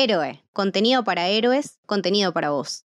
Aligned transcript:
Héroe, 0.00 0.44
contenido 0.52 1.02
para 1.02 1.26
héroes, 1.26 1.80
contenido 1.84 2.32
para 2.32 2.50
vos. 2.50 2.84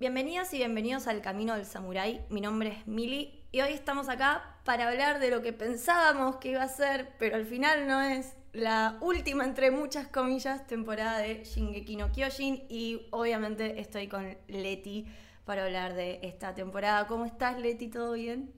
Bienvenidas 0.00 0.54
y 0.54 0.56
bienvenidos 0.56 1.06
al 1.06 1.20
Camino 1.20 1.54
del 1.54 1.66
Samurái. 1.66 2.24
Mi 2.30 2.40
nombre 2.40 2.70
es 2.70 2.86
Mili 2.86 3.46
y 3.52 3.60
hoy 3.60 3.74
estamos 3.74 4.08
acá 4.08 4.58
para 4.64 4.88
hablar 4.88 5.18
de 5.18 5.30
lo 5.30 5.42
que 5.42 5.52
pensábamos 5.52 6.36
que 6.36 6.52
iba 6.52 6.62
a 6.62 6.68
ser, 6.68 7.12
pero 7.18 7.36
al 7.36 7.44
final 7.44 7.86
no 7.86 8.00
es 8.00 8.34
la 8.56 8.96
última, 9.02 9.44
entre 9.44 9.70
muchas 9.70 10.08
comillas, 10.08 10.66
temporada 10.66 11.18
de 11.18 11.44
Shingeki 11.44 11.96
no 11.96 12.10
Kyojin 12.10 12.64
y 12.70 13.06
obviamente 13.10 13.80
estoy 13.80 14.08
con 14.08 14.36
Leti 14.48 15.06
para 15.44 15.64
hablar 15.64 15.94
de 15.94 16.20
esta 16.22 16.54
temporada. 16.54 17.06
¿Cómo 17.06 17.26
estás, 17.26 17.58
Leti? 17.58 17.88
¿Todo 17.88 18.12
bien? 18.12 18.52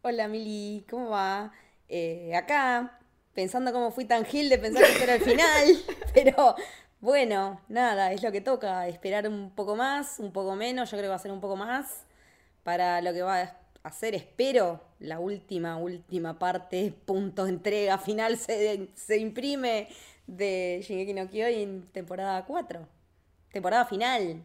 Hola, 0.00 0.28
Mili, 0.28 0.86
¿cómo 0.88 1.10
va? 1.10 1.52
Eh, 1.88 2.34
acá, 2.34 2.98
pensando 3.34 3.70
cómo 3.72 3.90
fui 3.90 4.06
tan 4.06 4.24
gil 4.24 4.48
de 4.48 4.58
pensar 4.58 4.82
que 4.82 4.92
esto 4.92 5.04
era 5.04 5.14
el 5.16 5.22
final, 5.22 5.78
pero 6.14 6.56
bueno, 7.00 7.60
nada, 7.68 8.12
es 8.12 8.22
lo 8.22 8.32
que 8.32 8.40
toca, 8.40 8.88
esperar 8.88 9.28
un 9.28 9.54
poco 9.54 9.76
más, 9.76 10.18
un 10.20 10.32
poco 10.32 10.56
menos, 10.56 10.90
yo 10.90 10.96
creo 10.96 11.04
que 11.04 11.10
va 11.10 11.16
a 11.16 11.18
ser 11.18 11.32
un 11.32 11.40
poco 11.40 11.56
más 11.56 12.06
para 12.62 13.02
lo 13.02 13.12
que 13.12 13.20
va 13.20 13.42
a 13.42 13.56
hacer, 13.82 14.14
espero, 14.14 14.80
la 15.04 15.20
última, 15.20 15.76
última 15.76 16.38
parte, 16.38 16.92
punto, 17.04 17.46
entrega, 17.48 17.98
final, 17.98 18.36
se, 18.36 18.88
se 18.94 19.18
imprime 19.18 19.88
de 20.26 20.80
Shingeki 20.82 21.14
no 21.14 21.28
Kyojin, 21.28 21.88
temporada 21.92 22.44
4, 22.44 22.88
temporada 23.52 23.84
final. 23.84 24.42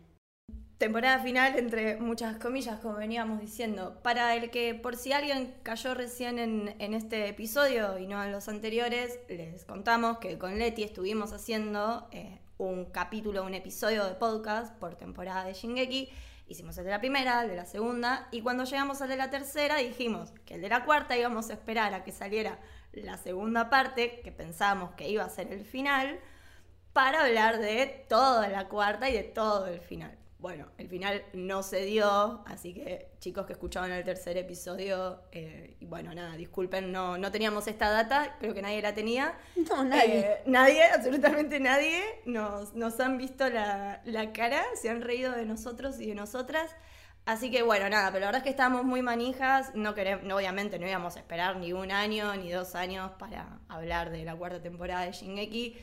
Temporada 0.77 1.19
final, 1.19 1.59
entre 1.59 1.97
muchas 1.97 2.37
comillas, 2.37 2.79
como 2.79 2.95
veníamos 2.95 3.41
diciendo. 3.41 3.99
Para 4.01 4.33
el 4.35 4.49
que, 4.49 4.75
por 4.75 4.95
si 4.95 5.11
alguien 5.11 5.53
cayó 5.61 5.93
recién 5.93 6.39
en, 6.39 6.73
en 6.79 6.93
este 6.93 7.27
episodio 7.27 7.97
y 7.97 8.07
no 8.07 8.23
en 8.23 8.31
los 8.31 8.47
anteriores, 8.47 9.19
les 9.27 9.65
contamos 9.65 10.19
que 10.19 10.37
con 10.37 10.57
Leti 10.57 10.83
estuvimos 10.83 11.33
haciendo 11.33 12.07
eh, 12.13 12.39
un 12.57 12.85
capítulo, 12.85 13.43
un 13.43 13.55
episodio 13.55 14.05
de 14.05 14.13
podcast 14.15 14.73
por 14.77 14.95
temporada 14.95 15.43
de 15.43 15.53
Shingeki. 15.53 16.09
Hicimos 16.49 16.75
el 16.79 16.85
de 16.85 16.89
la 16.89 16.99
primera, 16.99 17.43
el 17.43 17.49
de 17.49 17.55
la 17.55 17.67
segunda, 17.67 18.27
y 18.31 18.41
cuando 18.41 18.63
llegamos 18.63 19.03
al 19.03 19.09
de 19.09 19.17
la 19.17 19.29
tercera 19.29 19.75
dijimos 19.75 20.31
que 20.47 20.55
el 20.55 20.61
de 20.61 20.69
la 20.69 20.83
cuarta 20.83 21.15
íbamos 21.15 21.51
a 21.51 21.53
esperar 21.53 21.93
a 21.93 22.03
que 22.03 22.11
saliera 22.11 22.57
la 22.91 23.17
segunda 23.17 23.69
parte, 23.69 24.19
que 24.21 24.31
pensábamos 24.31 24.95
que 24.95 25.07
iba 25.07 25.23
a 25.23 25.29
ser 25.29 25.53
el 25.53 25.63
final, 25.63 26.19
para 26.91 27.23
hablar 27.23 27.59
de 27.59 28.03
toda 28.09 28.47
la 28.47 28.67
cuarta 28.67 29.07
y 29.11 29.13
de 29.13 29.23
todo 29.23 29.67
el 29.67 29.79
final. 29.79 30.17
Bueno, 30.39 30.67
el 30.77 30.87
final 30.87 31.21
no 31.33 31.63
se 31.63 31.83
dio, 31.83 32.43
así 32.45 32.73
que 32.73 33.11
chicos 33.19 33.45
que 33.45 33.51
escuchaban 33.51 33.91
el 33.91 34.05
tercer 34.05 34.37
episodio, 34.37 35.21
eh, 35.33 35.75
y 35.81 35.85
bueno, 35.85 36.13
nada, 36.15 36.37
disculpen, 36.37 36.93
no, 36.93 37.17
no 37.17 37.29
teníamos 37.29 37.67
esta 37.67 37.89
data, 37.89 38.37
creo 38.39 38.53
que 38.53 38.61
nadie 38.61 38.81
la 38.81 38.95
tenía. 38.95 39.37
No, 39.69 39.83
nadie. 39.83 40.19
Eh, 40.19 40.37
nadie, 40.45 40.81
absolutamente 40.85 41.59
nadie, 41.59 42.01
nos, 42.25 42.73
nos 42.73 42.97
han 43.01 43.17
visto 43.17 43.49
la, 43.49 44.01
la 44.05 44.31
cara, 44.31 44.63
se 44.81 44.89
han 44.89 45.01
reído 45.01 45.33
de 45.33 45.45
nosotros 45.45 45.99
y 45.99 46.07
de 46.07 46.15
nosotras. 46.15 46.73
Así 47.25 47.51
que 47.51 47.61
bueno, 47.61 47.89
nada, 47.89 48.07
pero 48.07 48.21
la 48.21 48.27
verdad 48.27 48.39
es 48.39 48.43
que 48.43 48.49
estábamos 48.51 48.85
muy 48.85 49.01
manijas, 49.01 49.75
no 49.75 49.93
queremos, 49.93 50.23
no, 50.23 50.37
obviamente 50.37 50.79
no 50.79 50.87
íbamos 50.87 51.17
a 51.17 51.19
esperar 51.19 51.57
ni 51.57 51.73
un 51.73 51.91
año 51.91 52.33
ni 52.37 52.49
dos 52.49 52.75
años 52.75 53.11
para 53.19 53.59
hablar 53.67 54.09
de 54.09 54.23
la 54.23 54.35
cuarta 54.35 54.61
temporada 54.61 55.05
de 55.05 55.11
Shingeki. 55.11 55.75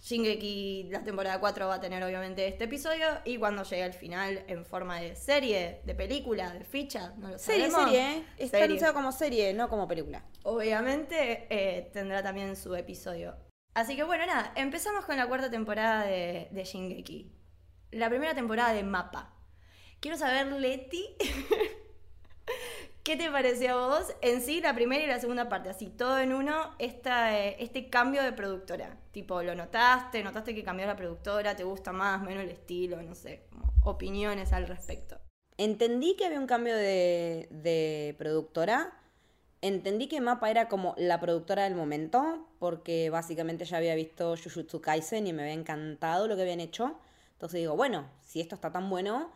Shingeki, 0.00 0.88
la 0.90 1.02
temporada 1.02 1.40
4 1.40 1.66
va 1.66 1.74
a 1.76 1.80
tener 1.80 2.02
obviamente 2.04 2.46
este 2.46 2.64
episodio 2.64 3.06
y 3.24 3.38
cuando 3.38 3.64
llegue 3.64 3.82
al 3.82 3.92
final 3.92 4.44
en 4.46 4.64
forma 4.64 5.00
de 5.00 5.16
serie, 5.16 5.80
de 5.84 5.94
película, 5.94 6.50
de 6.52 6.64
ficha, 6.64 7.14
no 7.18 7.28
lo 7.30 7.38
Serie, 7.38 7.70
sabemos. 7.70 7.90
serie, 7.92 8.16
¿eh? 8.18 8.24
Está 8.38 8.58
Serie. 8.58 8.64
anunciado 8.66 8.94
como 8.94 9.10
serie, 9.12 9.52
no 9.54 9.68
como 9.68 9.88
película. 9.88 10.24
Obviamente 10.44 11.46
eh, 11.50 11.90
tendrá 11.92 12.22
también 12.22 12.54
su 12.56 12.74
episodio. 12.76 13.34
Así 13.74 13.96
que 13.96 14.04
bueno, 14.04 14.26
nada, 14.26 14.52
empezamos 14.54 15.04
con 15.04 15.16
la 15.16 15.26
cuarta 15.26 15.50
temporada 15.50 16.04
de, 16.06 16.48
de 16.50 16.64
Shingeki. 16.64 17.32
La 17.92 18.08
primera 18.08 18.34
temporada 18.34 18.72
de 18.72 18.82
Mapa. 18.84 19.34
Quiero 20.00 20.16
saber, 20.16 20.46
Leti, 20.52 21.16
¿qué 23.06 23.16
te 23.16 23.30
pareció 23.30 23.70
a 23.70 23.86
vos 23.86 24.16
en 24.20 24.42
sí 24.42 24.60
la 24.60 24.74
primera 24.74 25.04
y 25.04 25.06
la 25.06 25.20
segunda 25.20 25.48
parte? 25.48 25.68
Así, 25.68 25.90
todo 25.90 26.18
en 26.18 26.34
uno, 26.34 26.74
eh, 26.80 27.56
este 27.60 27.88
cambio 27.88 28.20
de 28.24 28.32
productora. 28.32 28.98
Tipo, 29.12 29.44
¿lo 29.44 29.54
notaste? 29.54 30.24
¿Notaste 30.24 30.56
que 30.56 30.64
cambió 30.64 30.86
la 30.86 30.96
productora? 30.96 31.54
¿Te 31.54 31.62
gusta 31.62 31.92
más, 31.92 32.20
menos 32.22 32.42
el 32.42 32.50
estilo? 32.50 33.00
No 33.02 33.14
sé, 33.14 33.44
opiniones 33.84 34.52
al 34.52 34.66
respecto. 34.66 35.20
Entendí 35.56 36.16
que 36.16 36.26
había 36.26 36.40
un 36.40 36.48
cambio 36.48 36.74
de, 36.74 37.46
de 37.52 38.16
productora. 38.18 38.92
Entendí 39.62 40.08
que 40.08 40.20
Mapa 40.20 40.50
era 40.50 40.68
como 40.68 40.96
la 40.98 41.20
productora 41.20 41.62
del 41.62 41.76
momento, 41.76 42.48
porque 42.58 43.08
básicamente 43.08 43.64
ya 43.66 43.76
había 43.76 43.94
visto 43.94 44.34
Jujutsu 44.36 44.80
Kaisen 44.80 45.28
y 45.28 45.32
me 45.32 45.42
había 45.42 45.54
encantado 45.54 46.26
lo 46.26 46.34
que 46.34 46.42
habían 46.42 46.60
hecho. 46.60 46.98
Entonces 47.34 47.60
digo, 47.60 47.76
bueno, 47.76 48.10
si 48.24 48.40
esto 48.40 48.56
está 48.56 48.72
tan 48.72 48.90
bueno 48.90 49.30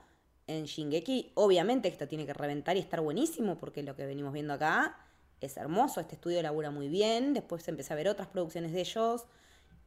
en 0.50 0.64
Shingeki, 0.64 1.32
obviamente 1.34 1.88
esto 1.88 2.08
tiene 2.08 2.26
que 2.26 2.34
reventar 2.34 2.76
y 2.76 2.80
estar 2.80 3.00
buenísimo, 3.00 3.56
porque 3.56 3.82
lo 3.82 3.94
que 3.94 4.04
venimos 4.04 4.32
viendo 4.32 4.54
acá 4.54 4.98
es 5.40 5.56
hermoso. 5.56 6.00
Este 6.00 6.16
estudio 6.16 6.42
labura 6.42 6.70
muy 6.70 6.88
bien. 6.88 7.34
Después 7.34 7.66
empecé 7.68 7.92
a 7.92 7.96
ver 7.96 8.08
otras 8.08 8.28
producciones 8.28 8.72
de 8.72 8.80
ellos 8.80 9.26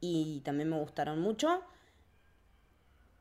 y 0.00 0.40
también 0.40 0.70
me 0.70 0.78
gustaron 0.78 1.20
mucho. 1.20 1.62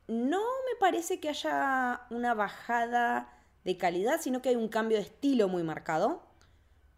No 0.08 0.40
me 0.40 0.80
parece 0.80 1.20
que 1.20 1.30
haya 1.30 2.02
una 2.10 2.34
bajada 2.34 3.30
de 3.64 3.78
calidad, 3.78 4.20
sino 4.22 4.42
que 4.42 4.50
hay 4.50 4.56
un 4.56 4.68
cambio 4.68 4.98
de 4.98 5.04
estilo 5.04 5.48
muy 5.48 5.64
marcado. 5.64 6.24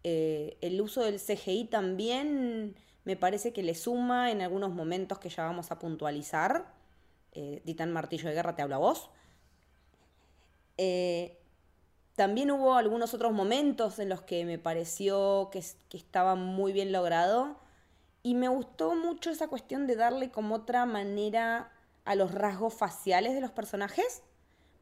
Eh, 0.04 0.58
el 0.60 0.80
uso 0.80 1.02
del 1.02 1.20
CGI 1.20 1.64
también 1.64 2.76
me 3.04 3.16
parece 3.16 3.52
que 3.52 3.62
le 3.62 3.74
suma 3.74 4.30
en 4.30 4.42
algunos 4.42 4.72
momentos 4.72 5.18
que 5.18 5.28
ya 5.28 5.44
vamos 5.44 5.70
a 5.70 5.78
puntualizar. 5.78 6.72
Eh, 7.32 7.62
Martillo 7.88 8.28
de 8.28 8.34
Guerra 8.34 8.54
te 8.54 8.62
habla 8.62 8.78
vos. 8.78 9.10
Eh, 10.78 11.38
también 12.16 12.50
hubo 12.50 12.74
algunos 12.74 13.12
otros 13.14 13.32
momentos 13.32 13.98
en 13.98 14.08
los 14.08 14.22
que 14.22 14.44
me 14.44 14.58
pareció 14.58 15.48
que, 15.52 15.58
es- 15.58 15.76
que 15.88 15.96
estaba 15.98 16.34
muy 16.34 16.72
bien 16.72 16.92
logrado. 16.92 17.56
Y 18.22 18.34
me 18.34 18.48
gustó 18.48 18.94
mucho 18.94 19.30
esa 19.30 19.48
cuestión 19.48 19.86
de 19.86 19.96
darle 19.96 20.30
como 20.30 20.56
otra 20.56 20.84
manera 20.86 21.72
a 22.04 22.14
los 22.14 22.32
rasgos 22.32 22.74
faciales 22.74 23.34
de 23.34 23.40
los 23.40 23.50
personajes. 23.52 24.22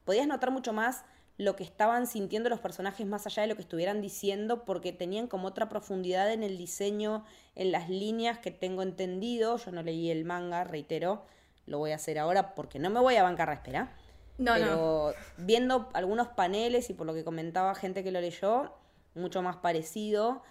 Podías 0.04 0.26
notar 0.26 0.50
mucho 0.50 0.72
más 0.72 1.04
lo 1.36 1.56
que 1.56 1.64
estaban 1.64 2.06
sintiendo 2.06 2.48
los 2.48 2.60
personajes 2.60 3.06
más 3.06 3.26
allá 3.26 3.42
de 3.42 3.48
lo 3.48 3.56
que 3.56 3.62
estuvieran 3.62 4.00
diciendo 4.00 4.64
porque 4.64 4.92
tenían 4.92 5.26
como 5.26 5.48
otra 5.48 5.68
profundidad 5.68 6.32
en 6.32 6.42
el 6.44 6.56
diseño, 6.56 7.24
en 7.56 7.72
las 7.72 7.88
líneas 7.90 8.38
que 8.38 8.50
tengo 8.52 8.82
entendido. 8.82 9.56
Yo 9.58 9.72
no 9.72 9.82
leí 9.82 10.10
el 10.10 10.24
manga, 10.24 10.64
reitero, 10.64 11.24
lo 11.66 11.78
voy 11.78 11.90
a 11.92 11.96
hacer 11.96 12.18
ahora 12.18 12.54
porque 12.54 12.78
no 12.78 12.88
me 12.90 13.00
voy 13.00 13.16
a 13.16 13.22
bancar 13.24 13.50
a 13.50 13.54
espera. 13.54 13.92
No, 14.38 14.58
no. 14.58 14.64
Pero 14.64 15.14
viendo 15.38 15.88
algunos 15.92 16.28
paneles 16.28 16.90
y 16.90 16.94
por 16.94 17.06
lo 17.06 17.14
que 17.14 17.24
comentaba 17.24 17.74
gente 17.74 18.02
que 18.02 18.10
lo 18.10 18.20
leyó, 18.20 18.72
mucho 19.14 19.42
más 19.42 19.56
parecido. 19.56 20.42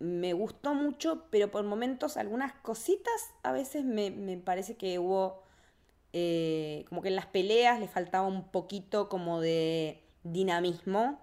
Me 0.00 0.32
gustó 0.32 0.74
mucho, 0.74 1.24
pero 1.30 1.50
por 1.50 1.64
momentos 1.64 2.16
algunas 2.16 2.52
cositas 2.54 3.34
a 3.42 3.52
veces 3.52 3.84
me, 3.84 4.10
me 4.10 4.36
parece 4.36 4.76
que 4.76 4.98
hubo 4.98 5.42
eh, 6.12 6.84
como 6.88 7.02
que 7.02 7.08
en 7.08 7.16
las 7.16 7.26
peleas 7.26 7.80
le 7.80 7.88
faltaba 7.88 8.26
un 8.26 8.48
poquito 8.50 9.08
como 9.08 9.40
de 9.40 10.02
dinamismo, 10.22 11.20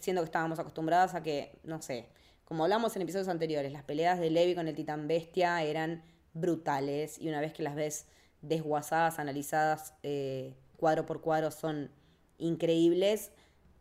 siendo 0.00 0.22
que 0.22 0.26
estábamos 0.26 0.58
acostumbradas 0.58 1.14
a 1.14 1.22
que, 1.22 1.58
no 1.64 1.80
sé, 1.82 2.08
como 2.44 2.64
hablamos 2.64 2.94
en 2.96 3.02
episodios 3.02 3.28
anteriores, 3.28 3.72
las 3.72 3.82
peleas 3.84 4.20
de 4.20 4.30
Levi 4.30 4.54
con 4.54 4.68
el 4.68 4.74
titán 4.74 5.08
bestia 5.08 5.62
eran 5.62 6.02
brutales 6.32 7.18
y 7.18 7.28
una 7.28 7.40
vez 7.40 7.52
que 7.52 7.62
las 7.62 7.74
ves 7.74 8.06
desguazadas, 8.42 9.18
analizadas 9.18 9.94
eh, 10.02 10.54
cuadro 10.80 11.06
por 11.06 11.20
cuadro 11.20 11.52
son 11.52 11.90
increíbles. 12.38 13.30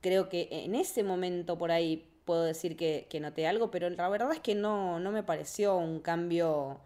Creo 0.02 0.30
que 0.30 0.48
en 0.52 0.76
ese 0.76 1.04
momento 1.04 1.58
por 1.58 1.72
ahí 1.72 2.08
puedo 2.26 2.44
decir 2.44 2.78
que, 2.78 3.08
noté 3.20 3.48
algo, 3.48 3.72
pero 3.72 3.90
la 3.90 4.08
verdad 4.10 4.32
es 4.32 4.40
que 4.40 4.54
no, 4.54 5.00
no 5.00 5.12
me 5.12 5.24
pareció 5.24 5.78
un 5.78 6.00
cambio 6.00 6.80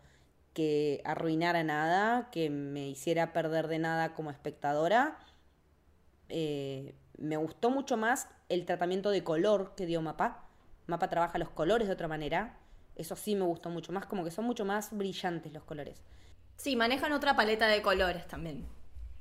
que 0.54 1.02
arruinara 1.04 1.64
nada, 1.64 2.30
que 2.32 2.50
me 2.50 2.88
hiciera 2.88 3.34
perder 3.34 3.68
de 3.68 3.80
nada 3.80 4.14
como 4.14 4.32
espectadora. 4.32 5.18
Eh, 6.30 6.96
me 7.18 7.38
gustó 7.38 7.70
mucho 7.70 7.98
más 7.98 8.30
el 8.50 8.66
tratamiento 8.66 9.10
de 9.10 9.24
color 9.24 9.74
que 9.76 9.86
dio 9.86 10.02
Mapa. 10.02 10.48
Mapa 10.88 11.10
trabaja 11.10 11.38
los 11.38 11.50
colores 11.50 11.88
de 11.88 11.94
otra 11.94 12.08
manera. 12.08 12.58
Eso 12.96 13.16
sí 13.16 13.36
me 13.36 13.44
gustó 13.44 13.70
mucho 13.70 13.92
más, 13.92 14.06
como 14.06 14.24
que 14.24 14.32
son 14.32 14.46
mucho 14.46 14.64
más 14.64 14.96
brillantes 14.96 15.52
los 15.52 15.64
colores. 15.64 16.02
Sí, 16.56 16.76
manejan 16.76 17.12
otra 17.12 17.36
paleta 17.36 17.68
de 17.68 17.82
colores 17.82 18.28
también. 18.28 18.66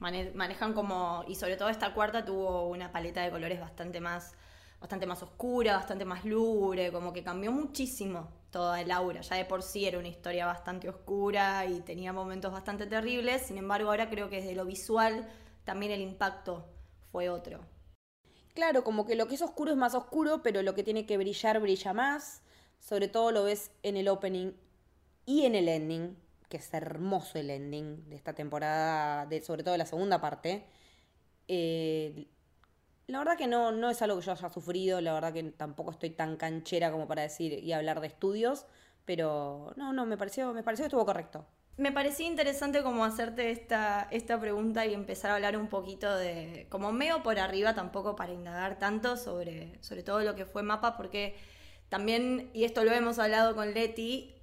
Mane- 0.03 0.33
manejan 0.35 0.73
como, 0.75 1.25
y 1.29 1.35
sobre 1.37 1.57
todo 1.57 1.69
esta 1.69 1.95
cuarta 1.95 2.25
tuvo 2.25 2.69
una 2.69 2.91
paleta 2.93 3.23
de 3.23 3.31
colores 3.31 3.61
bastante 3.61 4.01
más, 4.01 4.33
bastante 4.81 5.07
más 5.07 5.23
oscura, 5.23 5.77
bastante 5.77 6.05
más 6.05 6.25
lúgubre, 6.25 6.91
como 6.93 7.13
que 7.13 7.23
cambió 7.23 7.53
muchísimo. 7.53 8.29
toda 8.51 8.81
el 8.83 8.91
aura. 8.91 9.23
Ya 9.23 9.37
de 9.37 9.45
por 9.47 9.63
sí 9.63 9.87
era 9.87 9.99
una 9.99 10.09
historia 10.09 10.45
bastante 10.47 10.89
oscura 10.89 11.65
y 11.67 11.81
tenía 11.81 12.13
momentos 12.13 12.53
bastante 12.53 12.87
terribles. 12.87 13.47
Sin 13.47 13.57
embargo, 13.59 13.89
ahora 13.91 14.11
creo 14.11 14.29
que 14.29 14.37
desde 14.43 14.55
lo 14.55 14.67
visual 14.67 15.27
también 15.65 15.93
el 15.93 16.03
impacto 16.03 16.67
fue 17.11 17.29
otro. 17.31 17.61
Claro, 18.55 18.85
como 18.85 19.07
que 19.07 19.15
lo 19.17 19.27
que 19.29 19.35
es 19.37 19.43
oscuro 19.43 19.71
es 19.71 19.77
más 19.77 19.95
oscuro, 19.95 20.43
pero 20.43 20.63
lo 20.63 20.75
que 20.75 20.83
tiene 20.85 21.07
que 21.07 21.17
brillar 21.17 21.61
brilla 21.61 21.93
más. 21.95 22.43
Sobre 22.79 23.09
todo 23.09 23.31
lo 23.33 23.45
ves 23.45 23.71
en 23.83 23.97
el 23.97 24.09
opening 24.09 24.53
y 25.25 25.45
en 25.47 25.55
el 25.55 25.69
ending, 25.69 26.17
que 26.53 26.59
es 26.59 26.75
hermoso 26.75 27.39
el 27.39 27.49
ending 27.49 28.11
de 28.11 28.15
esta 28.15 28.35
temporada, 28.35 29.27
sobre 29.43 29.63
todo 29.63 29.73
de 29.73 29.79
la 29.79 29.87
segunda 29.87 30.21
parte. 30.21 30.67
Eh, 31.49 32.29
la 33.07 33.21
verdad 33.21 33.39
que 33.39 33.47
no, 33.47 33.73
no 33.73 33.89
es 33.89 34.03
algo 34.03 34.19
que 34.19 34.27
yo 34.27 34.33
haya 34.33 34.51
sufrido, 34.51 35.01
la 35.01 35.15
verdad 35.15 35.33
que 35.33 35.43
tampoco 35.45 35.93
estoy 35.93 36.11
tan 36.11 36.37
canchera 36.37 36.93
como 36.93 37.09
para 37.09 37.23
decir 37.23 37.55
y 37.55 37.73
hablar 37.73 38.03
de 38.03 38.09
estudios, 38.09 38.67
pero 39.07 39.73
no, 39.77 39.95
no, 39.95 40.05
me 40.05 40.19
pareció, 40.19 40.53
me 40.53 40.63
pareció 40.63 40.83
que 40.83 40.89
estuvo 40.89 41.07
correcto. 41.07 41.47
Me 41.79 41.91
parecía 41.91 42.27
interesante 42.27 42.83
como 42.83 43.03
hacerte 43.07 43.51
esta, 43.51 44.07
esta 44.11 44.39
pregunta 44.39 44.85
y 44.85 44.93
empezar 44.93 45.31
a 45.31 45.37
hablar 45.37 45.57
un 45.57 45.69
poquito 45.69 46.15
de, 46.15 46.67
como 46.69 46.93
meo 46.93 47.23
por 47.23 47.39
arriba, 47.39 47.75
tampoco 47.75 48.15
para 48.15 48.35
indagar 48.35 48.79
tanto 48.79 49.17
sobre, 49.17 49.83
sobre 49.83 50.03
todo 50.03 50.21
lo 50.21 50.35
que 50.35 50.45
fue 50.45 50.63
Mapa, 50.63 50.99
porque 50.99 51.35
también, 51.89 52.51
y 52.53 52.65
esto 52.65 52.85
lo 52.85 52.93
hemos 52.93 53.19
hablado 53.19 53.55
con 53.55 53.73
Leti, 53.73 54.35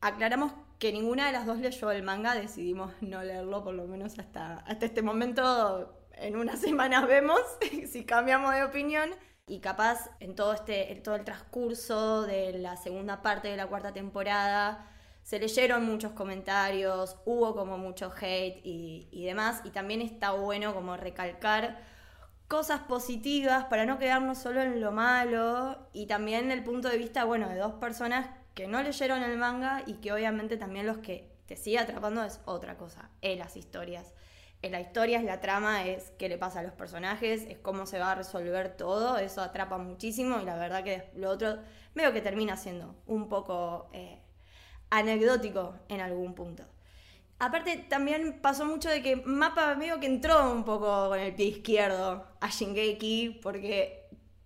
aclaramos 0.00 0.52
que 0.80 0.92
ninguna 0.92 1.26
de 1.26 1.32
las 1.32 1.46
dos 1.46 1.58
leyó 1.58 1.90
el 1.92 2.02
manga, 2.02 2.34
decidimos 2.34 2.92
no 3.02 3.22
leerlo, 3.22 3.62
por 3.62 3.74
lo 3.74 3.86
menos 3.86 4.18
hasta, 4.18 4.60
hasta 4.60 4.86
este 4.86 5.02
momento 5.02 5.94
en 6.14 6.36
unas 6.36 6.58
semanas 6.66 7.06
vemos 7.06 7.40
si 7.92 8.04
cambiamos 8.04 8.54
de 8.54 8.64
opinión. 8.64 9.10
Y 9.46 9.58
capaz 9.58 10.10
en 10.20 10.36
todo, 10.36 10.54
este, 10.54 10.92
en 10.92 11.02
todo 11.02 11.16
el 11.16 11.24
transcurso 11.24 12.22
de 12.22 12.52
la 12.58 12.76
segunda 12.76 13.20
parte 13.20 13.48
de 13.48 13.56
la 13.56 13.66
cuarta 13.66 13.92
temporada 13.92 14.86
se 15.24 15.40
leyeron 15.40 15.84
muchos 15.84 16.12
comentarios, 16.12 17.16
hubo 17.24 17.54
como 17.54 17.76
mucho 17.76 18.12
hate 18.18 18.60
y, 18.64 19.08
y 19.10 19.24
demás. 19.26 19.60
Y 19.64 19.70
también 19.70 20.02
está 20.02 20.30
bueno 20.30 20.72
como 20.72 20.96
recalcar 20.96 21.82
cosas 22.48 22.80
positivas 22.80 23.64
para 23.64 23.86
no 23.86 23.98
quedarnos 23.98 24.38
solo 24.38 24.62
en 24.62 24.80
lo 24.80 24.92
malo 24.92 25.88
y 25.92 26.06
también 26.06 26.50
el 26.50 26.64
punto 26.64 26.88
de 26.88 26.96
vista, 26.96 27.24
bueno, 27.24 27.48
de 27.48 27.56
dos 27.56 27.74
personas 27.74 28.28
que 28.54 28.66
no 28.66 28.82
leyeron 28.82 29.22
el 29.22 29.36
manga 29.38 29.82
y 29.86 29.94
que 29.94 30.12
obviamente 30.12 30.56
también 30.56 30.86
los 30.86 30.98
que 30.98 31.30
te 31.46 31.56
sigue 31.56 31.78
atrapando 31.78 32.22
es 32.22 32.40
otra 32.44 32.76
cosa, 32.76 33.10
en 33.20 33.38
las 33.38 33.56
historias 33.56 34.14
en 34.62 34.72
la 34.72 34.80
historia, 34.80 35.18
es 35.18 35.24
la 35.24 35.40
trama, 35.40 35.86
es 35.86 36.12
qué 36.18 36.28
le 36.28 36.36
pasa 36.36 36.60
a 36.60 36.62
los 36.62 36.72
personajes, 36.72 37.44
es 37.48 37.58
cómo 37.58 37.86
se 37.86 37.98
va 37.98 38.12
a 38.12 38.14
resolver 38.14 38.76
todo, 38.76 39.16
eso 39.18 39.40
atrapa 39.40 39.78
muchísimo 39.78 40.38
y 40.40 40.44
la 40.44 40.56
verdad 40.56 40.84
que 40.84 41.10
lo 41.14 41.30
otro 41.30 41.58
veo 41.94 42.12
que 42.12 42.20
termina 42.20 42.56
siendo 42.56 42.94
un 43.06 43.28
poco 43.28 43.88
eh, 43.92 44.18
anecdótico 44.90 45.76
en 45.88 46.00
algún 46.00 46.34
punto. 46.34 46.64
Aparte 47.38 47.78
también 47.88 48.40
pasó 48.42 48.66
mucho 48.66 48.90
de 48.90 49.02
que 49.02 49.16
Mapa 49.16 49.74
medio 49.74 49.98
que 49.98 50.06
entró 50.06 50.52
un 50.52 50.62
poco 50.62 51.08
con 51.08 51.18
el 51.18 51.34
pie 51.34 51.46
izquierdo 51.46 52.26
a 52.38 52.48
Shingeki 52.50 53.40
porque 53.42 53.99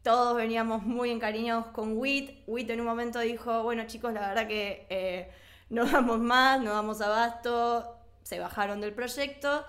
todos 0.05 0.37
veníamos 0.37 0.83
muy 0.83 1.11
encariñados 1.11 1.67
con 1.69 1.97
Wit. 1.97 2.43
Wit 2.47 2.69
en 2.71 2.81
un 2.81 2.87
momento 2.87 3.19
dijo, 3.21 3.63
bueno 3.63 3.87
chicos, 3.87 4.13
la 4.13 4.29
verdad 4.29 4.47
que 4.47 4.87
eh, 4.91 5.33
no 5.71 5.87
damos 5.87 6.21
más, 6.21 6.61
no 6.61 6.73
damos 6.73 7.01
abasto, 7.01 7.97
se 8.23 8.39
bajaron 8.39 8.83
del 8.83 8.93
proyecto 8.93 9.65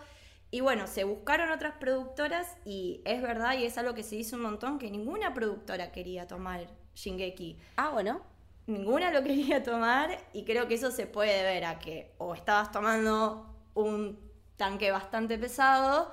y 0.52 0.60
bueno, 0.60 0.88
se 0.88 1.06
buscaron 1.06 1.52
otras 1.52 1.76
productoras 1.80 2.58
y 2.66 3.02
es 3.06 3.22
verdad 3.22 3.58
y 3.58 3.64
es 3.64 3.78
algo 3.78 3.94
que 3.96 4.04
se 4.04 4.18
hizo 4.18 4.36
un 4.36 4.42
montón 4.42 4.78
que 4.78 4.92
ninguna 4.92 5.34
productora 5.34 5.94
quería 5.94 6.28
tomar 6.28 6.68
Shingeki. 6.96 7.58
Ah, 7.78 7.90
bueno. 7.90 8.22
Ninguna 8.68 9.12
lo 9.12 9.24
quería 9.24 9.64
tomar 9.64 10.18
y 10.34 10.44
creo 10.44 10.68
que 10.68 10.74
eso 10.74 10.92
se 10.92 11.08
puede 11.08 11.44
ver 11.44 11.64
a 11.64 11.80
que 11.80 12.14
o 12.18 12.36
estabas 12.36 12.72
tomando 12.72 13.56
un 13.74 14.20
tanque 14.58 14.92
bastante 14.92 15.38
pesado 15.38 16.12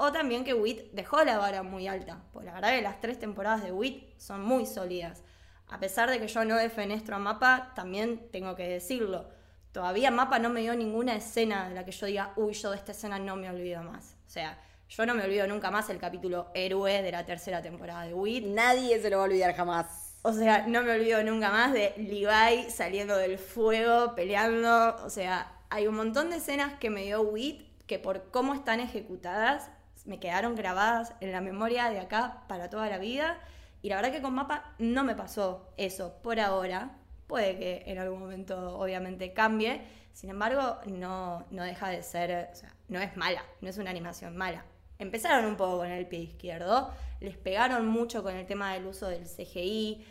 o 0.00 0.12
también 0.12 0.44
que 0.44 0.54
WIT 0.54 0.92
dejó 0.92 1.22
la 1.24 1.38
vara 1.38 1.62
muy 1.62 1.86
alta. 1.88 2.22
Pues 2.32 2.44
la 2.46 2.54
verdad 2.54 2.70
que 2.70 2.82
las 2.82 3.00
tres 3.00 3.18
temporadas 3.18 3.62
de 3.62 3.72
WIT 3.72 4.18
son 4.18 4.42
muy 4.42 4.66
sólidas. 4.66 5.22
A 5.68 5.78
pesar 5.78 6.10
de 6.10 6.18
que 6.18 6.26
yo 6.26 6.44
no 6.44 6.56
defenestro 6.56 7.16
a 7.16 7.18
Mapa, 7.18 7.72
también 7.74 8.28
tengo 8.30 8.56
que 8.56 8.66
decirlo 8.68 9.28
todavía 9.72 10.10
Mapa 10.10 10.38
no 10.38 10.48
me 10.50 10.60
dio 10.60 10.74
ninguna 10.74 11.16
escena 11.16 11.68
de 11.68 11.74
la 11.74 11.84
que 11.84 11.92
yo 11.92 12.06
diga, 12.06 12.32
uy, 12.36 12.52
yo 12.54 12.70
de 12.70 12.76
esta 12.76 12.92
escena 12.92 13.18
no 13.18 13.36
me 13.36 13.48
olvido 13.48 13.82
más. 13.82 14.16
O 14.26 14.30
sea, 14.30 14.58
yo 14.88 15.06
no 15.06 15.14
me 15.14 15.24
olvido 15.24 15.46
nunca 15.46 15.70
más 15.70 15.88
el 15.90 15.98
capítulo 15.98 16.50
héroe 16.54 17.02
de 17.02 17.12
la 17.12 17.24
tercera 17.24 17.62
temporada 17.62 18.04
de 18.04 18.14
WIT. 18.14 18.46
Nadie 18.46 19.00
se 19.00 19.10
lo 19.10 19.18
va 19.18 19.24
a 19.24 19.26
olvidar 19.26 19.54
jamás. 19.54 20.18
O 20.22 20.32
sea, 20.32 20.66
no 20.66 20.82
me 20.82 20.92
olvido 20.92 21.22
nunca 21.22 21.50
más 21.50 21.72
de 21.72 21.94
Levi 21.96 22.70
saliendo 22.70 23.16
del 23.16 23.38
fuego, 23.38 24.14
peleando. 24.14 24.96
O 25.04 25.10
sea, 25.10 25.52
hay 25.70 25.86
un 25.86 25.94
montón 25.94 26.30
de 26.30 26.36
escenas 26.36 26.74
que 26.78 26.90
me 26.90 27.04
dio 27.04 27.22
WIT 27.22 27.86
que 27.86 27.98
por 27.98 28.30
cómo 28.30 28.54
están 28.54 28.80
ejecutadas 28.80 29.70
me 30.06 30.18
quedaron 30.18 30.54
grabadas 30.54 31.12
en 31.20 31.32
la 31.32 31.40
memoria 31.40 31.90
de 31.90 32.00
acá 32.00 32.42
para 32.48 32.70
toda 32.70 32.88
la 32.88 32.98
vida. 32.98 33.38
Y 33.82 33.88
la 33.88 33.96
verdad 33.96 34.12
que 34.12 34.22
con 34.22 34.34
Mapa 34.34 34.74
no 34.78 35.04
me 35.04 35.14
pasó 35.14 35.72
eso 35.76 36.14
por 36.22 36.38
ahora. 36.40 36.96
Puede 37.26 37.58
que 37.58 37.82
en 37.86 37.98
algún 37.98 38.20
momento 38.20 38.78
obviamente 38.78 39.32
cambie, 39.32 39.82
sin 40.12 40.30
embargo 40.30 40.78
no, 40.86 41.46
no 41.50 41.62
deja 41.62 41.88
de 41.88 42.02
ser, 42.02 42.50
o 42.52 42.56
sea, 42.56 42.74
no 42.88 43.00
es 43.00 43.16
mala, 43.16 43.44
no 43.60 43.68
es 43.68 43.78
una 43.78 43.90
animación 43.90 44.36
mala. 44.36 44.64
Empezaron 44.98 45.46
un 45.46 45.56
poco 45.56 45.78
con 45.78 45.90
el 45.90 46.06
pie 46.06 46.20
izquierdo, 46.20 46.92
les 47.20 47.36
pegaron 47.36 47.86
mucho 47.86 48.22
con 48.22 48.34
el 48.34 48.46
tema 48.46 48.74
del 48.74 48.86
uso 48.86 49.08
del 49.08 49.24
CGI. 49.24 50.04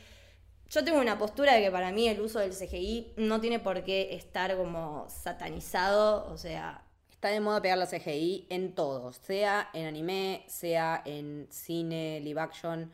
Yo 0.69 0.83
tengo 0.83 0.99
una 0.99 1.17
postura 1.17 1.53
de 1.53 1.61
que 1.61 1.71
para 1.71 1.91
mí 1.91 2.07
el 2.07 2.21
uso 2.21 2.39
del 2.39 2.51
CGI 2.51 3.13
no 3.17 3.41
tiene 3.41 3.59
por 3.59 3.83
qué 3.83 4.15
estar 4.15 4.55
como 4.55 5.07
satanizado, 5.09 6.25
o 6.31 6.37
sea... 6.37 6.83
Está 7.19 7.31
de 7.31 7.41
moda 7.41 7.61
pegar 7.61 7.77
la 7.77 7.85
CGI 7.85 8.47
en 8.49 8.73
todo, 8.73 9.11
sea 9.11 9.69
en 9.73 9.87
anime, 9.87 10.45
sea 10.47 11.01
en 11.03 11.47
cine, 11.49 12.21
live 12.21 12.39
action. 12.39 12.89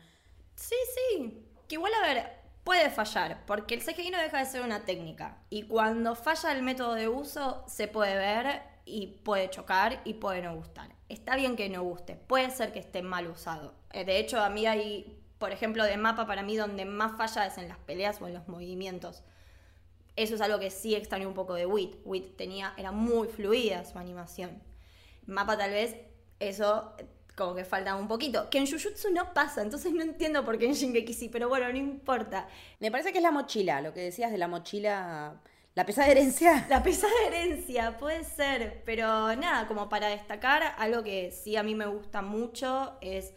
Sí, 0.56 0.74
sí. 0.96 1.44
Que 1.68 1.76
igual, 1.76 1.92
a 1.94 2.08
ver, 2.08 2.32
puede 2.64 2.90
fallar, 2.90 3.44
porque 3.46 3.76
el 3.76 3.84
CGI 3.84 4.10
no 4.10 4.18
deja 4.18 4.40
de 4.40 4.46
ser 4.46 4.62
una 4.62 4.84
técnica. 4.84 5.38
Y 5.48 5.62
cuando 5.62 6.16
falla 6.16 6.50
el 6.50 6.64
método 6.64 6.94
de 6.94 7.06
uso, 7.06 7.62
se 7.68 7.86
puede 7.86 8.16
ver 8.16 8.62
y 8.84 9.20
puede 9.22 9.48
chocar 9.48 10.00
y 10.02 10.14
puede 10.14 10.42
no 10.42 10.56
gustar. 10.56 10.88
Está 11.08 11.36
bien 11.36 11.54
que 11.54 11.68
no 11.68 11.84
guste, 11.84 12.16
puede 12.16 12.50
ser 12.50 12.72
que 12.72 12.80
esté 12.80 13.02
mal 13.02 13.28
usado. 13.28 13.74
Eh, 13.92 14.04
de 14.04 14.18
hecho, 14.18 14.40
a 14.40 14.50
mí 14.50 14.66
hay, 14.66 15.22
por 15.38 15.52
ejemplo, 15.52 15.84
de 15.84 15.98
mapa 15.98 16.26
para 16.26 16.42
mí 16.42 16.56
donde 16.56 16.84
más 16.84 17.16
falla 17.16 17.46
es 17.46 17.58
en 17.58 17.68
las 17.68 17.78
peleas 17.78 18.20
o 18.20 18.26
en 18.26 18.34
los 18.34 18.48
movimientos. 18.48 19.22
Eso 20.16 20.34
es 20.34 20.40
algo 20.40 20.58
que 20.58 20.70
sí 20.70 20.94
extraño 20.94 21.28
un 21.28 21.34
poco 21.34 21.54
de 21.54 21.66
Wit. 21.66 21.96
Wit 22.04 22.36
tenía, 22.36 22.72
era 22.76 22.90
muy 22.90 23.28
fluida 23.28 23.84
su 23.84 23.98
animación. 23.98 24.62
Mapa 25.26 25.56
tal 25.58 25.70
vez 25.70 25.96
eso 26.40 26.94
como 27.36 27.54
que 27.54 27.64
falta 27.64 27.94
un 27.94 28.08
poquito. 28.08 28.48
Que 28.50 28.58
en 28.58 28.66
Jujutsu 28.66 29.12
no 29.12 29.34
pasa, 29.34 29.62
entonces 29.62 29.92
no 29.92 30.02
entiendo 30.02 30.44
por 30.44 30.58
qué 30.58 30.66
en 30.66 30.72
Shingeki 30.72 31.12
sí, 31.12 31.28
pero 31.28 31.48
bueno, 31.48 31.68
no 31.68 31.76
importa. 31.76 32.48
Me 32.80 32.90
parece 32.90 33.12
que 33.12 33.18
es 33.18 33.22
la 33.22 33.30
mochila, 33.30 33.80
lo 33.82 33.92
que 33.92 34.00
decías 34.00 34.32
de 34.32 34.38
la 34.38 34.48
mochila, 34.48 35.40
la 35.74 35.84
pesada 35.84 36.08
herencia. 36.08 36.66
La 36.70 36.82
pesada 36.82 37.12
herencia, 37.26 37.98
puede 37.98 38.24
ser, 38.24 38.82
pero 38.86 39.36
nada, 39.36 39.68
como 39.68 39.90
para 39.90 40.08
destacar, 40.08 40.74
algo 40.78 41.02
que 41.02 41.30
sí 41.30 41.56
a 41.56 41.62
mí 41.62 41.74
me 41.74 41.86
gusta 41.86 42.22
mucho 42.22 42.96
es 43.02 43.34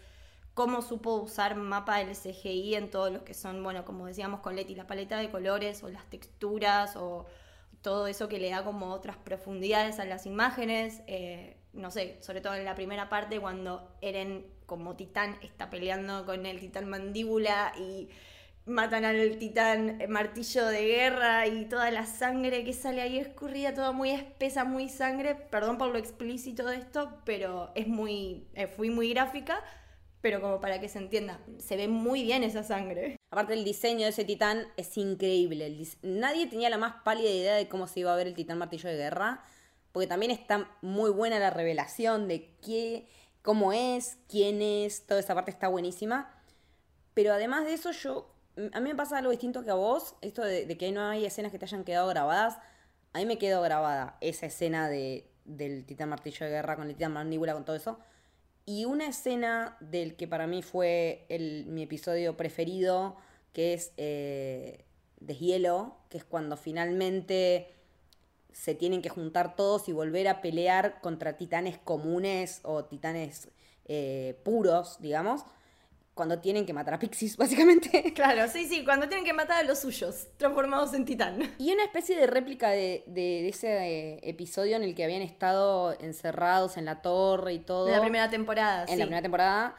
cómo 0.59 0.81
supo 0.81 1.13
usar 1.15 1.55
mapa 1.55 1.99
del 1.99 2.17
CGI 2.17 2.75
en 2.75 2.89
todo 2.89 3.09
lo 3.09 3.23
que 3.23 3.33
son, 3.33 3.63
bueno, 3.63 3.85
como 3.85 4.07
decíamos 4.07 4.41
con 4.41 4.57
Leti, 4.57 4.75
la 4.75 4.87
paleta 4.87 5.17
de 5.17 5.31
colores 5.31 5.81
o 5.83 5.89
las 5.89 6.03
texturas 6.09 6.97
o 6.97 7.27
todo 7.81 8.07
eso 8.07 8.27
que 8.27 8.39
le 8.39 8.49
da 8.49 8.65
como 8.65 8.91
otras 8.91 9.15
profundidades 9.15 9.99
a 9.99 10.03
las 10.03 10.25
imágenes. 10.25 11.01
Eh, 11.07 11.55
no 11.71 11.91
sé, 11.91 12.17
sobre 12.19 12.41
todo 12.41 12.55
en 12.55 12.65
la 12.65 12.75
primera 12.75 13.07
parte 13.07 13.39
cuando 13.39 13.89
Eren 14.01 14.47
como 14.65 14.97
titán 14.97 15.37
está 15.41 15.69
peleando 15.69 16.25
con 16.25 16.45
el 16.45 16.59
titán 16.59 16.89
mandíbula 16.89 17.71
y 17.79 18.09
matan 18.65 19.05
al 19.05 19.37
titán 19.37 19.97
martillo 20.09 20.65
de 20.65 20.85
guerra 20.85 21.47
y 21.47 21.69
toda 21.69 21.89
la 21.89 22.05
sangre 22.05 22.65
que 22.65 22.73
sale 22.73 23.01
ahí 23.01 23.17
escurrida, 23.17 23.73
toda 23.73 23.93
muy 23.93 24.11
espesa, 24.11 24.65
muy 24.65 24.89
sangre. 24.89 25.35
Perdón 25.35 25.77
por 25.77 25.87
lo 25.87 25.97
explícito 25.97 26.65
de 26.65 26.75
esto, 26.75 27.13
pero 27.23 27.71
es 27.75 27.87
muy, 27.87 28.45
eh, 28.55 28.67
fui 28.67 28.89
muy 28.89 29.09
gráfica, 29.13 29.63
pero 30.21 30.41
como 30.41 30.59
para 30.59 30.79
que 30.79 30.89
se 30.89 30.99
entienda, 30.99 31.39
se 31.57 31.77
ve 31.77 31.87
muy 31.87 32.23
bien 32.23 32.43
esa 32.43 32.63
sangre. 32.63 33.17
Aparte 33.31 33.53
el 33.53 33.63
diseño 33.63 34.03
de 34.03 34.09
ese 34.09 34.25
titán 34.25 34.67
es 34.75 34.97
increíble. 34.97 35.85
Nadie 36.01 36.47
tenía 36.47 36.69
la 36.69 36.77
más 36.77 36.95
pálida 37.03 37.29
idea 37.29 37.55
de 37.55 37.67
cómo 37.67 37.87
se 37.87 38.01
iba 38.01 38.13
a 38.13 38.15
ver 38.15 38.27
el 38.27 38.33
titán 38.33 38.57
martillo 38.57 38.89
de 38.89 38.97
guerra 38.97 39.43
porque 39.91 40.07
también 40.07 40.31
está 40.31 40.69
muy 40.81 41.09
buena 41.09 41.39
la 41.39 41.49
revelación 41.49 42.27
de 42.27 42.55
qué, 42.61 43.07
cómo 43.41 43.73
es, 43.73 44.17
quién 44.27 44.61
es, 44.61 45.05
toda 45.05 45.19
esa 45.19 45.33
parte 45.33 45.51
está 45.51 45.67
buenísima. 45.67 46.31
Pero 47.13 47.33
además 47.33 47.65
de 47.65 47.73
eso, 47.73 47.91
yo, 47.91 48.33
a 48.73 48.79
mí 48.79 48.89
me 48.89 48.95
pasa 48.95 49.17
algo 49.17 49.31
distinto 49.31 49.63
que 49.63 49.71
a 49.71 49.75
vos, 49.75 50.15
esto 50.21 50.43
de, 50.43 50.77
que 50.77 50.91
no 50.91 51.01
hay 51.01 51.25
escenas 51.25 51.51
que 51.51 51.59
te 51.59 51.65
hayan 51.65 51.83
quedado 51.83 52.07
grabadas. 52.07 52.59
A 53.13 53.19
mí 53.19 53.25
me 53.25 53.39
quedó 53.39 53.61
grabada 53.61 54.17
esa 54.21 54.45
escena 54.45 54.87
de, 54.89 55.29
del 55.45 55.85
titán 55.85 56.09
martillo 56.09 56.45
de 56.45 56.51
guerra 56.51 56.75
con 56.75 56.87
el 56.87 56.95
titán 56.95 57.13
mandíbula, 57.13 57.53
con 57.53 57.65
todo 57.65 57.75
eso. 57.75 57.99
Y 58.69 58.85
una 58.85 59.07
escena 59.07 59.75
del 59.79 60.15
que 60.15 60.27
para 60.27 60.45
mí 60.45 60.61
fue 60.61 61.25
el, 61.29 61.65
mi 61.65 61.81
episodio 61.81 62.37
preferido, 62.37 63.17
que 63.51 63.73
es 63.73 63.93
eh, 63.97 64.85
deshielo, 65.19 65.97
que 66.07 66.19
es 66.19 66.23
cuando 66.23 66.55
finalmente 66.55 67.73
se 68.51 68.75
tienen 68.75 69.01
que 69.01 69.09
juntar 69.09 69.55
todos 69.55 69.89
y 69.89 69.91
volver 69.91 70.27
a 70.27 70.39
pelear 70.39 71.01
contra 71.01 71.35
titanes 71.35 71.79
comunes 71.79 72.59
o 72.61 72.85
titanes 72.85 73.49
eh, 73.85 74.39
puros, 74.43 75.01
digamos, 75.01 75.45
cuando 76.19 76.39
tienen 76.39 76.65
que 76.65 76.73
matar 76.73 76.95
a 76.95 76.99
Pixies, 76.99 77.37
básicamente. 77.43 78.11
Claro, 78.13 78.45
sí, 78.51 78.65
sí, 78.67 78.83
cuando 78.83 79.07
tienen 79.07 79.23
que 79.25 79.31
matar 79.31 79.63
a 79.63 79.67
los 79.67 79.79
suyos, 79.79 80.27
transformados 80.35 80.93
en 80.93 81.05
titán. 81.05 81.39
Y 81.57 81.71
una 81.71 81.85
especie 81.85 82.17
de 82.17 82.27
réplica 82.27 82.69
de, 82.71 83.05
de- 83.07 83.21
de 83.41 83.47
ese 83.47 83.67
eh, 83.69 84.19
episodio 84.23 84.75
en 84.75 84.83
el 84.83 84.95
que 84.95 85.05
habían 85.05 85.21
estado 85.21 85.97
encerrados 86.01 86.75
en 86.75 86.83
la 86.83 87.01
torre 87.01 87.53
y 87.53 87.59
todo. 87.59 87.87
En 87.87 87.93
la 87.93 88.01
primera 88.01 88.29
temporada, 88.29 88.81
en 88.81 88.89
sí. 88.89 88.95
la 88.97 89.05
primera 89.05 89.21
temporada 89.21 89.75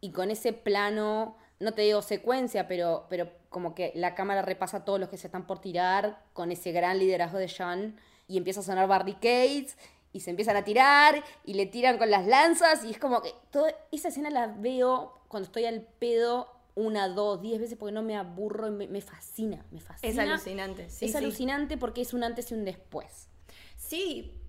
y 0.00 0.10
con 0.12 0.30
ese 0.30 0.54
plano, 0.54 1.36
no 1.60 1.72
te 1.72 1.82
digo 1.82 2.00
secuencia, 2.00 2.66
pero, 2.66 3.06
pero 3.10 3.30
como 3.50 3.74
que 3.74 3.92
la 3.94 4.14
cámara 4.14 4.40
repasa 4.40 4.78
a 4.78 4.84
todos 4.86 4.98
los 4.98 5.10
que 5.10 5.18
se 5.18 5.26
están 5.26 5.46
por 5.46 5.60
tirar 5.60 6.22
con 6.32 6.50
ese 6.50 6.72
gran 6.72 6.98
liderazgo 6.98 7.36
de 7.36 7.48
Sean 7.48 8.00
y 8.26 8.38
empieza 8.38 8.60
a 8.60 8.62
sonar 8.62 8.88
barricades 8.88 9.76
y 10.14 10.20
se 10.20 10.30
empiezan 10.30 10.56
a 10.56 10.64
tirar 10.64 11.22
y 11.44 11.54
le 11.54 11.66
tiran 11.66 11.98
con 11.98 12.08
las 12.08 12.24
lanzas 12.24 12.84
y 12.84 12.92
es 12.92 12.98
como 12.98 13.20
que 13.20 13.34
toda 13.50 13.74
esa 13.90 14.08
escena 14.08 14.30
la 14.30 14.46
veo 14.46 15.20
cuando 15.28 15.48
estoy 15.48 15.66
al 15.66 15.82
pedo 15.82 16.50
una, 16.76 17.08
dos, 17.08 17.42
diez 17.42 17.60
veces 17.60 17.76
porque 17.76 17.92
no 17.92 18.02
me 18.02 18.16
aburro 18.16 18.68
y 18.68 18.70
me, 18.70 18.86
me 18.86 19.00
fascina, 19.00 19.64
me 19.72 19.80
fascina. 19.80 20.12
Es 20.12 20.18
alucinante, 20.18 20.88
sí, 20.88 21.06
es 21.06 21.12
sí. 21.12 21.18
alucinante 21.18 21.76
porque 21.76 22.00
es 22.00 22.14
un 22.14 22.22
antes 22.22 22.50
y 22.52 22.54
un 22.54 22.64
después. 22.64 23.28
Sí. 23.76 24.40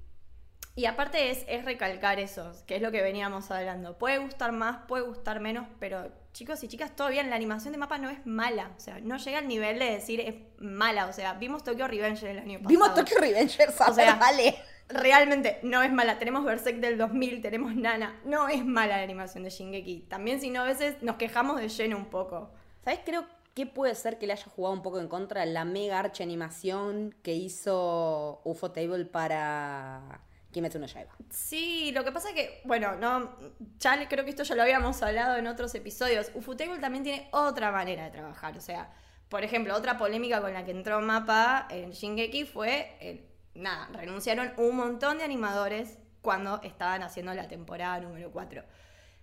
Y 0.76 0.86
aparte 0.86 1.32
es, 1.32 1.46
es 1.48 1.66
recalcar 1.66 2.20
eso, 2.20 2.52
que 2.68 2.76
es 2.76 2.82
lo 2.82 2.92
que 2.92 3.02
veníamos 3.02 3.50
hablando. 3.50 3.98
Puede 3.98 4.20
gustar 4.20 4.52
más, 4.52 4.86
puede 4.88 5.04
gustar 5.04 5.40
menos, 5.40 5.68
pero 5.80 6.12
chicos 6.34 6.64
y 6.64 6.68
chicas, 6.68 6.96
todo 6.96 7.10
bien, 7.10 7.30
la 7.30 7.38
animación 7.38 7.72
de 7.72 7.78
mapa 7.78 7.98
no 7.98 8.10
es 8.10 8.26
mala. 8.26 8.72
O 8.78 8.80
sea, 8.80 9.00
no 9.00 9.18
llega 9.18 9.40
al 9.40 9.48
nivel 9.48 9.80
de 9.80 9.86
decir 9.86 10.20
es 10.20 10.36
mala. 10.60 11.08
O 11.08 11.14
sea, 11.14 11.34
vimos 11.34 11.64
Tokyo 11.64 11.88
Revenge 11.88 12.30
el 12.30 12.40
año 12.40 12.60
pasado. 12.60 12.70
Vimos 12.70 12.94
Tokyo 12.94 13.18
Revengers, 13.20 13.82
O 13.82 13.94
sea, 13.94 14.16
vale. 14.20 14.56
Realmente 14.88 15.60
no 15.64 15.82
es 15.82 15.92
mala. 15.92 16.20
Tenemos 16.20 16.44
Berserk 16.46 16.78
del 16.78 16.98
2000, 16.98 17.42
tenemos 17.42 17.76
Nana. 17.76 18.20
No 18.24 18.48
es 18.50 18.64
mala 18.66 18.98
la 18.98 19.04
animación 19.04 19.44
de 19.44 19.50
Shingeki. 19.50 20.02
También, 20.10 20.40
si 20.40 20.50
no, 20.52 20.62
a 20.62 20.66
veces 20.66 21.02
nos 21.02 21.16
quejamos 21.16 21.60
de 21.60 21.70
lleno 21.70 21.98
un 21.98 22.06
poco. 22.06 22.52
¿Sabes? 22.84 23.00
Creo 23.04 23.26
que 23.56 23.66
puede 23.66 23.96
ser 23.96 24.20
que 24.20 24.28
le 24.28 24.34
haya 24.34 24.46
jugado 24.54 24.74
un 24.76 24.84
poco 24.84 25.00
en 25.00 25.08
contra 25.08 25.46
la 25.46 25.66
mega 25.66 25.98
archa 26.00 26.24
animación 26.24 27.16
que 27.24 27.34
hizo 27.34 28.42
UFO 28.44 28.72
Table 28.72 29.06
para 29.06 30.22
Kimetsu 30.52 30.78
no 30.78 30.86
Yaiba. 30.86 31.16
Sí, 31.32 31.92
lo 31.94 32.04
que 32.04 32.12
pasa 32.12 32.30
es 32.30 32.36
que, 32.36 32.62
bueno, 32.66 32.96
no, 32.98 33.36
ya 33.80 34.08
creo 34.08 34.24
que 34.24 34.30
esto 34.32 34.44
ya 34.44 34.56
lo 34.56 34.62
habíamos 34.62 35.02
hablado 35.02 35.38
en 35.38 35.48
otros 35.48 35.74
episodios. 35.74 36.32
Ufotable 36.36 36.78
también 36.80 37.04
tiene 37.04 37.28
otra 37.32 37.72
manera 37.72 38.04
de 38.04 38.12
trabajar. 38.12 38.56
O 38.58 38.62
sea, 38.62 38.92
por 39.30 39.44
ejemplo, 39.44 39.76
otra 39.76 39.98
polémica 39.98 40.42
con 40.42 40.54
la 40.54 40.64
que 40.64 40.72
entró 40.72 41.02
Mapa 41.02 41.68
en 41.72 41.92
Shingeki 41.92 42.46
fue, 42.46 42.96
el- 43.02 43.26
nada, 43.56 43.88
renunciaron 43.94 44.54
un 44.58 44.76
montón 44.76 45.18
de 45.18 45.24
animadores 45.24 45.98
cuando 46.22 46.62
estaban 46.64 47.04
haciendo 47.04 47.34
la 47.34 47.48
temporada 47.48 48.00
número 48.00 48.32
4. 48.32 48.64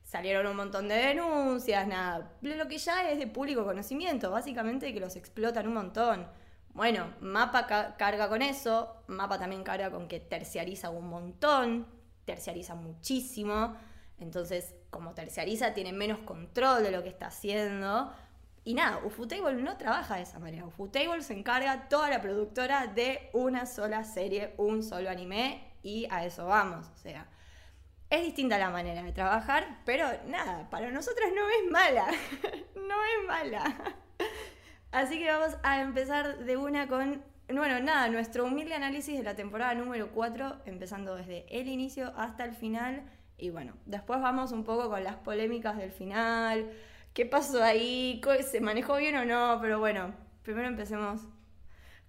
Salieron 0.03 0.47
un 0.47 0.57
montón 0.57 0.89
de 0.89 0.95
denuncias, 0.97 1.87
nada. 1.87 2.33
Lo 2.43 2.69
que 2.69 2.79
ya 2.79 3.11
es 3.11 3.19
de 3.19 3.27
público 3.27 3.65
conocimiento, 3.65 4.31
básicamente 4.31 4.93
que 4.93 5.01
los 5.01 5.17
explotan 5.17 5.67
un 5.69 5.75
montón. 5.75 6.27
Bueno, 6.75 7.13
Mapa 7.21 7.67
ca- 7.67 7.97
carga 7.97 8.29
con 8.29 8.43
eso, 8.43 9.03
Mapa 9.07 9.39
también 9.39 9.63
carga 9.63 9.91
con 9.91 10.09
que 10.09 10.21
terciariza 10.21 10.91
un 10.91 11.09
montón, 11.09 11.87
terciariza 12.25 12.75
muchísimo, 12.75 13.77
entonces 14.19 14.75
como 14.91 15.15
terciariza 15.15 15.75
tiene 15.75 15.93
menos 15.93 16.19
control 16.21 16.83
de 16.83 16.91
lo 16.91 17.03
que 17.03 17.09
está 17.09 17.27
haciendo. 17.27 18.13
Y 18.65 18.75
nada, 18.75 19.01
Ufotable 19.05 19.61
no 19.61 19.77
trabaja 19.77 20.17
de 20.17 20.23
esa 20.23 20.39
manera. 20.39 20.67
Ufotable 20.67 21.23
se 21.23 21.35
encarga 21.35 21.89
toda 21.89 22.09
la 22.11 22.21
productora 22.21 22.87
de 22.87 23.31
una 23.33 23.67
sola 23.67 24.05
serie, 24.05 24.55
un 24.57 24.83
solo 24.83 25.11
anime, 25.11 25.73
y 25.83 26.07
a 26.11 26.25
eso 26.25 26.47
vamos. 26.47 26.87
O 26.95 26.97
sea, 26.97 27.27
es 28.09 28.23
distinta 28.23 28.59
la 28.59 28.71
manera 28.71 29.03
de 29.03 29.13
trabajar, 29.13 29.81
pero 29.85 30.07
nada, 30.27 30.71
para 30.71 30.91
nosotras 30.91 31.31
no 31.35 31.43
es 31.49 31.71
mala. 31.71 32.07
no 32.77 32.95
es 33.05 33.27
mala. 33.27 33.97
Así 34.93 35.19
que 35.19 35.27
vamos 35.27 35.57
a 35.63 35.81
empezar 35.81 36.39
de 36.45 36.57
una 36.57 36.87
con, 36.87 37.25
bueno, 37.49 37.81
nada, 37.81 38.09
nuestro 38.11 38.45
humilde 38.45 38.75
análisis 38.75 39.17
de 39.17 39.25
la 39.25 39.35
temporada 39.35 39.75
número 39.75 40.13
4, 40.13 40.63
empezando 40.67 41.17
desde 41.17 41.47
el 41.49 41.67
inicio 41.67 42.13
hasta 42.17 42.45
el 42.45 42.55
final. 42.55 43.03
Y 43.39 43.51
bueno, 43.51 43.73
después 43.87 44.21
vamos 44.21 44.53
un 44.53 44.63
poco 44.63 44.89
con 44.89 45.03
las 45.03 45.17
polémicas 45.17 45.77
del 45.79 45.91
final, 45.91 46.71
qué 47.15 47.27
pasó 47.27 47.63
ahí, 47.63 48.21
se 48.51 48.61
manejó 48.61 48.97
bien 48.97 49.17
o 49.17 49.25
no, 49.25 49.59
pero 49.61 49.79
bueno, 49.79 50.15
primero 50.43 50.69
empecemos 50.69 51.21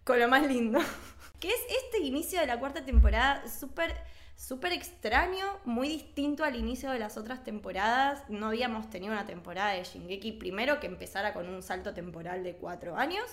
con 0.03 0.19
lo 0.19 0.27
más 0.27 0.47
lindo, 0.47 0.79
que 1.39 1.49
es 1.49 1.61
este 1.83 1.99
inicio 1.99 2.39
de 2.39 2.47
la 2.47 2.59
cuarta 2.59 2.83
temporada 2.85 3.47
súper 3.47 3.93
súper 4.35 4.73
extraño, 4.73 5.45
muy 5.65 5.87
distinto 5.87 6.43
al 6.43 6.55
inicio 6.55 6.91
de 6.91 6.99
las 6.99 7.17
otras 7.17 7.43
temporadas. 7.43 8.23
No 8.29 8.47
habíamos 8.47 8.89
tenido 8.89 9.13
una 9.13 9.25
temporada 9.25 9.71
de 9.71 9.83
Shingeki 9.83 10.33
primero 10.33 10.79
que 10.79 10.87
empezara 10.87 11.33
con 11.33 11.47
un 11.49 11.61
salto 11.63 11.93
temporal 11.93 12.43
de 12.43 12.55
cuatro 12.55 12.97
años. 12.97 13.25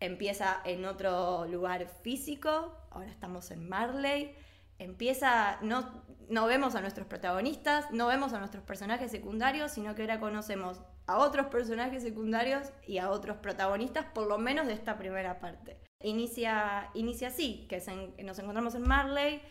Empieza 0.00 0.60
en 0.64 0.84
otro 0.84 1.46
lugar 1.46 1.88
físico, 2.02 2.74
ahora 2.90 3.10
estamos 3.10 3.50
en 3.50 3.68
Marley. 3.68 4.34
Empieza, 4.78 5.58
no, 5.62 6.02
no 6.28 6.46
vemos 6.46 6.74
a 6.74 6.80
nuestros 6.80 7.06
protagonistas, 7.06 7.90
no 7.90 8.06
vemos 8.06 8.32
a 8.32 8.38
nuestros 8.38 8.62
personajes 8.64 9.10
secundarios, 9.10 9.72
sino 9.72 9.94
que 9.94 10.02
ahora 10.02 10.20
conocemos 10.20 10.80
a 11.06 11.18
otros 11.18 11.46
personajes 11.46 12.02
secundarios 12.02 12.68
y 12.86 12.98
a 12.98 13.10
otros 13.10 13.38
protagonistas, 13.38 14.04
por 14.14 14.26
lo 14.28 14.38
menos 14.38 14.66
de 14.66 14.74
esta 14.74 14.98
primera 14.98 15.40
parte. 15.40 15.78
Inicia, 16.00 16.90
inicia 16.94 17.28
así, 17.28 17.66
que 17.68 17.80
se- 17.80 18.12
nos 18.22 18.38
encontramos 18.38 18.74
en 18.74 18.82
Marley, 18.82 19.42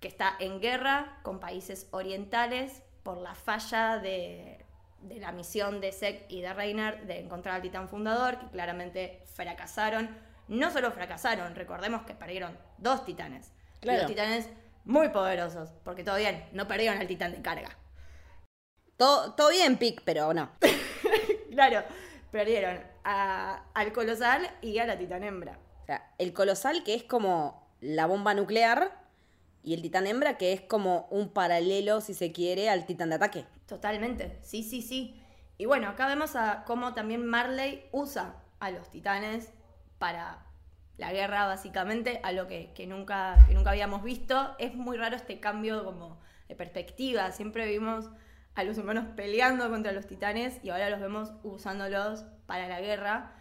que 0.00 0.08
está 0.08 0.34
en 0.38 0.60
guerra 0.60 1.18
con 1.22 1.40
países 1.40 1.88
orientales 1.90 2.82
por 3.02 3.18
la 3.18 3.34
falla 3.34 3.98
de, 3.98 4.64
de 5.02 5.18
la 5.20 5.32
misión 5.32 5.80
de 5.80 5.92
Sek 5.92 6.24
y 6.30 6.40
de 6.40 6.54
Reiner 6.54 7.06
de 7.06 7.20
encontrar 7.20 7.56
al 7.56 7.62
titán 7.62 7.88
fundador, 7.88 8.38
que 8.38 8.46
claramente 8.46 9.22
fracasaron. 9.34 10.08
No 10.48 10.70
solo 10.70 10.90
fracasaron, 10.90 11.54
recordemos 11.54 12.02
que 12.02 12.14
perdieron 12.14 12.56
dos 12.78 13.04
titanes. 13.04 13.52
Claro. 13.80 14.00
Dos 14.02 14.08
titanes 14.10 14.48
muy 14.84 15.08
poderosos, 15.10 15.70
porque 15.84 16.04
todo 16.04 16.16
bien, 16.16 16.44
no 16.52 16.66
perdieron 16.68 16.98
al 16.98 17.06
titán 17.06 17.32
de 17.32 17.42
carga. 17.42 17.76
Todo, 18.96 19.32
todo 19.34 19.50
bien, 19.50 19.78
Pic, 19.78 20.02
pero 20.04 20.32
no. 20.34 20.50
Claro, 21.50 21.82
perdieron 22.30 22.80
a- 23.04 23.64
al 23.74 23.92
colosal 23.92 24.48
y 24.62 24.78
a 24.78 24.86
la 24.86 24.96
titán 24.96 25.24
hembra. 25.24 25.58
O 25.82 25.86
sea, 25.86 26.14
el 26.18 26.32
colosal 26.32 26.84
que 26.84 26.94
es 26.94 27.02
como 27.02 27.68
la 27.80 28.06
bomba 28.06 28.34
nuclear 28.34 28.92
y 29.62 29.74
el 29.74 29.82
titán 29.82 30.06
hembra 30.06 30.38
que 30.38 30.52
es 30.52 30.60
como 30.60 31.06
un 31.10 31.30
paralelo, 31.32 32.00
si 32.00 32.14
se 32.14 32.30
quiere, 32.32 32.70
al 32.70 32.86
titán 32.86 33.10
de 33.10 33.16
ataque. 33.16 33.46
Totalmente, 33.66 34.38
sí, 34.42 34.62
sí, 34.62 34.80
sí. 34.80 35.20
Y 35.58 35.66
bueno, 35.66 35.88
acá 35.88 36.06
vemos 36.06 36.36
a 36.36 36.64
cómo 36.64 36.94
también 36.94 37.26
Marley 37.26 37.88
usa 37.92 38.36
a 38.60 38.70
los 38.70 38.88
titanes 38.90 39.52
para 39.98 40.46
la 41.00 41.12
guerra, 41.12 41.46
básicamente, 41.46 42.20
a 42.22 42.30
lo 42.30 42.46
que, 42.46 42.72
nunca, 42.86 43.36
nunca 43.52 43.70
habíamos 43.70 44.02
visto. 44.02 44.54
Es 44.58 44.74
muy 44.74 44.98
raro 44.98 45.16
este 45.16 45.40
cambio 45.40 45.82
como 45.82 46.20
de 46.46 46.54
perspectiva. 46.54 47.32
Siempre 47.32 47.66
vimos 47.66 48.10
a 48.54 48.64
los 48.64 48.76
humanos 48.76 49.06
peleando 49.16 49.70
contra 49.70 49.92
los 49.92 50.06
titanes 50.06 50.62
y 50.62 50.68
ahora 50.68 50.90
los 50.90 51.00
vemos 51.00 51.32
usándolos 51.42 52.26
para 52.44 52.68
la 52.68 52.82
guerra. 52.82 53.32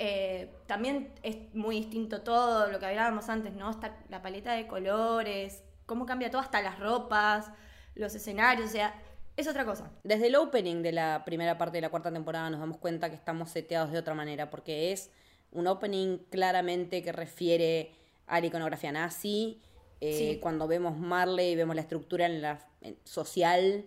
Eh, 0.00 0.52
también 0.66 1.14
es 1.22 1.36
muy 1.54 1.76
distinto 1.76 2.22
todo 2.22 2.66
lo 2.66 2.80
que 2.80 2.86
hablábamos 2.86 3.28
antes, 3.28 3.52
¿no? 3.52 3.70
Está 3.70 3.96
la 4.08 4.20
paleta 4.20 4.52
de 4.54 4.66
colores, 4.66 5.62
cómo 5.86 6.06
cambia 6.06 6.32
todo, 6.32 6.40
hasta 6.40 6.62
las 6.62 6.80
ropas, 6.80 7.52
los 7.94 8.12
escenarios, 8.16 8.70
o 8.70 8.72
sea, 8.72 8.92
es 9.36 9.46
otra 9.46 9.64
cosa. 9.64 9.88
Desde 10.02 10.26
el 10.26 10.34
opening 10.34 10.82
de 10.82 10.90
la 10.90 11.22
primera 11.24 11.58
parte 11.58 11.76
de 11.76 11.82
la 11.82 11.90
cuarta 11.90 12.12
temporada 12.12 12.50
nos 12.50 12.58
damos 12.58 12.78
cuenta 12.78 13.08
que 13.08 13.14
estamos 13.14 13.50
seteados 13.50 13.92
de 13.92 13.98
otra 13.98 14.14
manera, 14.14 14.50
porque 14.50 14.90
es 14.90 15.12
un 15.54 15.66
opening 15.66 16.18
claramente 16.30 17.02
que 17.02 17.12
refiere 17.12 17.92
a 18.26 18.40
la 18.40 18.46
iconografía 18.46 18.92
nazi. 18.92 19.60
Eh, 20.00 20.18
Sí. 20.34 20.38
Cuando 20.40 20.66
vemos 20.66 20.98
Marley 20.98 21.52
y 21.52 21.56
vemos 21.56 21.74
la 21.74 21.82
estructura 21.82 22.26
en 22.26 22.42
la, 22.42 22.66
en- 22.82 22.98
social, 23.04 23.86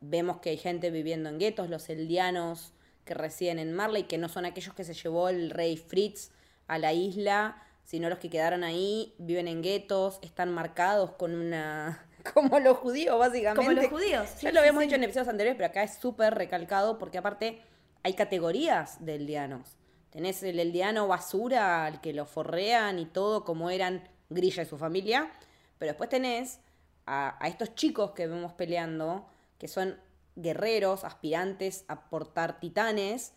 vemos 0.00 0.38
que 0.38 0.50
hay 0.50 0.56
gente 0.58 0.90
viviendo 0.90 1.28
en 1.28 1.38
guetos, 1.38 1.68
los 1.68 1.88
eldianos 1.88 2.72
que 3.04 3.14
residen 3.14 3.58
en 3.58 3.72
Marley, 3.72 4.04
que 4.04 4.18
no 4.18 4.28
son 4.28 4.44
aquellos 4.44 4.74
que 4.74 4.84
se 4.84 4.94
llevó 4.94 5.28
el 5.28 5.50
rey 5.50 5.76
Fritz 5.76 6.30
a 6.68 6.78
la 6.78 6.92
isla, 6.92 7.62
sino 7.84 8.08
los 8.08 8.18
que 8.18 8.28
quedaron 8.30 8.64
ahí, 8.64 9.14
viven 9.18 9.48
en 9.48 9.62
guetos, 9.62 10.18
están 10.22 10.52
marcados 10.52 11.12
con 11.12 11.34
una... 11.34 12.04
como 12.34 12.58
los 12.58 12.76
judíos, 12.78 13.16
básicamente. 13.18 13.64
Como 13.64 13.80
los 13.80 13.86
judíos. 13.90 14.40
Ya 14.42 14.50
lo 14.52 14.58
habíamos 14.60 14.80
sí. 14.82 14.86
dicho 14.86 14.96
en 14.96 15.04
episodios 15.04 15.28
anteriores, 15.28 15.56
pero 15.56 15.68
acá 15.68 15.82
es 15.84 15.94
súper 15.96 16.34
recalcado 16.34 16.98
porque 16.98 17.18
aparte 17.18 17.60
hay 18.02 18.14
categorías 18.14 19.04
de 19.04 19.14
eldianos. 19.14 19.76
Tenés 20.16 20.42
el 20.44 20.58
eldiano 20.58 21.06
basura, 21.06 21.84
al 21.84 22.00
que 22.00 22.14
lo 22.14 22.24
forrean 22.24 22.98
y 22.98 23.04
todo, 23.04 23.44
como 23.44 23.68
eran 23.68 24.08
Grilla 24.30 24.62
y 24.62 24.64
su 24.64 24.78
familia. 24.78 25.30
Pero 25.76 25.90
después 25.90 26.08
tenés 26.08 26.58
a, 27.04 27.36
estos 27.44 27.74
chicos 27.74 28.12
que 28.12 28.26
vemos 28.26 28.54
peleando, 28.54 29.26
que 29.58 29.68
son 29.68 30.00
guerreros, 30.34 31.04
aspirantes 31.04 31.84
a 31.88 32.08
portar 32.08 32.60
titanes, 32.60 33.34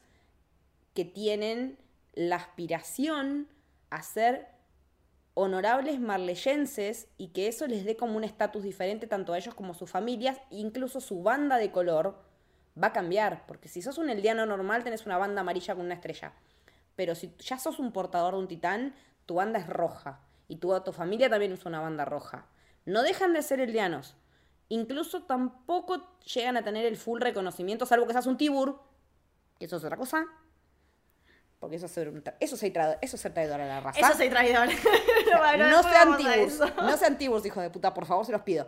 que 0.94 1.04
tienen 1.04 1.78
la 2.14 2.38
aspiración 2.38 3.50
a 3.90 4.02
ser 4.02 4.48
honorables 5.34 6.00
marleyenses 6.00 7.10
y 7.18 7.28
que 7.34 7.50
eso 7.50 7.68
les 7.68 7.84
dé 7.84 7.98
como 7.98 8.16
un 8.16 8.24
estatus 8.24 8.64
diferente 8.64 9.06
tanto 9.06 9.34
a 9.34 9.38
ellos 9.38 9.54
como 9.54 9.74
a 9.74 9.76
sus 9.76 9.90
familias, 9.90 10.40
incluso 10.50 11.02
su 11.02 11.24
banda 11.24 11.58
de 11.58 11.74
color 11.74 12.24
va 12.82 12.88
a 12.88 12.94
cambiar, 12.94 13.46
porque 13.48 13.68
si 13.68 13.82
sos 13.82 13.98
un 13.98 14.10
eldiano 14.10 14.46
normal 14.46 14.86
tenés 14.86 15.06
una 15.06 15.18
banda 15.18 15.42
amarilla 15.42 15.76
con 15.76 15.84
una 15.84 15.96
estrella, 15.96 16.32
pero 17.00 17.16
si 17.16 17.34
ya 17.38 17.58
sos 17.58 17.80
un 17.80 17.94
portador 17.94 18.34
de 18.34 18.42
un 18.42 18.50
titán, 18.50 18.94
tu 19.26 19.36
banda 19.36 19.58
es 19.58 19.68
roja 19.68 20.20
y 20.50 20.58
tu, 20.58 20.78
tu 20.82 20.92
familia 20.92 21.30
también 21.30 21.54
usa 21.54 21.70
una 21.70 21.80
banda 21.80 22.04
roja. 22.04 22.46
No 22.84 23.04
dejan 23.04 23.32
de 23.32 23.42
ser 23.42 23.62
eldianos, 23.62 24.18
incluso 24.68 25.24
tampoco 25.24 26.20
llegan 26.26 26.58
a 26.58 26.62
tener 26.62 26.86
el 26.86 26.98
full 26.98 27.22
reconocimiento, 27.22 27.86
salvo 27.86 28.06
que 28.06 28.12
seas 28.12 28.26
un 28.26 28.36
tibur, 28.36 28.82
que 29.58 29.68
eso 29.68 29.78
es 29.78 29.84
otra 29.86 29.96
cosa, 29.96 30.26
porque 31.58 31.78
eso 31.78 31.86
es 31.86 31.94
ser, 31.94 32.12
eso 32.42 32.56
es 32.56 32.60
ser 32.60 32.74
traidor, 32.74 32.98
eso 33.00 33.16
es 33.16 33.22
ser 33.22 33.34
traidor 33.34 33.62
a 33.62 33.66
la 33.66 33.80
raza. 33.80 33.98
Eso 33.98 34.18
soy 34.18 34.30
traidor. 34.30 34.68
No 35.58 35.78
después 35.78 35.86
sean 35.86 36.18
tiburs, 36.18 36.60
no 36.82 36.98
sean 36.98 37.18
tiburs, 37.18 37.46
hijo 37.46 37.62
de 37.62 37.70
puta, 37.70 37.94
por 37.94 38.06
favor, 38.06 38.26
se 38.26 38.34
los 38.34 38.42
pido. 38.42 38.68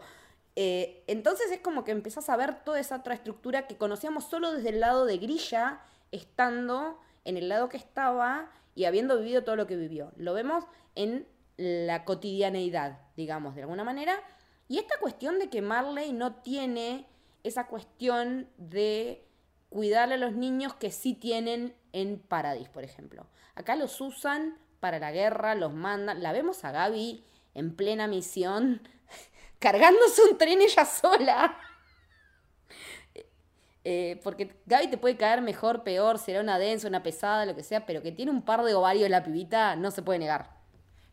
Eh, 0.56 1.04
entonces 1.08 1.52
es 1.52 1.60
como 1.60 1.84
que 1.84 1.92
empezás 1.92 2.30
a 2.30 2.38
ver 2.38 2.64
toda 2.64 2.80
esa 2.80 2.96
otra 2.96 3.14
estructura 3.14 3.68
que 3.68 3.76
conocíamos 3.76 4.24
solo 4.24 4.54
desde 4.54 4.70
el 4.70 4.80
lado 4.80 5.06
de 5.06 5.18
Grilla, 5.18 5.82
estando 6.12 6.98
en 7.26 7.38
el 7.38 7.50
lado 7.50 7.70
que 7.70 7.78
estaba 7.78 8.52
y 8.76 8.86
habiendo 8.86 9.18
vivido 9.18 9.44
todo 9.44 9.56
lo 9.56 9.68
que 9.68 9.76
vivió. 9.76 10.12
Lo 10.16 10.34
vemos 10.34 10.66
en 10.96 11.28
la 11.58 12.06
cotidianeidad, 12.06 13.00
digamos, 13.16 13.56
de 13.56 13.62
alguna 13.62 13.84
manera. 13.84 14.16
Y 14.68 14.80
esta 14.80 14.98
cuestión 15.00 15.40
de 15.40 15.50
que 15.50 15.62
Marley 15.62 16.14
no 16.14 16.36
tiene 16.36 17.08
esa 17.44 17.68
cuestión 17.68 18.48
de 18.58 19.28
cuidarle 19.70 20.16
a 20.16 20.18
los 20.18 20.34
niños 20.34 20.74
que 20.76 20.92
sí 20.92 21.14
tienen 21.14 21.76
en 21.94 22.20
Paradis, 22.20 22.70
por 22.70 22.84
ejemplo. 22.84 23.28
Acá 23.56 23.76
los 23.76 24.00
usan 24.02 24.58
para 24.80 25.00
la 25.00 25.12
guerra, 25.12 25.56
los 25.56 25.74
mandan. 25.74 26.22
La 26.22 26.32
vemos 26.32 26.64
a 26.64 26.72
Gaby 26.72 27.24
en 27.54 27.76
plena 27.76 28.08
misión, 28.08 28.82
cargándose 29.60 30.24
un 30.30 30.38
tren 30.38 30.62
ella 30.62 30.86
sola. 30.86 31.58
Eh, 33.84 34.20
porque 34.24 34.62
Gaby 34.68 34.90
te 34.90 34.98
puede 34.98 35.18
caer 35.18 35.42
mejor, 35.42 35.84
peor, 35.84 36.20
será 36.20 36.42
una 36.42 36.60
densa, 36.60 36.88
una 36.88 37.02
pesada, 37.02 37.46
lo 37.46 37.56
que 37.56 37.64
sea, 37.64 37.86
pero 37.86 38.02
que 38.02 38.12
tiene 38.12 38.32
un 38.32 38.44
par 38.44 38.64
de 38.64 38.74
ovarios 38.76 39.10
la 39.10 39.24
pibita, 39.24 39.76
no 39.76 39.92
se 39.92 40.02
puede 40.02 40.20
negar. 40.20 40.52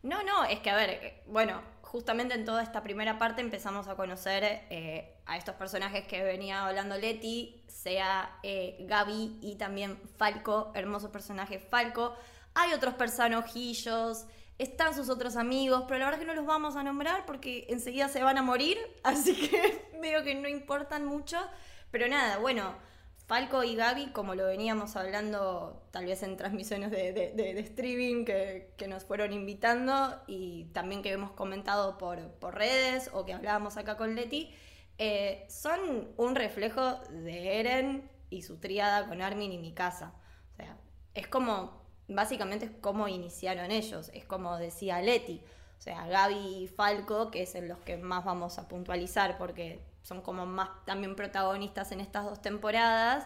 No, 0.03 0.23
no, 0.23 0.45
es 0.45 0.59
que 0.59 0.69
a 0.69 0.75
ver, 0.75 0.89
eh, 0.89 1.23
bueno, 1.27 1.61
justamente 1.81 2.35
en 2.35 2.45
toda 2.45 2.61
esta 2.61 2.83
primera 2.83 3.17
parte 3.17 3.41
empezamos 3.41 3.87
a 3.87 3.95
conocer 3.95 4.43
eh, 4.69 5.17
a 5.25 5.37
estos 5.37 5.55
personajes 5.55 6.07
que 6.07 6.23
venía 6.23 6.65
hablando 6.65 6.97
Leti, 6.97 7.63
sea 7.67 8.37
Gaby 8.43 9.39
y 9.41 9.55
también 9.55 9.99
Falco, 10.17 10.71
hermoso 10.75 11.11
personaje 11.11 11.59
Falco. 11.59 12.15
Hay 12.53 12.73
otros 12.73 12.93
personajillos, 12.93 14.25
están 14.59 14.93
sus 14.93 15.09
otros 15.09 15.37
amigos, 15.37 15.85
pero 15.87 15.99
la 15.99 16.05
verdad 16.05 16.19
que 16.19 16.25
no 16.25 16.35
los 16.35 16.45
vamos 16.45 16.75
a 16.75 16.83
nombrar 16.83 17.25
porque 17.25 17.65
enseguida 17.69 18.09
se 18.09 18.21
van 18.21 18.37
a 18.37 18.43
morir, 18.43 18.77
así 19.03 19.33
que 19.35 19.89
veo 19.99 20.23
que 20.23 20.35
no 20.35 20.47
importan 20.47 21.05
mucho. 21.05 21.39
Pero 21.91 22.07
nada, 22.07 22.37
bueno, 22.37 22.75
Falco 23.29 23.63
y 23.63 23.75
Gaby, 23.75 24.07
como 24.07 24.33
lo 24.33 24.47
veníamos 24.47 24.95
hablando 24.95 25.83
tal 25.91 26.07
vez 26.07 26.23
en 26.23 26.35
transmisiones 26.35 26.89
de, 26.89 27.59
streaming 27.59 28.25
que, 28.25 28.87
nos 28.87 29.05
fueron 29.05 29.33
invitando 29.33 30.19
y 30.25 30.65
también 30.73 31.03
que 31.03 31.11
hemos 31.11 31.29
comentado 31.33 31.99
por, 31.99 32.19
redes 32.55 33.11
o 33.13 33.25
que 33.25 33.33
hablábamos 33.33 33.77
acá 33.77 33.97
con 33.97 34.15
Leti, 34.15 34.51
eh, 34.97 35.45
son 35.47 36.07
un 36.17 36.33
reflejo 36.33 36.95
de 37.11 37.59
Eren 37.59 38.09
y 38.31 38.41
su 38.41 38.57
tríada 38.57 39.07
con 39.07 39.21
Armin 39.21 39.51
y 39.51 39.59
Mikasa. 39.59 40.15
O 40.53 40.55
sea, 40.55 40.75
es 41.13 41.27
como, 41.27 41.83
básicamente 42.07 42.65
es 42.65 42.71
como 42.81 43.07
iniciaron 43.07 43.69
ellos, 43.69 44.09
es 44.15 44.25
como 44.25 44.57
decía 44.57 45.03
Leti. 45.03 45.43
O 45.79 45.81
sea, 45.81 46.05
Gaby 46.07 46.63
y 46.63 46.67
Falco, 46.67 47.31
que 47.31 47.43
es 47.43 47.55
en 47.55 47.69
los 47.69 47.79
que 47.79 47.95
más 47.95 48.25
vamos 48.25 48.59
a 48.59 48.67
puntualizar 48.67 49.37
porque 49.37 49.79
son 50.01 50.21
como 50.21 50.45
más 50.45 50.69
también 50.85 51.15
protagonistas 51.15 51.93
en 51.93 52.01
estas 52.01 52.25
dos 52.25 52.41
temporadas. 52.41 53.25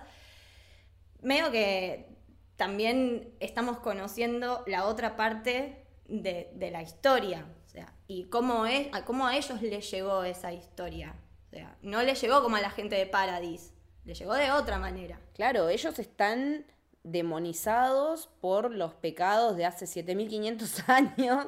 Veo 1.24 1.50
que 1.50 2.08
también 2.56 3.34
estamos 3.40 3.80
conociendo 3.80 4.64
la 4.68 4.86
otra 4.86 5.16
parte 5.16 5.84
de, 6.08 6.70
la 6.72 6.84
historia. 6.84 7.44
O 7.66 7.70
sea, 7.70 7.92
y 8.08 8.26
cómo, 8.26 8.68
es, 8.68 8.88
a 8.92 9.04
cómo 9.04 9.26
a 9.26 9.36
ellos 9.36 9.60
les 9.64 9.90
llegó 9.90 10.24
esa 10.24 10.54
historia. 10.54 11.16
O 11.48 11.50
sea, 11.50 11.76
no 11.82 12.04
les 12.04 12.22
llegó 12.22 12.44
como 12.44 12.58
a 12.58 12.62
la 12.62 12.70
gente 12.70 12.96
de 12.96 13.08
Paradis, 13.08 13.74
les 14.06 14.20
llegó 14.20 14.36
de 14.36 14.52
otra 14.52 14.78
manera. 14.78 15.20
Claro, 15.34 15.70
ellos 15.70 15.98
están 15.98 16.68
demonizados 17.02 18.28
por 18.42 18.72
los 18.72 18.94
pecados 18.94 19.58
de 19.58 19.66
hace 19.66 19.88
7500 19.88 20.84
años. 20.90 21.48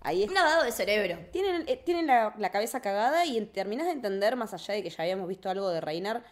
Ahí 0.00 0.24
Un 0.24 0.34
lavado 0.34 0.62
de 0.64 0.72
cerebro. 0.72 1.18
tienen, 1.32 1.64
eh, 1.66 1.76
tienen 1.84 2.06
la, 2.06 2.34
la 2.38 2.50
cabeza 2.50 2.80
cagada 2.80 3.24
y 3.26 3.40
terminas 3.46 3.86
de 3.86 3.92
entender, 3.92 4.36
más 4.36 4.54
allá 4.54 4.74
de 4.74 4.82
que 4.82 4.90
ya 4.90 5.02
habíamos 5.02 5.26
visto 5.28 5.50
algo 5.50 5.68
de 5.70 5.80
Reinar, 5.80 6.22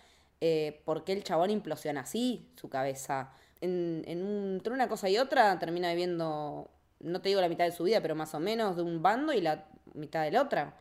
eh, 0.41 0.83
por 0.85 1.05
qué 1.05 1.13
el 1.13 1.25
chabón 1.25 1.51
implosiona 1.51 2.03
así 2.03 2.51
su 2.57 2.69
cabeza. 2.69 3.33
En, 3.61 4.05
en 4.07 4.23
un- 4.25 4.55
entre 4.55 4.73
una 4.73 4.89
cosa 4.89 5.09
y 5.09 5.19
otra 5.19 5.59
termina 5.59 5.89
viviendo, 5.91 6.71
no 7.01 7.21
te 7.21 7.31
digo 7.31 7.41
la 7.41 7.49
mitad 7.49 7.65
de 7.65 7.73
su 7.73 7.85
vida, 7.85 8.01
pero 8.01 8.15
más 8.15 8.35
o 8.35 8.41
menos 8.41 8.77
de 8.77 8.83
un 8.83 9.03
bando 9.03 9.33
y 9.33 9.41
la 9.41 9.67
mitad 9.95 10.23
de 10.23 10.31
la 10.31 10.43
otra. 10.43 10.75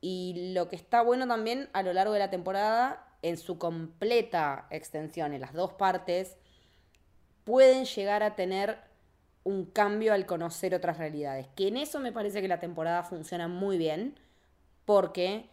Y 0.00 0.52
lo 0.54 0.68
que 0.68 0.76
está 0.76 1.02
bueno 1.02 1.26
también 1.26 1.68
a 1.72 1.82
lo 1.82 1.92
largo 1.92 2.12
de 2.12 2.20
la 2.20 2.30
temporada, 2.30 3.04
en 3.22 3.36
su 3.36 3.58
completa 3.58 4.66
extensión, 4.70 5.32
en 5.32 5.40
las 5.40 5.54
dos 5.54 5.72
partes, 5.72 6.36
pueden 7.44 7.84
llegar 7.84 8.22
a 8.22 8.36
tener 8.36 8.78
un 9.44 9.64
cambio 9.66 10.12
al 10.12 10.26
conocer 10.26 10.74
otras 10.74 10.98
realidades. 10.98 11.46
Que 11.56 11.68
en 11.68 11.76
eso 11.76 12.00
me 12.00 12.12
parece 12.12 12.40
que 12.40 12.48
la 12.48 12.60
temporada 12.60 13.02
funciona 13.02 13.48
muy 13.48 13.78
bien, 13.78 14.18
porque 14.84 15.48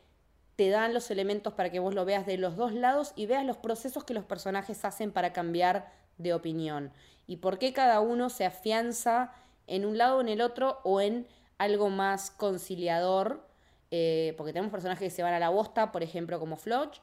te 0.56 0.70
dan 0.70 0.94
los 0.94 1.12
elementos 1.12 1.54
para 1.54 1.70
que 1.70 1.80
vos 1.80 1.94
lo 1.94 2.06
veas 2.06 2.26
de 2.26 2.38
los 2.38 2.56
dos 2.56 2.74
lados 2.74 3.14
y 3.16 3.26
veas 3.26 3.46
los 3.46 3.58
procesos 3.58 4.04
que 4.04 4.14
los 4.14 4.26
personajes 4.26 4.86
hacen 4.86 5.12
para 5.12 5.34
cambiar 5.34 5.92
de 6.18 6.34
opinión. 6.34 6.92
Y 7.28 7.38
por 7.38 7.60
qué 7.60 7.74
cada 7.74 8.00
uno 8.00 8.30
se 8.30 8.46
afianza 8.46 9.34
en 9.68 9.86
un 9.86 9.98
lado 9.98 10.18
o 10.18 10.22
en 10.22 10.30
el 10.30 10.42
otro 10.42 10.80
o 10.84 11.02
en 11.02 11.28
algo 11.58 11.90
más 11.90 12.32
conciliador. 12.32 13.46
eh, 13.92 14.34
porque 14.38 14.52
tenemos 14.52 14.72
personajes 14.72 15.10
que 15.10 15.16
se 15.16 15.24
van 15.24 15.34
a 15.34 15.40
la 15.40 15.50
bosta, 15.50 15.92
por 15.92 16.04
ejemplo, 16.04 16.40
como 16.40 16.58
Floch, 16.58 16.98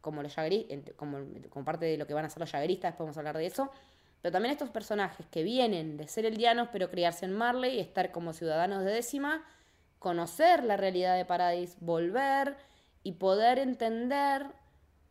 como 0.00 0.22
los 0.22 0.34
como, 0.96 1.18
como 1.50 1.64
parte 1.64 1.86
de 1.86 1.96
lo 1.96 2.06
que 2.06 2.14
van 2.14 2.24
a 2.24 2.30
ser 2.30 2.40
los 2.40 2.52
Yagristas, 2.52 2.92
después 2.92 3.06
vamos 3.06 3.16
a 3.16 3.20
hablar 3.20 3.38
de 3.38 3.46
eso. 3.46 3.70
Pero 4.22 4.32
también 4.32 4.52
estos 4.52 4.70
personajes 4.70 5.26
que 5.30 5.42
vienen 5.42 5.96
de 5.96 6.08
ser 6.08 6.26
eldianos, 6.26 6.68
pero 6.72 6.90
criarse 6.90 7.24
en 7.24 7.32
Marley, 7.32 7.78
estar 7.78 8.10
como 8.12 8.32
ciudadanos 8.32 8.84
de 8.84 8.90
décima, 8.90 9.44
conocer 9.98 10.64
la 10.64 10.76
realidad 10.76 11.16
de 11.16 11.24
Paradis, 11.24 11.76
volver 11.80 12.56
y 13.02 13.12
poder 13.12 13.58
entender 13.58 14.46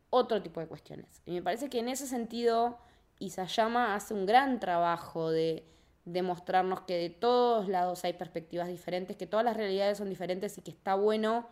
otro 0.10 0.42
tipo 0.42 0.60
de 0.60 0.68
cuestiones. 0.68 1.22
Y 1.26 1.32
me 1.32 1.42
parece 1.42 1.70
que 1.70 1.80
en 1.80 1.90
ese 1.90 2.08
sentido 2.08 2.78
Isayama 3.20 3.96
hace 3.96 4.14
un 4.14 4.26
gran 4.26 4.60
trabajo 4.60 5.32
de 5.32 5.66
demostrarnos 6.06 6.82
que 6.82 6.98
de 6.98 7.10
todos 7.10 7.68
lados 7.68 8.04
hay 8.04 8.14
perspectivas 8.14 8.68
diferentes, 8.68 9.18
que 9.18 9.28
todas 9.28 9.44
las 9.44 9.58
realidades 9.58 9.98
son 9.98 10.10
diferentes 10.10 10.58
y 10.58 10.62
que 10.62 10.72
está 10.72 10.96
bueno 10.96 11.48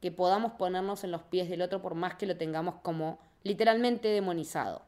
que 0.00 0.10
podamos 0.10 0.52
ponernos 0.52 1.04
en 1.04 1.12
los 1.12 1.22
pies 1.22 1.48
del 1.48 1.62
otro 1.62 1.80
por 1.80 1.94
más 1.94 2.16
que 2.16 2.26
lo 2.26 2.36
tengamos 2.36 2.76
como 2.82 3.18
literalmente 3.42 4.08
demonizado. 4.08 4.82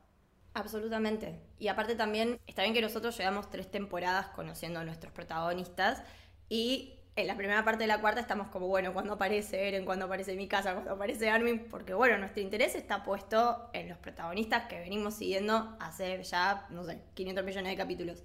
Absolutamente. 0.57 1.38
Y 1.59 1.69
aparte 1.69 1.97
también 1.97 2.40
está 2.47 2.62
bien 2.62 2.73
que 2.73 2.81
nosotros 2.81 3.14
llevamos 3.19 3.51
tres 3.51 3.71
temporadas 3.71 4.29
conociendo 4.29 4.81
a 4.81 4.85
nuestros 4.85 5.12
protagonistas 5.12 6.03
y 6.49 6.95
en 7.14 7.27
la 7.27 7.37
primera 7.37 7.62
parte 7.62 7.83
de 7.85 7.88
la 7.88 8.01
cuarta 8.01 8.23
estamos 8.23 8.49
como, 8.49 8.66
bueno, 8.66 8.95
cuando 8.95 9.12
aparece 9.12 9.69
Eren, 9.69 9.85
cuando 9.85 10.07
aparece 10.07 10.35
mi 10.35 10.49
casa, 10.49 10.73
cuando 10.73 10.92
aparece 10.92 11.29
Armin, 11.29 11.66
porque 11.69 11.92
bueno, 11.92 12.16
nuestro 12.16 12.42
interés 12.42 12.75
está 12.75 13.03
puesto 13.05 13.69
en 13.75 13.90
los 13.90 13.99
protagonistas 13.99 14.66
que 14.66 14.81
venimos 14.81 15.16
siguiendo 15.16 15.77
hace 15.79 16.23
ya, 16.23 16.66
no 16.71 16.85
sé, 16.85 17.03
500 17.12 17.45
millones 17.45 17.73
de 17.73 17.77
capítulos. 17.77 18.23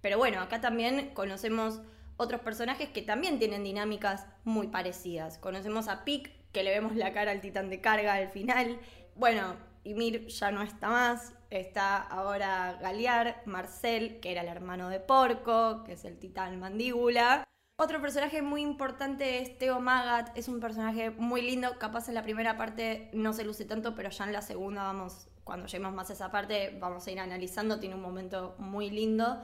Pero 0.00 0.16
bueno, 0.16 0.40
acá 0.40 0.60
también 0.60 1.12
conocemos 1.12 1.80
otros 2.16 2.40
personajes 2.42 2.88
que 2.90 3.02
también 3.02 3.40
tienen 3.40 3.64
dinámicas 3.64 4.28
muy 4.44 4.68
parecidas. 4.68 5.38
Conocemos 5.38 5.88
a 5.88 6.04
Pic, 6.04 6.30
que 6.52 6.62
le 6.62 6.70
vemos 6.70 6.94
la 6.94 7.12
cara 7.12 7.32
al 7.32 7.40
titán 7.40 7.68
de 7.68 7.80
carga 7.80 8.14
al 8.14 8.28
final. 8.28 8.78
Bueno, 9.16 9.56
Ymir 9.84 10.26
ya 10.28 10.50
no 10.50 10.62
está 10.62 10.88
más. 10.88 11.34
Está 11.54 11.98
ahora 11.98 12.78
Galear, 12.80 13.40
Marcel, 13.44 14.18
que 14.18 14.32
era 14.32 14.40
el 14.40 14.48
hermano 14.48 14.88
de 14.88 14.98
Porco, 14.98 15.84
que 15.84 15.92
es 15.92 16.04
el 16.04 16.18
titán 16.18 16.58
mandíbula. 16.58 17.44
Otro 17.76 18.00
personaje 18.00 18.42
muy 18.42 18.60
importante 18.60 19.40
es 19.40 19.56
Teo 19.56 19.78
Magat, 19.78 20.36
es 20.36 20.48
un 20.48 20.58
personaje 20.58 21.10
muy 21.10 21.42
lindo, 21.42 21.78
capaz 21.78 22.08
en 22.08 22.14
la 22.14 22.24
primera 22.24 22.56
parte 22.56 23.08
no 23.12 23.32
se 23.32 23.44
luce 23.44 23.64
tanto, 23.64 23.94
pero 23.94 24.10
ya 24.10 24.24
en 24.24 24.32
la 24.32 24.42
segunda 24.42 24.82
vamos, 24.82 25.28
cuando 25.44 25.66
lleguemos 25.66 25.94
más 25.94 26.10
a 26.10 26.14
esa 26.14 26.32
parte, 26.32 26.76
vamos 26.80 27.06
a 27.06 27.12
ir 27.12 27.20
analizando, 27.20 27.78
tiene 27.78 27.94
un 27.94 28.02
momento 28.02 28.56
muy 28.58 28.90
lindo. 28.90 29.40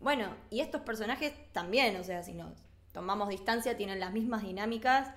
Bueno, 0.00 0.36
y 0.50 0.60
estos 0.60 0.82
personajes 0.82 1.32
también, 1.52 1.96
o 1.96 2.04
sea, 2.04 2.22
si 2.22 2.34
nos 2.34 2.52
tomamos 2.92 3.30
distancia, 3.30 3.74
tienen 3.74 4.00
las 4.00 4.12
mismas 4.12 4.42
dinámicas 4.42 5.14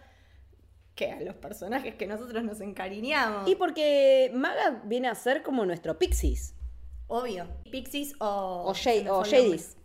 que 0.98 1.12
a 1.12 1.22
los 1.22 1.36
personajes 1.36 1.96
que 1.96 2.08
nosotros 2.08 2.44
nos 2.44 2.60
encariñamos. 2.60 3.48
Y 3.48 3.56
porque 3.56 4.30
Maga 4.34 4.82
viene 4.84 5.08
a 5.08 5.16
ser 5.16 5.44
como 5.44 5.66
nuestro 5.66 5.98
Pixies 5.98 6.56
Obvio. 7.08 7.48
Pixies 7.72 8.16
o... 8.20 8.66
o, 8.68 8.74
Jade- 8.74 9.10
o. 9.10 9.24
Jadis. 9.24 9.78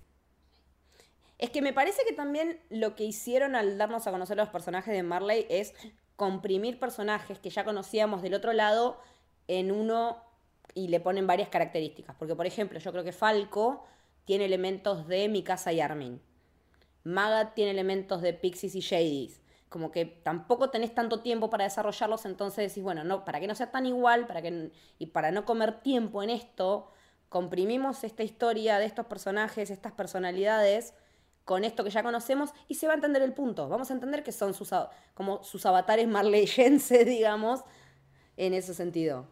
Es 1.38 1.50
que 1.50 1.62
me 1.62 1.72
parece 1.72 2.02
que 2.06 2.12
también 2.14 2.60
lo 2.68 2.96
que 2.96 3.04
hicieron 3.04 3.54
al 3.54 3.78
darnos 3.78 4.06
a 4.06 4.10
conocer 4.10 4.40
a 4.40 4.44
los 4.44 4.52
personajes 4.52 4.92
de 4.92 5.02
Marley 5.04 5.46
es 5.48 5.72
comprimir 6.16 6.80
personajes 6.80 7.38
que 7.38 7.50
ya 7.50 7.64
conocíamos 7.64 8.22
del 8.22 8.34
otro 8.34 8.52
lado 8.52 8.98
en 9.48 9.70
uno 9.70 10.22
y 10.74 10.88
le 10.88 10.98
ponen 11.00 11.26
varias 11.26 11.48
características. 11.48 12.16
Porque, 12.16 12.34
por 12.34 12.46
ejemplo, 12.46 12.78
yo 12.78 12.90
creo 12.90 13.04
que 13.04 13.12
Falco 13.12 13.84
tiene 14.24 14.46
elementos 14.46 15.06
de 15.06 15.28
Mikasa 15.28 15.72
y 15.72 15.80
Armin. 15.80 16.20
Magat 17.04 17.54
tiene 17.54 17.72
elementos 17.72 18.22
de 18.22 18.32
Pixies 18.32 18.74
y 18.74 18.80
Shadys. 18.80 19.41
Como 19.72 19.90
que 19.90 20.04
tampoco 20.04 20.68
tenés 20.68 20.94
tanto 20.94 21.20
tiempo 21.22 21.48
para 21.48 21.64
desarrollarlos, 21.64 22.26
entonces 22.26 22.68
decís, 22.68 22.84
bueno, 22.84 23.04
no, 23.04 23.24
para 23.24 23.40
que 23.40 23.46
no 23.46 23.54
sea 23.54 23.70
tan 23.70 23.86
igual, 23.86 24.26
para 24.26 24.42
que, 24.42 24.70
y 24.98 25.06
para 25.06 25.30
no 25.30 25.46
comer 25.46 25.80
tiempo 25.80 26.22
en 26.22 26.28
esto, 26.28 26.92
comprimimos 27.30 28.04
esta 28.04 28.22
historia 28.22 28.78
de 28.78 28.84
estos 28.84 29.06
personajes, 29.06 29.70
estas 29.70 29.92
personalidades, 29.92 30.92
con 31.46 31.64
esto 31.64 31.84
que 31.84 31.90
ya 31.90 32.02
conocemos, 32.02 32.50
y 32.68 32.74
se 32.74 32.86
va 32.86 32.92
a 32.92 32.96
entender 32.96 33.22
el 33.22 33.32
punto. 33.32 33.70
Vamos 33.70 33.90
a 33.90 33.94
entender 33.94 34.22
que 34.22 34.30
son 34.30 34.52
sus, 34.52 34.74
como 35.14 35.42
sus 35.42 35.64
avatares 35.64 36.06
marleyenses, 36.06 37.06
digamos, 37.06 37.64
en 38.36 38.52
ese 38.52 38.74
sentido. 38.74 39.26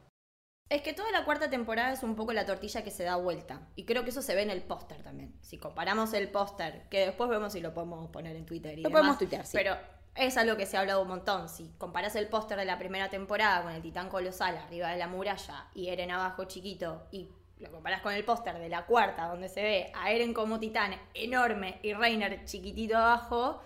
Es 0.70 0.80
que 0.80 0.94
toda 0.94 1.12
la 1.12 1.26
cuarta 1.26 1.50
temporada 1.50 1.92
es 1.92 2.02
un 2.02 2.16
poco 2.16 2.32
la 2.32 2.46
tortilla 2.46 2.82
que 2.82 2.90
se 2.90 3.02
da 3.02 3.16
vuelta. 3.16 3.68
Y 3.76 3.84
creo 3.84 4.04
que 4.04 4.10
eso 4.10 4.22
se 4.22 4.34
ve 4.34 4.40
en 4.40 4.50
el 4.50 4.62
póster 4.62 5.02
también. 5.02 5.36
Si 5.42 5.58
comparamos 5.58 6.14
el 6.14 6.30
póster, 6.30 6.88
que 6.88 7.00
después 7.00 7.28
vemos 7.28 7.52
si 7.52 7.60
lo 7.60 7.74
podemos 7.74 8.08
poner 8.08 8.36
en 8.36 8.46
Twitter 8.46 8.78
y 8.78 8.82
Lo 8.82 8.90
podemos 8.90 9.18
tuitear, 9.18 9.44
sí. 9.44 9.58
Pero 9.58 9.76
es 10.14 10.36
algo 10.36 10.56
que 10.56 10.66
se 10.66 10.76
ha 10.76 10.80
hablado 10.80 11.02
un 11.02 11.08
montón. 11.08 11.48
Si 11.48 11.70
comparás 11.78 12.16
el 12.16 12.28
póster 12.28 12.58
de 12.58 12.64
la 12.64 12.78
primera 12.78 13.08
temporada 13.10 13.62
con 13.62 13.72
el 13.72 13.82
titán 13.82 14.08
colosal 14.08 14.56
arriba 14.56 14.90
de 14.90 14.98
la 14.98 15.08
muralla 15.08 15.66
y 15.74 15.88
Eren 15.88 16.10
abajo 16.10 16.44
chiquito 16.44 17.06
y 17.10 17.28
lo 17.58 17.70
comparás 17.70 18.00
con 18.00 18.12
el 18.12 18.24
póster 18.24 18.58
de 18.58 18.68
la 18.68 18.86
cuarta 18.86 19.26
donde 19.26 19.48
se 19.48 19.62
ve 19.62 19.92
a 19.94 20.10
Eren 20.10 20.34
como 20.34 20.58
titán 20.58 20.94
enorme 21.14 21.78
y 21.82 21.92
Reiner 21.92 22.44
chiquitito 22.44 22.96
abajo, 22.96 23.60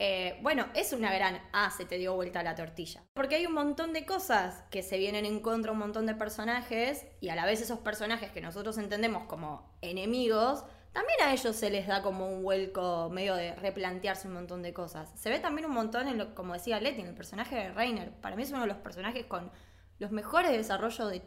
eh, 0.00 0.38
bueno, 0.42 0.66
es 0.74 0.92
una 0.92 1.12
gran 1.12 1.40
ah, 1.52 1.70
se 1.76 1.84
te 1.84 1.98
dio 1.98 2.14
vuelta 2.14 2.42
la 2.42 2.54
tortilla. 2.54 3.02
Porque 3.14 3.36
hay 3.36 3.46
un 3.46 3.54
montón 3.54 3.92
de 3.92 4.06
cosas 4.06 4.62
que 4.70 4.82
se 4.82 4.98
vienen 4.98 5.24
en 5.24 5.40
contra 5.40 5.72
un 5.72 5.78
montón 5.78 6.06
de 6.06 6.14
personajes 6.14 7.06
y 7.20 7.30
a 7.30 7.34
la 7.34 7.46
vez 7.46 7.60
esos 7.60 7.80
personajes 7.80 8.30
que 8.30 8.40
nosotros 8.40 8.78
entendemos 8.78 9.24
como 9.24 9.76
enemigos, 9.80 10.64
también 10.98 11.20
a 11.22 11.32
ellos 11.32 11.54
se 11.54 11.70
les 11.70 11.86
da 11.86 12.02
como 12.02 12.28
un 12.28 12.42
vuelco 12.42 13.08
medio 13.08 13.36
de 13.36 13.54
replantearse 13.54 14.26
un 14.26 14.34
montón 14.34 14.62
de 14.62 14.72
cosas. 14.72 15.08
Se 15.14 15.30
ve 15.30 15.38
también 15.38 15.66
un 15.66 15.72
montón 15.72 16.08
en 16.08 16.18
lo, 16.18 16.34
como 16.34 16.54
decía 16.54 16.80
Letty, 16.80 17.02
en 17.02 17.06
el 17.06 17.14
personaje 17.14 17.54
de 17.54 17.72
Reiner. 17.72 18.10
Para 18.20 18.34
mí 18.34 18.42
es 18.42 18.50
uno 18.50 18.62
de 18.62 18.66
los 18.66 18.78
personajes 18.78 19.24
con 19.26 19.52
los 20.00 20.10
mejores 20.10 20.50
desarrollos 20.50 21.08
de, 21.12 21.22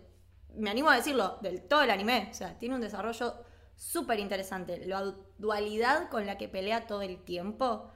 me 0.56 0.70
animo 0.70 0.90
a 0.90 0.98
decirlo, 0.98 1.38
del 1.42 1.62
todo 1.62 1.84
el 1.84 1.90
anime. 1.90 2.28
O 2.32 2.34
sea, 2.34 2.60
tiene 2.60 2.76
un 2.76 2.82
desarrollo 2.82 3.34
súper 3.78 4.20
interesante. 4.20 4.86
La 4.86 5.16
dualidad 5.38 6.10
con 6.10 6.26
la 6.26 6.38
que 6.38 6.50
pelea 6.50 6.86
todo 6.86 7.02
el 7.02 7.24
tiempo 7.24 7.90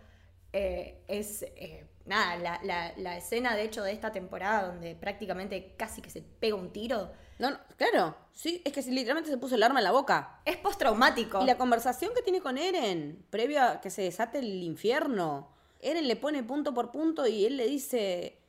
eh, 0.53 1.03
es, 1.09 1.43
eh, 1.43 1.89
nada, 2.05 2.61
la, 2.95 3.17
escena 3.17 3.53
de 3.53 3.63
hecho 3.63 3.83
de 3.83 3.91
esta 3.91 4.13
temporada 4.13 4.67
donde 4.67 4.95
prácticamente 4.95 5.75
casi 5.75 6.01
que 6.01 6.09
se 6.09 6.21
pega 6.21 6.55
un 6.55 6.71
tiro. 6.71 7.11
No, 7.37 7.57
claro, 7.77 8.15
sí, 8.31 8.61
es 8.63 8.71
que 8.71 8.81
literalmente 8.83 9.29
se 9.29 9.37
puso 9.37 9.55
el 9.55 9.63
arma 9.63 9.79
en 9.79 9.83
la 9.83 9.91
boca. 9.91 10.39
Es 10.45 10.57
postraumático. 10.57 11.41
Y 11.41 11.45
la 11.45 11.57
conversación 11.57 12.11
que 12.15 12.21
tiene 12.21 12.39
con 12.41 12.57
Eren, 12.57 13.25
previo 13.29 13.61
a 13.61 13.81
que 13.81 13.89
se 13.89 14.03
desate 14.03 14.39
el 14.39 14.63
infierno, 14.63 15.49
Eren 15.81 16.07
le 16.07 16.15
pone 16.15 16.43
punto 16.43 16.73
por 16.73 16.91
punto 16.91 17.27
y 17.27 17.45
él 17.45 17.57
le 17.57 17.67
dice, 17.67 18.39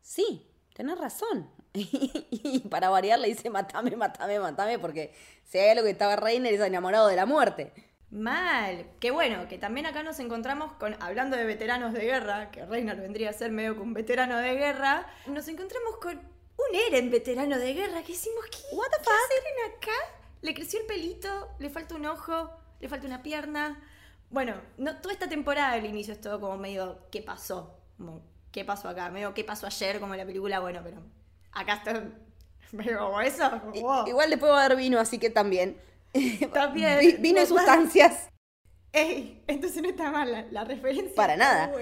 sí, 0.00 0.46
tenés 0.72 0.98
razón. 0.98 1.50
y 1.74 2.60
para 2.70 2.88
variar 2.88 3.18
le 3.18 3.28
dice, 3.28 3.50
matame, 3.50 3.96
matame, 3.96 4.38
matame, 4.38 4.78
porque 4.78 5.12
si 5.44 5.58
hay 5.58 5.70
algo 5.70 5.84
que 5.84 5.90
estaba 5.90 6.16
Reiner 6.16 6.54
es 6.54 6.60
enamorado 6.60 7.08
de 7.08 7.16
la 7.16 7.26
muerte. 7.26 7.72
Mal. 8.10 8.86
Qué 9.00 9.10
bueno, 9.10 9.48
que 9.48 9.58
también 9.58 9.86
acá 9.86 10.02
nos 10.02 10.20
encontramos 10.20 10.72
con, 10.74 10.96
hablando 11.02 11.36
de 11.36 11.44
veteranos 11.44 11.92
de 11.92 12.04
guerra, 12.04 12.50
que 12.50 12.64
Reiner 12.64 13.00
vendría 13.00 13.30
a 13.30 13.32
ser 13.32 13.50
medio 13.50 13.74
que 13.74 13.80
un 13.80 13.92
veterano 13.92 14.38
de 14.38 14.54
guerra, 14.54 15.06
nos 15.26 15.48
encontramos 15.48 15.96
con 16.00 16.20
un 16.56 16.76
Eren 16.88 17.10
veterano 17.10 17.58
de 17.58 17.74
guerra, 17.74 18.02
que 18.02 18.12
decimos, 18.12 18.44
¿qué, 18.50 18.76
What 18.76 18.86
the 18.86 19.02
¿qué 19.02 19.10
hace 19.10 19.40
Eren 19.40 19.76
acá? 19.76 20.18
Le 20.42 20.54
creció 20.54 20.80
el 20.80 20.86
pelito, 20.86 21.48
le 21.58 21.70
falta 21.70 21.94
un 21.94 22.06
ojo, 22.06 22.50
le 22.80 22.88
falta 22.88 23.06
una 23.06 23.22
pierna. 23.22 23.82
Bueno, 24.30 24.54
no, 24.76 24.96
toda 25.00 25.12
esta 25.12 25.28
temporada 25.28 25.74
del 25.74 25.86
inicio 25.86 26.14
es 26.14 26.20
todo 26.20 26.40
como 26.40 26.56
medio, 26.56 26.98
¿qué 27.10 27.22
pasó? 27.22 27.78
Como, 27.96 28.22
¿qué 28.52 28.64
pasó 28.64 28.88
acá? 28.88 29.10
Medio, 29.10 29.32
¿qué 29.34 29.44
pasó 29.44 29.66
ayer? 29.66 30.00
Como 30.00 30.14
en 30.14 30.20
la 30.20 30.26
película, 30.26 30.60
bueno, 30.60 30.80
pero 30.82 31.02
acá 31.52 31.74
está 31.74 32.04
medio 32.72 32.98
como 32.98 33.20
eso. 33.20 33.50
Igual 34.06 34.30
le 34.30 34.38
puedo 34.38 34.54
dar 34.54 34.76
vino, 34.76 34.98
así 34.98 35.18
que 35.18 35.30
también. 35.30 35.78
También. 36.52 37.20
vino 37.20 37.40
en 37.40 37.46
sustancias. 37.46 38.28
Ey, 38.92 39.42
entonces 39.48 39.82
no 39.82 39.88
está 39.88 40.12
mal 40.12 40.46
la, 40.52 40.64
referencia. 40.64 41.12
Para 41.16 41.36
nada. 41.36 41.72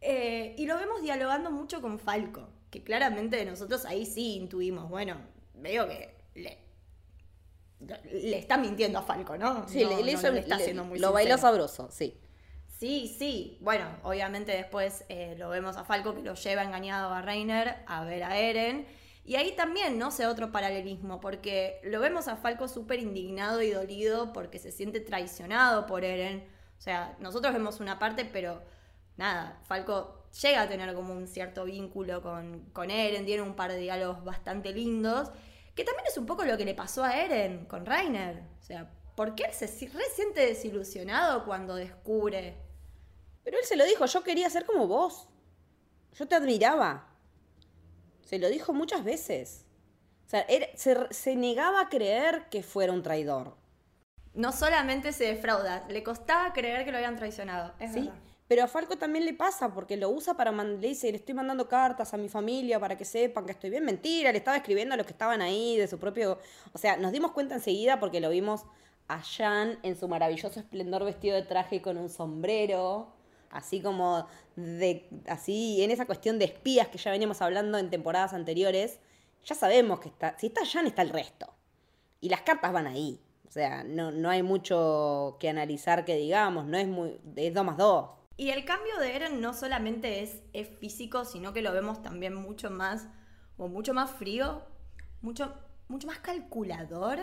Eh, 0.00 0.54
y 0.56 0.64
lo 0.64 0.78
vemos 0.78 1.02
dialogando 1.02 1.50
mucho 1.50 1.82
con 1.82 1.98
Falco, 1.98 2.48
que 2.70 2.82
claramente 2.82 3.44
nosotros 3.44 3.84
ahí 3.84 4.06
sí 4.06 4.36
intuimos, 4.36 4.88
bueno, 4.88 5.16
veo 5.54 5.88
que 5.88 6.16
le, 6.34 6.58
le 7.80 8.38
está 8.38 8.56
mintiendo 8.56 8.98
a 8.98 9.02
Falco, 9.02 9.36
¿no? 9.36 9.68
Sí, 9.68 9.84
le, 9.84 10.12
hizo, 10.12 10.28
está 10.28 10.56
haciendo 10.56 10.84
muy 10.84 10.98
Lo 10.98 11.12
bailó 11.12 11.36
sabroso, 11.38 11.90
sí. 11.90 12.20
Sí, 12.78 13.14
sí. 13.18 13.58
Bueno, 13.60 13.84
obviamente 14.04 14.52
después 14.52 15.04
eh, 15.08 15.34
lo 15.36 15.50
vemos 15.50 15.76
a 15.76 15.84
Falco 15.84 16.14
que 16.14 16.22
lo 16.22 16.34
lleva 16.34 16.62
engañado 16.62 17.12
a 17.12 17.20
Reiner 17.20 17.76
a 17.86 18.04
ver 18.04 18.22
a 18.24 18.38
Eren. 18.38 18.86
Y 19.24 19.36
ahí 19.36 19.54
también, 19.54 19.98
¿no? 19.98 20.10
sé 20.10 20.26
otro 20.26 20.50
paralelismo, 20.50 21.20
porque 21.20 21.78
lo 21.84 22.00
vemos 22.00 22.26
a 22.26 22.36
Falco 22.36 22.68
súper 22.68 23.00
indignado 23.00 23.60
y 23.60 23.70
dolido 23.70 24.32
porque 24.32 24.58
se 24.58 24.72
siente 24.72 25.00
traicionado 25.00 25.86
por 25.86 26.04
Eren. 26.04 26.48
O 26.78 26.80
sea, 26.80 27.16
nosotros 27.20 27.52
vemos 27.52 27.80
una 27.80 27.98
parte, 27.98 28.24
pero 28.24 28.62
nada, 29.18 29.60
Falco 29.64 30.19
llega 30.42 30.62
a 30.62 30.68
tener 30.68 30.94
como 30.94 31.12
un 31.12 31.26
cierto 31.26 31.64
vínculo 31.64 32.22
con, 32.22 32.70
con 32.72 32.90
Eren, 32.90 33.26
tiene 33.26 33.42
un 33.42 33.54
par 33.54 33.72
de 33.72 33.78
diálogos 33.78 34.24
bastante 34.24 34.72
lindos, 34.72 35.30
que 35.74 35.84
también 35.84 36.06
es 36.06 36.16
un 36.18 36.26
poco 36.26 36.44
lo 36.44 36.56
que 36.56 36.64
le 36.64 36.74
pasó 36.74 37.04
a 37.04 37.16
Eren 37.16 37.66
con 37.66 37.86
Rainer. 37.86 38.42
O 38.60 38.62
sea, 38.62 38.90
¿por 39.16 39.34
qué 39.34 39.44
él 39.44 39.52
se 39.52 39.68
siente 39.68 40.40
desilusionado 40.40 41.44
cuando 41.44 41.74
descubre? 41.74 42.56
Pero 43.44 43.58
él 43.58 43.64
se 43.64 43.76
lo 43.76 43.84
dijo, 43.84 44.06
yo 44.06 44.22
quería 44.22 44.50
ser 44.50 44.64
como 44.64 44.86
vos. 44.86 45.28
Yo 46.14 46.26
te 46.26 46.34
admiraba. 46.34 47.08
Se 48.22 48.38
lo 48.38 48.48
dijo 48.48 48.72
muchas 48.72 49.04
veces. 49.04 49.66
O 50.26 50.30
sea, 50.30 50.46
se, 51.10 51.36
negaba 51.36 51.80
a 51.80 51.88
creer 51.88 52.48
que 52.50 52.62
fuera 52.62 52.92
un 52.92 53.02
traidor. 53.02 53.56
No 54.32 54.52
solamente 54.52 55.12
se 55.12 55.24
defrauda, 55.24 55.84
le 55.88 56.04
costaba 56.04 56.52
creer 56.52 56.84
que 56.84 56.92
lo 56.92 56.98
habían 56.98 57.16
traicionado. 57.16 57.74
Es 57.80 57.92
sí, 57.92 58.12
pero 58.50 58.64
a 58.64 58.66
Falco 58.66 58.98
también 58.98 59.24
le 59.24 59.32
pasa 59.32 59.72
porque 59.72 59.96
lo 59.96 60.10
usa 60.10 60.34
para 60.34 60.50
le 60.50 60.88
dice, 60.88 61.08
le 61.12 61.18
estoy 61.18 61.36
mandando 61.36 61.68
cartas 61.68 62.12
a 62.14 62.16
mi 62.16 62.28
familia 62.28 62.80
para 62.80 62.96
que 62.96 63.04
sepan 63.04 63.46
que 63.46 63.52
estoy 63.52 63.70
bien. 63.70 63.84
Mentira, 63.84 64.32
le 64.32 64.38
estaba 64.38 64.56
escribiendo 64.56 64.92
a 64.92 64.96
los 64.96 65.06
que 65.06 65.12
estaban 65.12 65.40
ahí 65.40 65.76
de 65.76 65.86
su 65.86 66.00
propio. 66.00 66.36
O 66.72 66.78
sea, 66.78 66.96
nos 66.96 67.12
dimos 67.12 67.30
cuenta 67.30 67.54
enseguida 67.54 68.00
porque 68.00 68.18
lo 68.18 68.28
vimos 68.28 68.64
a 69.06 69.22
Jan 69.22 69.78
en 69.84 69.96
su 69.96 70.08
maravilloso 70.08 70.58
esplendor 70.58 71.04
vestido 71.04 71.36
de 71.36 71.42
traje 71.42 71.80
con 71.80 71.96
un 71.96 72.08
sombrero 72.08 73.12
así 73.50 73.80
como 73.80 74.26
de, 74.56 75.08
así 75.28 75.84
en 75.84 75.92
esa 75.92 76.04
cuestión 76.04 76.40
de 76.40 76.46
espías 76.46 76.88
que 76.88 76.98
ya 76.98 77.12
veníamos 77.12 77.40
hablando 77.42 77.78
en 77.78 77.88
temporadas 77.88 78.32
anteriores, 78.32 78.98
ya 79.44 79.54
sabemos 79.54 80.00
que 80.00 80.08
está, 80.08 80.36
si 80.40 80.48
está 80.48 80.66
Jan 80.66 80.88
está 80.88 81.02
el 81.02 81.10
resto. 81.10 81.54
Y 82.20 82.28
las 82.28 82.40
cartas 82.40 82.72
van 82.72 82.88
ahí. 82.88 83.20
O 83.46 83.52
sea, 83.52 83.84
no, 83.84 84.10
no 84.10 84.28
hay 84.28 84.42
mucho 84.42 85.36
que 85.38 85.48
analizar 85.48 86.04
que 86.04 86.16
digamos, 86.16 86.66
no 86.66 86.76
es 86.78 86.88
muy, 86.88 87.16
es 87.36 87.54
2 87.54 87.64
más 87.64 87.76
2. 87.76 88.19
Y 88.40 88.52
el 88.52 88.64
cambio 88.64 88.96
de 88.96 89.14
Eren 89.14 89.42
no 89.42 89.52
solamente 89.52 90.22
es, 90.22 90.68
físico, 90.78 91.26
sino 91.26 91.52
que 91.52 91.60
lo 91.60 91.74
vemos 91.74 92.00
también 92.00 92.34
mucho 92.34 92.70
más, 92.70 93.06
o 93.58 93.68
mucho 93.68 93.92
más 93.92 94.10
frío, 94.12 94.62
mucho, 95.20 95.52
mucho 95.88 96.06
más 96.06 96.20
calculador 96.20 97.18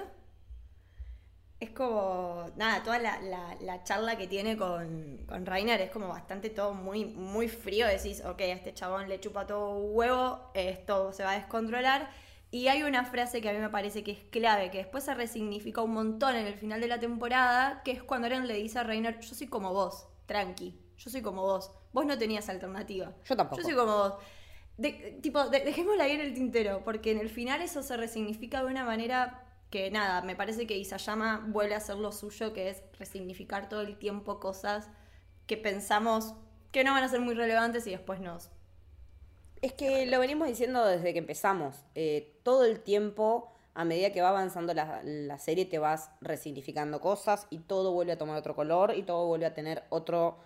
es 1.59 1.71
como, 1.71 2.45
nada, 2.55 2.83
toda 2.83 2.99
la, 2.99 3.83
charla 3.83 4.15
que 4.15 4.27
tiene 4.27 4.57
con, 4.57 5.25
con 5.27 5.47
Rainer 5.47 5.81
es 5.81 5.89
como 5.89 6.07
bastante 6.07 6.51
todo 6.51 6.75
muy, 6.75 7.05
muy 7.05 7.47
frío. 7.47 7.87
Decís, 7.87 8.23
ok, 8.23 8.41
a 8.41 8.45
este 8.53 8.75
chabón 8.75 9.09
le 9.09 9.19
chupa 9.19 9.47
todo 9.47 9.75
huevo, 9.79 10.51
esto 10.53 11.13
se 11.13 11.23
va 11.23 11.31
a 11.31 11.39
descontrolar. 11.39 12.11
Y 12.51 12.67
hay 12.67 12.83
una 12.83 13.05
frase 13.05 13.41
que 13.41 13.49
a 13.49 13.53
mí 13.53 13.59
me 13.59 13.71
parece 13.71 14.03
que 14.03 14.11
es 14.11 14.19
clave, 14.29 14.69
que 14.69 14.77
después 14.77 15.03
se 15.05 15.15
resignifica 15.15 15.81
un 15.81 15.93
montón 15.93 16.35
en 16.35 16.45
el 16.45 16.59
final 16.59 16.79
de 16.79 16.87
la 16.89 16.99
temporada, 16.99 17.81
que 17.83 17.89
es 17.89 18.03
cuando 18.03 18.27
Eren 18.27 18.47
le 18.47 18.53
dice 18.53 18.77
a 18.77 18.83
Rainer, 18.83 19.19
yo 19.19 19.33
soy 19.33 19.47
como 19.47 19.73
vos, 19.73 20.07
tranqui, 20.27 20.79
yo 20.97 21.09
soy 21.09 21.21
como 21.21 21.43
vos, 21.43 21.71
vos 21.93 22.05
no 22.05 22.17
tenías 22.17 22.49
alternativa. 22.49 23.13
Yo 23.25 23.35
tampoco. 23.35 23.61
Yo 23.61 23.67
soy 23.67 23.75
como 23.75 23.97
vos. 23.97 24.13
tipo, 25.21 25.47
dejémosla 25.49 26.05
ahí 26.05 26.11
en 26.11 26.21
el 26.21 26.33
tintero, 26.33 26.81
porque 26.83 27.11
en 27.11 27.19
el 27.19 27.29
final 27.29 27.61
eso 27.61 27.83
se 27.83 27.95
resignifica 27.97 28.61
de 28.61 28.67
una 28.67 28.83
manera 28.83 29.43
que 29.69 29.91
nada, 29.91 30.21
me 30.21 30.35
parece 30.35 30.65
que 30.65 30.77
Isayama 30.77 31.45
vuelve 31.49 31.73
a 31.73 31.77
hacer 31.77 31.97
lo 31.97 32.11
suyo, 32.11 32.53
que 32.53 32.69
es 32.69 32.83
resignificar 32.97 33.67
todo 33.69 33.81
el 33.81 33.97
tiempo 33.97 34.39
cosas 34.39 34.89
que 35.45 35.57
pensamos 35.57 36.33
que 36.71 36.83
no 36.83 36.93
van 36.93 37.03
a 37.03 37.09
ser 37.09 37.19
muy 37.19 37.35
relevantes 37.35 37.85
y 37.87 37.91
después 37.91 38.19
nos... 38.19 38.49
Es 39.61 39.73
que 39.73 40.05
lo 40.05 40.19
venimos 40.19 40.47
diciendo 40.47 40.85
desde 40.85 41.13
que 41.13 41.19
empezamos. 41.19 41.75
Eh, 41.95 42.39
todo 42.43 42.63
el 42.63 42.79
tiempo 42.79 43.51
a 43.73 43.85
medida 43.85 44.11
que 44.11 44.21
va 44.21 44.29
avanzando 44.29 44.73
la, 44.73 45.01
la 45.03 45.39
serie 45.39 45.65
te 45.65 45.79
vas 45.79 46.11
resignificando 46.21 47.01
cosas 47.01 47.47
y 47.49 47.59
todo 47.59 47.91
vuelve 47.91 48.13
a 48.13 48.17
tomar 48.17 48.37
otro 48.37 48.55
color 48.55 48.93
y 48.95 49.03
todo 49.03 49.25
vuelve 49.27 49.47
a 49.47 49.53
tener 49.53 49.83
otro 49.89 50.37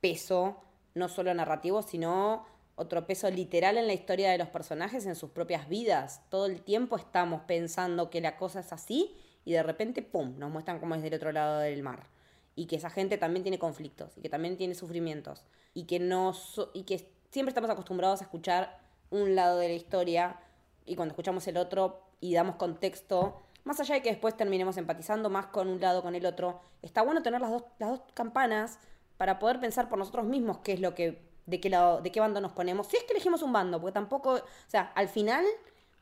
peso, 0.00 0.62
no 0.94 1.08
solo 1.08 1.32
narrativo, 1.34 1.82
sino 1.82 2.46
otro 2.76 3.06
peso 3.06 3.30
literal 3.30 3.78
en 3.78 3.86
la 3.86 3.94
historia 3.94 4.30
de 4.30 4.38
los 4.38 4.48
personajes, 4.48 5.06
en 5.06 5.16
sus 5.16 5.30
propias 5.30 5.68
vidas. 5.68 6.22
Todo 6.28 6.46
el 6.46 6.62
tiempo 6.62 6.96
estamos 6.96 7.42
pensando 7.42 8.10
que 8.10 8.20
la 8.20 8.36
cosa 8.36 8.60
es 8.60 8.72
así 8.72 9.16
y 9.44 9.52
de 9.52 9.62
repente, 9.62 10.02
¡pum!, 10.02 10.38
nos 10.38 10.50
muestran 10.50 10.78
cómo 10.78 10.94
es 10.94 11.02
del 11.02 11.14
otro 11.14 11.32
lado 11.32 11.60
del 11.60 11.82
mar. 11.82 12.08
Y 12.54 12.66
que 12.66 12.76
esa 12.76 12.90
gente 12.90 13.18
también 13.18 13.42
tiene 13.42 13.58
conflictos 13.58 14.16
y 14.16 14.20
que 14.20 14.28
también 14.28 14.56
tiene 14.56 14.74
sufrimientos 14.74 15.44
y 15.74 15.84
que, 15.84 15.98
no 15.98 16.32
y 16.72 16.84
que 16.84 17.10
siempre 17.30 17.50
estamos 17.50 17.70
acostumbrados 17.70 18.20
a 18.20 18.24
escuchar 18.24 18.78
un 19.10 19.34
lado 19.34 19.58
de 19.58 19.68
la 19.68 19.74
historia 19.74 20.40
y 20.84 20.96
cuando 20.96 21.12
escuchamos 21.12 21.46
el 21.48 21.58
otro 21.58 22.02
y 22.20 22.34
damos 22.34 22.56
contexto, 22.56 23.42
más 23.64 23.78
allá 23.80 23.96
de 23.96 24.02
que 24.02 24.10
después 24.10 24.36
terminemos 24.36 24.76
empatizando 24.76 25.28
más 25.28 25.46
con 25.46 25.68
un 25.68 25.80
lado 25.80 26.02
con 26.02 26.14
el 26.14 26.24
otro, 26.24 26.60
está 26.82 27.02
bueno 27.02 27.22
tener 27.22 27.40
las 27.40 27.50
dos, 27.50 27.64
las 27.78 27.90
dos 27.90 28.00
campanas 28.14 28.78
para 29.16 29.38
poder 29.38 29.60
pensar 29.60 29.88
por 29.88 29.98
nosotros 29.98 30.26
mismos 30.26 30.58
qué 30.58 30.72
es 30.72 30.80
lo 30.80 30.94
que 30.94 31.26
de 31.46 31.60
qué 31.60 31.70
lado, 31.70 32.00
de 32.00 32.10
qué 32.10 32.20
bando 32.20 32.40
nos 32.40 32.52
ponemos. 32.52 32.88
Si 32.88 32.96
es 32.96 33.04
que 33.04 33.12
elegimos 33.12 33.42
un 33.42 33.52
bando, 33.52 33.80
porque 33.80 33.94
tampoco, 33.94 34.34
o 34.34 34.42
sea, 34.66 34.92
al 34.94 35.08
final 35.08 35.44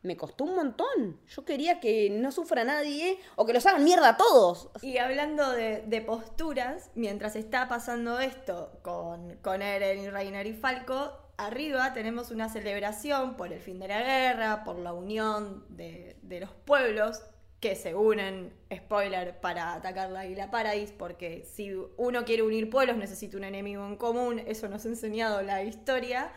me 0.01 0.17
costó 0.17 0.43
un 0.43 0.55
montón. 0.55 1.19
Yo 1.27 1.45
quería 1.45 1.79
que 1.79 2.09
no 2.09 2.31
sufra 2.31 2.63
nadie 2.63 3.19
o 3.35 3.45
que 3.45 3.53
los 3.53 3.65
hagan 3.65 3.83
mierda 3.83 4.09
a 4.09 4.17
todos. 4.17 4.69
Y 4.81 4.97
hablando 4.97 5.51
de, 5.51 6.03
posturas, 6.05 6.89
mientras 6.95 7.35
está 7.35 7.67
pasando 7.67 8.19
esto 8.19 8.71
con, 8.81 9.35
con 9.37 9.61
Eren, 9.61 10.11
Reiner 10.11 10.45
y 10.47 10.53
Falco, 10.53 11.11
arriba 11.37 11.93
tenemos 11.93 12.31
una 12.31 12.49
celebración 12.49 13.35
por 13.35 13.51
el 13.51 13.59
fin 13.59 13.79
de 13.79 13.87
la 13.87 14.01
guerra, 14.01 14.63
por 14.63 14.77
la 14.77 14.93
unión 14.93 15.65
de, 15.69 16.17
de 16.21 16.39
los 16.39 16.51
pueblos 16.51 17.21
que 17.65 17.75
se 17.75 17.95
unen, 17.95 18.53
spoiler, 18.71 19.39
para 19.41 19.73
atacar 19.73 20.11
la 20.11 20.27
Isla 20.27 20.51
Paradis, 20.51 20.91
porque 20.91 21.43
si 21.51 21.73
uno 21.97 22.23
quiere 22.23 22.43
unir 22.43 22.69
pueblos 22.69 22.95
necesita 22.95 23.37
un 23.37 23.43
enemigo 23.43 23.83
en 23.87 23.95
común, 23.95 24.37
eso 24.45 24.69
nos 24.69 24.85
ha 24.85 24.89
enseñado 24.89 25.41
la 25.41 25.63
historia. 25.63 26.31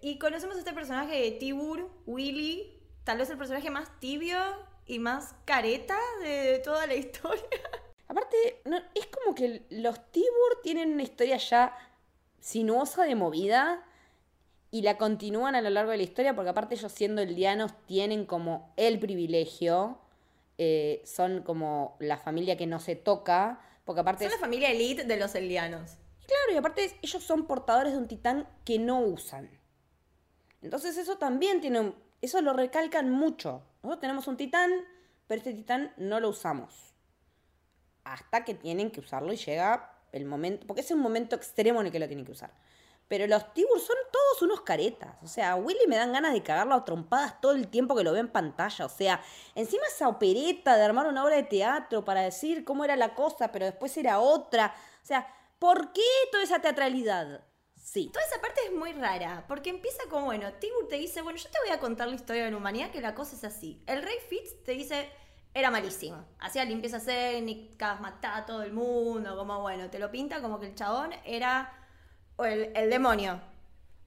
Y 0.00 0.18
conocemos 0.18 0.56
a 0.56 0.58
este 0.58 0.72
personaje 0.72 1.14
de 1.20 1.30
Tibur, 1.30 1.88
Willy, 2.04 2.82
tal 3.04 3.18
vez 3.18 3.30
el 3.30 3.38
personaje 3.38 3.70
más 3.70 4.00
tibio 4.00 4.36
y 4.84 4.98
más 4.98 5.36
careta 5.44 5.96
de, 6.24 6.58
toda 6.58 6.88
la 6.88 6.96
historia. 6.96 7.44
Aparte, 8.08 8.60
es 8.96 9.06
como 9.06 9.36
que 9.36 9.64
los 9.70 10.10
Tibur 10.10 10.62
tienen 10.64 10.94
una 10.94 11.04
historia 11.04 11.36
ya 11.36 11.78
sinuosa 12.40 13.04
de 13.04 13.14
movida 13.14 13.86
y 14.72 14.82
la 14.82 14.98
continúan 14.98 15.54
a 15.54 15.60
lo 15.60 15.70
largo 15.70 15.92
de 15.92 15.98
la 15.98 16.02
historia 16.02 16.34
porque 16.34 16.50
aparte 16.50 16.74
ellos 16.74 16.90
siendo 16.90 17.22
eldianos 17.22 17.72
tienen 17.86 18.24
como 18.24 18.72
el 18.76 18.98
privilegio 18.98 20.01
eh, 20.64 21.02
son 21.04 21.42
como 21.42 21.96
la 21.98 22.16
familia 22.16 22.56
que 22.56 22.68
no 22.68 22.78
se 22.78 22.94
toca, 22.94 23.60
porque 23.84 24.02
aparte... 24.02 24.24
Son 24.24 24.32
la 24.32 24.38
familia 24.38 24.70
elite 24.70 25.02
de 25.02 25.16
los 25.16 25.34
eldianos. 25.34 25.96
Claro, 26.20 26.52
y 26.54 26.56
aparte 26.56 26.98
ellos 27.02 27.20
son 27.24 27.48
portadores 27.48 27.92
de 27.92 27.98
un 27.98 28.06
titán 28.06 28.48
que 28.64 28.78
no 28.78 29.00
usan. 29.00 29.50
Entonces 30.60 30.96
eso 30.98 31.18
también 31.18 31.60
tiene 31.60 31.80
un... 31.80 31.96
Eso 32.20 32.40
lo 32.40 32.52
recalcan 32.52 33.10
mucho. 33.10 33.64
Nosotros 33.82 34.00
tenemos 34.02 34.28
un 34.28 34.36
titán, 34.36 34.70
pero 35.26 35.38
este 35.38 35.52
titán 35.52 35.92
no 35.96 36.20
lo 36.20 36.28
usamos. 36.28 36.94
Hasta 38.04 38.44
que 38.44 38.54
tienen 38.54 38.92
que 38.92 39.00
usarlo 39.00 39.32
y 39.32 39.36
llega 39.36 39.98
el 40.12 40.26
momento... 40.26 40.64
Porque 40.68 40.82
es 40.82 40.90
un 40.92 41.00
momento 41.00 41.34
extremo 41.34 41.80
en 41.80 41.86
el 41.86 41.92
que 41.92 41.98
lo 41.98 42.06
tienen 42.06 42.24
que 42.24 42.32
usar. 42.32 42.54
Pero 43.12 43.26
los 43.26 43.52
Tibur 43.52 43.78
son 43.78 43.98
todos 44.10 44.40
unos 44.40 44.62
caretas. 44.62 45.16
O 45.22 45.26
sea, 45.26 45.52
a 45.52 45.56
Willy 45.56 45.86
me 45.86 45.96
dan 45.96 46.14
ganas 46.14 46.32
de 46.32 46.42
cagarlo 46.42 46.74
a 46.74 46.82
trompadas 46.82 47.42
todo 47.42 47.52
el 47.52 47.68
tiempo 47.68 47.94
que 47.94 48.04
lo 48.04 48.10
veo 48.10 48.22
en 48.22 48.32
pantalla. 48.32 48.86
O 48.86 48.88
sea, 48.88 49.22
encima 49.54 49.82
esa 49.86 50.08
opereta 50.08 50.78
de 50.78 50.82
armar 50.82 51.06
una 51.06 51.22
obra 51.22 51.36
de 51.36 51.42
teatro 51.42 52.06
para 52.06 52.22
decir 52.22 52.64
cómo 52.64 52.86
era 52.86 52.96
la 52.96 53.14
cosa, 53.14 53.52
pero 53.52 53.66
después 53.66 53.94
era 53.98 54.18
otra. 54.18 54.74
O 55.02 55.06
sea, 55.06 55.26
¿por 55.58 55.92
qué 55.92 56.00
toda 56.30 56.42
esa 56.42 56.60
teatralidad? 56.60 57.44
Sí. 57.76 58.08
Toda 58.10 58.24
esa 58.24 58.40
parte 58.40 58.62
es 58.64 58.72
muy 58.72 58.94
rara, 58.94 59.44
porque 59.46 59.68
empieza 59.68 60.04
como, 60.08 60.24
bueno, 60.24 60.50
Tibur 60.54 60.88
te 60.88 60.96
dice, 60.96 61.20
bueno, 61.20 61.38
yo 61.38 61.50
te 61.50 61.58
voy 61.66 61.76
a 61.76 61.80
contar 61.80 62.08
la 62.08 62.14
historia 62.14 62.46
de 62.46 62.50
la 62.50 62.56
humanidad, 62.56 62.92
que 62.92 63.02
la 63.02 63.14
cosa 63.14 63.36
es 63.36 63.44
así. 63.44 63.84
El 63.86 64.02
rey 64.02 64.16
Fitz 64.30 64.64
te 64.64 64.72
dice, 64.72 65.10
era 65.52 65.70
malísimo. 65.70 66.24
Hacía 66.38 66.64
limpieza 66.64 66.96
étnicas, 66.96 68.00
mataba 68.00 68.38
a 68.38 68.46
todo 68.46 68.62
el 68.62 68.72
mundo, 68.72 69.36
como, 69.36 69.60
bueno, 69.60 69.90
te 69.90 69.98
lo 69.98 70.10
pinta 70.10 70.40
como 70.40 70.58
que 70.58 70.68
el 70.68 70.74
chabón 70.74 71.12
era 71.26 71.81
o 72.42 72.44
el, 72.44 72.90
demonio. 72.90 73.40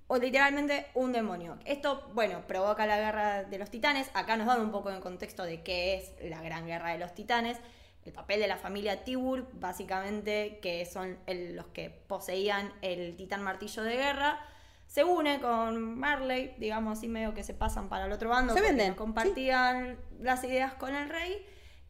O 0.08 0.18
literalmente 0.18 0.88
un 0.94 1.12
demonio. 1.12 1.58
Esto, 1.66 2.10
bueno, 2.14 2.42
provoca 2.48 2.86
la 2.86 2.98
guerra 2.98 3.44
de 3.44 3.58
los 3.58 3.72
titanes. 3.72 4.10
Acá 4.14 4.38
nos 4.38 4.46
dan 4.46 4.62
un 4.62 4.72
poco 4.72 4.92
en 4.92 5.02
contexto 5.02 5.44
de 5.44 5.64
qué 5.64 5.96
es 5.96 6.30
la 6.30 6.42
gran 6.42 6.68
guerra 6.68 6.92
de 6.92 7.00
los 7.00 7.14
titanes. 7.16 7.58
El 8.04 8.14
papel 8.14 8.40
de 8.40 8.48
la 8.48 8.58
familia 8.58 9.04
Tibur, 9.04 9.48
básicamente, 9.54 10.60
que 10.62 10.86
son 10.86 11.18
los 11.28 11.66
que 11.68 11.90
poseían 11.90 12.72
el 12.84 13.16
titán 13.16 13.42
martillo 13.42 13.82
de 13.82 13.96
guerra, 13.96 14.40
se 14.86 15.04
une 15.04 15.40
con 15.42 15.98
Marley, 15.98 16.54
digamos 16.60 17.00
así, 17.00 17.08
medio 17.08 17.34
que 17.34 17.44
se 17.44 17.56
pasan 17.56 17.90
para 17.90 18.06
el 18.06 18.12
otro 18.12 18.30
bando. 18.30 18.54
Se 18.54 18.62
venden. 18.62 18.94
Compartían 18.94 19.98
las 20.20 20.44
ideas 20.44 20.74
con 20.74 20.94
el 20.94 21.10
rey. 21.10 21.44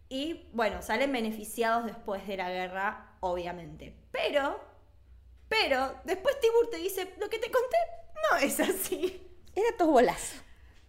Y 0.08 0.48
bueno, 0.54 0.82
salen 0.82 1.12
beneficiados 1.12 1.86
después 1.86 2.26
de 2.28 2.38
la 2.38 2.50
guerra, 2.50 3.18
obviamente. 3.20 3.94
Pero 4.12 4.75
pero 5.62 6.02
después 6.04 6.40
Tibur 6.40 6.70
te 6.70 6.78
dice, 6.78 7.14
lo 7.20 7.30
que 7.30 7.40
te 7.40 7.52
conté 7.52 7.78
no 8.30 8.38
es 8.38 8.60
así. 8.60 9.22
Era 9.56 9.78
todo 9.78 9.92
bolazo. 9.92 10.36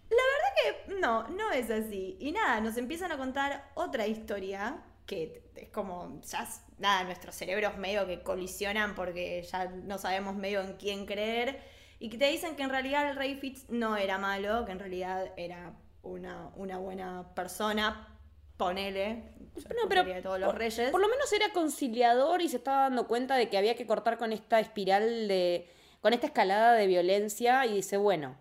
La 0.08 0.16
verdad 0.16 0.86
que 0.86 0.94
no, 1.00 1.28
no 1.28 1.52
es 1.52 1.70
así. 1.70 2.16
Y 2.20 2.32
nada, 2.32 2.60
nos 2.60 2.76
empiezan 2.76 3.12
a 3.12 3.18
contar 3.18 3.70
otra 3.74 4.06
historia 4.06 4.82
que 5.06 5.50
es 5.54 5.68
como, 5.68 6.20
ya, 6.22 6.48
nada, 6.78 7.04
nuestros 7.04 7.34
cerebros 7.34 7.76
medio 7.78 8.06
que 8.06 8.22
colisionan 8.22 8.94
porque 8.96 9.42
ya 9.42 9.66
no 9.66 9.98
sabemos 9.98 10.34
medio 10.34 10.60
en 10.62 10.74
quién 10.76 11.06
creer. 11.06 11.62
Y 11.98 12.10
que 12.10 12.18
te 12.18 12.28
dicen 12.28 12.56
que 12.56 12.62
en 12.62 12.70
realidad 12.70 13.08
el 13.08 13.16
rey 13.16 13.36
Fitz 13.36 13.68
no 13.68 13.96
era 13.96 14.18
malo, 14.18 14.64
que 14.64 14.72
en 14.72 14.78
realidad 14.78 15.32
era 15.36 15.74
una, 16.02 16.50
una 16.56 16.78
buena 16.78 17.34
persona, 17.34 18.15
ponele, 18.56 19.36
no, 19.64 19.88
pero 19.88 20.04
de 20.04 20.22
todos 20.22 20.40
los 20.40 20.54
reyes. 20.54 20.90
Por 20.90 21.00
lo 21.00 21.08
menos 21.08 21.32
era 21.32 21.52
conciliador 21.52 22.42
y 22.42 22.48
se 22.48 22.56
estaba 22.56 22.82
dando 22.82 23.06
cuenta 23.06 23.36
de 23.36 23.48
que 23.48 23.58
había 23.58 23.76
que 23.76 23.86
cortar 23.86 24.18
con 24.18 24.32
esta 24.32 24.60
espiral 24.60 25.28
de. 25.28 25.70
con 26.00 26.12
esta 26.12 26.26
escalada 26.26 26.74
de 26.74 26.86
violencia 26.86 27.64
y 27.66 27.74
dice, 27.74 27.96
bueno, 27.96 28.36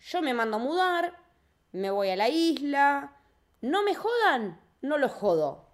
yo 0.00 0.22
me 0.22 0.34
mando 0.34 0.56
a 0.56 0.60
mudar, 0.60 1.16
me 1.72 1.90
voy 1.90 2.10
a 2.10 2.16
la 2.16 2.28
isla, 2.28 3.16
no 3.60 3.82
me 3.82 3.94
jodan, 3.94 4.60
no 4.80 4.98
lo 4.98 5.08
jodo. 5.08 5.68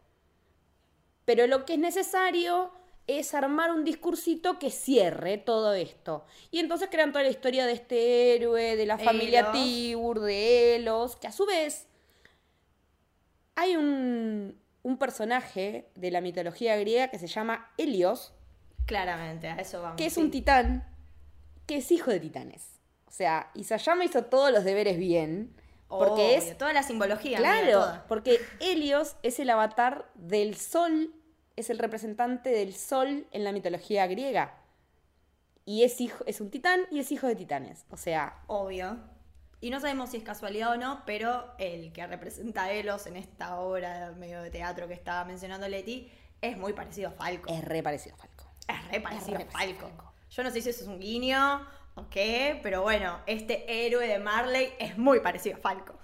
Pero 1.24 1.46
lo 1.46 1.64
que 1.64 1.74
es 1.74 1.78
necesario 1.78 2.70
es 3.06 3.34
armar 3.34 3.72
un 3.72 3.84
discursito 3.84 4.58
que 4.58 4.70
cierre 4.70 5.38
todo 5.38 5.74
esto. 5.74 6.24
Y 6.50 6.58
entonces 6.58 6.88
crean 6.90 7.12
toda 7.12 7.24
la 7.24 7.30
historia 7.30 7.66
de 7.66 7.72
este 7.72 8.34
héroe, 8.34 8.76
de 8.76 8.86
la 8.86 8.98
familia 8.98 9.52
Tibur, 9.52 10.20
de 10.20 10.76
Elos, 10.76 11.16
que 11.16 11.28
a 11.28 11.32
su 11.32 11.46
vez 11.46 11.88
hay 13.56 13.76
un, 13.76 14.56
un 14.82 14.98
personaje 14.98 15.90
de 15.96 16.10
la 16.10 16.20
mitología 16.20 16.76
griega 16.76 17.08
que 17.08 17.18
se 17.18 17.26
llama 17.26 17.72
Helios. 17.76 18.32
Claramente, 18.86 19.48
a 19.48 19.56
eso 19.56 19.82
vamos. 19.82 19.96
Que 19.96 20.06
es 20.06 20.16
un 20.16 20.30
titán 20.30 20.84
que 21.66 21.78
es 21.78 21.90
hijo 21.90 22.10
de 22.10 22.20
titanes. 22.20 22.80
O 23.06 23.10
sea, 23.10 23.50
Isayama 23.54 24.04
hizo 24.04 24.24
todos 24.26 24.52
los 24.52 24.64
deberes 24.64 24.98
bien. 24.98 25.54
Porque 25.88 26.36
es. 26.36 26.56
Toda 26.58 26.72
la 26.72 26.82
simbología. 26.82 27.38
Claro, 27.38 28.02
porque 28.08 28.40
Helios 28.60 29.16
es 29.22 29.38
el 29.38 29.50
avatar 29.50 30.10
del 30.14 30.56
sol, 30.56 31.14
es 31.54 31.70
el 31.70 31.78
representante 31.78 32.50
del 32.50 32.74
sol 32.74 33.26
en 33.30 33.44
la 33.44 33.52
mitología 33.52 34.06
griega. 34.06 34.58
Y 35.64 35.82
es 35.82 36.00
hijo, 36.00 36.24
es 36.26 36.40
un 36.40 36.50
titán 36.50 36.82
y 36.90 37.00
es 37.00 37.10
hijo 37.10 37.26
de 37.26 37.36
titanes. 37.36 37.86
O 37.90 37.96
sea. 37.96 38.40
Obvio. 38.46 38.98
Y 39.60 39.70
no 39.70 39.80
sabemos 39.80 40.10
si 40.10 40.18
es 40.18 40.22
casualidad 40.22 40.72
o 40.72 40.76
no, 40.76 41.02
pero 41.06 41.54
el 41.58 41.92
que 41.92 42.06
representa 42.06 42.64
a 42.64 42.72
Elos 42.72 43.06
en 43.06 43.16
esta 43.16 43.58
obra 43.58 44.12
medio 44.18 44.42
de 44.42 44.50
teatro 44.50 44.86
que 44.86 44.94
estaba 44.94 45.24
mencionando 45.24 45.66
Leti 45.66 46.12
es 46.42 46.58
muy 46.58 46.74
parecido 46.74 47.08
a 47.08 47.12
Falco. 47.12 47.50
Es 47.50 47.64
re 47.64 47.82
parecido 47.82 48.14
a 48.16 48.18
Falco. 48.18 48.44
Es 48.68 48.88
re 48.90 49.00
parecido, 49.00 49.38
a, 49.38 49.50
Falco. 49.50 49.90
Yo 50.30 50.42
no 50.42 50.50
sé 50.50 50.60
si 50.60 50.68
eso 50.68 50.82
es 50.82 50.88
un 50.88 51.00
guiño 51.00 51.66
o 51.94 52.08
qué, 52.10 52.60
pero 52.62 52.82
bueno, 52.82 53.20
este 53.26 53.86
héroe 53.86 54.06
de 54.06 54.18
Marley 54.18 54.74
es 54.78 54.98
muy 54.98 55.20
parecido 55.20 55.56
a 55.56 55.60
Falco. 55.60 55.94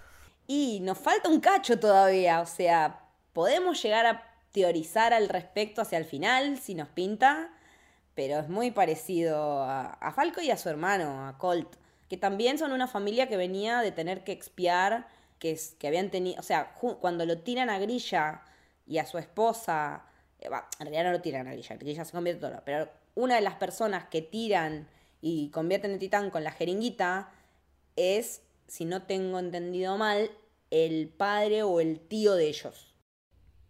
Y 0.47 0.81
nos 0.81 0.99
falta 0.99 1.29
un 1.29 1.41
cacho 1.41 1.79
todavía, 1.79 2.41
o 2.41 2.47
sea, 2.47 3.05
podemos 3.35 3.83
llegar 3.83 4.07
a 4.07 4.23
teorizar 4.51 5.13
al 5.13 5.29
respecto 5.29 5.83
hacia 5.83 5.99
el 5.99 6.05
final, 6.07 6.59
si 6.59 6.75
nos 6.75 6.89
pinta, 6.89 7.51
pero 8.15 8.39
es 8.39 8.49
muy 8.49 8.71
parecido 8.71 9.63
a, 9.63 9.93
a 9.93 10.13
Falco 10.13 10.41
y 10.41 10.51
a 10.51 10.57
su 10.57 10.71
hermano, 10.71 11.29
a 11.29 11.37
Colt 11.37 11.82
que 12.13 12.19
también 12.19 12.59
son 12.59 12.73
una 12.73 12.87
familia 12.87 13.27
que 13.27 13.39
venía 13.39 13.81
de 13.81 13.91
tener 13.91 14.23
que 14.23 14.33
expiar, 14.33 15.09
que, 15.39 15.53
es, 15.53 15.75
que 15.79 15.89
habían 15.89 16.11
tenido, 16.11 16.39
o 16.41 16.43
sea, 16.43 16.75
cuando 16.75 17.25
lo 17.25 17.39
tiran 17.39 17.71
a 17.71 17.79
Grilla 17.79 18.43
y 18.87 18.99
a 18.99 19.07
su 19.07 19.17
esposa, 19.17 20.05
eh, 20.39 20.51
en 20.79 20.85
realidad 20.85 21.05
no 21.05 21.13
lo 21.13 21.23
tiran 21.23 21.49
a 21.49 21.53
Grilla, 21.53 21.75
Grilla 21.77 22.05
se 22.05 22.13
convierte 22.13 22.43
todo, 22.43 22.61
pero 22.67 22.91
una 23.15 23.37
de 23.37 23.41
las 23.41 23.55
personas 23.55 24.09
que 24.11 24.21
tiran 24.21 24.87
y 25.23 25.49
convierten 25.53 25.93
en 25.93 26.01
titán 26.01 26.29
con 26.29 26.45
la 26.45 26.53
jeringuita 26.53 27.31
es, 27.97 28.43
si 28.67 28.85
no 28.85 29.05
tengo 29.05 29.39
entendido 29.39 29.97
mal, 29.97 30.31
el 30.71 31.09
padre 31.09 31.63
o 31.63 31.81
el 31.81 31.99
tío 31.99 32.35
de 32.35 32.49
ellos. 32.49 32.95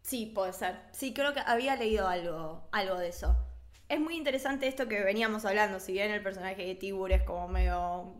Sí, 0.02 0.26
puede 0.26 0.52
ser. 0.52 0.81
Sí, 0.90 1.14
creo 1.14 1.33
que 1.33 1.42
había 1.46 1.76
leído 1.76 2.09
algo, 2.09 2.68
algo 2.72 2.98
de 2.98 3.07
eso. 3.07 3.37
Es 3.88 4.00
muy 4.00 4.16
interesante 4.16 4.66
esto 4.66 4.88
que 4.88 5.00
veníamos 5.05 5.44
hablando, 5.44 5.78
si 5.78 5.92
bien 5.92 6.11
el 6.11 6.24
personaje 6.24 6.66
de 6.66 6.74
Tibur 6.74 7.12
es 7.12 7.22
como 7.22 7.46
medio, 7.46 8.16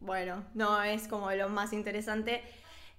bueno, 0.00 0.44
no 0.54 0.82
es 0.82 1.08
como 1.08 1.30
lo 1.32 1.48
más 1.48 1.72
interesante. 1.72 2.42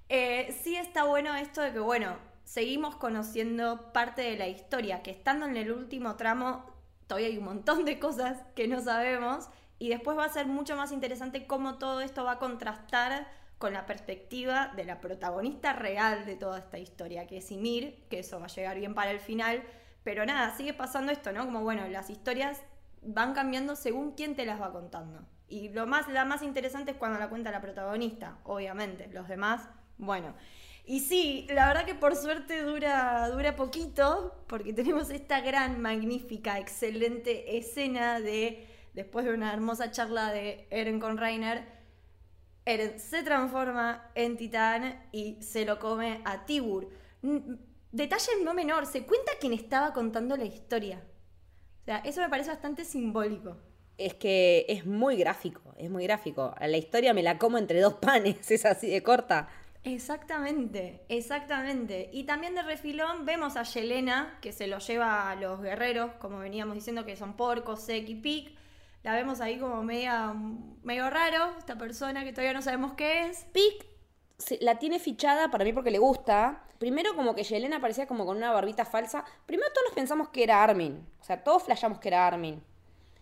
Eh, 0.09 0.57
sí 0.63 0.75
está 0.75 1.03
bueno 1.03 1.35
esto 1.35 1.61
de 1.61 1.73
que, 1.73 1.79
bueno, 1.79 2.17
seguimos 2.43 2.95
conociendo 2.95 3.91
parte 3.93 4.21
de 4.21 4.37
la 4.37 4.47
historia, 4.47 5.03
que 5.03 5.11
estando 5.11 5.45
en 5.45 5.57
el 5.57 5.71
último 5.71 6.15
tramo 6.15 6.77
todavía 7.07 7.29
hay 7.29 7.37
un 7.37 7.45
montón 7.45 7.85
de 7.85 7.99
cosas 7.99 8.37
que 8.55 8.67
no 8.67 8.81
sabemos 8.81 9.49
y 9.79 9.89
después 9.89 10.17
va 10.17 10.25
a 10.25 10.29
ser 10.29 10.47
mucho 10.47 10.75
más 10.75 10.91
interesante 10.91 11.47
cómo 11.47 11.77
todo 11.77 12.01
esto 12.01 12.23
va 12.23 12.33
a 12.33 12.39
contrastar 12.39 13.27
con 13.57 13.73
la 13.73 13.85
perspectiva 13.85 14.71
de 14.75 14.85
la 14.85 15.01
protagonista 15.01 15.73
real 15.73 16.25
de 16.25 16.35
toda 16.35 16.59
esta 16.59 16.77
historia, 16.77 17.25
que 17.25 17.37
es 17.37 17.51
Ymir, 17.51 18.05
que 18.09 18.19
eso 18.19 18.39
va 18.39 18.45
a 18.45 18.49
llegar 18.49 18.77
bien 18.77 18.93
para 18.93 19.11
el 19.11 19.19
final, 19.19 19.63
pero 20.03 20.25
nada, 20.25 20.55
sigue 20.55 20.73
pasando 20.73 21.11
esto, 21.11 21.31
¿no? 21.31 21.45
Como 21.45 21.61
bueno, 21.61 21.87
las 21.87 22.09
historias 22.09 22.61
van 23.01 23.33
cambiando 23.33 23.75
según 23.75 24.11
quién 24.11 24.35
te 24.35 24.45
las 24.45 24.61
va 24.61 24.71
contando. 24.71 25.21
Y 25.47 25.69
lo 25.69 25.87
más, 25.87 26.07
la 26.09 26.25
más 26.25 26.41
interesante 26.41 26.91
es 26.91 26.97
cuando 26.97 27.19
la 27.19 27.29
cuenta 27.29 27.51
la 27.51 27.61
protagonista, 27.61 28.37
obviamente. 28.43 29.07
Los 29.13 29.27
demás, 29.27 29.69
bueno. 29.97 30.35
Y 30.85 31.01
sí, 31.01 31.45
la 31.49 31.67
verdad 31.67 31.85
que 31.85 31.95
por 31.95 32.15
suerte 32.15 32.63
dura, 32.63 33.29
dura 33.29 33.55
poquito, 33.55 34.43
porque 34.47 34.73
tenemos 34.73 35.09
esta 35.09 35.41
gran, 35.41 35.81
magnífica, 35.81 36.59
excelente 36.59 37.57
escena 37.57 38.21
de, 38.21 38.67
después 38.93 39.25
de 39.25 39.33
una 39.33 39.53
hermosa 39.53 39.91
charla 39.91 40.31
de 40.31 40.67
Eren 40.69 40.99
con 40.99 41.17
Reiner, 41.17 41.65
Eren 42.65 42.99
se 42.99 43.23
transforma 43.23 44.11
en 44.15 44.37
titán 44.37 45.07
y 45.11 45.41
se 45.41 45.65
lo 45.65 45.79
come 45.79 46.21
a 46.25 46.45
Tibur. 46.45 46.89
Detalle 47.91 48.31
no 48.43 48.53
menor, 48.53 48.85
se 48.85 49.05
cuenta 49.05 49.31
quien 49.39 49.53
estaba 49.53 49.93
contando 49.93 50.35
la 50.37 50.45
historia. 50.45 51.01
O 51.81 51.85
sea, 51.85 51.97
eso 51.99 52.21
me 52.21 52.29
parece 52.29 52.49
bastante 52.49 52.83
simbólico. 52.85 53.57
Es 53.97 54.13
que 54.13 54.65
es 54.69 54.85
muy 54.85 55.17
gráfico, 55.17 55.61
es 55.77 55.89
muy 55.89 56.03
gráfico. 56.03 56.53
La 56.59 56.77
historia 56.77 57.13
me 57.13 57.23
la 57.23 57.37
como 57.37 57.57
entre 57.57 57.79
dos 57.81 57.95
panes, 57.95 58.51
es 58.51 58.65
así 58.65 58.89
de 58.89 59.03
corta. 59.03 59.49
Exactamente, 59.83 61.01
exactamente. 61.07 62.09
Y 62.11 62.25
también 62.25 62.55
de 62.55 62.61
refilón 62.61 63.25
vemos 63.25 63.55
a 63.55 63.63
Yelena, 63.63 64.37
que 64.41 64.51
se 64.51 64.67
lo 64.67 64.79
lleva 64.79 65.31
a 65.31 65.35
los 65.35 65.61
guerreros, 65.61 66.11
como 66.19 66.39
veníamos 66.39 66.75
diciendo 66.75 67.05
que 67.05 67.15
son 67.15 67.35
porcos, 67.37 67.81
Sek 67.81 68.07
y 68.09 68.15
Pic. 68.15 68.57
La 69.03 69.13
vemos 69.13 69.39
ahí 69.39 69.57
como 69.57 69.81
media, 69.83 70.33
medio 70.83 71.09
raro, 71.09 71.53
esta 71.57 71.77
persona 71.77 72.25
que 72.25 72.31
todavía 72.31 72.53
no 72.53 72.61
sabemos 72.61 72.93
qué 72.93 73.27
es. 73.27 73.45
Pic 73.53 73.85
la 74.61 74.77
tiene 74.77 74.99
fichada 74.99 75.49
para 75.49 75.63
mí 75.63 75.73
porque 75.73 75.91
le 75.91 75.99
gusta. 75.99 76.63
Primero 76.77 77.15
como 77.15 77.33
que 77.33 77.43
Yelena 77.43 77.81
parecía 77.81 78.07
como 78.07 78.25
con 78.25 78.37
una 78.37 78.51
barbita 78.51 78.85
falsa. 78.85 79.25
Primero 79.45 79.69
todos 79.73 79.93
pensamos 79.93 80.29
que 80.29 80.43
era 80.43 80.63
Armin. 80.63 81.05
O 81.19 81.23
sea, 81.23 81.43
todos 81.43 81.63
flashamos 81.63 81.99
que 81.99 82.09
era 82.09 82.27
Armin. 82.27 82.61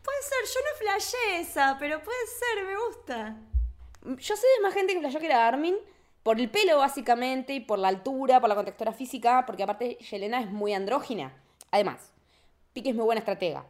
Puede 0.06 0.22
ser, 0.22 0.54
yo 0.54 0.60
no 0.62 0.78
flashé 0.78 1.40
esa, 1.40 1.78
pero 1.80 2.02
puede 2.04 2.28
ser, 2.28 2.66
me 2.66 2.78
gusta. 2.88 3.38
Yo 4.22 4.36
sé 4.36 4.46
de 4.56 4.62
más 4.62 4.74
gente 4.74 4.94
que 4.94 5.00
flashó 5.00 5.20
que 5.20 5.26
era 5.26 5.48
Armin. 5.48 5.76
Por 6.22 6.40
el 6.40 6.50
pelo, 6.50 6.78
básicamente, 6.78 7.54
y 7.54 7.60
por 7.60 7.80
la 7.80 7.88
altura, 7.88 8.40
por 8.40 8.50
la 8.50 8.56
contextura 8.56 8.94
física, 8.94 9.46
porque 9.46 9.64
aparte 9.64 9.98
Yelena 9.98 10.42
es 10.42 10.50
muy 10.50 10.74
andrógina. 10.74 11.34
Además, 11.72 12.14
Pique 12.74 12.90
es 12.90 12.96
muy 12.96 13.06
buena 13.06 13.20
estratega. 13.20 13.66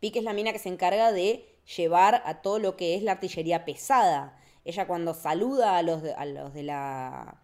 Pique 0.00 0.20
es 0.20 0.24
la 0.24 0.32
mina 0.32 0.52
que 0.52 0.58
se 0.58 0.68
encarga 0.68 1.10
de 1.10 1.58
llevar 1.76 2.22
a 2.24 2.42
todo 2.42 2.58
lo 2.58 2.76
que 2.76 2.94
es 2.94 3.02
la 3.02 3.12
artillería 3.12 3.64
pesada. 3.64 4.38
Ella 4.64 4.86
cuando 4.86 5.14
saluda 5.14 5.76
a 5.76 5.82
los 5.82 6.02
de, 6.02 6.14
a 6.14 6.24
los 6.26 6.54
de 6.54 6.62
la 6.62 7.40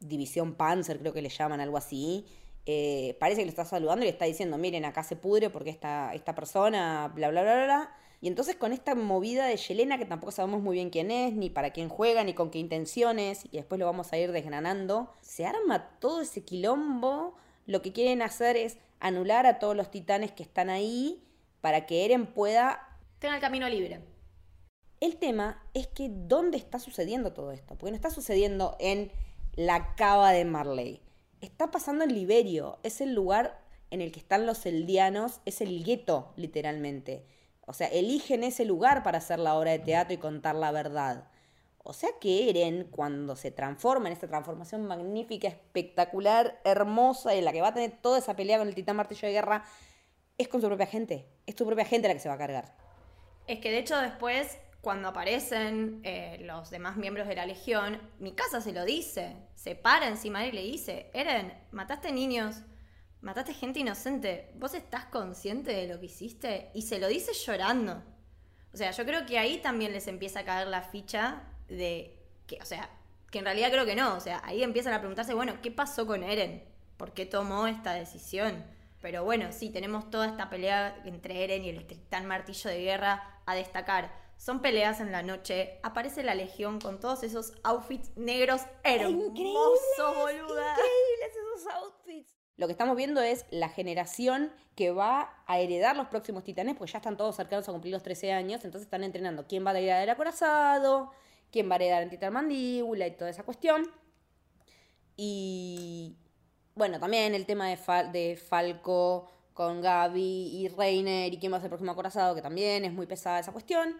división 0.00 0.54
Panzer, 0.54 0.98
creo 0.98 1.12
que 1.12 1.22
le 1.22 1.28
llaman 1.28 1.60
algo 1.60 1.76
así, 1.76 2.26
eh, 2.66 3.16
parece 3.20 3.40
que 3.40 3.46
le 3.46 3.50
está 3.50 3.64
saludando 3.64 4.04
y 4.04 4.06
le 4.06 4.12
está 4.12 4.24
diciendo, 4.24 4.58
miren, 4.58 4.84
acá 4.84 5.02
se 5.02 5.16
pudre 5.16 5.50
porque 5.50 5.70
esta, 5.70 6.14
esta 6.14 6.34
persona, 6.34 7.12
bla, 7.14 7.30
bla, 7.30 7.42
bla, 7.42 7.64
bla. 7.64 7.94
Y 8.20 8.28
entonces 8.28 8.56
con 8.56 8.72
esta 8.72 8.94
movida 8.94 9.46
de 9.46 9.56
Yelena, 9.56 9.98
que 9.98 10.06
tampoco 10.06 10.32
sabemos 10.32 10.62
muy 10.62 10.76
bien 10.76 10.88
quién 10.88 11.10
es, 11.10 11.34
ni 11.34 11.50
para 11.50 11.72
quién 11.72 11.90
juega, 11.90 12.24
ni 12.24 12.32
con 12.32 12.50
qué 12.50 12.58
intenciones, 12.58 13.44
y 13.44 13.58
después 13.58 13.78
lo 13.78 13.84
vamos 13.84 14.12
a 14.12 14.16
ir 14.16 14.32
desgranando, 14.32 15.12
se 15.20 15.44
arma 15.44 15.90
todo 15.98 16.22
ese 16.22 16.42
quilombo. 16.42 17.34
Lo 17.66 17.82
que 17.82 17.92
quieren 17.92 18.22
hacer 18.22 18.56
es 18.56 18.78
anular 18.98 19.44
a 19.44 19.58
todos 19.58 19.76
los 19.76 19.90
titanes 19.90 20.32
que 20.32 20.42
están 20.42 20.70
ahí 20.70 21.22
para 21.60 21.84
que 21.84 22.06
Eren 22.06 22.26
pueda... 22.26 22.98
Tenga 23.18 23.34
el 23.34 23.40
camino 23.42 23.68
libre. 23.68 24.00
El 25.00 25.16
tema 25.16 25.62
es 25.74 25.86
que 25.86 26.08
¿dónde 26.10 26.56
está 26.56 26.78
sucediendo 26.78 27.34
todo 27.34 27.52
esto? 27.52 27.76
Porque 27.76 27.90
no 27.90 27.96
está 27.96 28.08
sucediendo 28.08 28.76
en 28.80 29.12
la 29.54 29.94
cava 29.96 30.32
de 30.32 30.46
Marley. 30.46 31.02
Está 31.44 31.70
pasando 31.70 32.04
en 32.04 32.14
Liberio. 32.14 32.78
Es 32.84 33.02
el 33.02 33.12
lugar 33.12 33.60
en 33.90 34.00
el 34.00 34.12
que 34.12 34.18
están 34.18 34.46
los 34.46 34.64
eldianos. 34.64 35.42
Es 35.44 35.60
el 35.60 35.84
gueto, 35.84 36.32
literalmente. 36.36 37.26
O 37.66 37.74
sea, 37.74 37.86
eligen 37.88 38.44
ese 38.44 38.64
lugar 38.64 39.02
para 39.02 39.18
hacer 39.18 39.38
la 39.38 39.54
obra 39.54 39.72
de 39.72 39.78
teatro 39.78 40.14
y 40.14 40.16
contar 40.16 40.54
la 40.54 40.72
verdad. 40.72 41.28
O 41.82 41.92
sea 41.92 42.08
que 42.18 42.48
Eren, 42.48 42.84
cuando 42.84 43.36
se 43.36 43.50
transforma 43.50 44.06
en 44.06 44.14
esta 44.14 44.26
transformación 44.26 44.86
magnífica, 44.86 45.46
espectacular, 45.46 46.62
hermosa, 46.64 47.34
en 47.34 47.44
la 47.44 47.52
que 47.52 47.60
va 47.60 47.68
a 47.68 47.74
tener 47.74 47.92
toda 48.00 48.20
esa 48.20 48.34
pelea 48.34 48.56
con 48.56 48.68
el 48.68 48.74
titán 48.74 48.96
martillo 48.96 49.28
de 49.28 49.34
guerra, 49.34 49.66
es 50.38 50.48
con 50.48 50.62
su 50.62 50.66
propia 50.66 50.86
gente. 50.86 51.26
Es 51.44 51.56
su 51.56 51.66
propia 51.66 51.84
gente 51.84 52.08
la 52.08 52.14
que 52.14 52.20
se 52.20 52.30
va 52.30 52.36
a 52.36 52.38
cargar. 52.38 52.74
Es 53.46 53.58
que 53.58 53.70
de 53.70 53.80
hecho 53.80 53.98
después, 53.98 54.56
cuando 54.84 55.08
aparecen 55.08 56.00
eh, 56.04 56.38
los 56.42 56.70
demás 56.70 56.96
miembros 56.96 57.26
de 57.26 57.34
la 57.34 57.46
Legión, 57.46 58.00
mi 58.20 58.32
casa 58.32 58.60
se 58.60 58.72
lo 58.72 58.84
dice. 58.84 59.34
Se 59.56 59.74
para 59.74 60.06
encima 60.06 60.40
de 60.40 60.50
él 60.50 60.54
y 60.54 60.58
le 60.58 60.70
dice, 60.70 61.10
Eren, 61.12 61.52
mataste 61.72 62.12
niños 62.12 62.62
mataste 63.24 63.54
gente 63.54 63.80
inocente, 63.80 64.50
¿vos 64.56 64.74
estás 64.74 65.06
consciente 65.06 65.72
de 65.72 65.88
lo 65.88 65.98
que 65.98 66.06
hiciste? 66.06 66.70
Y 66.74 66.82
se 66.82 66.98
lo 66.98 67.08
dice 67.08 67.32
llorando. 67.32 68.02
O 68.72 68.76
sea, 68.76 68.90
yo 68.90 69.04
creo 69.06 69.24
que 69.24 69.38
ahí 69.38 69.58
también 69.58 69.92
les 69.92 70.06
empieza 70.08 70.40
a 70.40 70.44
caer 70.44 70.68
la 70.68 70.82
ficha 70.82 71.42
de 71.68 72.22
que, 72.46 72.58
o 72.60 72.66
sea, 72.66 72.90
que 73.30 73.38
en 73.38 73.46
realidad 73.46 73.70
creo 73.70 73.86
que 73.86 73.96
no, 73.96 74.14
o 74.14 74.20
sea, 74.20 74.42
ahí 74.44 74.62
empiezan 74.62 74.92
a 74.92 74.98
preguntarse, 74.98 75.32
bueno, 75.32 75.54
¿qué 75.62 75.70
pasó 75.70 76.06
con 76.06 76.22
Eren? 76.22 76.62
¿Por 76.98 77.14
qué 77.14 77.24
tomó 77.24 77.66
esta 77.66 77.94
decisión? 77.94 78.62
Pero 79.00 79.24
bueno, 79.24 79.52
sí, 79.52 79.70
tenemos 79.70 80.10
toda 80.10 80.26
esta 80.26 80.50
pelea 80.50 81.00
entre 81.06 81.44
Eren 81.44 81.64
y 81.64 81.70
el 81.70 81.86
titán 81.86 82.26
martillo 82.26 82.68
de 82.68 82.82
guerra 82.82 83.40
a 83.46 83.54
destacar. 83.54 84.23
Son 84.36 84.60
peleas 84.60 85.00
en 85.00 85.12
la 85.12 85.22
noche, 85.22 85.78
aparece 85.82 86.22
la 86.22 86.34
legión 86.34 86.80
con 86.80 87.00
todos 87.00 87.22
esos 87.22 87.54
outfits 87.62 88.10
negros 88.16 88.62
hermosos, 88.82 90.16
boluda. 90.16 90.72
Increíbles 90.72 91.30
esos 91.56 91.72
outfits. 91.74 92.34
Lo 92.56 92.66
que 92.66 92.72
estamos 92.72 92.96
viendo 92.96 93.20
es 93.20 93.46
la 93.50 93.68
generación 93.68 94.52
que 94.76 94.92
va 94.92 95.34
a 95.46 95.58
heredar 95.58 95.96
los 95.96 96.08
próximos 96.08 96.44
titanes, 96.44 96.76
pues 96.76 96.92
ya 96.92 96.98
están 96.98 97.16
todos 97.16 97.34
cercanos 97.34 97.68
a 97.68 97.72
cumplir 97.72 97.92
los 97.92 98.02
13 98.02 98.32
años, 98.32 98.64
entonces 98.64 98.86
están 98.86 99.02
entrenando 99.02 99.46
quién 99.48 99.66
va 99.66 99.70
a 99.70 99.78
heredar 99.78 100.02
el 100.02 100.10
acorazado, 100.10 101.10
quién 101.50 101.68
va 101.68 101.74
a 101.74 101.76
heredar 101.76 102.02
el 102.02 102.10
titán 102.10 102.32
mandíbula 102.32 103.06
y 103.06 103.16
toda 103.16 103.30
esa 103.30 103.42
cuestión. 103.42 103.90
Y 105.16 106.16
bueno, 106.74 107.00
también 107.00 107.34
el 107.34 107.46
tema 107.46 107.68
de, 107.68 107.78
de 108.12 108.36
Falco 108.36 109.28
con 109.52 109.80
Gaby 109.80 110.20
y 110.20 110.68
Reiner 110.68 111.32
y 111.32 111.38
quién 111.38 111.52
va 111.52 111.56
a 111.56 111.60
ser 111.60 111.66
el 111.66 111.70
próximo 111.70 111.92
acorazado, 111.92 112.34
que 112.34 112.42
también 112.42 112.84
es 112.84 112.92
muy 112.92 113.06
pesada 113.06 113.38
esa 113.38 113.52
cuestión. 113.52 113.96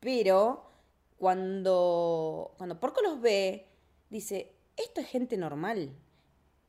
Pero 0.00 0.70
cuando, 1.18 2.54
cuando 2.58 2.78
Porco 2.78 3.00
los 3.02 3.20
ve, 3.20 3.68
dice, 4.10 4.54
esto 4.76 5.00
es 5.00 5.08
gente 5.08 5.36
normal 5.36 5.90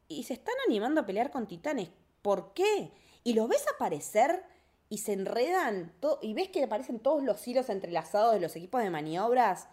y 0.08 0.24
se 0.24 0.34
están 0.34 0.56
animando 0.68 1.02
a 1.02 1.06
pelear 1.06 1.32
con 1.32 1.48
titanes. 1.48 1.90
¿Por 2.22 2.54
qué? 2.54 2.92
Y 3.24 3.34
los 3.34 3.48
ves 3.48 3.66
aparecer 3.74 4.44
y 4.90 5.00
se 5.00 5.14
enredan 5.14 5.94
y 6.22 6.34
ves 6.34 6.50
que 6.50 6.64
aparecen 6.64 7.00
todos 7.00 7.24
los 7.24 7.46
hilos 7.48 7.70
entrelazados 7.70 8.34
de 8.34 8.40
los 8.40 8.56
equipos 8.56 8.82
de 8.82 8.90
maniobras. 8.90 9.68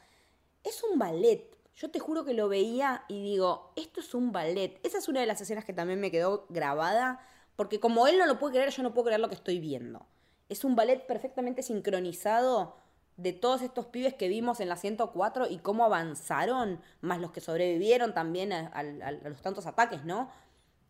Es 0.65 0.83
un 0.83 0.99
ballet. 0.99 1.51
Yo 1.77 1.91
te 1.91 1.99
juro 1.99 2.25
que 2.25 2.35
lo 2.35 2.49
veía 2.49 3.05
y 3.09 3.23
digo, 3.23 3.73
esto 3.77 4.01
es 4.01 4.15
un 4.15 4.33
ballet. 4.33 4.79
Esa 4.83 4.99
es 4.99 5.09
una 5.09 5.21
de 5.21 5.27
las 5.27 5.41
escenas 5.41 5.65
que 5.65 5.73
también 5.73 6.01
me 6.01 6.11
quedó 6.11 6.47
grabada, 6.49 7.21
porque 7.57 7.81
como 7.81 8.07
él 8.07 8.19
no 8.19 8.27
lo 8.27 8.39
puede 8.39 8.55
creer, 8.55 8.71
yo 8.71 8.83
no 8.83 8.95
puedo 8.95 9.07
creer 9.07 9.21
lo 9.21 9.29
que 9.29 9.35
estoy 9.35 9.59
viendo. 9.59 10.07
Es 10.49 10.65
un 10.65 10.77
ballet 10.77 11.07
perfectamente 11.07 11.63
sincronizado 11.63 12.77
de 13.17 13.33
todos 13.33 13.63
estos 13.63 13.87
pibes 13.87 14.15
que 14.15 14.29
vimos 14.29 14.61
en 14.61 14.69
la 14.69 14.77
104 14.77 15.49
y 15.49 15.59
cómo 15.59 15.85
avanzaron, 15.85 16.81
más 17.01 17.21
los 17.21 17.31
que 17.31 17.41
sobrevivieron 17.41 18.13
también 18.13 18.53
a, 18.53 18.83
los 18.83 19.41
tantos 19.41 19.67
ataques, 19.67 20.05
¿no? 20.05 20.31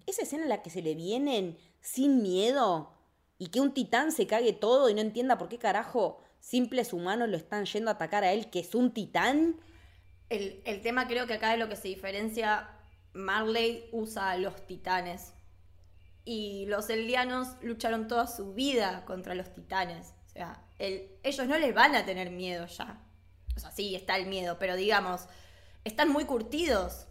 Esa 0.07 0.23
escena 0.23 0.45
en 0.45 0.49
la 0.49 0.63
que 0.63 0.71
se 0.71 0.83
le 0.83 0.95
vienen 0.95 1.59
sin 1.81 2.23
miedo 2.23 2.93
y 3.39 3.49
que 3.49 3.61
un 3.61 3.75
titán 3.75 4.13
se 4.13 4.27
cague 4.27 4.53
todo 4.53 4.89
y 4.89 4.95
no 4.95 5.01
entienda 5.01 5.39
por 5.39 5.49
qué 5.49 5.59
carajo 5.59 6.21
simples 6.41 6.93
humanos 6.93 7.29
lo 7.29 7.37
están 7.37 7.65
yendo 7.67 7.91
a 7.91 7.95
atacar 7.95 8.25
a 8.25 8.33
él, 8.33 8.51
que 8.51 8.61
es 8.61 8.75
un 8.75 8.93
titán. 8.93 9.57
El, 10.29 10.63
el 10.65 10.81
tema 10.81 11.07
creo 11.07 11.27
que 11.27 11.35
acá 11.35 11.53
es 11.53 11.59
lo 11.59 11.69
que 11.69 11.77
se 11.77 11.89
diferencia, 11.89 12.71
Marley 13.13 13.89
usa 13.93 14.31
a 14.31 14.37
los 14.37 14.67
titanes. 14.67 15.35
Y 16.27 16.65
los 16.67 16.89
eldianos 16.89 17.49
lucharon 17.61 18.09
toda 18.09 18.27
su 18.27 18.55
vida 18.55 19.05
contra 19.05 19.35
los 19.35 19.53
titanes. 19.53 20.14
O 20.35 20.37
sea, 20.37 20.61
ellos 20.79 21.47
no 21.47 21.59
les 21.59 21.75
van 21.75 21.95
a 21.95 22.05
tener 22.05 22.31
miedo 22.31 22.67
ya. 22.67 22.99
O 23.57 23.61
sea, 23.61 23.71
sí, 23.71 23.95
está 23.95 24.17
el 24.17 24.27
miedo, 24.27 24.57
pero 24.59 24.75
digamos, 24.77 25.27
están 25.85 26.11
muy 26.11 26.25
curtidos. 26.25 27.07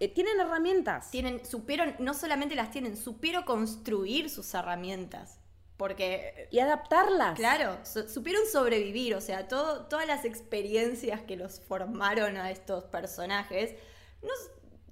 Eh, 0.00 0.08
tienen 0.08 0.38
herramientas. 0.40 1.10
Tienen, 1.10 1.44
supieron, 1.44 1.94
no 1.98 2.14
solamente 2.14 2.54
las 2.54 2.70
tienen, 2.70 2.96
supieron 2.96 3.44
construir 3.44 4.30
sus 4.30 4.52
herramientas. 4.54 5.38
Porque 5.76 6.48
y 6.52 6.60
adaptarlas. 6.60 7.36
Claro, 7.36 7.78
su- 7.84 8.08
supieron 8.08 8.42
sobrevivir, 8.46 9.14
o 9.16 9.20
sea, 9.20 9.48
todo, 9.48 9.86
todas 9.86 10.06
las 10.06 10.24
experiencias 10.24 11.22
que 11.22 11.36
los 11.36 11.58
formaron 11.60 12.36
a 12.36 12.50
estos 12.52 12.84
personajes 12.84 13.74
no, 14.22 14.30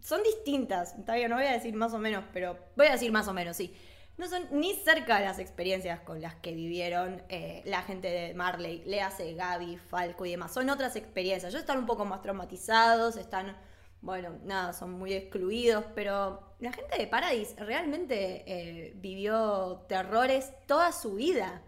son 0.00 0.22
distintas. 0.22 0.94
Bien, 1.06 1.30
no 1.30 1.36
voy 1.36 1.44
a 1.46 1.52
decir 1.52 1.74
más 1.74 1.92
o 1.92 1.98
menos, 1.98 2.24
pero 2.32 2.58
voy 2.76 2.86
a 2.86 2.92
decir 2.92 3.12
más 3.12 3.28
o 3.28 3.32
menos, 3.32 3.56
sí. 3.56 3.74
No 4.20 4.28
son 4.28 4.46
ni 4.50 4.74
cerca 4.74 5.18
de 5.18 5.24
las 5.24 5.38
experiencias 5.38 6.00
con 6.00 6.20
las 6.20 6.34
que 6.34 6.52
vivieron 6.52 7.22
eh, 7.30 7.62
la 7.64 7.80
gente 7.80 8.08
de 8.08 8.34
Marley, 8.34 8.82
le 8.84 9.00
hace 9.00 9.32
Gaby, 9.32 9.78
Falco 9.78 10.26
y 10.26 10.32
demás. 10.32 10.52
Son 10.52 10.68
otras 10.68 10.94
experiencias. 10.94 11.50
Ellos 11.50 11.62
están 11.62 11.78
un 11.78 11.86
poco 11.86 12.04
más 12.04 12.20
traumatizados, 12.20 13.16
están, 13.16 13.56
bueno, 14.02 14.38
nada, 14.44 14.74
son 14.74 14.90
muy 14.92 15.14
excluidos, 15.14 15.86
pero 15.94 16.54
la 16.58 16.70
gente 16.70 16.98
de 16.98 17.06
Paradise 17.06 17.56
realmente 17.64 18.44
eh, 18.46 18.92
vivió 18.96 19.86
terrores 19.88 20.52
toda 20.66 20.92
su 20.92 21.14
vida. 21.14 21.62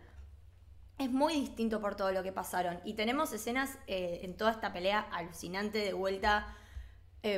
Es 0.98 1.10
muy 1.10 1.32
distinto 1.32 1.80
por 1.80 1.94
todo 1.96 2.12
lo 2.12 2.22
que 2.22 2.32
pasaron. 2.32 2.82
Y 2.84 2.92
tenemos 2.92 3.32
escenas 3.32 3.78
eh, 3.86 4.20
en 4.24 4.36
toda 4.36 4.50
esta 4.50 4.74
pelea 4.74 5.00
alucinante 5.10 5.78
de 5.78 5.94
vuelta. 5.94 6.54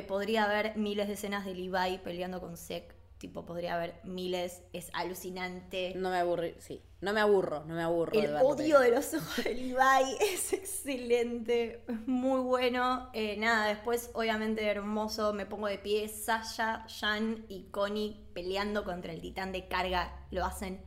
Podría 0.09 0.43
haber 0.43 0.75
miles 0.75 1.07
de 1.07 1.13
escenas 1.13 1.45
de 1.45 1.53
Levi 1.53 1.99
peleando 1.99 2.41
con 2.41 2.57
Sek. 2.57 2.94
Tipo, 3.17 3.45
podría 3.45 3.75
haber 3.75 3.99
miles. 4.03 4.63
Es 4.73 4.89
alucinante. 4.93 5.93
No 5.95 6.09
me 6.09 6.17
aburro, 6.17 6.43
sí. 6.59 6.83
No 7.01 7.13
me 7.13 7.21
aburro, 7.21 7.63
no 7.65 7.75
me 7.75 7.83
aburro. 7.83 8.19
El 8.19 8.35
odio 8.35 8.79
de 8.79 8.91
los 8.91 9.13
ojos 9.13 9.43
de 9.43 9.53
Levi 9.53 10.17
es 10.21 10.53
excelente, 10.53 11.83
es 11.87 12.07
muy 12.07 12.41
bueno. 12.41 13.09
Eh, 13.13 13.37
nada, 13.37 13.67
después, 13.67 14.09
obviamente, 14.13 14.65
hermoso. 14.65 15.33
Me 15.33 15.45
pongo 15.45 15.67
de 15.67 15.77
pie. 15.77 16.09
Sasha, 16.09 16.85
Jan 16.89 17.45
y 17.47 17.69
Connie 17.71 18.27
peleando 18.33 18.83
contra 18.83 19.13
el 19.13 19.21
titán 19.21 19.51
de 19.51 19.67
carga 19.67 20.27
lo 20.31 20.43
hacen 20.43 20.83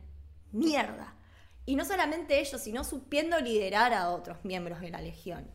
mierda. 0.51 1.15
Y 1.65 1.75
no 1.75 1.85
solamente 1.85 2.39
ellos, 2.39 2.61
sino 2.61 2.83
supiendo 2.83 3.39
liderar 3.39 3.93
a 3.93 4.09
otros 4.11 4.37
miembros 4.43 4.81
de 4.81 4.89
la 4.89 5.01
legión. 5.01 5.49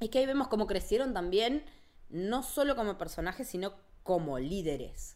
Es 0.00 0.10
que 0.10 0.18
ahí 0.18 0.26
vemos 0.26 0.48
cómo 0.48 0.66
crecieron 0.66 1.14
también, 1.14 1.64
no 2.08 2.42
solo 2.42 2.76
como 2.76 2.98
personajes, 2.98 3.48
sino 3.48 3.74
como 4.02 4.38
líderes. 4.38 5.15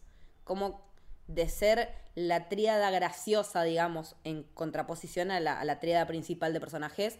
Como 0.51 0.81
de 1.27 1.47
ser 1.47 1.93
la 2.13 2.49
tríada 2.49 2.91
graciosa, 2.91 3.63
digamos, 3.63 4.17
en 4.25 4.43
contraposición 4.43 5.31
a 5.31 5.39
la, 5.39 5.79
tríada 5.79 6.05
principal 6.07 6.51
de 6.51 6.59
personajes, 6.59 7.19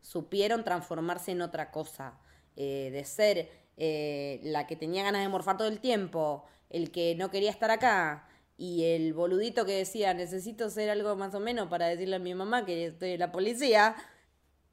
supieron 0.00 0.64
transformarse 0.64 1.30
en 1.30 1.42
otra 1.42 1.70
cosa. 1.70 2.18
Eh, 2.56 2.90
de 2.92 3.04
ser 3.04 3.52
eh, 3.76 4.40
la 4.42 4.66
que 4.66 4.74
tenía 4.74 5.04
ganas 5.04 5.22
de 5.22 5.28
morfar 5.28 5.58
todo 5.58 5.68
el 5.68 5.78
tiempo, 5.78 6.44
el 6.70 6.90
que 6.90 7.14
no 7.14 7.30
quería 7.30 7.52
estar 7.52 7.70
acá, 7.70 8.28
y 8.56 8.82
el 8.82 9.14
boludito 9.14 9.64
que 9.64 9.76
decía, 9.76 10.12
necesito 10.12 10.68
ser 10.68 10.90
algo 10.90 11.14
más 11.14 11.36
o 11.36 11.40
menos 11.40 11.68
para 11.68 11.86
decirle 11.86 12.16
a 12.16 12.18
mi 12.18 12.34
mamá 12.34 12.66
que 12.66 12.86
estoy 12.86 13.12
en 13.12 13.20
la 13.20 13.30
policía, 13.30 13.94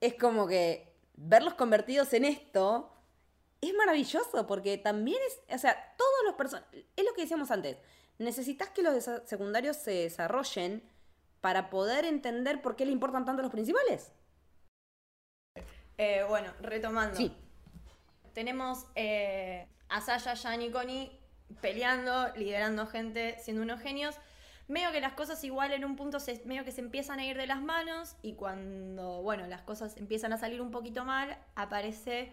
es 0.01 0.15
como 0.15 0.47
que 0.47 0.95
verlos 1.15 1.53
convertidos 1.53 2.11
en 2.13 2.25
esto 2.25 2.91
es 3.61 3.73
maravilloso 3.73 4.47
porque 4.47 4.77
también 4.77 5.19
es, 5.27 5.55
o 5.55 5.57
sea, 5.57 5.95
todos 5.97 6.25
los 6.25 6.35
personajes, 6.35 6.85
es 6.95 7.05
lo 7.05 7.13
que 7.13 7.21
decíamos 7.21 7.51
antes, 7.51 7.77
necesitas 8.19 8.69
que 8.69 8.83
los 8.83 9.09
secundarios 9.25 9.77
se 9.77 9.91
desarrollen 9.91 10.83
para 11.41 11.69
poder 11.69 12.05
entender 12.05 12.61
por 12.61 12.75
qué 12.75 12.85
le 12.85 12.91
importan 12.91 13.25
tanto 13.25 13.41
los 13.41 13.51
principales. 13.51 14.11
Eh, 15.97 16.23
bueno, 16.27 16.53
retomando. 16.61 17.15
Sí. 17.15 17.33
Tenemos 18.33 18.85
eh, 18.95 19.67
a 19.89 20.01
Sasha, 20.01 20.35
Jan 20.35 20.61
y 20.61 20.69
Connie 20.69 21.11
peleando, 21.61 22.29
liderando 22.35 22.85
gente, 22.87 23.37
siendo 23.39 23.63
unos 23.63 23.81
genios. 23.81 24.15
Medio 24.67 24.91
que 24.91 25.01
las 25.01 25.13
cosas 25.13 25.43
igual 25.43 25.73
en 25.73 25.83
un 25.83 25.95
punto 25.95 26.19
se, 26.19 26.43
medio 26.45 26.63
que 26.63 26.71
se 26.71 26.81
empiezan 26.81 27.19
a 27.19 27.25
ir 27.25 27.37
de 27.37 27.47
las 27.47 27.61
manos 27.61 28.15
y 28.21 28.33
cuando, 28.33 29.23
bueno, 29.23 29.47
las 29.47 29.61
cosas 29.63 29.97
empiezan 29.97 30.31
a 30.31 30.37
salir 30.37 30.61
un 30.61 30.69
poquito 30.69 31.05
mal, 31.05 31.37
aparece 31.55 32.31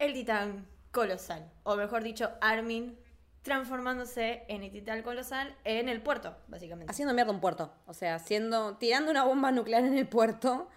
el 0.00 0.12
titán 0.12 0.66
colosal, 0.90 1.48
o 1.62 1.76
mejor 1.76 2.02
dicho, 2.02 2.32
Armin 2.40 2.98
transformándose 3.42 4.44
en 4.48 4.70
titán 4.70 5.02
colosal 5.02 5.56
en 5.64 5.88
el 5.88 6.00
puerto, 6.00 6.36
básicamente. 6.48 6.90
Haciendo 6.90 7.12
mierda 7.12 7.32
un 7.32 7.40
puerto, 7.40 7.72
o 7.86 7.94
sea, 7.94 8.14
haciendo, 8.14 8.76
tirando 8.76 9.10
una 9.10 9.24
bomba 9.24 9.50
nuclear 9.50 9.84
en 9.84 9.98
el 9.98 10.08
puerto 10.08 10.68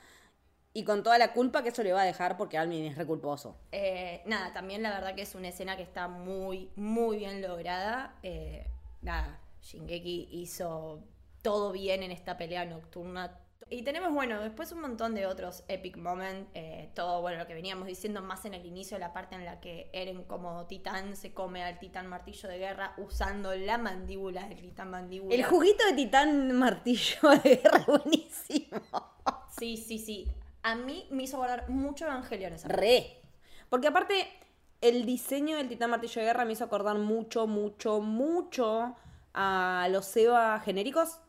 y 0.74 0.84
con 0.84 1.04
toda 1.04 1.18
la 1.18 1.32
culpa 1.32 1.64
que 1.64 1.70
eso 1.70 1.84
le 1.84 1.94
va 1.94 2.02
a 2.02 2.06
dejar 2.06 2.36
porque 2.36 2.58
Almin 2.58 2.86
es 2.86 2.98
reculposo. 2.98 3.58
Eh, 3.72 4.22
nada, 4.26 4.52
también 4.52 4.84
la 4.84 4.90
verdad 4.90 5.16
que 5.16 5.22
es 5.22 5.34
una 5.36 5.48
escena 5.48 5.78
que 5.78 5.84
está 5.84 6.08
muy, 6.08 6.70
muy 6.76 7.18
bien 7.18 7.42
lograda. 7.42 8.16
Eh, 8.24 8.68
nada, 9.02 9.40
Shingeki 9.62 10.28
hizo 10.32 11.02
todo 11.42 11.72
bien 11.72 12.04
en 12.04 12.12
esta 12.12 12.38
pelea 12.38 12.66
nocturna. 12.66 13.40
Y 13.68 13.82
tenemos, 13.82 14.14
bueno, 14.14 14.42
después 14.42 14.72
un 14.74 14.82
montón 14.82 15.16
de 15.16 15.26
otros 15.26 15.64
epic 15.68 15.98
moments. 15.98 16.48
eh, 16.54 16.92
todo, 16.94 17.22
bueno, 17.22 17.40
lo 17.40 17.48
que 17.48 17.56
veníamos 17.56 17.88
diciendo 17.88 18.22
más 18.22 18.46
en 18.46 18.54
el 18.54 18.64
inicio, 18.64 19.00
la 19.00 19.12
parte 19.12 19.34
en 19.34 19.44
la 19.44 19.60
que 19.60 19.90
Eren 19.92 20.24
como 20.26 20.68
titán 20.68 21.16
se 21.16 21.34
come 21.34 21.64
al 21.64 21.80
titán 21.80 22.06
martillo 22.06 22.48
de 22.48 22.60
guerra 22.60 22.94
usando 22.98 23.56
la 23.56 23.80
mandíbula 23.80 24.48
del 24.48 24.62
titán 24.62 24.92
mandíbula. 24.92 25.34
El 25.34 25.44
juguito 25.44 25.84
de 25.88 25.94
titán 25.94 26.52
martillo 26.52 27.30
de 27.44 27.56
guerra 27.56 27.80
es 27.80 27.86
buenísimo. 27.88 28.82
Sí, 29.58 29.78
sí, 29.78 29.98
sí. 29.98 30.28
A 30.62 30.76
mí 30.76 31.08
me 31.10 31.24
hizo 31.24 31.38
guardar 31.38 31.68
mucho 31.68 32.06
Evangelion 32.06 32.54
esa 32.54 32.68
Re. 32.68 33.20
Porque 33.70 33.88
aparte, 33.88 34.28
el 34.82 35.08
diseño 35.08 35.58
del 35.58 35.70
titán 35.70 35.90
martillo 35.90 36.22
de 36.22 36.28
guerra 36.28 36.46
me 36.46 36.54
hizo 36.54 36.66
acordar 36.66 37.00
mucho, 37.00 37.48
mucho, 37.48 38.00
mucho 38.00 38.96
a 39.34 39.88
los 39.90 40.16
Eva 40.16 40.60
genéricos, 40.60 41.20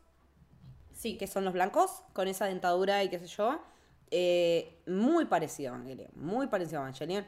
Sí, 0.97 1.15
que 1.15 1.27
son 1.27 1.45
los 1.45 1.53
blancos, 1.53 2.01
con 2.13 2.27
esa 2.27 2.45
dentadura 2.45 3.03
y 3.03 3.09
qué 3.09 3.19
sé 3.19 3.27
yo. 3.27 3.61
Eh, 4.09 4.81
muy 4.87 5.25
parecido 5.25 5.71
a 5.71 5.75
Evangelion, 5.75 6.09
muy 6.15 6.47
parecido 6.47 6.79
a 6.79 6.83
Evangelion. 6.85 7.25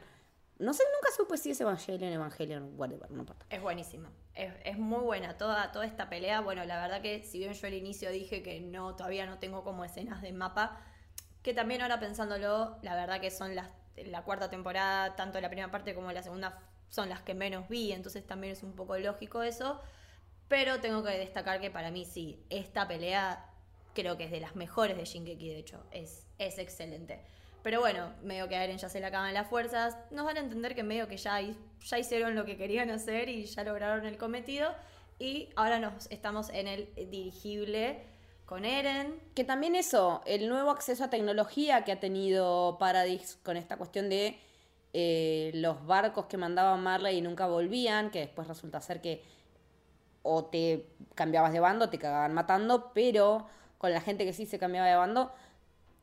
No 0.58 0.74
sé, 0.74 0.82
nunca 0.92 1.14
supe 1.16 1.38
si 1.38 1.52
es 1.52 1.60
Evangelion, 1.60 2.12
Evangelion, 2.12 2.74
whatever, 2.76 3.10
no 3.10 3.20
importa. 3.20 3.46
Es 3.48 3.62
buenísima. 3.62 4.10
Es, 4.34 4.52
es 4.64 4.76
muy 4.76 5.00
buena. 5.00 5.38
Toda, 5.38 5.70
toda 5.70 5.86
esta 5.86 6.10
pelea, 6.10 6.40
bueno, 6.40 6.64
la 6.64 6.80
verdad 6.82 7.00
que 7.00 7.22
si 7.22 7.38
bien 7.38 7.52
yo 7.52 7.66
al 7.66 7.74
inicio 7.74 8.10
dije 8.10 8.42
que 8.42 8.60
no, 8.60 8.96
todavía 8.96 9.24
no 9.24 9.38
tengo 9.38 9.62
como 9.62 9.84
escenas 9.84 10.20
de 10.20 10.32
mapa, 10.32 10.80
que 11.42 11.54
también 11.54 11.80
ahora 11.80 12.00
pensándolo, 12.00 12.76
la 12.82 12.96
verdad 12.96 13.20
que 13.20 13.30
son 13.30 13.54
las 13.54 13.70
la 13.96 14.22
cuarta 14.22 14.50
temporada, 14.50 15.14
tanto 15.16 15.40
la 15.40 15.48
primera 15.48 15.70
parte 15.70 15.94
como 15.94 16.10
la 16.12 16.22
segunda 16.22 16.58
son 16.88 17.08
las 17.08 17.20
que 17.20 17.34
menos 17.34 17.68
vi, 17.68 17.92
entonces 17.92 18.26
también 18.26 18.52
es 18.52 18.62
un 18.62 18.74
poco 18.74 18.98
lógico 18.98 19.42
eso. 19.42 19.80
Pero 20.48 20.80
tengo 20.80 21.04
que 21.04 21.10
destacar 21.10 21.60
que 21.60 21.70
para 21.70 21.90
mí 21.90 22.04
sí, 22.04 22.44
esta 22.50 22.88
pelea 22.88 23.49
creo 23.94 24.16
que 24.16 24.24
es 24.24 24.30
de 24.30 24.40
las 24.40 24.56
mejores 24.56 24.96
de 24.96 25.04
Shingeki, 25.04 25.48
de 25.48 25.58
hecho, 25.58 25.82
es, 25.90 26.26
es 26.38 26.58
excelente. 26.58 27.20
Pero 27.62 27.80
bueno, 27.80 28.12
medio 28.22 28.48
que 28.48 28.54
Eren 28.56 28.78
ya 28.78 28.88
se 28.88 29.00
le 29.00 29.06
acaban 29.06 29.34
las 29.34 29.48
fuerzas, 29.48 29.96
nos 30.10 30.24
van 30.24 30.36
a 30.38 30.40
entender 30.40 30.74
que 30.74 30.82
medio 30.82 31.08
que 31.08 31.16
ya, 31.16 31.40
ya 31.40 31.98
hicieron 31.98 32.34
lo 32.34 32.44
que 32.44 32.56
querían 32.56 32.90
hacer 32.90 33.28
y 33.28 33.44
ya 33.44 33.64
lograron 33.64 34.06
el 34.06 34.16
cometido. 34.16 34.70
Y 35.18 35.50
ahora 35.56 35.78
nos 35.78 36.10
estamos 36.10 36.48
en 36.50 36.66
el 36.66 36.88
dirigible 37.10 38.02
con 38.46 38.64
Eren. 38.64 39.20
Que 39.34 39.44
también 39.44 39.74
eso, 39.74 40.22
el 40.24 40.48
nuevo 40.48 40.70
acceso 40.70 41.04
a 41.04 41.10
tecnología 41.10 41.84
que 41.84 41.92
ha 41.92 42.00
tenido 42.00 42.78
Paradis 42.78 43.38
con 43.42 43.58
esta 43.58 43.76
cuestión 43.76 44.08
de 44.08 44.38
eh, 44.94 45.50
los 45.54 45.86
barcos 45.86 46.26
que 46.26 46.38
mandaban 46.38 46.82
Marley 46.82 47.18
y 47.18 47.20
nunca 47.20 47.46
volvían, 47.46 48.10
que 48.10 48.20
después 48.20 48.48
resulta 48.48 48.80
ser 48.80 49.02
que 49.02 49.22
o 50.22 50.46
te 50.46 50.86
cambiabas 51.14 51.52
de 51.52 51.60
bando, 51.60 51.90
te 51.90 51.98
cagaban 51.98 52.34
matando, 52.34 52.90
pero 52.92 53.46
con 53.80 53.94
la 53.94 54.02
gente 54.02 54.26
que 54.26 54.34
sí 54.34 54.44
se 54.44 54.58
cambiaba 54.58 54.86
de 54.86 54.94
bando, 54.94 55.32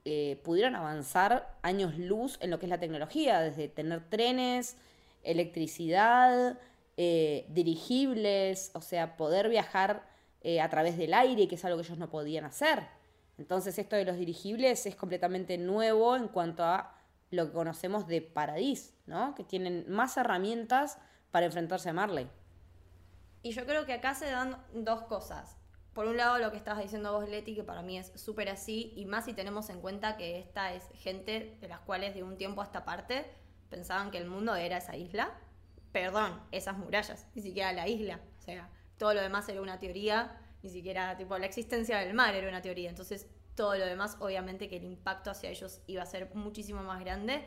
eh, 0.03 0.41
pudieron 0.43 0.75
avanzar 0.75 1.55
años 1.61 1.95
luz 1.95 2.39
en 2.41 2.49
lo 2.49 2.57
que 2.57 2.65
es 2.65 2.71
la 2.71 2.80
tecnología, 2.80 3.39
desde 3.39 3.67
tener 3.67 4.09
trenes, 4.09 4.78
electricidad, 5.21 6.57
eh, 6.97 7.45
dirigibles, 7.49 8.71
o 8.73 8.82
sea, 8.82 9.15
poder 9.15 9.47
viajar 9.47 10.01
eh, 10.41 10.59
a 10.59 10.69
través 10.71 10.97
del 10.97 11.13
aire, 11.13 11.47
que 11.47 11.53
es 11.53 11.65
algo 11.65 11.78
que 11.78 11.86
ellos 11.86 11.99
no 11.99 12.09
podían 12.09 12.45
hacer. 12.45 12.82
Entonces 13.38 13.78
esto 13.78 13.95
de 13.95 14.05
los 14.05 14.17
dirigibles 14.17 14.88
es 14.88 14.95
completamente 14.95 15.59
nuevo 15.59 16.15
en 16.15 16.30
cuanto 16.30 16.63
a 16.63 16.95
lo 17.30 17.45
que 17.45 17.51
conocemos 17.51 18.07
de 18.07 18.23
Paradis, 18.23 18.95
¿no? 19.05 19.36
Que 19.36 19.43
tienen 19.43 19.86
más 19.88 20.17
herramientas 20.17 20.97
para 21.30 21.45
enfrentarse 21.45 21.89
a 21.89 21.93
Marley. 21.93 22.28
Y 23.43 23.51
yo 23.51 23.67
creo 23.67 23.86
que 23.86 23.93
acá 23.93 24.15
se 24.15 24.32
dan 24.32 24.57
dos 24.73 25.03
cosas. 25.03 25.57
Por 25.98 26.06
un 26.06 26.16
lado, 26.16 26.38
lo 26.38 26.52
que 26.52 26.58
estabas 26.58 26.84
diciendo 26.84 27.12
vos, 27.12 27.28
Leti, 27.28 27.56
que 27.56 27.64
para 27.64 27.82
mí 27.82 27.98
es 27.98 28.12
súper 28.14 28.50
así, 28.50 28.93
y 28.95 29.06
más 29.06 29.26
si 29.26 29.34
tenemos 29.34 29.68
en 29.72 29.82
cuenta 29.82 30.16
que 30.16 30.38
esta 30.38 30.72
es 30.72 30.88
gente 30.93 31.58
de 31.60 31.68
las 31.68 31.80
cuales 31.80 32.14
de 32.14 32.22
un 32.22 32.38
tiempo 32.38 32.62
a 32.62 32.66
esta 32.66 32.86
parte 32.86 33.26
pensaban 33.72 34.12
que 34.12 34.20
el 34.20 34.28
mundo 34.28 34.54
era 34.56 34.78
esa 34.78 34.95
isla. 34.95 35.32
Perdón, 35.91 36.39
esas 36.52 36.78
murallas, 36.78 37.26
ni 37.34 37.41
siquiera 37.41 37.74
la 37.74 37.88
isla. 37.88 38.20
O 38.38 38.41
sea, 38.43 38.70
todo 39.00 39.16
lo 39.16 39.22
demás 39.22 39.50
era 39.50 39.60
una 39.60 39.80
teoría, 39.80 40.39
ni 40.62 40.70
siquiera, 40.70 41.18
tipo, 41.18 41.36
la 41.39 41.48
existencia 41.48 41.98
del 41.98 42.14
mar 42.14 42.36
era 42.36 42.48
una 42.48 42.62
teoría. 42.62 42.91
Entonces, 42.91 43.26
todo 43.56 43.76
lo 43.76 43.88
demás, 43.88 44.18
obviamente 44.20 44.70
que 44.70 44.78
el 44.78 44.84
impacto 44.84 45.32
hacia 45.32 45.50
ellos 45.50 45.82
iba 45.88 46.04
a 46.04 46.06
ser 46.06 46.30
muchísimo 46.36 46.84
más 46.84 47.00
grande. 47.00 47.43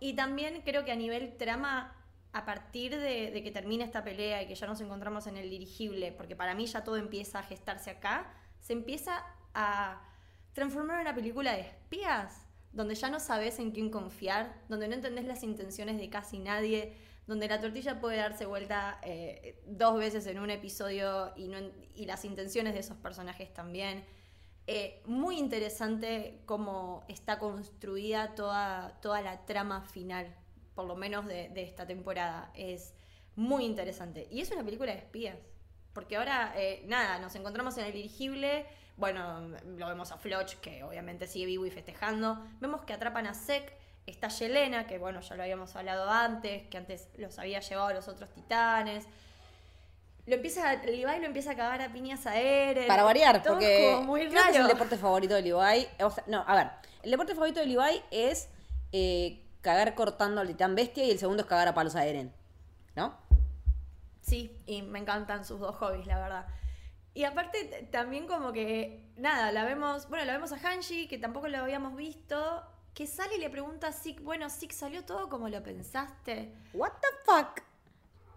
Y 0.00 0.14
también 0.14 0.60
creo 0.62 0.84
que 0.84 0.90
a 0.90 0.96
nivel 0.96 1.36
trama 1.36 1.95
a 2.36 2.44
partir 2.44 3.00
de, 3.00 3.40
que 3.42 3.50
termina 3.50 3.82
esta 3.82 4.04
pelea 4.04 4.42
y 4.42 4.46
que 4.46 4.54
ya 4.54 4.66
nos 4.66 4.82
encontramos 4.82 5.26
en 5.26 5.38
el 5.38 5.48
dirigible, 5.48 6.12
porque 6.12 6.36
para 6.36 6.54
mí 6.54 6.66
ya 6.66 6.84
todo 6.84 6.96
empieza 6.96 7.38
a 7.38 7.42
gestarse 7.42 7.88
acá, 7.90 8.30
se 8.60 8.74
empieza 8.74 9.24
a 9.54 10.02
transformar 10.52 10.96
en 10.96 11.00
una 11.06 11.14
película 11.14 11.54
de 11.54 11.62
espías, 11.62 12.46
donde 12.72 12.94
ya 12.94 13.08
no 13.08 13.20
sabes 13.20 13.58
en 13.58 13.70
quién 13.70 13.88
confiar, 13.88 14.54
donde 14.68 14.86
no 14.86 14.94
entendés 14.94 15.24
las 15.24 15.42
intenciones 15.44 15.96
de 15.96 16.10
casi 16.10 16.38
nadie, 16.38 16.94
donde 17.26 17.48
la 17.48 17.58
tortilla 17.58 18.00
puede 18.00 18.18
darse 18.18 18.44
vuelta 18.44 19.00
eh, 19.02 19.62
dos 19.66 19.98
veces 19.98 20.26
en 20.26 20.38
un 20.38 20.50
episodio 20.50 21.32
y, 21.36 22.04
las 22.04 22.26
intenciones 22.26 22.74
de 22.74 22.80
esos 22.80 22.98
personajes 22.98 23.50
también. 23.54 24.04
Eh, 24.66 25.00
muy 25.06 25.38
interesante 25.38 26.42
cómo 26.44 27.02
está 27.08 27.38
construida 27.38 28.34
toda 28.34 29.22
la 29.22 29.46
trama 29.46 29.80
final, 29.80 30.36
por 30.76 30.86
lo 30.86 30.94
menos 30.94 31.26
de, 31.26 31.48
de 31.48 31.64
esta 31.64 31.84
temporada. 31.84 32.52
Es 32.54 32.94
muy 33.34 33.64
interesante. 33.64 34.28
Y 34.30 34.40
es 34.40 34.50
una 34.52 34.62
película 34.62 34.92
de 34.92 34.98
espías. 34.98 35.36
Porque 35.92 36.16
ahora, 36.16 36.52
eh, 36.56 36.84
nada, 36.86 37.18
nos 37.18 37.34
encontramos 37.36 37.76
en 37.78 37.86
el 37.86 37.92
dirigible. 37.92 38.66
Bueno, 38.98 39.48
lo 39.78 39.86
vemos 39.88 40.12
a 40.12 40.18
Floch, 40.18 40.54
que 40.56 40.84
obviamente 40.84 41.26
sigue 41.26 41.46
vivo 41.46 41.64
y 41.64 41.70
festejando. 41.70 42.38
Vemos 42.60 42.82
que 42.82 42.92
atrapan 42.92 43.26
a 43.26 43.34
Sek. 43.34 43.72
Está 44.06 44.28
Yelena, 44.28 44.86
que 44.86 44.98
bueno, 44.98 45.20
ya 45.20 45.34
lo 45.34 45.42
habíamos 45.42 45.74
hablado 45.74 46.08
antes, 46.08 46.68
que 46.68 46.76
antes 46.76 47.08
los 47.16 47.38
había 47.38 47.60
llevado 47.60 47.88
a 47.88 47.94
los 47.94 48.08
otros 48.08 48.30
titanes. 48.32 49.06
Lo 50.26 50.34
empieza, 50.34 50.74
Levi 50.84 51.02
lo 51.02 51.26
empieza 51.26 51.52
a 51.52 51.56
cagar 51.56 51.80
a 51.80 51.92
piñas 51.92 52.26
a 52.26 52.38
Eren. 52.38 52.88
Para 52.88 53.02
variar, 53.02 53.42
Todo 53.42 53.54
porque 53.54 53.92
como 53.94 54.06
muy 54.06 54.28
creo 54.28 54.42
que 54.44 54.50
es 54.50 54.56
el 54.56 54.68
deporte 54.68 54.96
favorito 54.96 55.34
de 55.34 55.42
Levi. 55.42 55.86
O 56.00 56.10
sea, 56.10 56.24
no, 56.26 56.44
a 56.46 56.54
ver, 56.54 56.70
el 57.02 57.10
deporte 57.10 57.34
favorito 57.34 57.60
de 57.60 57.66
Levi 57.66 58.02
es 58.10 58.48
eh, 58.92 59.45
cagar 59.66 59.96
cortando 59.96 60.40
al 60.40 60.46
titán 60.46 60.76
bestia 60.76 61.04
y 61.04 61.10
el 61.10 61.18
segundo 61.18 61.42
es 61.42 61.48
cagar 61.48 61.66
a 61.66 61.74
palos 61.74 61.96
a 61.96 62.06
Eren. 62.06 62.32
¿No? 62.94 63.16
Sí, 64.20 64.56
y 64.64 64.82
me 64.82 65.00
encantan 65.00 65.44
sus 65.44 65.58
dos 65.58 65.74
hobbies, 65.74 66.06
la 66.06 66.20
verdad. 66.20 66.46
Y 67.14 67.24
aparte 67.24 67.88
también 67.90 68.28
como 68.28 68.52
que, 68.52 69.10
nada, 69.16 69.50
la 69.50 69.64
vemos, 69.64 70.08
bueno, 70.08 70.24
la 70.24 70.34
vemos 70.34 70.52
a 70.52 70.56
Hanji, 70.56 71.08
que 71.08 71.18
tampoco 71.18 71.48
lo 71.48 71.58
habíamos 71.58 71.96
visto, 71.96 72.62
que 72.94 73.08
sale 73.08 73.38
y 73.38 73.40
le 73.40 73.50
pregunta 73.50 73.88
a 73.88 73.92
Zeke, 73.92 74.22
bueno, 74.22 74.48
Zeke, 74.50 74.72
¿salió 74.72 75.04
todo 75.04 75.28
como 75.28 75.48
lo 75.48 75.60
pensaste? 75.64 76.54
What 76.72 76.92
the 77.00 77.08
fuck? 77.24 77.60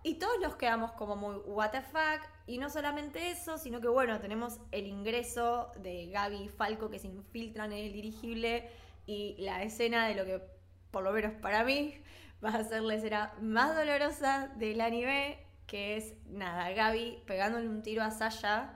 Y 0.01 0.15
todos 0.15 0.39
nos 0.41 0.55
quedamos 0.55 0.93
como 0.93 1.15
muy 1.15 1.35
what 1.45 1.69
the 1.69 1.81
fuck. 1.81 2.27
Y 2.47 2.57
no 2.57 2.71
solamente 2.71 3.29
eso, 3.29 3.59
sino 3.59 3.79
que 3.81 3.87
bueno, 3.87 4.19
tenemos 4.19 4.59
el 4.71 4.87
ingreso 4.87 5.71
de 5.75 6.07
Gaby 6.07 6.37
y 6.37 6.49
Falco 6.49 6.89
que 6.89 6.97
se 6.97 7.07
infiltran 7.07 7.71
en 7.71 7.85
el 7.85 7.93
dirigible 7.93 8.71
y 9.05 9.35
la 9.39 9.61
escena 9.61 10.07
de 10.07 10.15
lo 10.15 10.25
que, 10.25 10.58
por 10.91 11.03
lo 11.03 11.11
menos 11.11 11.33
para 11.41 11.63
mí, 11.63 12.01
va 12.43 12.49
a 12.49 12.63
ser 12.63 12.81
la 12.81 12.95
escena 12.95 13.33
más 13.41 13.75
dolorosa 13.75 14.51
del 14.55 14.81
anime, 14.81 15.45
que 15.67 15.97
es, 15.97 16.13
nada, 16.25 16.71
Gaby 16.71 17.23
pegándole 17.27 17.67
un 17.67 17.81
tiro 17.81 18.03
a 18.03 18.11
Sasha. 18.11 18.75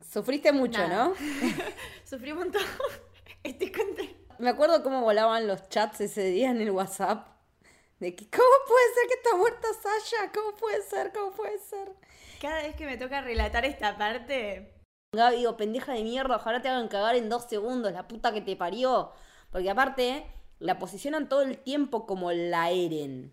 Sufriste 0.00 0.52
mucho, 0.52 0.78
Nada. 0.78 1.08
¿no? 1.08 1.14
Sufrí 2.04 2.32
un 2.32 2.38
montón. 2.38 2.62
Estoy 3.42 3.70
contenta. 3.70 4.34
Me 4.38 4.50
acuerdo 4.50 4.82
cómo 4.82 5.02
volaban 5.02 5.46
los 5.46 5.68
chats 5.68 6.00
ese 6.00 6.24
día 6.24 6.50
en 6.50 6.60
el 6.60 6.70
WhatsApp. 6.70 7.28
De 7.98 8.14
que, 8.16 8.28
¿cómo 8.30 8.48
puede 8.66 8.94
ser 8.94 9.08
que 9.08 9.14
está 9.14 9.36
muerta 9.36 9.68
Sasha? 9.74 10.32
¿Cómo 10.32 10.56
puede 10.56 10.82
ser? 10.82 11.12
¿Cómo 11.12 11.32
puede 11.32 11.58
ser? 11.58 11.92
Cada 12.40 12.62
vez 12.62 12.74
que 12.74 12.86
me 12.86 12.96
toca 12.96 13.20
relatar 13.20 13.66
esta 13.66 13.98
parte, 13.98 14.80
Gaby, 15.12 15.36
digo, 15.36 15.56
pendeja 15.56 15.92
de 15.92 16.02
mierda, 16.04 16.36
ojalá 16.36 16.62
te 16.62 16.68
hagan 16.68 16.88
cagar 16.88 17.16
en 17.16 17.28
dos 17.28 17.44
segundos, 17.44 17.92
la 17.92 18.08
puta 18.08 18.32
que 18.32 18.40
te 18.40 18.56
parió. 18.56 19.12
Porque 19.50 19.70
aparte, 19.70 20.24
la 20.58 20.78
posicionan 20.78 21.28
todo 21.28 21.42
el 21.42 21.58
tiempo 21.58 22.06
como 22.06 22.30
la 22.32 22.70
Eren. 22.70 23.32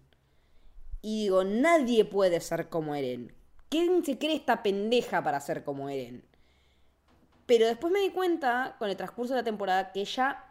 Y 1.01 1.24
digo, 1.24 1.43
nadie 1.43 2.05
puede 2.05 2.39
ser 2.41 2.70
como 2.70 2.95
Eren. 2.95 3.34
¿Quién 3.70 4.03
se 4.03 4.18
cree 4.18 4.36
esta 4.36 4.63
pendeja 4.63 5.24
para 5.24 5.39
ser 5.39 5.63
como 5.63 5.89
Eren? 5.89 6.24
Pero 7.45 7.65
después 7.68 7.93
me 7.93 7.99
di 8.01 8.09
cuenta, 8.09 8.76
con 8.80 8.89
el 8.89 8.97
transcurso 8.97 9.34
de 9.34 9.41
la 9.41 9.43
temporada, 9.43 9.91
que 9.91 10.01
ella, 10.01 10.43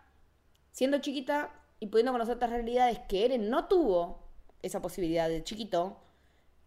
siendo 0.70 0.98
chiquita 0.98 1.50
y 1.80 1.86
pudiendo 1.86 2.12
conocer 2.12 2.36
otras 2.36 2.50
realidades, 2.50 3.00
que 3.08 3.24
Eren 3.24 3.50
no 3.50 3.66
tuvo 3.66 4.22
esa 4.62 4.80
posibilidad 4.80 5.28
de 5.28 5.44
chiquito, 5.44 5.98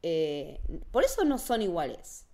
eh, 0.03 0.59
por 0.91 1.03
eso 1.03 1.23
no 1.25 1.37
son 1.37 1.61
iguales. 1.61 2.25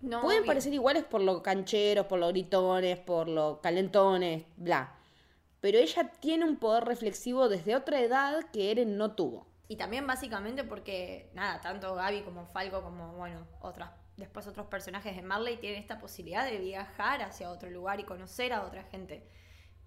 no. 0.00 0.22
Pueden 0.22 0.40
obvio. 0.40 0.46
parecer 0.46 0.72
iguales 0.74 1.04
por 1.04 1.20
lo 1.20 1.42
cancheros, 1.42 2.06
por 2.06 2.18
lo 2.18 2.28
gritones, 2.28 2.98
por 2.98 3.28
lo 3.28 3.60
calentones, 3.60 4.44
bla. 4.56 4.96
Pero 5.60 5.78
ella 5.78 6.10
tiene 6.20 6.44
un 6.44 6.56
poder 6.56 6.84
reflexivo 6.84 7.48
desde 7.48 7.76
otra 7.76 8.00
edad 8.00 8.42
que 8.52 8.70
Eren 8.70 8.96
no 8.96 9.14
tuvo. 9.14 9.46
Y 9.68 9.76
también 9.76 10.06
básicamente 10.06 10.64
porque, 10.64 11.30
nada, 11.34 11.60
tanto 11.60 11.94
Gaby 11.94 12.22
como 12.22 12.46
Falco 12.46 12.82
como, 12.82 13.12
bueno, 13.12 13.46
otras, 13.60 13.90
después 14.16 14.46
otros 14.46 14.66
personajes 14.66 15.14
de 15.14 15.22
Marley 15.22 15.58
tienen 15.58 15.80
esta 15.80 15.98
posibilidad 15.98 16.44
de 16.44 16.58
viajar 16.58 17.22
hacia 17.22 17.50
otro 17.50 17.70
lugar 17.70 18.00
y 18.00 18.04
conocer 18.04 18.52
a 18.52 18.64
otra 18.64 18.82
gente. 18.84 19.28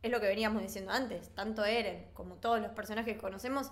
Es 0.01 0.11
lo 0.11 0.21
que 0.21 0.27
veníamos 0.27 0.61
diciendo 0.61 0.91
antes, 0.91 1.33
tanto 1.35 1.65
Eren 1.65 2.11
como 2.13 2.35
todos 2.35 2.61
los 2.61 2.71
personajes 2.71 3.15
que 3.15 3.21
conocemos 3.21 3.71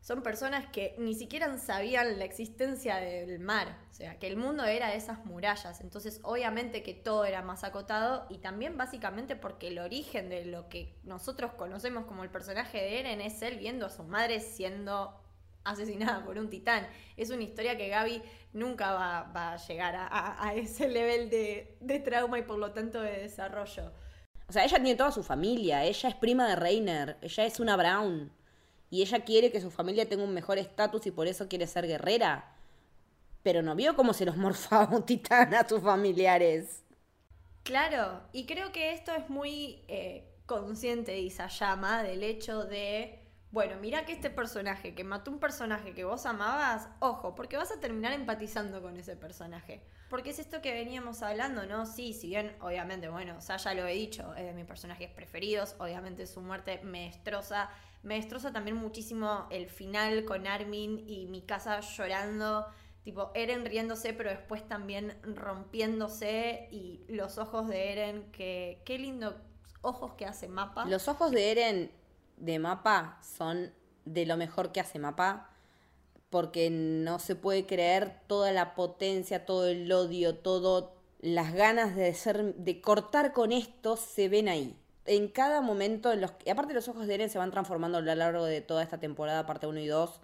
son 0.00 0.22
personas 0.22 0.66
que 0.66 0.94
ni 0.98 1.14
siquiera 1.14 1.56
sabían 1.58 2.18
la 2.18 2.24
existencia 2.24 2.96
del 2.96 3.38
mar, 3.38 3.78
o 3.90 3.92
sea, 3.92 4.18
que 4.18 4.26
el 4.26 4.36
mundo 4.36 4.64
era 4.64 4.94
esas 4.94 5.24
murallas, 5.26 5.80
entonces 5.80 6.20
obviamente 6.22 6.82
que 6.82 6.94
todo 6.94 7.24
era 7.24 7.42
más 7.42 7.64
acotado 7.64 8.26
y 8.30 8.38
también 8.38 8.76
básicamente 8.76 9.36
porque 9.36 9.68
el 9.68 9.78
origen 9.78 10.28
de 10.30 10.46
lo 10.46 10.68
que 10.68 10.96
nosotros 11.04 11.52
conocemos 11.52 12.06
como 12.06 12.24
el 12.24 12.30
personaje 12.30 12.78
de 12.78 13.00
Eren 13.00 13.20
es 13.20 13.42
él 13.42 13.58
viendo 13.58 13.86
a 13.86 13.90
su 13.90 14.02
madre 14.04 14.40
siendo 14.40 15.20
asesinada 15.64 16.24
por 16.24 16.38
un 16.38 16.48
titán. 16.48 16.86
Es 17.18 17.28
una 17.28 17.42
historia 17.42 17.76
que 17.76 17.88
Gaby 17.88 18.22
nunca 18.54 18.92
va, 18.92 19.30
va 19.34 19.52
a 19.52 19.56
llegar 19.58 19.94
a 20.10 20.54
ese 20.54 20.88
nivel 20.88 21.28
de, 21.28 21.76
de 21.80 21.98
trauma 22.00 22.38
y 22.38 22.42
por 22.42 22.58
lo 22.58 22.72
tanto 22.72 23.02
de 23.02 23.18
desarrollo. 23.18 23.92
O 24.48 24.52
sea, 24.52 24.64
ella 24.64 24.78
tiene 24.78 24.96
toda 24.96 25.12
su 25.12 25.22
familia, 25.22 25.84
ella 25.84 26.08
es 26.08 26.14
prima 26.16 26.48
de 26.48 26.56
Reiner, 26.56 27.18
ella 27.22 27.44
es 27.44 27.60
una 27.60 27.76
Brown. 27.76 28.32
Y 28.90 29.02
ella 29.02 29.24
quiere 29.24 29.52
que 29.52 29.60
su 29.60 29.70
familia 29.70 30.08
tenga 30.08 30.24
un 30.24 30.34
mejor 30.34 30.58
estatus 30.58 31.06
y 31.06 31.12
por 31.12 31.28
eso 31.28 31.48
quiere 31.48 31.66
ser 31.66 31.86
guerrera. 31.86 32.56
Pero 33.42 33.62
no 33.62 33.74
vio 33.76 33.94
cómo 33.96 34.12
se 34.12 34.26
los 34.26 34.36
morfaba 34.38 34.96
un 34.96 35.06
titán 35.06 35.54
a 35.54 35.66
sus 35.66 35.82
familiares. 35.82 36.82
Claro, 37.62 38.22
y 38.32 38.46
creo 38.46 38.72
que 38.72 38.92
esto 38.92 39.12
es 39.14 39.28
muy 39.28 39.84
eh, 39.88 40.28
consciente 40.46 41.12
de 41.12 41.20
Isayama 41.20 42.02
del 42.02 42.24
hecho 42.24 42.64
de, 42.64 43.20
bueno, 43.52 43.76
mira 43.80 44.04
que 44.06 44.12
este 44.12 44.30
personaje 44.30 44.94
que 44.94 45.04
mató 45.04 45.30
un 45.30 45.38
personaje 45.38 45.94
que 45.94 46.04
vos 46.04 46.26
amabas, 46.26 46.88
ojo, 46.98 47.34
porque 47.34 47.56
vas 47.56 47.70
a 47.70 47.78
terminar 47.78 48.12
empatizando 48.12 48.82
con 48.82 48.96
ese 48.96 49.14
personaje. 49.14 49.82
Porque 50.10 50.30
es 50.30 50.40
esto 50.40 50.60
que 50.60 50.72
veníamos 50.72 51.22
hablando, 51.22 51.66
¿no? 51.66 51.86
Sí, 51.86 52.12
si 52.12 52.26
bien, 52.26 52.56
obviamente, 52.60 53.08
bueno, 53.08 53.36
o 53.38 53.40
sea, 53.40 53.58
ya 53.58 53.74
lo 53.74 53.86
he 53.86 53.94
dicho, 53.94 54.34
es 54.34 54.44
de 54.44 54.52
mis 54.52 54.66
personajes 54.66 55.08
preferidos, 55.08 55.76
obviamente 55.78 56.26
su 56.26 56.40
muerte 56.40 56.80
me 56.82 57.06
destroza, 57.06 57.70
me 58.02 58.16
destroza 58.16 58.52
también 58.52 58.76
muchísimo 58.76 59.46
el 59.50 59.68
final 59.68 60.24
con 60.24 60.48
Armin 60.48 61.04
y 61.08 61.26
mi 61.26 61.42
casa 61.42 61.78
llorando, 61.78 62.66
tipo 63.04 63.30
Eren 63.36 63.64
riéndose, 63.64 64.12
pero 64.12 64.30
después 64.30 64.66
también 64.66 65.16
rompiéndose 65.22 66.66
y 66.72 67.04
los 67.08 67.38
ojos 67.38 67.68
de 67.68 67.92
Eren, 67.92 68.32
que 68.32 68.82
qué 68.84 68.98
lindo 68.98 69.40
ojos 69.80 70.14
que 70.14 70.26
hace 70.26 70.48
Mapa. 70.48 70.86
Los 70.86 71.06
ojos 71.06 71.30
de 71.30 71.52
Eren 71.52 71.92
de 72.36 72.58
Mapa 72.58 73.20
son 73.22 73.72
de 74.04 74.26
lo 74.26 74.36
mejor 74.36 74.72
que 74.72 74.80
hace 74.80 74.98
Mapa. 74.98 75.49
Porque 76.30 76.70
no 76.70 77.18
se 77.18 77.34
puede 77.34 77.66
creer 77.66 78.20
toda 78.26 78.52
la 78.52 78.74
potencia, 78.74 79.44
todo 79.44 79.68
el 79.68 79.90
odio, 79.92 80.36
todo 80.36 80.94
las 81.20 81.52
ganas 81.52 81.96
de 81.96 82.14
ser, 82.14 82.54
de 82.54 82.80
cortar 82.80 83.32
con 83.32 83.52
esto 83.52 83.96
se 83.96 84.28
ven 84.28 84.48
ahí. 84.48 84.76
En 85.06 85.28
cada 85.28 85.60
momento, 85.60 86.12
en 86.12 86.20
los, 86.20 86.32
y 86.44 86.50
aparte 86.50 86.72
los 86.72 86.88
ojos 86.88 87.06
de 87.06 87.14
Eren 87.14 87.30
se 87.30 87.38
van 87.38 87.50
transformando 87.50 87.98
a 87.98 88.00
lo 88.00 88.14
largo 88.14 88.44
de 88.44 88.60
toda 88.60 88.82
esta 88.82 88.98
temporada, 88.98 89.46
parte 89.46 89.66
1 89.66 89.80
y 89.80 89.86
2, 89.86 90.20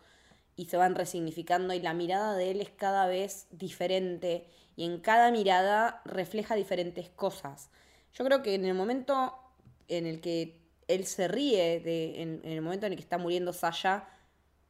y 0.56 0.66
se 0.66 0.76
van 0.76 0.94
resignificando 0.94 1.74
y 1.74 1.80
la 1.80 1.92
mirada 1.92 2.34
de 2.34 2.50
él 2.50 2.60
es 2.60 2.70
cada 2.70 3.06
vez 3.06 3.46
diferente 3.50 4.46
y 4.74 4.84
en 4.84 5.00
cada 5.00 5.30
mirada 5.30 6.00
refleja 6.04 6.54
diferentes 6.54 7.10
cosas. 7.10 7.70
Yo 8.14 8.24
creo 8.24 8.42
que 8.42 8.54
en 8.54 8.64
el 8.64 8.74
momento 8.74 9.34
en 9.88 10.06
el 10.06 10.20
que 10.20 10.58
él 10.88 11.04
se 11.04 11.28
ríe, 11.28 11.82
en 12.22 12.40
el 12.44 12.62
momento 12.62 12.86
en 12.86 12.92
el 12.92 12.96
que 12.96 13.02
está 13.02 13.18
muriendo 13.18 13.52
Sasha, 13.52 14.08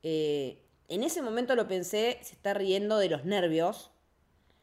eh, 0.02 0.65
en 0.88 1.02
ese 1.02 1.22
momento 1.22 1.54
lo 1.54 1.66
pensé, 1.66 2.18
se 2.22 2.34
está 2.34 2.54
riendo 2.54 2.98
de 2.98 3.08
los 3.08 3.24
nervios, 3.24 3.90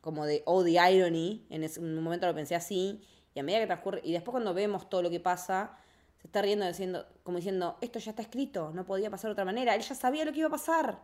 como 0.01 0.25
de 0.25 0.43
oh, 0.45 0.63
the 0.63 0.71
irony, 0.71 1.45
en 1.49 1.63
ese 1.63 1.79
momento 1.79 2.27
lo 2.27 2.35
pensé 2.35 2.55
así, 2.55 3.01
y 3.33 3.39
a 3.39 3.43
medida 3.43 3.61
que 3.61 3.67
transcurre, 3.67 4.01
y 4.03 4.11
después 4.11 4.31
cuando 4.31 4.53
vemos 4.53 4.89
todo 4.89 5.01
lo 5.01 5.09
que 5.09 5.19
pasa, 5.19 5.77
se 6.19 6.27
está 6.27 6.41
riendo 6.41 6.65
diciendo, 6.65 7.05
como 7.23 7.37
diciendo, 7.37 7.77
esto 7.81 7.99
ya 7.99 8.11
está 8.11 8.21
escrito, 8.21 8.71
no 8.73 8.85
podía 8.85 9.09
pasar 9.09 9.29
de 9.29 9.33
otra 9.33 9.45
manera, 9.45 9.75
él 9.75 9.81
ya 9.81 9.95
sabía 9.95 10.25
lo 10.25 10.31
que 10.31 10.39
iba 10.39 10.47
a 10.47 10.51
pasar. 10.51 10.99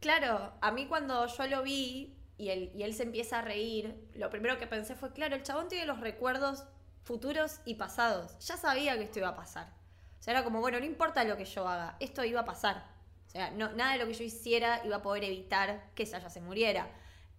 Claro, 0.00 0.52
a 0.60 0.70
mí 0.70 0.86
cuando 0.86 1.26
yo 1.26 1.46
lo 1.46 1.62
vi 1.62 2.16
y 2.36 2.48
y 2.48 2.82
él 2.82 2.94
se 2.94 3.04
empieza 3.04 3.38
a 3.38 3.42
reír, 3.42 4.10
lo 4.14 4.30
primero 4.30 4.58
que 4.58 4.66
pensé 4.66 4.94
fue, 4.94 5.12
claro, 5.12 5.36
el 5.36 5.42
chabón 5.42 5.68
tiene 5.68 5.86
los 5.86 6.00
recuerdos 6.00 6.64
futuros 7.04 7.60
y 7.64 7.74
pasados. 7.74 8.38
Ya 8.40 8.56
sabía 8.56 8.96
que 8.96 9.04
esto 9.04 9.20
iba 9.20 9.28
a 9.28 9.36
pasar. 9.36 9.72
O 10.18 10.22
sea, 10.22 10.32
era 10.32 10.44
como, 10.44 10.60
bueno, 10.60 10.80
no 10.80 10.86
importa 10.86 11.22
lo 11.24 11.36
que 11.36 11.44
yo 11.44 11.68
haga, 11.68 11.96
esto 12.00 12.24
iba 12.24 12.40
a 12.40 12.44
pasar. 12.44 12.93
Sea, 13.34 13.50
no, 13.50 13.72
nada 13.72 13.94
de 13.94 13.98
lo 13.98 14.06
que 14.06 14.14
yo 14.14 14.22
hiciera 14.22 14.80
iba 14.84 14.96
a 14.96 15.02
poder 15.02 15.24
evitar 15.24 15.90
que 15.96 16.06
Saya 16.06 16.30
se 16.30 16.40
muriera. 16.40 16.88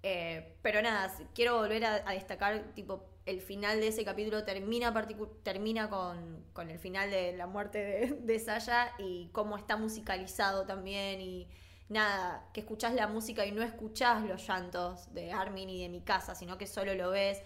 Eh, 0.04 0.58
pero 0.62 0.82
nada, 0.82 1.10
quiero 1.34 1.58
volver 1.58 1.86
a, 1.86 2.12
destacar, 2.12 2.74
tipo, 2.76 3.06
el 3.26 3.40
final 3.40 3.80
de 3.80 3.88
ese 3.88 4.04
capítulo 4.04 4.44
termina, 4.44 4.94
termina 5.42 5.90
con, 5.90 6.44
con, 6.52 6.70
el 6.70 6.80
final 6.80 7.10
de 7.12 7.38
la 7.38 7.48
muerte 7.48 7.78
de, 7.78 8.08
de 8.22 8.40
Saya 8.40 8.92
y 9.00 9.30
cómo 9.32 9.58
está 9.58 9.78
musicalizado 9.78 10.66
también 10.66 11.22
y 11.22 11.48
nada, 11.88 12.50
que 12.52 12.60
escuchás 12.60 12.94
la 12.94 13.08
música 13.08 13.46
y 13.46 13.54
no 13.54 13.64
escuchás 13.64 14.22
los 14.24 14.46
llantos 14.46 15.14
de 15.14 15.32
Armin 15.32 15.70
y 15.70 15.82
de 15.82 15.88
mi 15.88 16.02
casa, 16.02 16.36
sino 16.36 16.58
que 16.58 16.68
solo 16.68 16.94
lo 16.94 17.12
ves. 17.12 17.42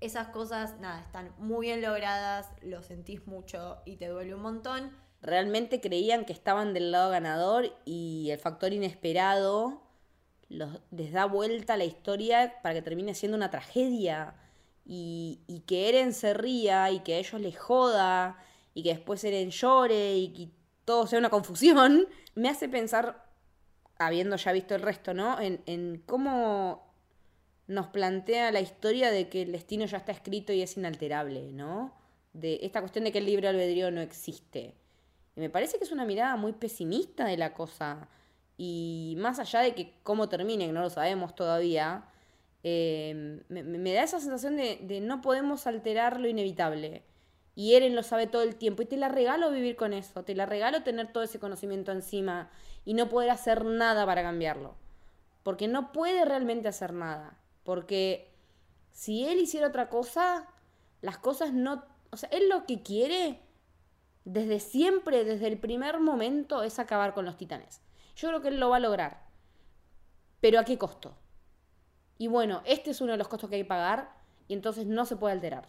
Esas 0.00 0.26
cosas, 0.28 0.80
nada, 0.80 1.00
están 1.00 1.32
muy 1.38 1.68
bien 1.68 1.80
logradas, 1.80 2.50
lo 2.62 2.82
sentís 2.82 3.28
mucho 3.28 3.80
y 3.84 3.94
te 3.94 4.08
duele 4.08 4.34
un 4.34 4.42
montón. 4.42 5.01
Realmente 5.22 5.80
creían 5.80 6.24
que 6.24 6.32
estaban 6.32 6.74
del 6.74 6.90
lado 6.90 7.10
ganador 7.10 7.72
y 7.84 8.30
el 8.30 8.38
factor 8.38 8.72
inesperado 8.72 9.80
les 10.90 11.12
da 11.12 11.24
vuelta 11.26 11.74
a 11.74 11.76
la 11.76 11.84
historia 11.84 12.60
para 12.62 12.74
que 12.74 12.82
termine 12.82 13.14
siendo 13.14 13.36
una 13.36 13.50
tragedia. 13.50 14.34
Y, 14.84 15.62
que 15.66 15.88
Eren 15.88 16.12
se 16.12 16.34
ría 16.34 16.90
y 16.90 17.00
que 17.00 17.14
a 17.14 17.18
ellos 17.18 17.40
les 17.40 17.56
joda 17.56 18.36
y 18.74 18.82
que 18.82 18.90
después 18.90 19.22
Eren 19.22 19.50
llore 19.50 20.16
y 20.16 20.28
que 20.32 20.48
todo 20.84 21.06
sea 21.06 21.20
una 21.20 21.30
confusión, 21.30 22.08
me 22.34 22.48
hace 22.48 22.68
pensar 22.68 23.24
habiendo 23.98 24.34
ya 24.34 24.50
visto 24.50 24.74
el 24.74 24.82
resto, 24.82 25.14
¿no? 25.14 25.40
En, 25.40 25.62
en 25.66 26.02
cómo 26.04 26.92
nos 27.68 27.86
plantea 27.86 28.50
la 28.50 28.60
historia 28.60 29.12
de 29.12 29.28
que 29.28 29.42
el 29.42 29.52
destino 29.52 29.86
ya 29.86 29.98
está 29.98 30.10
escrito 30.10 30.52
y 30.52 30.62
es 30.62 30.76
inalterable, 30.76 31.52
¿no? 31.52 31.94
De 32.32 32.58
esta 32.62 32.80
cuestión 32.80 33.04
de 33.04 33.12
que 33.12 33.18
el 33.18 33.26
libre 33.26 33.46
albedrío 33.46 33.92
no 33.92 34.00
existe. 34.00 34.74
Y 35.36 35.40
me 35.40 35.50
parece 35.50 35.78
que 35.78 35.84
es 35.84 35.92
una 35.92 36.04
mirada 36.04 36.36
muy 36.36 36.52
pesimista 36.52 37.24
de 37.24 37.36
la 37.36 37.54
cosa. 37.54 38.08
Y 38.56 39.14
más 39.18 39.38
allá 39.38 39.60
de 39.60 39.74
que 39.74 39.94
cómo 40.02 40.28
termine, 40.28 40.66
que 40.66 40.72
no 40.72 40.82
lo 40.82 40.90
sabemos 40.90 41.34
todavía, 41.34 42.04
me, 42.62 43.42
me, 43.48 43.92
da 43.92 44.02
esa 44.02 44.20
sensación 44.20 44.56
de, 44.56 44.78
de 44.82 45.00
no 45.00 45.20
podemos 45.20 45.66
alterar 45.66 46.20
lo 46.20 46.28
inevitable. 46.28 47.02
Y 47.54 47.74
Eren 47.74 47.94
lo 47.94 48.02
sabe 48.02 48.26
todo 48.26 48.42
el 48.42 48.56
tiempo. 48.56 48.82
Y 48.82 48.86
te 48.86 48.96
la 48.96 49.08
regalo 49.08 49.50
vivir 49.50 49.76
con 49.76 49.92
eso. 49.92 50.24
Te 50.24 50.34
la 50.34 50.46
regalo 50.46 50.82
tener 50.82 51.12
todo 51.12 51.22
ese 51.22 51.38
conocimiento 51.38 51.92
encima 51.92 52.50
y 52.84 52.94
no 52.94 53.08
poder 53.08 53.30
hacer 53.30 53.64
nada 53.64 54.06
para 54.06 54.22
cambiarlo. 54.22 54.74
Porque 55.42 55.68
no 55.68 55.92
puede 55.92 56.24
realmente 56.24 56.68
hacer 56.68 56.92
nada. 56.92 57.38
Porque 57.64 58.30
si 58.92 59.24
él 59.24 59.38
hiciera 59.40 59.68
otra 59.68 59.88
cosa, 59.88 60.48
las 61.00 61.18
cosas 61.18 61.52
no... 61.52 61.84
O 62.10 62.16
sea, 62.16 62.28
él 62.30 62.48
lo 62.48 62.66
que 62.66 62.82
quiere, 62.82 63.40
desde 64.24 64.60
siempre, 64.60 65.24
desde 65.24 65.48
el 65.48 65.58
primer 65.58 66.00
momento, 66.00 66.62
es 66.62 66.78
acabar 66.78 67.14
con 67.14 67.24
los 67.24 67.36
titanes. 67.36 67.80
Yo 68.14 68.28
creo 68.28 68.40
que 68.40 68.48
él 68.48 68.60
lo 68.60 68.70
va 68.70 68.76
a 68.76 68.80
lograr. 68.80 69.26
Pero 70.40 70.58
¿a 70.58 70.64
qué 70.64 70.78
costo? 70.78 71.16
Y 72.18 72.28
bueno, 72.28 72.62
este 72.64 72.90
es 72.90 73.00
uno 73.00 73.12
de 73.12 73.18
los 73.18 73.28
costos 73.28 73.50
que 73.50 73.56
hay 73.56 73.62
que 73.62 73.68
pagar 73.68 74.12
y 74.48 74.54
entonces 74.54 74.86
no 74.86 75.04
se 75.06 75.16
puede 75.16 75.32
alterar. 75.32 75.68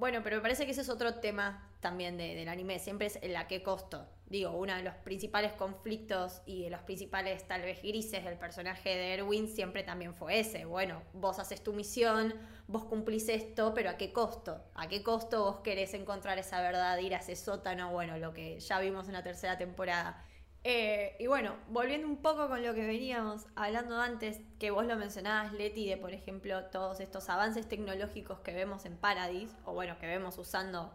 Bueno, 0.00 0.22
pero 0.24 0.36
me 0.36 0.42
parece 0.42 0.64
que 0.64 0.70
ese 0.70 0.80
es 0.80 0.88
otro 0.88 1.16
tema 1.16 1.68
también 1.80 2.16
de, 2.16 2.34
del 2.34 2.48
anime, 2.48 2.78
siempre 2.78 3.08
es 3.08 3.18
el 3.20 3.36
a 3.36 3.46
qué 3.46 3.62
costo. 3.62 4.08
Digo, 4.24 4.52
uno 4.52 4.74
de 4.74 4.82
los 4.82 4.94
principales 4.94 5.52
conflictos 5.52 6.40
y 6.46 6.62
de 6.62 6.70
los 6.70 6.80
principales 6.80 7.46
tal 7.46 7.60
vez 7.60 7.82
grises 7.82 8.24
del 8.24 8.38
personaje 8.38 8.88
de 8.88 9.12
Erwin 9.12 9.46
siempre 9.46 9.82
también 9.82 10.14
fue 10.14 10.40
ese. 10.40 10.64
Bueno, 10.64 11.02
vos 11.12 11.38
haces 11.38 11.62
tu 11.62 11.74
misión, 11.74 12.32
vos 12.66 12.86
cumplís 12.86 13.28
esto, 13.28 13.74
pero 13.74 13.90
¿a 13.90 13.98
qué 13.98 14.10
costo? 14.10 14.64
¿A 14.74 14.88
qué 14.88 15.02
costo 15.02 15.44
vos 15.44 15.56
querés 15.56 15.92
encontrar 15.92 16.38
esa 16.38 16.62
verdad, 16.62 16.96
ir 16.96 17.14
a 17.14 17.18
ese 17.18 17.36
sótano? 17.36 17.92
Bueno, 17.92 18.16
lo 18.16 18.32
que 18.32 18.58
ya 18.58 18.80
vimos 18.80 19.06
en 19.06 19.12
la 19.12 19.22
tercera 19.22 19.58
temporada. 19.58 20.24
Eh, 20.62 21.16
y 21.18 21.26
bueno, 21.26 21.56
volviendo 21.68 22.06
un 22.06 22.18
poco 22.18 22.48
con 22.48 22.62
lo 22.62 22.74
que 22.74 22.86
veníamos 22.86 23.46
hablando 23.56 23.98
antes, 23.98 24.40
que 24.58 24.70
vos 24.70 24.84
lo 24.84 24.96
mencionabas, 24.96 25.52
Leti, 25.54 25.88
de 25.88 25.96
por 25.96 26.12
ejemplo 26.12 26.64
todos 26.66 27.00
estos 27.00 27.30
avances 27.30 27.66
tecnológicos 27.66 28.40
que 28.40 28.52
vemos 28.52 28.84
en 28.84 28.96
Paradise, 28.98 29.54
o 29.64 29.72
bueno, 29.72 29.98
que 29.98 30.06
vemos 30.06 30.36
usando 30.36 30.92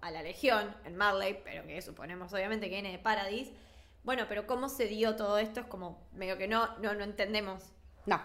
a 0.00 0.10
la 0.10 0.22
Legión 0.22 0.74
en 0.84 0.96
Marley, 0.96 1.40
pero 1.44 1.64
que 1.66 1.80
suponemos 1.80 2.32
obviamente 2.32 2.66
que 2.66 2.74
viene 2.74 2.92
de 2.92 2.98
Paradise. 2.98 3.52
Bueno, 4.02 4.24
pero 4.28 4.46
cómo 4.46 4.68
se 4.68 4.86
dio 4.86 5.16
todo 5.16 5.38
esto 5.38 5.60
es 5.60 5.66
como 5.66 6.08
medio 6.12 6.36
que 6.38 6.48
no, 6.48 6.76
no, 6.78 6.94
no 6.94 7.04
entendemos. 7.04 7.64
No. 8.06 8.20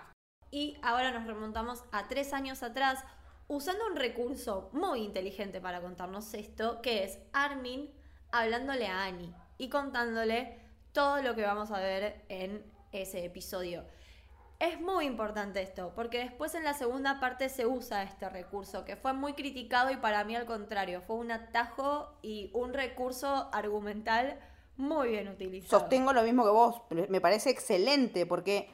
Y 0.49 0.77
ahora 0.81 1.11
nos 1.11 1.25
remontamos 1.25 1.83
a 1.91 2.07
tres 2.07 2.31
años 2.33 2.63
atrás, 2.63 3.03
usando 3.47 3.85
un 3.87 3.95
recurso 3.95 4.69
muy 4.71 5.01
inteligente 5.01 5.59
para 5.61 5.81
contarnos 5.81 6.33
esto, 6.33 6.81
que 6.81 7.03
es 7.03 7.19
Armin 7.33 7.91
hablándole 8.31 8.87
a 8.87 9.03
Annie 9.03 9.33
y 9.57 9.69
contándole 9.69 10.62
todo 10.93 11.21
lo 11.21 11.35
que 11.35 11.43
vamos 11.43 11.71
a 11.71 11.79
ver 11.79 12.23
en 12.29 12.63
ese 12.91 13.25
episodio. 13.25 13.83
Es 14.59 14.79
muy 14.79 15.05
importante 15.05 15.61
esto, 15.61 15.91
porque 15.95 16.19
después 16.19 16.55
en 16.55 16.63
la 16.63 16.73
segunda 16.73 17.19
parte 17.19 17.49
se 17.49 17.65
usa 17.65 18.03
este 18.03 18.29
recurso, 18.29 18.85
que 18.85 18.95
fue 18.95 19.11
muy 19.11 19.33
criticado 19.33 19.91
y 19.91 19.97
para 19.97 20.23
mí 20.23 20.35
al 20.35 20.45
contrario, 20.45 21.01
fue 21.05 21.17
un 21.17 21.31
atajo 21.31 22.13
y 22.21 22.49
un 22.53 22.73
recurso 22.73 23.49
argumental 23.51 24.39
muy 24.77 25.09
bien 25.09 25.27
utilizado. 25.27 25.81
Sostengo 25.81 26.13
lo 26.13 26.23
mismo 26.23 26.45
que 26.45 26.51
vos, 26.51 26.81
me 27.09 27.19
parece 27.19 27.49
excelente, 27.49 28.25
porque 28.25 28.69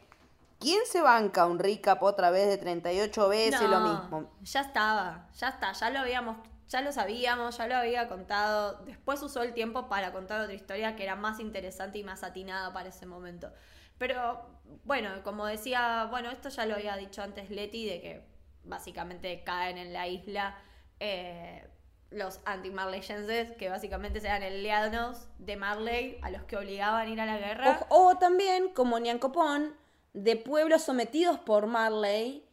¿quién 0.60 0.80
se 0.86 1.02
banca 1.02 1.48
un 1.48 1.58
recap 1.58 2.04
otra 2.04 2.30
vez 2.30 2.48
de 2.48 2.58
38 2.58 3.30
veces 3.30 3.62
no, 3.62 3.68
lo 3.68 3.80
mismo? 3.80 4.30
Ya 4.44 4.62
estaba, 4.62 5.28
ya 5.38 5.50
está, 5.50 5.72
ya 5.72 5.90
lo 5.90 6.00
habíamos 6.00 6.38
ya 6.70 6.82
lo 6.82 6.92
sabíamos, 6.92 7.58
ya 7.58 7.68
lo 7.68 7.76
había 7.76 8.08
contado. 8.08 8.84
Después 8.86 9.22
usó 9.24 9.42
el 9.42 9.54
tiempo 9.54 9.90
para 9.90 10.14
contar 10.14 10.42
otra 10.42 10.54
historia 10.54 10.96
que 10.96 11.04
era 11.04 11.16
más 11.16 11.40
interesante 11.40 11.98
y 11.98 12.04
más 12.04 12.24
atinada 12.24 12.72
para 12.72 12.90
ese 12.90 13.08
momento. 13.08 13.52
Pero 13.98 14.62
bueno, 14.86 15.10
como 15.24 15.46
decía, 15.46 16.08
bueno, 16.10 16.30
esto 16.30 16.50
ya 16.50 16.66
lo 16.66 16.76
había 16.76 16.96
dicho 16.96 17.24
antes 17.24 17.50
Leti, 17.50 17.86
de 17.86 18.02
que 18.02 18.24
básicamente 18.64 19.44
caen 19.44 19.80
en 19.80 19.94
la 19.94 20.08
isla 20.08 20.58
eh, 21.00 21.68
los 22.12 22.40
anti-marleyenses, 22.46 23.52
que 23.58 23.70
básicamente 23.70 24.22
sean 24.22 24.44
aliados 24.44 25.28
de 25.40 25.58
Marley 25.58 26.20
a 26.22 26.30
los 26.30 26.44
que 26.44 26.56
obligaban 26.56 27.08
a 27.08 27.10
ir 27.10 27.20
a 27.20 27.26
la 27.26 27.38
guerra. 27.40 27.88
O, 27.90 28.10
o 28.10 28.18
también, 28.18 28.70
como 28.74 29.00
Niancopón, 29.00 29.76
de 30.14 30.36
pueblos 30.36 30.84
sometidos 30.84 31.40
por 31.40 31.66
Marley 31.66 32.48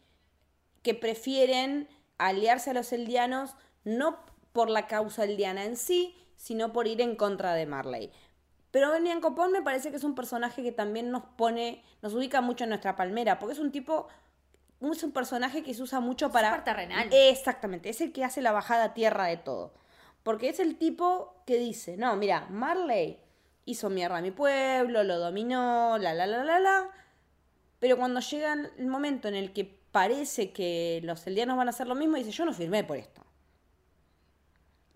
que 0.82 0.94
prefieren 0.94 1.88
aliarse 2.18 2.70
a 2.70 2.74
los 2.74 2.92
eldianos 2.92 3.56
no 3.86 4.18
por 4.52 4.68
la 4.68 4.86
causa 4.86 5.24
eldiana 5.24 5.64
en 5.64 5.76
sí, 5.76 6.14
sino 6.36 6.72
por 6.72 6.86
ir 6.86 7.00
en 7.00 7.16
contra 7.16 7.54
de 7.54 7.64
Marley. 7.64 8.10
Pero 8.70 8.98
Nian 8.98 9.20
Copón 9.20 9.52
me 9.52 9.62
parece 9.62 9.90
que 9.90 9.96
es 9.96 10.04
un 10.04 10.14
personaje 10.14 10.62
que 10.62 10.72
también 10.72 11.10
nos 11.10 11.22
pone, 11.22 11.82
nos 12.02 12.12
ubica 12.12 12.42
mucho 12.42 12.64
en 12.64 12.70
nuestra 12.70 12.96
palmera, 12.96 13.38
porque 13.38 13.54
es 13.54 13.58
un 13.58 13.70
tipo, 13.70 14.08
es 14.82 15.02
un 15.02 15.12
personaje 15.12 15.62
que 15.62 15.72
se 15.72 15.82
usa 15.82 16.00
mucho 16.00 16.30
para... 16.30 16.62
Terrenal. 16.64 17.08
Exactamente, 17.12 17.88
es 17.88 18.00
el 18.00 18.12
que 18.12 18.24
hace 18.24 18.42
la 18.42 18.52
bajada 18.52 18.84
a 18.84 18.94
tierra 18.94 19.26
de 19.26 19.36
todo. 19.36 19.72
Porque 20.22 20.48
es 20.48 20.58
el 20.58 20.76
tipo 20.76 21.42
que 21.46 21.58
dice, 21.58 21.96
no, 21.96 22.16
mira, 22.16 22.48
Marley 22.50 23.20
hizo 23.64 23.88
mierda 23.88 24.18
a 24.18 24.22
mi 24.22 24.32
pueblo, 24.32 25.04
lo 25.04 25.18
dominó, 25.18 25.96
la, 25.98 26.12
la, 26.12 26.26
la, 26.26 26.44
la, 26.44 26.58
la. 26.58 26.90
Pero 27.78 27.96
cuando 27.96 28.20
llega 28.20 28.54
el 28.54 28.86
momento 28.86 29.28
en 29.28 29.36
el 29.36 29.52
que 29.52 29.64
parece 29.64 30.52
que 30.52 31.00
los 31.04 31.26
eldianos 31.26 31.56
van 31.56 31.68
a 31.68 31.70
hacer 31.70 31.86
lo 31.86 31.94
mismo, 31.94 32.16
dice, 32.16 32.30
yo 32.30 32.44
no 32.44 32.52
firmé 32.52 32.84
por 32.84 32.96
esto. 32.96 33.25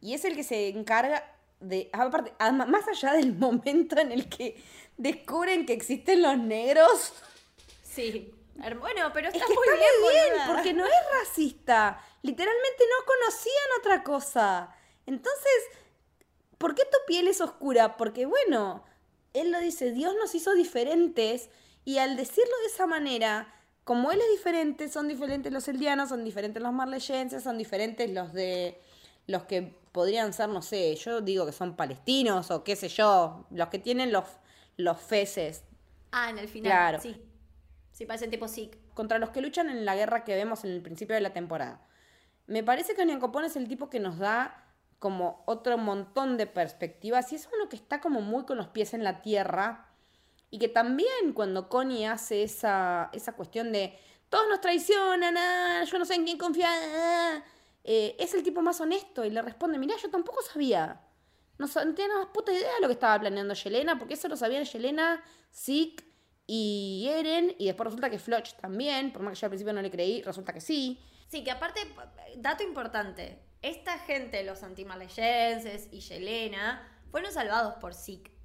Y 0.01 0.15
es 0.15 0.25
el 0.25 0.35
que 0.35 0.45
se 0.45 0.69
encarga 0.69 1.25
de. 1.61 1.91
Aparte, 1.93 2.33
más 2.53 2.89
allá 2.89 3.13
del 3.13 3.35
momento 3.39 3.99
en 3.99 4.13
el 4.13 4.29
que 4.29 4.63
descubren 4.97 5.67
que 5.67 5.73
existen 5.73 6.23
los 6.23 6.39
negros. 6.39 7.13
Sí. 7.83 8.35
Bueno, 8.79 9.11
pero 9.15 9.29
está, 9.29 9.39
es 9.39 9.45
que 9.47 9.55
muy 9.55 9.67
está 9.67 9.77
bien, 9.77 9.91
muy 10.03 10.13
bien 10.13 10.25
boluda. 10.31 10.47
porque 10.55 10.73
no 10.75 10.85
es 10.87 10.93
racista. 11.19 12.05
Literalmente 12.23 12.85
no 12.85 13.07
conocían 13.07 13.79
otra 13.79 14.03
cosa. 14.03 14.75
Entonces, 15.07 15.53
¿por 16.59 16.75
qué 16.75 16.83
tu 16.85 16.99
piel 17.07 17.29
es 17.29 17.41
oscura? 17.41 17.97
Porque, 17.97 18.27
bueno, 18.27 18.85
él 19.33 19.51
lo 19.51 19.61
dice, 19.61 19.93
Dios 19.93 20.15
nos 20.17 20.35
hizo 20.35 20.53
diferentes 20.55 21.49
y 21.85 21.99
al 21.99 22.17
decirlo 22.17 22.53
de 22.63 22.67
esa 22.67 22.87
manera, 22.87 23.55
como 23.85 24.13
él 24.13 24.21
es 24.21 24.31
diferente, 24.31 24.89
son 24.89 25.09
diferentes 25.09 25.53
los 25.53 25.67
eldianos, 25.69 26.11
son 26.11 26.25
diferentes 26.25 26.63
los 26.63 26.73
marleyenses, 26.73 27.43
son 27.43 27.57
diferentes 27.57 28.11
los 28.11 28.33
de 28.33 28.79
los 29.27 29.45
que 29.45 29.75
podrían 29.93 30.33
ser, 30.33 30.49
no 30.49 30.63
sé, 30.63 30.95
yo 30.97 31.21
digo 31.21 31.47
que 31.47 31.53
son 31.53 31.77
palestinos 31.77 32.51
o 32.51 32.65
qué 32.65 32.77
sé 32.77 32.89
yo, 32.89 33.47
los 33.51 33.69
que 33.69 33.79
tienen 33.79 34.13
los, 34.13 34.25
los 34.77 34.99
feces. 34.99 35.65
Ah, 36.13 36.31
en 36.31 36.39
el 36.39 36.49
final. 36.49 36.71
Claro. 36.71 37.01
Sí. 37.01 37.21
Sí, 37.93 38.07
parecen 38.07 38.31
tipo 38.31 38.49
Sikh. 38.49 38.79
Contra 38.95 39.19
los 39.19 39.31
que 39.31 39.41
luchan 39.41 39.69
en 39.69 39.85
la 39.85 39.95
guerra 39.95 40.25
que 40.25 40.35
vemos 40.35 40.65
en 40.65 40.71
el 40.71 40.83
principio 40.83 41.15
de 41.15 41.21
la 41.21 41.33
temporada. 41.33 41.87
Me 42.47 42.65
parece 42.65 42.95
que 42.95 43.03
Oniancopón 43.03 43.45
es 43.45 43.57
el 43.57 43.69
tipo 43.69 43.91
que 43.91 44.01
nos 44.01 44.19
da 44.19 44.67
como 44.99 45.43
otro 45.47 45.79
montón 45.79 46.37
de 46.37 46.47
perspectivas 46.47 47.33
y 47.33 47.37
es 47.37 47.49
uno 47.55 47.69
que 47.69 47.77
está 47.77 48.01
como 48.01 48.21
muy 48.21 48.45
con 48.45 48.59
los 48.59 48.69
pies 48.69 48.93
en 48.93 49.05
la 49.05 49.23
tierra 49.23 49.89
y 50.51 50.59
que 50.59 50.69
también 50.69 51.33
cuando 51.35 51.69
Connie 51.69 52.07
hace 52.07 52.43
esa, 52.43 53.09
esa 53.13 53.33
cuestión 53.33 53.73
de 53.73 53.99
todos 54.29 54.49
nos 54.49 54.61
traicionan, 54.61 55.37
ah, 55.37 55.85
yo 55.85 55.99
no 55.99 56.05
sé 56.05 56.15
en 56.15 56.25
quién 56.25 56.39
confiar, 56.39 56.73
ah", 56.73 57.43
eh, 57.85 58.17
es 58.19 58.35
el 58.35 58.43
tipo 58.43 58.63
más 58.63 58.81
honesto 58.81 59.25
y 59.25 59.31
le 59.31 59.43
responde, 59.43 59.79
mirá, 59.79 59.97
yo 59.97 60.11
tampoco 60.11 60.43
sabía. 60.43 61.01
no, 61.59 61.67
no 61.67 61.95
tenía 61.95 62.15
más 62.17 62.29
puta 62.29 62.53
idea 62.53 62.75
de 62.75 62.81
lo 62.81 62.89
que 62.89 62.95
estaba 62.95 63.19
planeando 63.19 63.55
Yelena, 63.55 63.99
porque 63.99 64.15
eso 64.15 64.29
lo 64.29 64.37
sabían 64.37 64.65
Yelena, 64.65 65.23
Zeke 65.53 66.05
y 66.47 67.09
Eren, 67.09 67.55
y 67.59 67.67
después 67.67 67.87
resulta 67.87 68.11
que 68.11 68.19
Floch 68.19 68.53
también, 68.61 69.13
por 69.13 69.23
más 69.23 69.35
que 69.35 69.41
yo 69.41 69.47
al 69.47 69.51
principio 69.51 69.73
no 69.73 69.83
le 69.83 69.91
creí, 69.91 70.23
resulta 70.23 70.53
que 70.53 70.61
sí. 70.61 70.99
Sí, 71.29 71.45
que 71.45 71.51
aparte, 71.51 71.81
dato 72.37 72.65
importante, 72.65 73.39
esta 73.63 73.99
gente, 73.99 74.43
los 74.43 74.63
antimalleyenses 74.63 75.89
y 75.93 76.01
Yelena, 76.01 76.87
fueron 77.11 77.31
salvados 77.33 77.75
por 77.75 77.95
Zeke. 77.95 78.40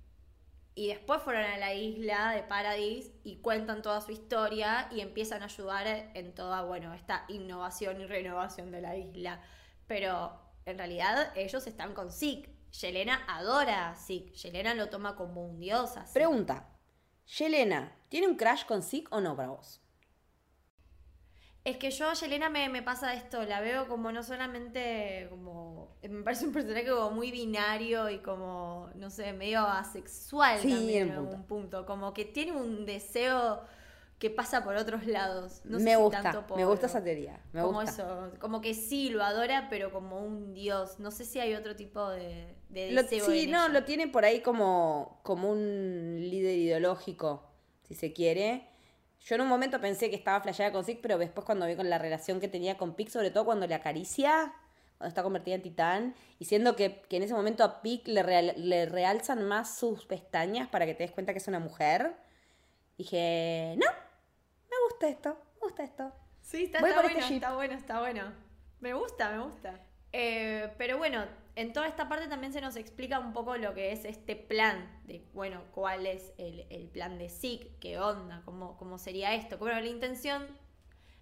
Y 0.77 0.89
después 0.89 1.21
fueron 1.21 1.45
a 1.45 1.57
la 1.57 1.73
isla 1.73 2.31
de 2.31 2.43
Paradis 2.43 3.09
y 3.23 3.37
cuentan 3.37 3.81
toda 3.81 4.01
su 4.01 4.11
historia 4.11 4.89
y 4.91 4.99
empiezan 4.99 5.41
a 5.41 5.45
ayudar 5.45 5.87
en 5.87 6.35
toda, 6.35 6.63
bueno, 6.63 6.93
esta 6.93 7.23
innovación 7.29 8.01
y 8.01 8.05
renovación 8.05 8.71
de 8.71 8.81
la 8.81 8.97
isla. 8.97 9.41
Pero 9.87 10.37
en 10.65 10.77
realidad 10.77 11.31
ellos 11.35 11.65
están 11.65 11.93
con 11.93 12.11
Zeke. 12.11 12.53
Yelena 12.71 13.23
adora 13.29 13.91
a 13.91 13.95
Zeke. 13.95 14.33
Yelena 14.33 14.73
lo 14.73 14.89
toma 14.89 15.15
como 15.15 15.45
un 15.45 15.61
dios. 15.61 15.91
Pregunta, 16.13 16.67
Yelena, 17.25 17.95
¿tiene 18.09 18.27
un 18.27 18.35
crash 18.35 18.65
con 18.65 18.83
Zeke 18.83 19.07
o 19.11 19.21
no 19.21 19.33
para 19.33 19.49
vos? 19.51 19.81
Es 21.65 21.77
que 21.77 21.89
yo 21.89 22.07
a 22.09 22.13
Yelena 22.13 22.47
me, 22.49 22.69
me 22.69 22.83
pasa 22.83 23.13
esto, 23.15 23.43
la 23.43 23.59
veo 23.59 23.87
como 23.87 24.11
no 24.11 24.21
solamente 24.23 25.27
como. 25.31 25.97
Me 26.03 26.21
parece 26.23 26.45
un 26.45 26.53
personaje 26.53 26.87
como 26.87 27.09
muy 27.09 27.31
binario 27.31 28.09
y 28.11 28.19
como, 28.19 28.89
no 28.93 29.09
sé, 29.09 29.33
medio 29.33 29.61
asexual 29.61 30.59
Sí, 30.59 30.69
también 30.69 31.09
en 31.09 31.15
punto. 31.15 31.21
algún 31.31 31.47
punto. 31.47 31.85
Como 31.87 32.13
que 32.13 32.23
tiene 32.25 32.51
un 32.51 32.85
deseo 32.85 33.61
que 34.19 34.29
pasa 34.29 34.63
por 34.63 34.75
otros 34.75 35.07
lados. 35.07 35.61
No 35.65 35.79
sé 35.79 35.85
me 35.85 35.95
si 35.95 35.97
gusta, 35.97 36.21
tanto 36.21 36.45
por- 36.45 36.57
me 36.57 36.65
gusta 36.65 36.85
esa 36.85 37.03
teoría, 37.03 37.41
me 37.51 37.61
como 37.63 37.81
gusta. 37.81 37.91
eso, 38.03 38.31
como 38.39 38.61
que 38.61 38.75
sí, 38.75 39.09
lo 39.09 39.23
adora, 39.23 39.65
pero 39.67 39.91
como 39.91 40.19
un 40.23 40.53
dios. 40.53 40.99
No 40.99 41.09
sé 41.09 41.25
si 41.25 41.39
hay 41.39 41.55
otro 41.55 41.75
tipo 41.75 42.07
de, 42.09 42.55
de 42.69 42.91
Lo- 42.91 43.01
deseo. 43.01 43.25
sí, 43.25 43.45
en 43.45 43.51
no, 43.51 43.65
ella. 43.65 43.73
lo 43.73 43.83
tiene 43.85 44.07
por 44.07 44.23
ahí 44.23 44.41
como, 44.41 45.19
como 45.23 45.49
un 45.51 46.15
líder 46.19 46.55
ideológico, 46.59 47.49
si 47.87 47.95
se 47.95 48.13
quiere. 48.13 48.69
Yo 49.21 49.35
en 49.35 49.41
un 49.41 49.47
momento 49.47 49.81
pensé 49.81 50.09
que 50.09 50.15
estaba 50.15 50.39
flasheada 50.41 50.71
con 50.71 50.83
Zeke, 50.85 50.99
pero 51.01 51.17
después 51.17 51.45
cuando 51.45 51.65
vi 51.65 51.75
con 51.75 51.89
la 51.89 51.97
relación 51.97 52.39
que 52.39 52.47
tenía 52.47 52.77
con 52.77 52.95
Pig, 52.95 53.09
sobre 53.09 53.31
todo 53.31 53.45
cuando 53.45 53.65
le 53.67 53.73
acaricia, 53.75 54.53
cuando 54.97 55.09
está 55.09 55.23
convertida 55.23 55.55
en 55.55 55.61
titán, 55.61 56.15
y 56.39 56.45
siendo 56.45 56.75
que, 56.75 57.01
que 57.09 57.17
en 57.17 57.23
ese 57.23 57.33
momento 57.33 57.63
a 57.63 57.81
Pig 57.81 58.07
le, 58.07 58.21
real- 58.23 58.53
le 58.57 58.85
realzan 58.85 59.43
más 59.43 59.77
sus 59.77 60.05
pestañas 60.05 60.67
para 60.69 60.85
que 60.85 60.93
te 60.93 61.03
des 61.03 61.11
cuenta 61.11 61.33
que 61.33 61.39
es 61.39 61.47
una 61.47 61.59
mujer, 61.59 62.15
dije, 62.97 63.75
no, 63.77 63.87
me 64.69 64.75
gusta 64.89 65.07
esto, 65.09 65.37
me 65.55 65.67
gusta 65.67 65.83
esto. 65.83 66.13
Sí, 66.41 66.65
está, 66.65 66.77
está 66.77 66.89
este 66.89 67.01
bueno, 67.01 67.27
jeep. 67.27 67.35
está 67.35 67.55
bueno, 67.55 67.73
está 67.73 67.99
bueno. 67.99 68.33
Me 68.79 68.93
gusta, 68.93 69.31
me 69.31 69.43
gusta. 69.43 69.79
Eh, 70.11 70.71
pero 70.77 70.97
bueno, 70.99 71.25
en 71.55 71.71
toda 71.71 71.87
esta 71.87 72.09
parte 72.09 72.27
también 72.27 72.51
se 72.51 72.59
nos 72.61 72.75
explica 72.75 73.19
un 73.19 73.31
poco 73.31 73.55
lo 73.57 73.73
que 73.73 73.91
es 73.91 74.03
este 74.03 74.35
plan, 74.35 75.01
de, 75.05 75.25
bueno, 75.33 75.63
cuál 75.71 76.05
es 76.05 76.33
el, 76.37 76.65
el 76.69 76.87
plan 76.89 77.17
de 77.17 77.29
Zeke, 77.29 77.77
qué 77.79 77.97
onda, 77.97 78.41
cómo, 78.43 78.77
cómo 78.77 78.97
sería 78.97 79.33
esto. 79.33 79.57
Bueno, 79.57 79.79
la 79.79 79.87
intención, 79.87 80.45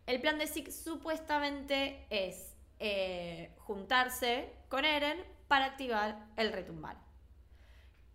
el 0.08 0.20
plan 0.22 0.40
de 0.40 0.48
Zeke 0.48 0.72
supuestamente 0.72 2.08
es 2.10 2.56
eh, 2.80 3.54
juntarse 3.60 4.52
con 4.70 4.86
Eren 4.86 5.24
para 5.48 5.66
activar 5.66 6.26
el 6.36 6.52
retumbar. 6.52 6.98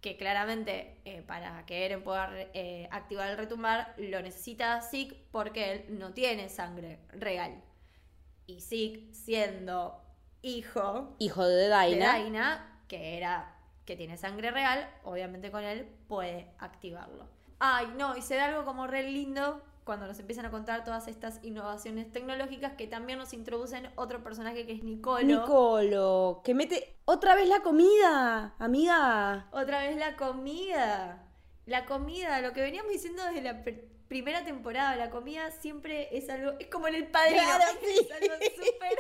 Que 0.01 0.17
claramente 0.17 1.01
eh, 1.05 1.23
para 1.23 1.65
que 1.67 1.85
Eren 1.87 2.03
pueda 2.03 2.31
eh, 2.53 2.89
activar 2.91 3.31
el 3.31 3.37
retumbar 3.37 3.95
lo 3.97 4.21
necesita 4.23 4.81
Zeke 4.83 5.25
porque 5.31 5.73
él 5.73 5.99
no 5.99 6.13
tiene 6.15 6.49
sangre 6.49 6.99
real. 7.11 7.63
Y 8.47 8.61
Zeke 8.61 9.09
siendo 9.13 10.03
hijo 10.43 11.15
Hijo 11.19 11.47
de 11.47 11.55
de 11.55 11.69
Daina. 11.69 12.07
Daina, 12.07 12.81
que 12.89 13.17
era 13.17 13.55
que 13.85 13.97
tiene 13.97 14.19
sangre 14.19 14.51
real, 14.51 14.87
obviamente 15.03 15.51
con 15.51 15.65
él 15.65 15.89
puede 16.09 16.51
activarlo. 16.59 17.27
Ay, 17.59 17.87
no, 17.97 18.17
y 18.17 18.23
se 18.23 18.37
da 18.37 18.45
algo 18.45 18.65
como 18.65 18.87
re 18.87 19.03
lindo 19.03 19.63
cuando 19.85 20.07
nos 20.07 20.19
empiezan 20.19 20.45
a 20.45 20.51
contar 20.51 20.85
todas 20.85 21.09
estas 21.09 21.43
innovaciones 21.43 22.13
tecnológicas 22.13 22.75
que 22.75 22.87
también 22.87 23.19
nos 23.19 23.33
introducen 23.33 23.89
otro 23.97 24.23
personaje 24.23 24.67
que 24.67 24.73
es 24.73 24.85
Nicolo. 24.85 25.25
Nicolo, 25.25 26.43
que 26.45 26.53
mete 26.53 26.99
otra 27.07 27.35
vez 27.35 27.49
la 27.49 27.63
comida, 27.63 28.55
amiga. 28.59 29.49
Otra 29.51 29.81
vez 29.81 29.97
la 29.97 30.17
comida. 30.17 31.27
La 31.65 31.87
comida, 31.87 32.43
lo 32.43 32.53
que 32.53 32.61
veníamos 32.61 32.93
diciendo 32.93 33.25
desde 33.25 33.41
la 33.41 33.65
primera 34.09 34.45
temporada, 34.45 34.97
la 34.97 35.11
comida 35.11 35.51
siempre 35.51 36.09
es 36.17 36.29
algo, 36.31 36.53
es 36.59 36.67
como 36.69 36.89
en 36.89 36.95
el 36.97 37.07
padrino, 37.09 37.43
Claro, 37.43 37.65
sí. 37.81 38.01
es 38.01 38.11
algo 38.13 38.35
súper 38.57 38.99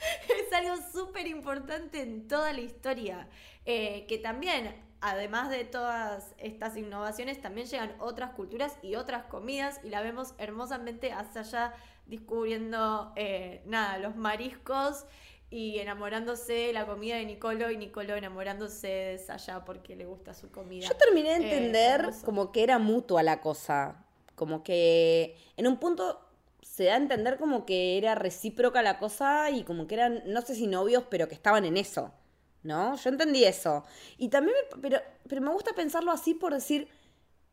es 0.46 0.52
algo 0.52 0.76
súper 0.92 1.26
importante 1.26 2.02
en 2.02 2.26
toda 2.28 2.52
la 2.52 2.60
historia. 2.60 3.28
Eh, 3.66 4.06
que 4.08 4.18
también, 4.18 4.74
además 5.00 5.50
de 5.50 5.64
todas 5.64 6.34
estas 6.38 6.76
innovaciones, 6.76 7.40
también 7.40 7.66
llegan 7.66 7.94
otras 7.98 8.32
culturas 8.32 8.76
y 8.82 8.94
otras 8.94 9.24
comidas 9.26 9.80
y 9.82 9.90
la 9.90 10.00
vemos 10.02 10.34
hermosamente 10.38 11.12
hacia 11.12 11.42
allá 11.42 11.74
descubriendo, 12.06 13.12
eh, 13.16 13.62
nada, 13.66 13.98
los 13.98 14.16
mariscos 14.16 15.04
y 15.50 15.78
enamorándose 15.80 16.52
de 16.52 16.72
la 16.72 16.86
comida 16.86 17.16
de 17.16 17.24
Nicolo 17.26 17.70
y 17.70 17.76
Nicolo 17.76 18.14
enamorándose 18.14 18.86
de 18.86 19.18
Saya 19.18 19.64
porque 19.64 19.96
le 19.96 20.06
gusta 20.06 20.32
su 20.34 20.50
comida. 20.50 20.86
Yo 20.88 20.96
terminé 20.96 21.30
de 21.30 21.34
Eh, 21.36 21.38
entender 21.42 22.10
como 22.24 22.52
que 22.52 22.62
era 22.62 22.78
mutua 22.78 23.22
la 23.22 23.40
cosa. 23.40 24.04
Como 24.36 24.62
que 24.62 25.36
en 25.56 25.66
un 25.66 25.76
punto 25.78 26.20
se 26.62 26.84
da 26.84 26.94
a 26.94 26.96
entender 26.96 27.36
como 27.36 27.66
que 27.66 27.98
era 27.98 28.14
recíproca 28.14 28.82
la 28.82 28.98
cosa 28.98 29.50
y 29.50 29.64
como 29.64 29.86
que 29.86 29.96
eran, 29.96 30.22
no 30.26 30.40
sé 30.42 30.54
si 30.54 30.66
novios, 30.66 31.04
pero 31.10 31.28
que 31.28 31.34
estaban 31.34 31.64
en 31.64 31.76
eso. 31.76 32.12
¿No? 32.62 32.94
Yo 32.96 33.08
entendí 33.10 33.44
eso. 33.44 33.84
Y 34.18 34.28
también, 34.28 34.54
me- 34.76 34.80
pero, 34.82 34.98
pero 35.28 35.40
me 35.40 35.50
gusta 35.50 35.72
pensarlo 35.74 36.12
así 36.12 36.34
por 36.34 36.52
decir, 36.54 36.88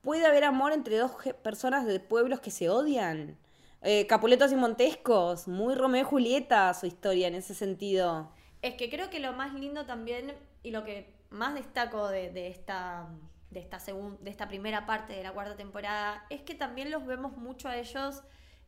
puede 0.02 0.26
haber 0.26 0.43
amor 0.43 0.74
entre 0.74 0.98
dos 0.98 1.12
personas 1.43 1.86
de 1.86 2.00
pueblos 2.00 2.41
que 2.41 2.52
se 2.52 2.70
odian. 2.70 3.38
Eh, 3.82 4.07
Capuletos 4.07 4.51
y 4.51 4.55
Montescos, 4.55 5.47
muy 5.47 5.75
Romeo 5.75 6.01
y 6.01 6.05
Julieta 6.05 6.73
su 6.73 6.86
historia 6.88 7.28
en 7.28 7.36
ese 7.36 7.53
sentido. 7.53 8.32
Es 8.61 8.73
que 8.73 8.89
creo 8.89 9.09
que 9.09 9.19
lo 9.19 9.34
más 9.34 9.53
lindo 9.53 9.86
también 9.86 10.34
y 10.63 10.71
lo 10.71 10.84
que 10.84 11.13
más 11.30 11.53
destaco 11.53 12.07
de, 12.07 12.32
de 12.32 12.47
esta 12.47 13.07
de 13.51 13.59
esta 13.61 13.80
segun- 13.80 14.17
de 14.19 14.30
esta 14.30 14.47
primera 14.49 14.86
parte 14.86 15.13
de 15.13 15.23
la 15.23 15.32
cuarta 15.32 15.55
temporada 15.55 16.25
es 16.30 16.41
que 16.41 16.53
también 16.53 16.91
los 16.91 17.05
vemos 17.05 17.38
mucho 17.38 17.69
a 17.69 17.78
ellos 17.78 18.23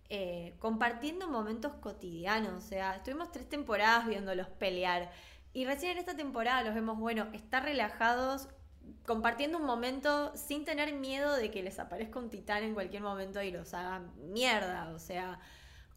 eh, 0.10 0.56
compartiendo 0.60 1.28
momentos 1.28 1.74
cotidianos. 1.74 2.64
O 2.64 2.68
sea, 2.68 2.96
estuvimos 2.96 3.32
tres 3.32 3.50
temporadas 3.50 4.08
viéndolos 4.08 4.48
pelear. 4.48 5.12
Y 5.52 5.66
recién 5.66 5.94
en 5.94 5.98
esta 5.98 6.16
temporada 6.16 6.64
los 6.64 6.76
vemos, 6.76 6.98
bueno, 6.98 7.28
estar 7.34 7.64
relajados, 7.64 8.48
compartiendo 9.06 9.58
un 9.58 9.66
momento 9.66 10.36
sin 10.36 10.66
tener 10.66 10.94
miedo 10.94 11.36
de 11.36 11.52
que 11.52 11.64
les 11.64 11.80
aparezca 11.80 12.20
un 12.20 12.30
titán 12.30 12.64
en 12.64 12.74
cualquier 12.74 13.02
momento 13.02 13.42
y 13.42 13.52
los 13.52 13.74
haga 13.74 14.00
mierda. 14.16 14.92
O 14.94 15.00
sea, 15.00 15.40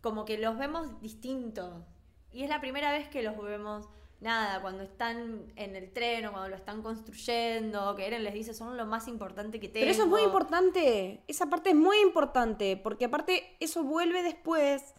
como 0.01 0.25
que 0.25 0.39
los 0.39 0.59
vemos 0.59 1.01
distintos. 1.01 1.85
Y 2.33 2.43
es 2.43 2.49
la 2.49 2.61
primera 2.61 2.93
vez 2.93 3.09
que 3.09 3.23
los 3.23 3.37
vemos, 3.43 3.89
nada, 4.21 4.63
cuando 4.63 4.83
están 4.83 5.53
en 5.57 5.77
el 5.77 5.93
tren 5.93 6.27
o 6.27 6.33
cuando 6.33 6.49
lo 6.49 6.57
están 6.57 6.83
construyendo, 6.83 7.95
que 7.95 8.07
Eren 8.07 8.25
les 8.25 8.35
dice, 8.35 8.55
son 8.55 8.77
lo 8.77 8.87
más 8.87 9.07
importante 9.09 9.61
que 9.61 9.69
tengo. 9.69 9.85
Pero 9.85 9.91
eso 9.91 10.03
es 10.05 10.09
muy 10.09 10.23
importante. 10.23 11.23
Esa 11.29 11.47
parte 11.47 11.71
es 11.71 11.77
muy 11.77 11.99
importante. 12.01 12.77
Porque 12.77 13.05
aparte 13.05 13.57
eso 13.61 13.83
vuelve 13.85 14.23
después. 14.23 14.95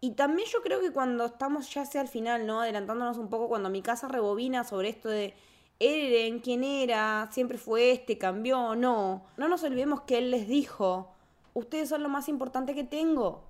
Y 0.00 0.12
también 0.12 0.48
yo 0.52 0.60
creo 0.62 0.80
que 0.80 0.92
cuando 0.92 1.24
estamos 1.24 1.72
ya 1.72 1.82
hacia 1.82 2.00
el 2.00 2.08
final, 2.08 2.46
¿no? 2.46 2.60
Adelantándonos 2.60 3.16
un 3.16 3.30
poco, 3.30 3.48
cuando 3.48 3.70
mi 3.70 3.82
casa 3.82 4.08
rebobina 4.08 4.64
sobre 4.64 4.88
esto 4.88 5.08
de 5.08 5.34
Eren, 5.78 6.40
quién 6.40 6.64
era, 6.64 7.28
siempre 7.30 7.58
fue 7.58 7.90
este, 7.90 8.18
cambió 8.18 8.74
no. 8.74 9.26
No 9.36 9.48
nos 9.48 9.62
olvidemos 9.62 10.02
que 10.02 10.18
él 10.18 10.30
les 10.30 10.48
dijo, 10.48 11.12
ustedes 11.54 11.88
son 11.88 12.02
lo 12.02 12.08
más 12.08 12.28
importante 12.28 12.74
que 12.74 12.84
tengo. 12.84 13.44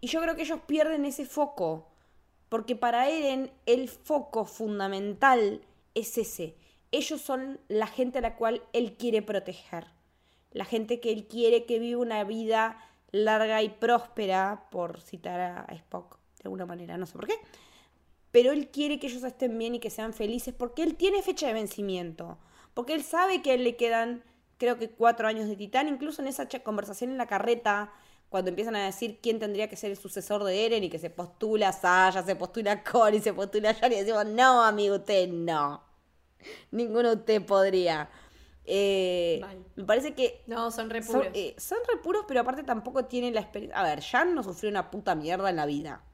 Y 0.00 0.08
yo 0.08 0.20
creo 0.20 0.36
que 0.36 0.42
ellos 0.42 0.60
pierden 0.66 1.04
ese 1.04 1.24
foco. 1.24 1.88
Porque 2.48 2.76
para 2.76 3.08
Eren 3.08 3.50
el 3.66 3.88
foco 3.88 4.44
fundamental 4.44 5.60
es 5.94 6.16
ese. 6.16 6.54
Ellos 6.92 7.20
son 7.20 7.60
la 7.68 7.86
gente 7.86 8.18
a 8.18 8.22
la 8.22 8.36
cual 8.36 8.62
él 8.72 8.96
quiere 8.96 9.20
proteger. 9.20 9.86
La 10.52 10.64
gente 10.64 11.00
que 11.00 11.12
él 11.12 11.26
quiere 11.26 11.66
que 11.66 11.78
viva 11.78 12.00
una 12.00 12.24
vida 12.24 12.78
larga 13.10 13.62
y 13.62 13.68
próspera, 13.68 14.66
por 14.70 15.00
citar 15.00 15.40
a 15.40 15.74
Spock 15.74 16.18
de 16.38 16.44
alguna 16.44 16.66
manera, 16.66 16.96
no 16.96 17.06
sé 17.06 17.14
por 17.14 17.26
qué. 17.26 17.34
Pero 18.38 18.52
él 18.52 18.68
quiere 18.68 19.00
que 19.00 19.08
ellos 19.08 19.24
estén 19.24 19.58
bien 19.58 19.74
y 19.74 19.80
que 19.80 19.90
sean 19.90 20.12
felices 20.12 20.54
porque 20.56 20.84
él 20.84 20.94
tiene 20.94 21.22
fecha 21.22 21.48
de 21.48 21.54
vencimiento. 21.54 22.38
Porque 22.72 22.94
él 22.94 23.02
sabe 23.02 23.42
que 23.42 23.50
a 23.50 23.54
él 23.54 23.64
le 23.64 23.74
quedan, 23.74 24.22
creo 24.58 24.78
que 24.78 24.90
cuatro 24.90 25.26
años 25.26 25.48
de 25.48 25.56
titán. 25.56 25.88
Incluso 25.88 26.22
en 26.22 26.28
esa 26.28 26.48
conversación 26.62 27.10
en 27.10 27.18
la 27.18 27.26
carreta, 27.26 27.92
cuando 28.28 28.50
empiezan 28.50 28.76
a 28.76 28.84
decir 28.84 29.18
quién 29.20 29.40
tendría 29.40 29.68
que 29.68 29.74
ser 29.74 29.90
el 29.90 29.96
sucesor 29.96 30.44
de 30.44 30.66
Eren 30.66 30.84
y 30.84 30.88
que 30.88 31.00
se 31.00 31.10
postula 31.10 31.72
Saya, 31.72 32.22
se 32.22 32.36
postula 32.36 32.84
Cory, 32.84 33.18
se 33.18 33.32
postula 33.32 33.74
Jan 33.74 33.90
y 33.92 33.96
decimos, 33.96 34.24
no, 34.26 34.62
amigo, 34.62 34.94
usted 34.94 35.28
no. 35.28 35.82
Ninguno 36.70 37.08
de 37.08 37.16
ustedes 37.16 37.40
podría. 37.42 38.08
Eh, 38.64 39.42
me 39.74 39.82
parece 39.82 40.14
que 40.14 40.44
No, 40.46 40.70
son 40.70 40.90
re 40.90 41.02
son, 41.02 41.22
puros. 41.22 41.32
eh, 41.34 41.56
son 41.58 41.78
pero 42.28 42.40
aparte 42.42 42.62
tampoco 42.62 43.06
tienen 43.06 43.34
la 43.34 43.40
experiencia. 43.40 43.80
A 43.80 43.82
ver, 43.82 44.00
Jan 44.00 44.32
no 44.36 44.44
sufrió 44.44 44.70
una 44.70 44.92
puta 44.92 45.16
mierda 45.16 45.50
en 45.50 45.56
la 45.56 45.66
vida. 45.66 46.04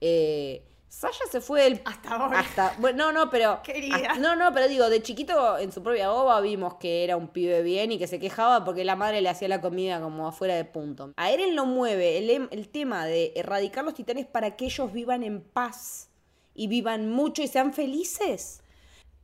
Eh, 0.00 0.66
Sasha 0.90 1.24
se 1.30 1.40
fue 1.40 1.62
del... 1.62 1.80
Hasta 1.84 2.26
hoy. 2.26 2.34
Hasta, 2.36 2.74
bueno, 2.78 3.12
no, 3.12 3.24
no, 3.24 3.30
pero... 3.30 3.62
Querida. 3.62 3.94
hasta- 3.94 4.14
no, 4.18 4.34
no, 4.34 4.52
pero 4.52 4.66
digo, 4.66 4.90
de 4.90 5.00
chiquito 5.00 5.56
en 5.56 5.70
su 5.70 5.82
propia 5.84 6.12
ova 6.12 6.40
vimos 6.40 6.74
que 6.74 7.04
era 7.04 7.16
un 7.16 7.28
pibe 7.28 7.62
bien 7.62 7.92
y 7.92 7.98
que 7.98 8.08
se 8.08 8.18
quejaba 8.18 8.64
porque 8.64 8.84
la 8.84 8.96
madre 8.96 9.20
le 9.20 9.28
hacía 9.28 9.46
la 9.46 9.60
comida 9.60 10.00
como 10.00 10.26
afuera 10.26 10.56
de 10.56 10.64
punto. 10.64 11.12
A 11.16 11.30
Eren 11.30 11.54
lo 11.54 11.64
mueve 11.64 12.18
el, 12.18 12.28
em- 12.28 12.48
el 12.50 12.68
tema 12.68 13.06
de 13.06 13.32
erradicar 13.36 13.84
los 13.84 13.94
titanes 13.94 14.26
para 14.26 14.56
que 14.56 14.64
ellos 14.64 14.92
vivan 14.92 15.22
en 15.22 15.40
paz 15.42 16.10
y 16.54 16.66
vivan 16.66 17.08
mucho 17.08 17.40
y 17.40 17.46
sean 17.46 17.72
felices. 17.72 18.60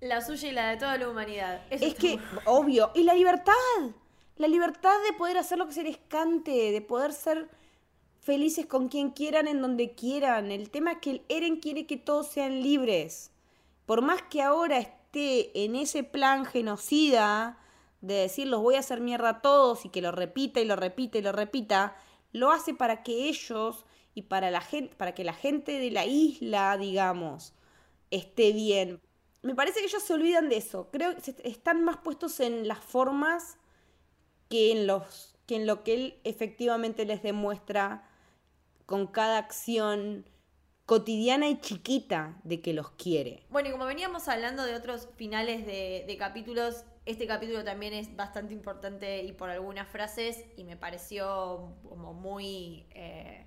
La 0.00 0.20
suya 0.20 0.48
y 0.48 0.52
la 0.52 0.68
de 0.70 0.76
toda 0.76 0.96
la 0.98 1.08
humanidad. 1.08 1.62
Eso 1.68 1.84
Es 1.84 1.94
que, 1.96 2.16
muy- 2.16 2.20
obvio, 2.44 2.92
y 2.94 3.02
la 3.02 3.14
libertad. 3.14 3.52
La 4.36 4.46
libertad 4.46 4.94
de 5.04 5.14
poder 5.14 5.36
hacer 5.36 5.58
lo 5.58 5.66
que 5.66 5.72
se 5.72 5.82
les 5.82 5.96
cante, 5.96 6.70
de 6.70 6.80
poder 6.80 7.12
ser 7.12 7.48
felices 8.26 8.66
con 8.66 8.88
quien 8.88 9.10
quieran, 9.10 9.46
en 9.46 9.62
donde 9.62 9.92
quieran. 9.92 10.50
El 10.50 10.68
tema 10.68 10.92
es 10.92 10.98
que 10.98 11.10
el 11.10 11.22
Eren 11.28 11.60
quiere 11.60 11.86
que 11.86 11.96
todos 11.96 12.26
sean 12.26 12.60
libres. 12.60 13.30
Por 13.86 14.02
más 14.02 14.20
que 14.22 14.42
ahora 14.42 14.78
esté 14.78 15.64
en 15.64 15.76
ese 15.76 16.02
plan 16.02 16.44
genocida 16.44 17.56
de 18.00 18.14
decir 18.14 18.48
los 18.48 18.60
voy 18.62 18.74
a 18.74 18.80
hacer 18.80 19.00
mierda 19.00 19.28
a 19.28 19.42
todos 19.42 19.84
y 19.84 19.90
que 19.90 20.02
lo 20.02 20.10
repita 20.10 20.60
y 20.60 20.64
lo 20.64 20.74
repita 20.74 21.18
y 21.18 21.22
lo 21.22 21.30
repita, 21.30 21.96
lo 22.32 22.50
hace 22.50 22.74
para 22.74 23.04
que 23.04 23.28
ellos 23.28 23.86
y 24.12 24.22
para 24.22 24.50
la 24.50 24.60
gente, 24.60 24.96
para 24.96 25.14
que 25.14 25.22
la 25.22 25.32
gente 25.32 25.78
de 25.78 25.92
la 25.92 26.04
isla, 26.04 26.76
digamos, 26.76 27.54
esté 28.10 28.52
bien. 28.52 29.00
Me 29.42 29.54
parece 29.54 29.78
que 29.78 29.86
ellos 29.86 30.02
se 30.02 30.14
olvidan 30.14 30.48
de 30.48 30.56
eso. 30.56 30.88
Creo 30.90 31.14
que 31.14 31.36
están 31.44 31.84
más 31.84 31.98
puestos 31.98 32.40
en 32.40 32.66
las 32.66 32.80
formas 32.80 33.56
que 34.48 34.72
en 34.72 34.88
que 35.46 35.54
en 35.54 35.66
lo 35.68 35.84
que 35.84 35.94
él 35.94 36.20
efectivamente 36.24 37.04
les 37.04 37.22
demuestra 37.22 38.02
con 38.86 39.08
cada 39.08 39.38
acción 39.38 40.24
cotidiana 40.86 41.48
y 41.48 41.60
chiquita 41.60 42.36
de 42.44 42.62
que 42.62 42.72
los 42.72 42.90
quiere. 42.92 43.42
Bueno, 43.50 43.68
y 43.68 43.72
como 43.72 43.84
veníamos 43.84 44.28
hablando 44.28 44.64
de 44.64 44.76
otros 44.76 45.08
finales 45.16 45.66
de, 45.66 46.16
capítulos, 46.18 46.84
este 47.04 47.26
capítulo 47.26 47.64
también 47.64 47.92
es 47.92 48.14
bastante 48.14 48.54
importante 48.54 49.24
y 49.24 49.32
por 49.32 49.50
algunas 49.50 49.88
frases, 49.88 50.44
y 50.56 50.64
me 50.64 50.76
pareció 50.76 51.74
como 51.88 52.14
muy. 52.14 52.86
eh, 52.92 53.46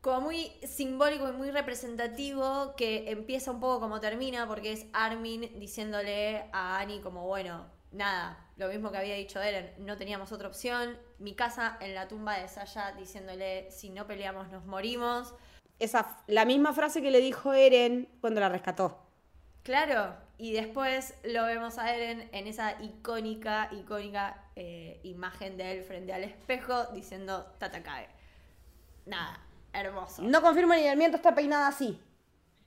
como 0.00 0.20
muy 0.20 0.52
simbólico 0.66 1.26
y 1.30 1.32
muy 1.32 1.50
representativo 1.50 2.74
que 2.76 3.10
empieza 3.10 3.50
un 3.50 3.58
poco 3.58 3.80
como 3.80 4.00
termina, 4.00 4.46
porque 4.46 4.70
es 4.72 4.86
Armin 4.92 5.58
diciéndole 5.58 6.44
a 6.52 6.78
Annie 6.78 7.00
como, 7.00 7.26
bueno, 7.26 7.64
nada, 7.94 8.38
lo 8.56 8.68
mismo 8.68 8.90
que 8.90 8.98
había 8.98 9.14
dicho 9.14 9.40
Eren, 9.40 9.72
no 9.78 9.96
teníamos 9.96 10.32
otra 10.32 10.48
opción, 10.48 10.98
mi 11.18 11.34
casa 11.34 11.78
en 11.80 11.94
la 11.94 12.08
tumba 12.08 12.38
de 12.38 12.48
Saya 12.48 12.92
diciéndole, 12.92 13.70
si 13.70 13.90
no 13.90 14.06
peleamos 14.06 14.48
nos 14.50 14.64
morimos, 14.66 15.34
Esa, 15.78 16.18
la 16.26 16.44
misma 16.44 16.72
frase 16.72 17.02
que 17.02 17.10
le 17.10 17.20
dijo 17.20 17.52
Eren 17.52 18.08
cuando 18.20 18.40
la 18.40 18.48
rescató. 18.48 19.00
Claro, 19.62 20.14
y 20.36 20.52
después 20.52 21.14
lo 21.24 21.44
vemos 21.44 21.78
a 21.78 21.94
Eren 21.94 22.28
en 22.32 22.46
esa 22.46 22.80
icónica, 22.82 23.68
icónica 23.72 24.44
eh, 24.56 25.00
imagen 25.04 25.56
de 25.56 25.72
él 25.72 25.84
frente 25.84 26.12
al 26.12 26.24
espejo 26.24 26.84
diciendo 26.92 27.46
Tatakae. 27.58 28.08
Nada, 29.06 29.40
hermoso. 29.72 30.22
No 30.22 30.42
confirmo 30.42 30.74
ni 30.74 30.82
el 30.82 30.96
miento, 30.96 31.16
está 31.16 31.34
peinada 31.34 31.68
así. 31.68 32.00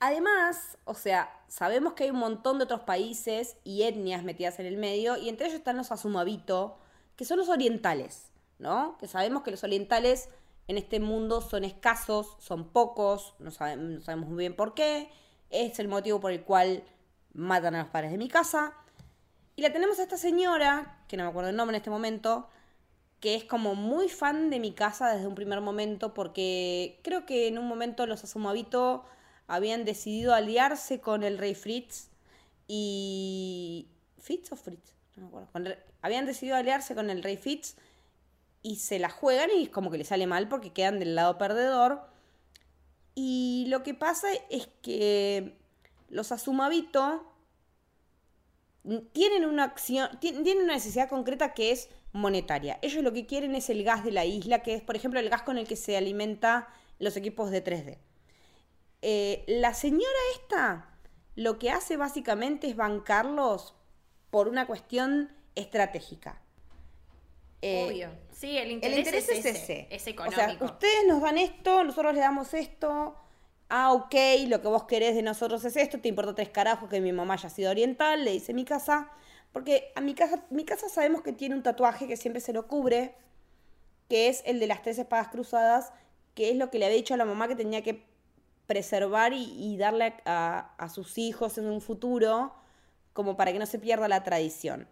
Además, 0.00 0.78
o 0.84 0.94
sea, 0.94 1.32
sabemos 1.48 1.94
que 1.94 2.04
hay 2.04 2.10
un 2.10 2.18
montón 2.18 2.58
de 2.58 2.64
otros 2.64 2.80
países 2.80 3.56
y 3.64 3.82
etnias 3.82 4.22
metidas 4.22 4.58
en 4.58 4.66
el 4.66 4.76
medio, 4.76 5.16
y 5.16 5.28
entre 5.28 5.46
ellos 5.46 5.58
están 5.58 5.76
los 5.76 5.90
Azumabito, 5.90 6.78
que 7.16 7.24
son 7.24 7.38
los 7.38 7.48
orientales, 7.48 8.30
¿no? 8.58 8.96
Que 8.98 9.08
sabemos 9.08 9.42
que 9.42 9.50
los 9.50 9.64
orientales 9.64 10.28
en 10.68 10.78
este 10.78 11.00
mundo 11.00 11.40
son 11.40 11.64
escasos, 11.64 12.36
son 12.38 12.68
pocos, 12.68 13.34
no, 13.38 13.50
sabe- 13.50 13.76
no 13.76 14.00
sabemos 14.00 14.28
muy 14.28 14.38
bien 14.38 14.54
por 14.54 14.74
qué, 14.74 15.10
es 15.50 15.78
el 15.78 15.88
motivo 15.88 16.20
por 16.20 16.30
el 16.30 16.44
cual 16.44 16.84
matan 17.32 17.74
a 17.74 17.82
los 17.82 17.88
padres 17.88 18.10
de 18.10 18.18
mi 18.18 18.28
casa. 18.28 18.74
Y 19.56 19.62
la 19.62 19.72
tenemos 19.72 19.98
a 19.98 20.02
esta 20.02 20.18
señora, 20.18 21.02
que 21.08 21.16
no 21.16 21.24
me 21.24 21.30
acuerdo 21.30 21.50
el 21.50 21.56
nombre 21.56 21.76
en 21.76 21.80
este 21.80 21.90
momento, 21.90 22.48
que 23.18 23.34
es 23.34 23.44
como 23.44 23.74
muy 23.74 24.08
fan 24.08 24.50
de 24.50 24.60
mi 24.60 24.72
casa 24.72 25.12
desde 25.12 25.26
un 25.26 25.34
primer 25.34 25.60
momento, 25.60 26.14
porque 26.14 27.00
creo 27.02 27.26
que 27.26 27.48
en 27.48 27.58
un 27.58 27.66
momento 27.66 28.06
los 28.06 28.22
Asumabito 28.22 29.04
habían 29.48 29.84
decidido 29.84 30.34
aliarse 30.34 31.00
con 31.00 31.24
el 31.24 31.38
rey 31.38 31.54
Fritz 31.54 32.10
y... 32.68 33.88
¿Fritz 34.18 34.52
o 34.52 34.56
Fritz? 34.56 34.92
No 35.16 35.22
me 35.22 35.28
acuerdo. 35.44 35.74
Habían 36.02 36.26
decidido 36.26 36.56
aliarse 36.56 36.94
con 36.94 37.10
el 37.10 37.22
rey 37.22 37.36
Fritz 37.36 37.74
y 38.62 38.76
se 38.76 38.98
la 38.98 39.08
juegan 39.08 39.50
y 39.56 39.64
es 39.64 39.68
como 39.70 39.90
que 39.90 39.98
le 39.98 40.04
sale 40.04 40.26
mal 40.26 40.48
porque 40.48 40.72
quedan 40.72 40.98
del 41.00 41.14
lado 41.14 41.38
perdedor. 41.38 42.02
Y 43.14 43.64
lo 43.68 43.82
que 43.82 43.94
pasa 43.94 44.28
es 44.50 44.68
que 44.82 45.56
los 46.08 46.30
Asumabito 46.30 47.32
tienen 49.12 49.44
una 49.44 49.64
acción, 49.64 50.08
tien- 50.20 50.42
tienen 50.44 50.64
una 50.64 50.74
necesidad 50.74 51.08
concreta 51.08 51.52
que 51.54 51.72
es 51.72 51.88
monetaria. 52.12 52.78
Ellos 52.82 53.02
lo 53.02 53.12
que 53.12 53.26
quieren 53.26 53.54
es 53.54 53.70
el 53.70 53.82
gas 53.84 54.04
de 54.04 54.12
la 54.12 54.24
isla, 54.24 54.62
que 54.62 54.74
es, 54.74 54.82
por 54.82 54.96
ejemplo, 54.96 55.20
el 55.20 55.28
gas 55.30 55.42
con 55.42 55.58
el 55.58 55.66
que 55.66 55.76
se 55.76 55.96
alimenta 55.96 56.68
los 56.98 57.16
equipos 57.16 57.50
de 57.50 57.62
3D. 57.64 57.98
Eh, 59.02 59.44
la 59.46 59.74
señora 59.74 60.18
esta 60.34 60.88
lo 61.36 61.58
que 61.58 61.70
hace 61.70 61.96
básicamente 61.96 62.66
es 62.68 62.74
bancarlos 62.76 63.74
por 64.30 64.48
una 64.48 64.66
cuestión 64.66 65.30
estratégica. 65.54 66.40
Eh, 67.62 67.86
Obvio. 67.86 68.10
Sí, 68.32 68.56
el 68.56 68.66
el 68.66 68.72
interés, 68.72 68.98
interés 68.98 69.28
es, 69.28 69.44
es 69.44 69.62
ese. 69.62 69.86
Es 69.90 70.06
O 70.06 70.10
económico. 70.10 70.36
sea, 70.40 70.58
ustedes 70.60 71.06
nos 71.06 71.20
dan 71.22 71.38
esto, 71.38 71.84
nosotros 71.84 72.14
les 72.14 72.22
damos 72.22 72.54
esto. 72.54 73.16
Ah, 73.68 73.92
ok, 73.92 74.14
lo 74.46 74.62
que 74.62 74.68
vos 74.68 74.84
querés 74.84 75.14
de 75.14 75.22
nosotros 75.22 75.64
es 75.64 75.76
esto, 75.76 76.00
te 76.00 76.08
importa 76.08 76.34
tres 76.34 76.48
carajos 76.48 76.88
que 76.88 77.00
mi 77.00 77.12
mamá 77.12 77.34
haya 77.34 77.50
sido 77.50 77.70
oriental, 77.70 78.24
le 78.24 78.32
dice 78.32 78.54
mi 78.54 78.64
casa. 78.64 79.10
Porque 79.52 79.92
a 79.94 80.00
mi 80.00 80.14
casa, 80.14 80.44
mi 80.50 80.64
casa 80.64 80.88
sabemos 80.88 81.22
que 81.22 81.32
tiene 81.32 81.54
un 81.54 81.62
tatuaje 81.62 82.06
que 82.06 82.16
siempre 82.16 82.40
se 82.40 82.52
lo 82.52 82.66
cubre, 82.66 83.14
que 84.08 84.28
es 84.28 84.42
el 84.46 84.58
de 84.60 84.66
las 84.66 84.82
tres 84.82 84.98
espadas 84.98 85.28
cruzadas, 85.28 85.92
que 86.34 86.50
es 86.50 86.56
lo 86.56 86.70
que 86.70 86.78
le 86.78 86.86
había 86.86 86.96
dicho 86.96 87.14
a 87.14 87.16
la 87.16 87.24
mamá 87.24 87.48
que 87.48 87.56
tenía 87.56 87.82
que 87.82 88.07
preservar 88.68 89.32
y, 89.32 89.42
y 89.56 89.76
darle 89.78 90.14
a, 90.26 90.74
a 90.78 90.88
sus 90.90 91.18
hijos 91.18 91.58
en 91.58 91.66
un 91.66 91.80
futuro, 91.80 92.54
como 93.12 93.36
para 93.36 93.52
que 93.52 93.58
no 93.58 93.66
se 93.66 93.80
pierda 93.80 94.06
la 94.06 94.22
tradición. 94.22 94.86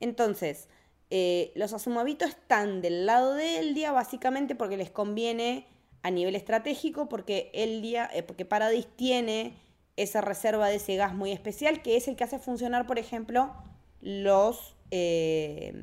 Entonces, 0.00 0.68
eh, 1.10 1.52
los 1.54 1.72
asumabitos 1.72 2.30
están 2.30 2.82
del 2.82 3.06
lado 3.06 3.34
de 3.34 3.58
Eldia 3.60 3.92
básicamente 3.92 4.56
porque 4.56 4.76
les 4.76 4.90
conviene 4.90 5.66
a 6.02 6.10
nivel 6.10 6.34
estratégico, 6.36 7.08
porque 7.08 7.50
Eldia, 7.54 8.10
eh, 8.12 8.24
porque 8.24 8.44
Paradis 8.44 8.88
tiene 8.96 9.54
esa 9.96 10.20
reserva 10.20 10.68
de 10.68 10.76
ese 10.76 10.96
gas 10.96 11.14
muy 11.14 11.32
especial, 11.32 11.82
que 11.82 11.96
es 11.96 12.08
el 12.08 12.16
que 12.16 12.24
hace 12.24 12.38
funcionar, 12.38 12.86
por 12.86 12.98
ejemplo, 12.98 13.54
los, 14.00 14.76
eh, 14.90 15.74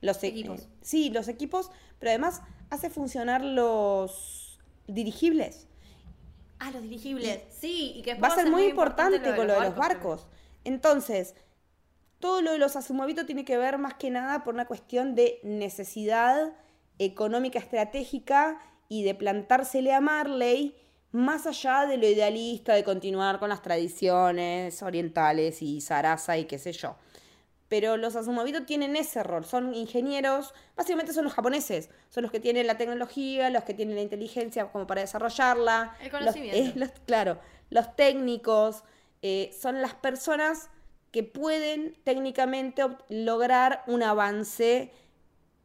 los 0.00 0.22
e- 0.22 0.28
Equipos. 0.28 0.60
eh, 0.60 0.68
sí, 0.82 1.10
los 1.10 1.28
equipos, 1.28 1.70
pero 1.98 2.10
además 2.10 2.42
hace 2.70 2.90
funcionar 2.90 3.42
los 3.44 4.60
dirigibles. 4.86 5.66
Ah, 6.64 6.70
los 6.70 6.82
dirigibles. 6.82 7.40
sí, 7.50 7.94
y 7.96 8.02
que 8.02 8.14
Va 8.14 8.28
a 8.28 8.34
ser 8.36 8.48
muy 8.48 8.66
importante 8.66 9.18
lo 9.18 9.36
con 9.36 9.48
lo 9.48 9.54
de 9.54 9.60
los 9.62 9.74
barcos. 9.74 10.28
Entonces, 10.62 11.34
todo 12.20 12.40
lo 12.40 12.52
de 12.52 12.58
los 12.58 12.76
asumabitos 12.76 13.26
tiene 13.26 13.44
que 13.44 13.56
ver 13.58 13.78
más 13.78 13.94
que 13.94 14.10
nada 14.10 14.44
por 14.44 14.54
una 14.54 14.66
cuestión 14.66 15.16
de 15.16 15.40
necesidad 15.42 16.52
económica 17.00 17.58
estratégica 17.58 18.60
y 18.88 19.02
de 19.02 19.16
plantársele 19.16 19.92
a 19.92 20.00
Marley 20.00 20.76
más 21.10 21.46
allá 21.46 21.86
de 21.86 21.96
lo 21.96 22.06
idealista 22.06 22.74
de 22.74 22.84
continuar 22.84 23.40
con 23.40 23.48
las 23.48 23.60
tradiciones 23.60 24.82
orientales 24.84 25.62
y 25.62 25.80
Sarasa 25.80 26.38
y 26.38 26.44
qué 26.44 26.60
sé 26.60 26.72
yo. 26.72 26.94
Pero 27.72 27.96
los 27.96 28.16
Asumabito 28.16 28.64
tienen 28.64 28.96
ese 28.96 29.22
rol, 29.22 29.46
son 29.46 29.74
ingenieros, 29.74 30.52
básicamente 30.76 31.14
son 31.14 31.24
los 31.24 31.32
japoneses, 31.32 31.88
son 32.10 32.22
los 32.22 32.30
que 32.30 32.38
tienen 32.38 32.66
la 32.66 32.76
tecnología, 32.76 33.48
los 33.48 33.64
que 33.64 33.72
tienen 33.72 33.94
la 33.96 34.02
inteligencia 34.02 34.70
como 34.70 34.86
para 34.86 35.00
desarrollarla. 35.00 35.96
El 36.02 36.12
los- 36.12 36.18
conocimiento. 36.20 36.58
eh, 36.58 36.72
los- 36.76 36.90
claro, 37.06 37.38
los 37.70 37.96
técnicos, 37.96 38.84
eh, 39.22 39.56
son 39.58 39.80
las 39.80 39.94
personas 39.94 40.68
que 41.12 41.22
pueden 41.22 41.96
técnicamente 42.04 42.82
lograr 43.08 43.84
un 43.86 44.02
avance 44.02 44.90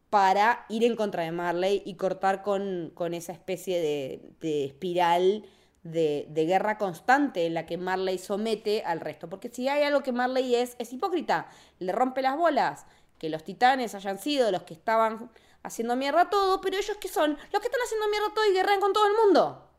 para 0.09 0.65
ir 0.69 0.85
en 0.85 0.95
contra 0.95 1.23
de 1.23 1.33
Marley 1.33 1.81
y 1.85 1.95
cortar 1.95 2.41
con, 2.41 2.89
con 2.93 3.13
esa 3.13 3.33
especie 3.33 3.81
de, 3.81 4.21
de 4.39 4.63
espiral 4.63 5.43
de, 5.91 6.45
guerra 6.45 6.77
constante 6.77 7.45
en 7.45 7.53
la 7.53 7.65
que 7.65 7.77
Marley 7.77 8.17
somete 8.17 8.83
al 8.83 8.99
resto. 8.99 9.29
Porque 9.29 9.49
si 9.49 9.67
hay 9.67 9.83
algo 9.83 10.03
que 10.03 10.11
Marley 10.11 10.55
es, 10.55 10.75
es 10.79 10.93
hipócrita, 10.93 11.49
le 11.79 11.91
rompe 11.91 12.21
las 12.21 12.37
bolas, 12.37 12.85
que 13.17 13.29
los 13.29 13.43
titanes 13.43 13.95
hayan 13.95 14.19
sido 14.19 14.51
los 14.51 14.63
que 14.63 14.73
estaban 14.73 15.31
haciendo 15.63 15.95
mierda 15.95 16.29
todo, 16.29 16.61
pero 16.61 16.77
ellos 16.77 16.97
que 16.97 17.07
son 17.07 17.31
los 17.31 17.61
que 17.61 17.67
están 17.67 17.81
haciendo 17.83 18.07
mierda 18.09 18.33
todo 18.33 18.45
y 18.45 18.53
guerrean 18.53 18.79
con 18.79 18.93
todo 18.93 19.07
el 19.07 19.13
mundo. 19.13 19.69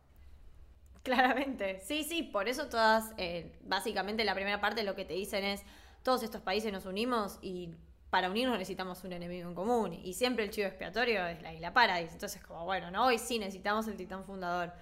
Claramente. 1.03 1.81
Sí, 1.81 2.05
sí, 2.05 2.23
por 2.23 2.49
eso 2.49 2.69
todas, 2.69 3.13
eh, 3.17 3.57
básicamente 3.63 4.25
la 4.25 4.35
primera 4.35 4.61
parte 4.61 4.83
lo 4.83 4.95
que 4.95 5.05
te 5.05 5.15
dicen 5.15 5.45
es, 5.45 5.63
todos 6.03 6.23
estos 6.23 6.41
países 6.41 6.73
nos 6.73 6.87
unimos 6.87 7.39
y 7.41 7.71
para 8.11 8.31
unirnos 8.31 8.59
necesitamos 8.59 9.05
un 9.05 9.13
enemigo 9.13 9.49
en 9.49 9.55
común. 9.55 9.93
Y 9.93 10.15
siempre 10.15 10.45
el 10.45 10.51
chivo 10.51 10.67
expiatorio 10.67 11.27
es 11.27 11.43
la 11.43 11.53
isla 11.53 11.73
Paradis. 11.73 12.13
Entonces, 12.13 12.43
como, 12.43 12.65
bueno, 12.65 12.91
no, 12.91 13.07
hoy 13.07 13.19
sí 13.19 13.39
necesitamos 13.39 13.87
el 13.89 13.97
titán 13.97 14.25
fundador. 14.25 14.73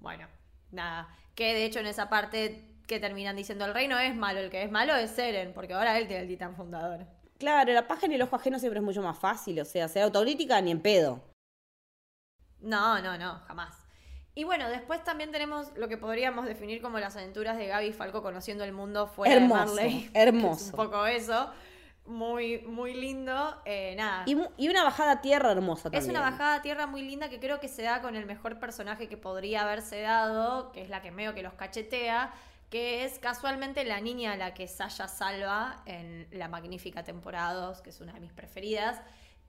Bueno, 0.00 0.26
nada, 0.76 1.08
que 1.34 1.54
de 1.54 1.64
hecho 1.64 1.80
en 1.80 1.86
esa 1.86 2.08
parte 2.08 2.64
que 2.86 3.00
terminan 3.00 3.34
diciendo 3.34 3.64
el 3.64 3.74
rey 3.74 3.88
no 3.88 3.98
es 3.98 4.14
malo, 4.14 4.38
el 4.38 4.50
que 4.50 4.62
es 4.62 4.70
malo 4.70 4.94
es 4.94 5.10
Seren, 5.10 5.52
porque 5.52 5.74
ahora 5.74 5.98
él 5.98 6.06
tiene 6.06 6.22
el 6.22 6.28
titán 6.28 6.54
fundador. 6.54 7.04
Claro, 7.38 7.72
la 7.72 7.86
paja 7.86 8.06
en 8.06 8.12
el 8.12 8.22
ojo 8.22 8.36
ajeno 8.36 8.58
siempre 8.58 8.78
es 8.78 8.84
mucho 8.84 9.02
más 9.02 9.18
fácil, 9.18 9.60
o 9.60 9.64
sea, 9.64 9.88
ser 9.88 10.04
autocrítica 10.04 10.60
ni 10.60 10.70
en 10.70 10.80
pedo. 10.80 11.20
No, 12.60 13.00
no, 13.02 13.18
no, 13.18 13.40
jamás. 13.46 13.86
Y 14.34 14.44
bueno, 14.44 14.68
después 14.68 15.02
también 15.02 15.32
tenemos 15.32 15.72
lo 15.76 15.88
que 15.88 15.96
podríamos 15.96 16.46
definir 16.46 16.82
como 16.82 16.98
las 16.98 17.16
aventuras 17.16 17.56
de 17.56 17.66
Gaby 17.66 17.92
Falco 17.92 18.22
conociendo 18.22 18.64
el 18.64 18.72
mundo 18.72 19.06
fuera 19.06 19.34
Hermoso, 19.34 19.74
de 19.74 19.82
Marley. 19.82 20.10
hermoso. 20.14 20.64
Es 20.66 20.70
un 20.70 20.76
poco 20.76 21.06
eso. 21.06 21.50
Muy, 22.06 22.58
muy 22.62 22.94
lindo. 22.94 23.56
Eh, 23.64 23.94
nada. 23.96 24.24
Y, 24.26 24.68
una 24.68 24.84
bajada 24.84 25.12
a 25.12 25.20
tierra 25.20 25.52
hermosa 25.52 25.84
también. 25.84 26.02
Es 26.02 26.08
una 26.08 26.20
bajada 26.20 26.56
a 26.56 26.62
tierra 26.62 26.86
muy 26.86 27.02
linda 27.02 27.28
que 27.28 27.40
creo 27.40 27.60
que 27.60 27.68
se 27.68 27.82
da 27.82 28.00
con 28.00 28.16
el 28.16 28.26
mejor 28.26 28.58
personaje 28.58 29.08
que 29.08 29.16
podría 29.16 29.62
haberse 29.62 30.00
dado, 30.00 30.72
que 30.72 30.82
es 30.82 30.88
la 30.88 31.02
que 31.02 31.10
medio 31.10 31.34
que 31.34 31.42
los 31.42 31.54
cachetea, 31.54 32.32
que 32.70 33.04
es 33.04 33.18
casualmente 33.18 33.84
la 33.84 34.00
niña 34.00 34.32
a 34.32 34.36
la 34.36 34.54
que 34.54 34.68
Saya 34.68 35.08
salva 35.08 35.82
en 35.86 36.28
la 36.32 36.48
magnífica 36.48 37.04
temporada 37.04 37.54
2, 37.54 37.82
que 37.82 37.90
es 37.90 38.00
una 38.00 38.12
de 38.12 38.20
mis 38.20 38.32
preferidas. 38.32 39.00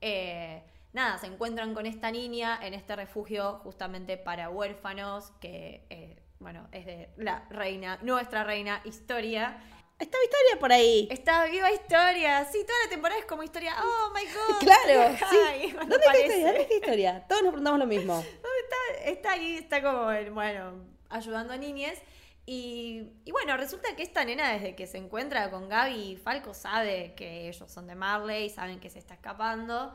Eh, 0.01 0.64
nada, 0.93 1.18
se 1.18 1.28
encuentran 1.28 1.74
con 1.74 1.86
esta 1.86 2.12
niña 2.12 2.60
en 2.62 2.74
este 2.74 2.95
refugio 2.95 3.60
justamente 3.64 4.18
para 4.18 4.49
huérfanos, 4.49 5.32
que, 5.39 5.86
eh, 5.89 6.22
bueno, 6.39 6.68
es 6.72 6.86
de 6.86 7.10
la 7.18 7.45
reina, 7.49 7.99
nuestra 8.01 8.43
reina 8.43 8.82
Historia. 8.84 9.58
Está 10.00 10.18
Victoria 10.20 10.60
por 10.60 10.72
ahí. 10.72 11.08
Está 11.10 11.45
viva 11.45 11.72
Historia, 11.72 12.45
sí, 12.45 12.64
toda 12.64 12.78
la 12.84 12.89
temporada 12.89 13.20
es 13.20 13.26
como 13.26 13.41
Historia, 13.41 13.76
oh 13.82 14.14
my 14.14 14.22
god. 14.26 14.60
Claro, 14.60 15.18
sí. 15.30 15.74
¿Dónde 15.74 15.95
está. 15.95 16.20
Historia? 16.20 16.45
¿Dónde 16.45 16.62
está 16.62 16.74
Historia? 16.76 17.26
Todos 17.28 17.41
nos 17.41 17.52
preguntamos 17.52 17.80
lo 17.80 17.88
mismo. 17.88 18.24
está 19.06 19.32
ahí, 19.32 19.58
está 19.58 19.82
como, 19.82 20.06
bueno, 20.34 20.86
ayudando 21.10 21.54
a 21.54 21.58
niñes. 21.58 22.00
Y, 22.45 23.10
y 23.26 23.32
bueno, 23.32 23.58
resulta 23.58 23.95
que 23.95 24.04
esta 24.04 24.24
nena 24.24 24.54
desde 24.54 24.76
que 24.76 24.88
se 24.88 24.98
encuentra 24.98 25.50
con 25.50 25.68
Gaby 25.68 26.12
y 26.12 26.16
Falco 26.16 26.54
sabe 26.54 27.14
que 27.16 27.50
ellos 27.50 27.70
son 27.70 27.88
de 27.88 27.95
Marley, 27.95 28.50
saben 28.50 28.80
que 28.80 28.89
se 28.89 29.00
está 29.00 29.16
escapando. 29.16 29.93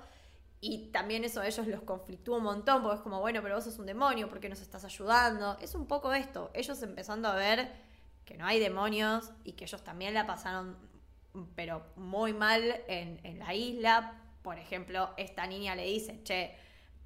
Y 0.61 0.91
también 0.91 1.25
eso 1.25 1.41
a 1.41 1.47
ellos 1.47 1.67
los 1.67 1.83
conflictúa 1.83 2.39
un 2.39 2.45
montón, 2.45 2.83
porque 2.83 2.97
es 2.97 3.03
como, 3.03 3.21
bueno, 3.21 3.41
pero 3.43 3.55
vos 3.55 3.65
sos 3.65 3.79
un 3.79 3.87
demonio, 3.87 4.29
¿por 4.29 4.41
qué 4.41 4.49
nos 4.49 4.61
estás 4.61 4.85
ayudando? 4.85 5.57
Es 5.61 5.75
un 5.75 5.87
poco 5.87 6.13
esto, 6.13 6.51
ellos 6.55 6.83
empezando 6.83 7.29
a 7.29 7.35
ver 7.35 7.73
que 8.25 8.37
no 8.37 8.47
hay 8.47 8.59
demonios 8.61 9.31
y 9.45 9.53
que 9.53 9.65
ellos 9.65 9.83
también 9.83 10.15
la 10.15 10.27
pasaron, 10.27 10.77
pero 11.55 11.85
muy 11.97 12.33
mal 12.33 12.63
en, 12.89 13.21
en 13.25 13.39
la 13.39 13.55
isla. 13.55 14.15
Por 14.43 14.59
ejemplo, 14.59 15.11
esta 15.17 15.47
niña 15.47 15.75
le 15.75 15.85
dice, 15.85 16.21
che, 16.25 16.55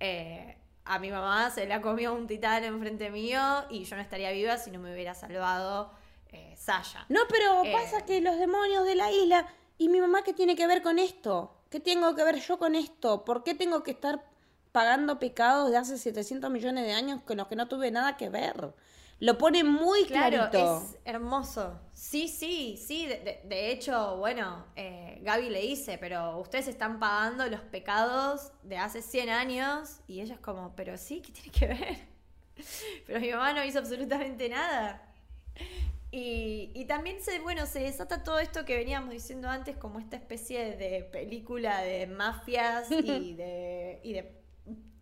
eh, 0.00 0.56
a 0.84 0.98
mi 0.98 1.10
mamá 1.10 1.50
se 1.50 1.66
la 1.66 1.80
comió 1.80 2.14
un 2.14 2.26
titán 2.26 2.64
enfrente 2.64 3.10
mío 3.10 3.40
y 3.70 3.84
yo 3.84 3.96
no 3.96 4.02
estaría 4.02 4.30
viva 4.30 4.56
si 4.56 4.70
no 4.70 4.78
me 4.78 4.92
hubiera 4.92 5.14
salvado 5.14 5.90
eh, 6.32 6.54
Saya. 6.56 7.04
No, 7.08 7.20
pero 7.28 7.64
Eh. 7.64 7.72
pasa 7.72 8.04
que 8.04 8.20
los 8.20 8.38
demonios 8.38 8.84
de 8.84 8.94
la 8.94 9.10
isla. 9.10 9.46
¿Y 9.78 9.88
mi 9.88 10.00
mamá 10.00 10.22
qué 10.22 10.32
tiene 10.32 10.56
que 10.56 10.66
ver 10.66 10.82
con 10.82 10.98
esto? 10.98 11.52
¿Qué 11.70 11.80
tengo 11.80 12.14
que 12.14 12.24
ver 12.24 12.36
yo 12.40 12.58
con 12.58 12.74
esto? 12.74 13.24
¿Por 13.24 13.42
qué 13.44 13.54
tengo 13.54 13.82
que 13.82 13.90
estar 13.90 14.24
pagando 14.72 15.18
pecados 15.18 15.70
de 15.70 15.76
hace 15.76 15.98
700 15.98 16.50
millones 16.50 16.84
de 16.86 16.92
años 16.92 17.20
con 17.22 17.36
los 17.38 17.46
que 17.48 17.56
no 17.56 17.68
tuve 17.68 17.90
nada 17.90 18.16
que 18.16 18.28
ver? 18.28 18.74
Lo 19.18 19.38
pone 19.38 19.64
muy 19.64 20.04
Claro, 20.04 20.50
clarito. 20.50 20.82
es 20.84 20.98
hermoso. 21.04 21.80
Sí, 21.94 22.28
sí, 22.28 22.76
sí. 22.76 23.06
De, 23.06 23.70
hecho, 23.70 24.18
bueno, 24.18 24.66
eh, 24.76 25.20
Gaby 25.22 25.48
le 25.48 25.62
dice, 25.62 25.96
pero 25.98 26.38
ustedes 26.38 26.68
están 26.68 26.98
pagando 27.00 27.46
los 27.46 27.60
pecados 27.62 28.52
de 28.62 28.76
hace 28.76 29.00
100 29.00 29.30
años. 29.30 30.00
Y 30.06 30.20
ella 30.20 30.34
es 30.34 30.40
como, 30.40 30.74
pero 30.76 30.98
sí, 30.98 31.22
¿qué 31.22 31.32
tiene 31.32 31.50
que 31.50 31.66
ver? 31.66 32.16
Pero 33.06 33.20
mi 33.20 33.30
mamá 33.30 33.52
no 33.52 33.62
hizo 33.64 33.78
absolutamente 33.78 34.48
nada. 34.48 35.02
Y, 36.10 36.70
y 36.74 36.84
también 36.86 37.20
se, 37.20 37.38
bueno, 37.40 37.66
se 37.66 37.80
desata 37.80 38.22
todo 38.22 38.38
esto 38.38 38.64
que 38.64 38.76
veníamos 38.76 39.10
diciendo 39.10 39.48
antes, 39.48 39.76
como 39.76 39.98
esta 39.98 40.16
especie 40.16 40.76
de 40.76 41.02
película 41.12 41.82
de 41.82 42.06
mafias 42.06 42.90
y 42.90 43.34
de, 43.34 44.00
y 44.02 44.12
de 44.14 44.40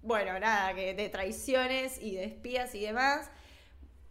bueno, 0.03 0.39
nada, 0.41 0.75
que 0.75 0.95
de 0.95 1.09
traiciones 1.09 2.01
y 2.03 2.15
de 2.17 2.25
espías 2.25 2.75
y 2.75 2.81
demás. 2.81 3.31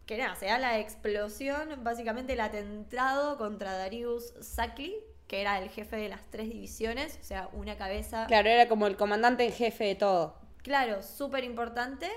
Que 0.06 0.18
nada, 0.18 0.34
se 0.34 0.46
da 0.46 0.58
la 0.58 0.78
explosión, 0.78 1.82
básicamente 1.82 2.34
el 2.34 2.40
atentado 2.40 3.38
contra 3.38 3.72
Darius 3.72 4.34
Sakli, 4.40 4.94
que 5.26 5.40
era 5.40 5.58
el 5.58 5.70
jefe 5.70 5.96
de 5.96 6.08
las 6.10 6.20
tres 6.30 6.50
divisiones, 6.50 7.18
o 7.20 7.24
sea, 7.24 7.48
una 7.54 7.76
cabeza 7.76 8.26
Claro, 8.26 8.48
era 8.48 8.68
como 8.68 8.86
el 8.86 8.96
comandante 8.96 9.46
en 9.46 9.52
jefe 9.52 9.84
de 9.84 9.94
todo. 9.94 10.36
Claro, 10.62 11.02
súper 11.02 11.44
importante. 11.44 12.10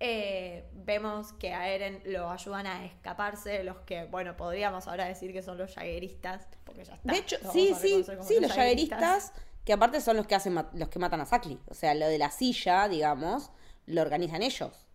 Eh, 0.00 0.64
vemos 0.72 1.32
que 1.32 1.52
a 1.52 1.68
Eren 1.68 2.00
lo 2.06 2.30
ayudan 2.30 2.66
a 2.66 2.84
escaparse, 2.84 3.64
los 3.64 3.78
que, 3.78 4.04
bueno, 4.04 4.36
podríamos 4.36 4.86
ahora 4.86 5.06
decir 5.06 5.32
que 5.32 5.42
son 5.42 5.58
los 5.58 5.74
jagueristas, 5.74 6.46
porque 6.64 6.84
ya 6.84 6.94
está. 6.94 7.12
De 7.12 7.18
hecho, 7.18 7.36
sí, 7.52 7.74
sí, 7.78 8.04
sí, 8.22 8.40
los 8.40 8.52
jagueristas, 8.52 9.32
que 9.64 9.72
aparte 9.72 10.00
son 10.00 10.16
los 10.16 10.26
que 10.26 10.36
hacen 10.36 10.54
los 10.74 10.88
que 10.88 10.98
matan 10.98 11.20
a 11.20 11.26
Sakli. 11.26 11.58
O 11.66 11.74
sea, 11.74 11.94
lo 11.94 12.06
de 12.06 12.18
la 12.18 12.30
silla, 12.30 12.88
digamos, 12.88 13.50
lo 13.86 14.02
organizan 14.02 14.42
ellos. 14.42 14.87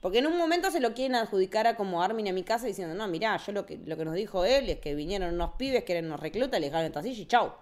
Porque 0.00 0.18
en 0.18 0.26
un 0.26 0.38
momento 0.38 0.70
se 0.70 0.80
lo 0.80 0.94
quieren 0.94 1.14
adjudicar 1.14 1.66
a 1.66 1.76
como 1.76 2.02
Armin 2.02 2.28
a 2.28 2.32
mi 2.32 2.42
casa 2.42 2.66
diciendo, 2.66 2.94
no, 2.94 3.06
mirá, 3.06 3.36
yo 3.36 3.52
lo 3.52 3.66
que, 3.66 3.78
lo 3.78 3.96
que 3.96 4.04
nos 4.04 4.14
dijo 4.14 4.44
él 4.44 4.70
es 4.70 4.78
que 4.78 4.94
vinieron 4.94 5.34
unos 5.34 5.52
pibes 5.58 5.84
que 5.84 5.92
eran 5.92 6.06
unos 6.06 6.20
reclutas, 6.20 6.58
le 6.58 6.66
dejaron 6.66 6.86
esta 6.86 7.02
silla 7.02 7.22
y 7.22 7.26
chau. 7.26 7.52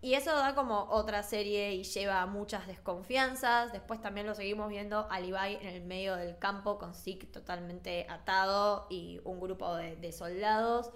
Y 0.00 0.14
eso 0.14 0.34
da 0.34 0.54
como 0.54 0.88
otra 0.90 1.22
serie 1.22 1.74
y 1.74 1.84
lleva 1.84 2.26
muchas 2.26 2.66
desconfianzas. 2.66 3.72
Después 3.72 4.00
también 4.00 4.26
lo 4.26 4.34
seguimos 4.34 4.68
viendo 4.68 5.06
a 5.08 5.20
en 5.20 5.66
el 5.66 5.82
medio 5.82 6.16
del 6.16 6.38
campo 6.38 6.78
con 6.78 6.94
Zeke 6.94 7.26
totalmente 7.26 8.06
atado 8.08 8.88
y 8.90 9.20
un 9.24 9.40
grupo 9.40 9.76
de 9.76 10.12
soldados. 10.12 10.90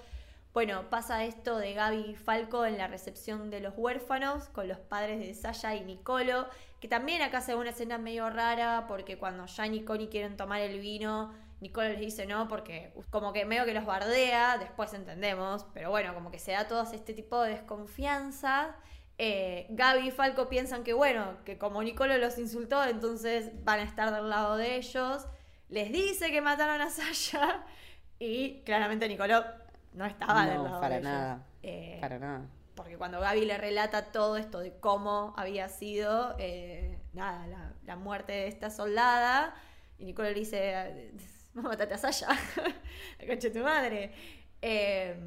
Bueno, 0.57 0.89
pasa 0.89 1.23
esto 1.27 1.59
de 1.59 1.75
Gaby 1.75 1.99
y 1.99 2.15
Falco 2.15 2.65
en 2.65 2.79
la 2.79 2.89
recepción 2.89 3.51
de 3.51 3.61
los 3.61 3.75
huérfanos 3.77 4.49
con 4.49 4.69
los 4.69 4.79
padres 4.79 5.21
de 5.21 5.35
Saya 5.35 5.75
y 5.75 5.85
Nicolo, 5.85 6.49
que 6.81 6.89
también 6.89 7.21
acá 7.21 7.43
se 7.43 7.53
ve 7.53 7.61
una 7.61 7.73
escena 7.73 7.99
medio 7.99 8.31
rara 8.31 8.87
porque 8.89 9.19
cuando 9.19 9.45
Jan 9.47 9.75
y 9.75 9.85
Connie 9.85 10.09
quieren 10.09 10.39
tomar 10.39 10.63
el 10.63 10.81
vino, 10.81 11.35
Nicolo 11.61 11.91
les 11.91 12.01
dice 12.01 12.25
no 12.25 12.49
porque 12.49 12.91
como 13.11 13.35
que 13.35 13.45
medio 13.45 13.67
que 13.67 13.75
los 13.75 13.85
bardea, 13.85 14.57
después 14.57 14.95
entendemos, 14.95 15.67
pero 15.75 15.91
bueno, 15.91 16.15
como 16.15 16.31
que 16.31 16.39
se 16.39 16.53
da 16.53 16.67
todo 16.67 16.91
este 16.91 17.13
tipo 17.13 17.43
de 17.43 17.51
desconfianza. 17.51 18.77
Eh, 19.19 19.67
Gaby 19.69 20.09
y 20.09 20.11
Falco 20.11 20.49
piensan 20.49 20.85
que 20.85 20.95
bueno, 20.95 21.37
que 21.45 21.59
como 21.59 21.83
Nicolo 21.83 22.17
los 22.17 22.39
insultó, 22.39 22.83
entonces 22.83 23.51
van 23.63 23.81
a 23.81 23.83
estar 23.83 24.11
del 24.11 24.31
lado 24.31 24.57
de 24.57 24.77
ellos. 24.77 25.27
Les 25.69 25.93
dice 25.93 26.31
que 26.31 26.41
mataron 26.41 26.81
a 26.81 26.89
Saya 26.89 27.63
y 28.19 28.63
claramente 28.63 29.07
Nicolo 29.07 29.45
no 29.97 30.05
estaba 30.07 30.47
del 30.47 30.59
No, 30.59 30.64
lado 30.64 30.80
para 30.80 30.97
de 30.97 31.01
nada. 31.03 31.47
Eh, 31.62 31.99
Para 32.01 32.18
nada. 32.18 32.47
porque 32.74 32.97
cuando 32.97 33.18
Gaby 33.20 33.44
le 33.47 33.59
relata 33.59 34.12
todo 34.12 34.36
esto 34.36 34.61
de 34.61 34.78
cómo 34.78 35.34
había 35.36 35.68
sido, 35.68 36.36
eh, 36.38 37.01
nada, 37.12 37.47
la, 37.49 37.72
la 37.84 37.97
muerte 37.97 38.32
de 38.32 38.49
esta 38.49 38.70
soldada, 38.70 39.55
y 39.99 40.05
Nicolo 40.05 40.28
le 40.28 40.34
dice, 40.34 41.12
mátate 41.55 41.94
a 41.94 41.99
Saya, 41.99 42.28
la 43.18 43.26
concha 43.26 43.49
de 43.49 43.51
tu 43.51 43.64
madre. 43.64 44.12
Eh, 44.62 45.18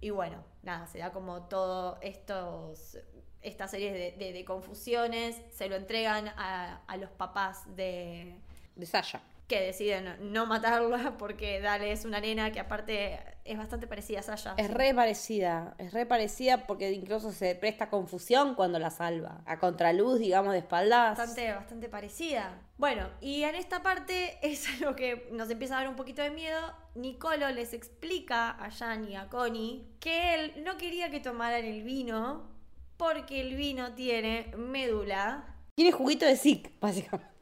y 0.00 0.10
bueno, 0.10 0.44
nada, 0.62 0.86
se 0.86 0.98
da 0.98 1.10
como 1.12 1.42
todo 1.48 1.98
estos 2.02 2.98
estas 3.40 3.70
series 3.70 3.92
de, 3.92 4.12
de- 4.18 4.32
de 4.32 4.44
confusiones, 4.44 5.40
se 5.52 5.68
lo 5.68 5.76
entregan 5.76 6.26
a, 6.36 6.80
a 6.88 6.96
los 6.96 7.10
papás 7.10 7.64
de, 7.76 8.36
De 8.74 8.84
Sasha. 8.84 9.20
Que 9.48 9.60
deciden 9.60 10.32
no 10.32 10.46
matarla 10.46 11.16
porque 11.18 11.60
Dale 11.60 11.90
es 11.90 12.04
una 12.04 12.20
nena 12.20 12.52
que 12.52 12.60
aparte 12.60 13.18
es 13.44 13.56
bastante 13.56 13.86
parecida 13.86 14.20
a 14.20 14.22
Saya. 14.22 14.54
Es 14.58 14.70
re 14.70 14.94
parecida, 14.94 15.74
es 15.78 15.92
re 15.94 16.04
parecida 16.04 16.66
porque 16.66 16.92
incluso 16.92 17.32
se 17.32 17.54
presta 17.54 17.88
confusión 17.88 18.54
cuando 18.54 18.78
la 18.78 18.90
salva. 18.90 19.40
A 19.46 19.58
contraluz, 19.58 20.18
digamos, 20.18 20.52
de 20.52 20.58
espaldas. 20.58 21.16
bastante, 21.16 21.50
bastante 21.50 21.88
parecida. 21.88 22.60
Bueno, 22.76 23.08
y 23.22 23.44
en 23.44 23.54
esta 23.54 23.82
parte 23.82 24.38
es 24.46 24.80
lo 24.80 24.94
que 24.94 25.28
nos 25.32 25.48
empieza 25.48 25.76
a 25.76 25.80
dar 25.80 25.88
un 25.88 25.96
poquito 25.96 26.20
de 26.20 26.30
miedo. 26.30 26.60
Nicolo 26.94 27.48
les 27.50 27.72
explica 27.72 28.50
a 28.50 28.70
Jan 28.70 29.10
y 29.10 29.16
a 29.16 29.30
Connie 29.30 29.96
que 29.98 30.34
él 30.34 30.62
no 30.62 30.76
quería 30.76 31.10
que 31.10 31.20
tomaran 31.20 31.64
el 31.64 31.82
vino 31.82 32.50
porque 32.98 33.40
el 33.40 33.54
vino 33.54 33.94
tiene 33.94 34.52
médula, 34.58 35.54
Tiene 35.74 35.92
juguito 35.92 36.26
de 36.26 36.36
Zik, 36.36 36.78
básicamente. 36.80 37.32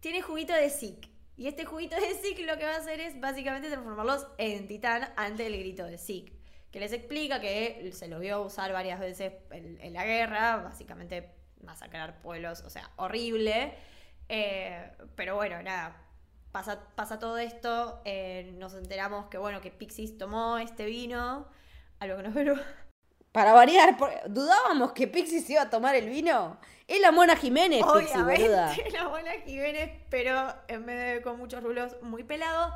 tiene 0.00 0.22
juguito 0.22 0.54
de 0.54 0.70
Zik. 0.70 1.17
Y 1.38 1.46
este 1.46 1.64
juguito 1.64 1.94
de 1.94 2.14
Zik 2.14 2.40
lo 2.40 2.58
que 2.58 2.64
va 2.64 2.72
a 2.72 2.78
hacer 2.78 2.98
es 2.98 3.18
básicamente 3.20 3.68
transformarlos 3.68 4.26
en 4.38 4.66
titán 4.66 5.08
ante 5.16 5.46
el 5.46 5.56
grito 5.56 5.84
de 5.84 5.96
Zik. 5.96 6.32
Que 6.72 6.80
les 6.80 6.92
explica 6.92 7.40
que 7.40 7.90
se 7.92 8.08
lo 8.08 8.18
vio 8.18 8.42
usar 8.42 8.72
varias 8.72 8.98
veces 8.98 9.34
en, 9.52 9.92
la 9.92 10.04
guerra, 10.04 10.56
básicamente 10.56 11.30
masacrar 11.62 12.20
pueblos, 12.22 12.62
o 12.66 12.70
sea, 12.70 12.90
horrible. 12.96 13.72
Eh, 14.28 14.90
pero 15.14 15.36
bueno, 15.36 15.62
nada, 15.62 15.96
pasa, 16.50 16.88
pasa 16.96 17.20
todo 17.20 17.38
esto, 17.38 18.02
eh, 18.04 18.52
nos 18.58 18.74
enteramos 18.74 19.26
que 19.26 19.38
bueno, 19.38 19.60
que 19.60 19.70
Pixis 19.70 20.18
tomó 20.18 20.58
este 20.58 20.86
vino, 20.86 21.46
algo 22.00 22.16
que 22.16 22.22
no 22.24 22.30
pero 22.34 22.56
Para 23.38 23.52
variar, 23.52 23.96
dudábamos 24.26 24.90
que 24.90 25.06
Pixie 25.06 25.40
se 25.40 25.52
iba 25.52 25.62
a 25.62 25.70
tomar 25.70 25.94
el 25.94 26.08
vino. 26.08 26.58
Es 26.88 27.00
la 27.00 27.12
Mona 27.12 27.36
Jiménez, 27.36 27.84
Pixie, 27.84 28.20
boluda. 28.20 28.72
Obviamente, 28.72 28.90
la 28.98 29.08
Mona 29.08 29.30
Jiménez, 29.46 29.92
pero 30.10 30.52
en 30.66 30.84
vez 30.84 31.14
de 31.14 31.22
con 31.22 31.38
muchos 31.38 31.62
rulos, 31.62 31.94
muy 32.02 32.24
pelado. 32.24 32.74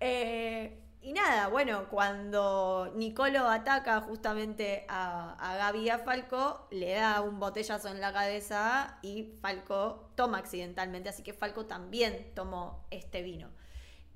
Eh, 0.00 0.80
y 1.02 1.12
nada, 1.12 1.48
bueno, 1.48 1.90
cuando 1.90 2.90
Nicolo 2.94 3.50
ataca 3.50 4.00
justamente 4.00 4.86
a, 4.88 5.36
a 5.38 5.58
Gaby 5.58 5.80
y 5.80 5.90
a 5.90 5.98
Falco, 5.98 6.68
le 6.70 6.94
da 6.94 7.20
un 7.20 7.38
botellazo 7.38 7.90
en 7.90 8.00
la 8.00 8.10
cabeza 8.10 8.96
y 9.02 9.34
Falco 9.42 10.10
toma 10.14 10.38
accidentalmente, 10.38 11.10
así 11.10 11.22
que 11.22 11.34
Falco 11.34 11.66
también 11.66 12.32
tomó 12.34 12.86
este 12.90 13.20
vino. 13.20 13.50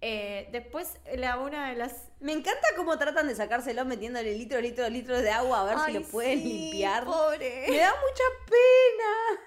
Eh, 0.04 0.48
después, 0.50 0.98
la, 1.16 1.38
una 1.38 1.70
de 1.70 1.76
las 1.76 2.10
Me 2.18 2.32
encanta 2.32 2.66
cómo 2.76 2.98
tratan 2.98 3.28
de 3.28 3.36
sacárselo 3.36 3.84
metiéndole 3.84 4.34
litros, 4.36 4.60
litros, 4.60 4.90
litros 4.90 5.22
de 5.22 5.30
agua 5.30 5.60
a 5.60 5.64
ver 5.64 5.78
si 5.86 5.92
lo 5.92 6.02
pueden 6.02 6.42
sí, 6.42 6.44
limpiar. 6.44 7.04
Pobre. 7.04 7.66
Me 7.68 7.76
da 7.78 7.90
mucha 7.90 8.24
pena. 8.46 9.42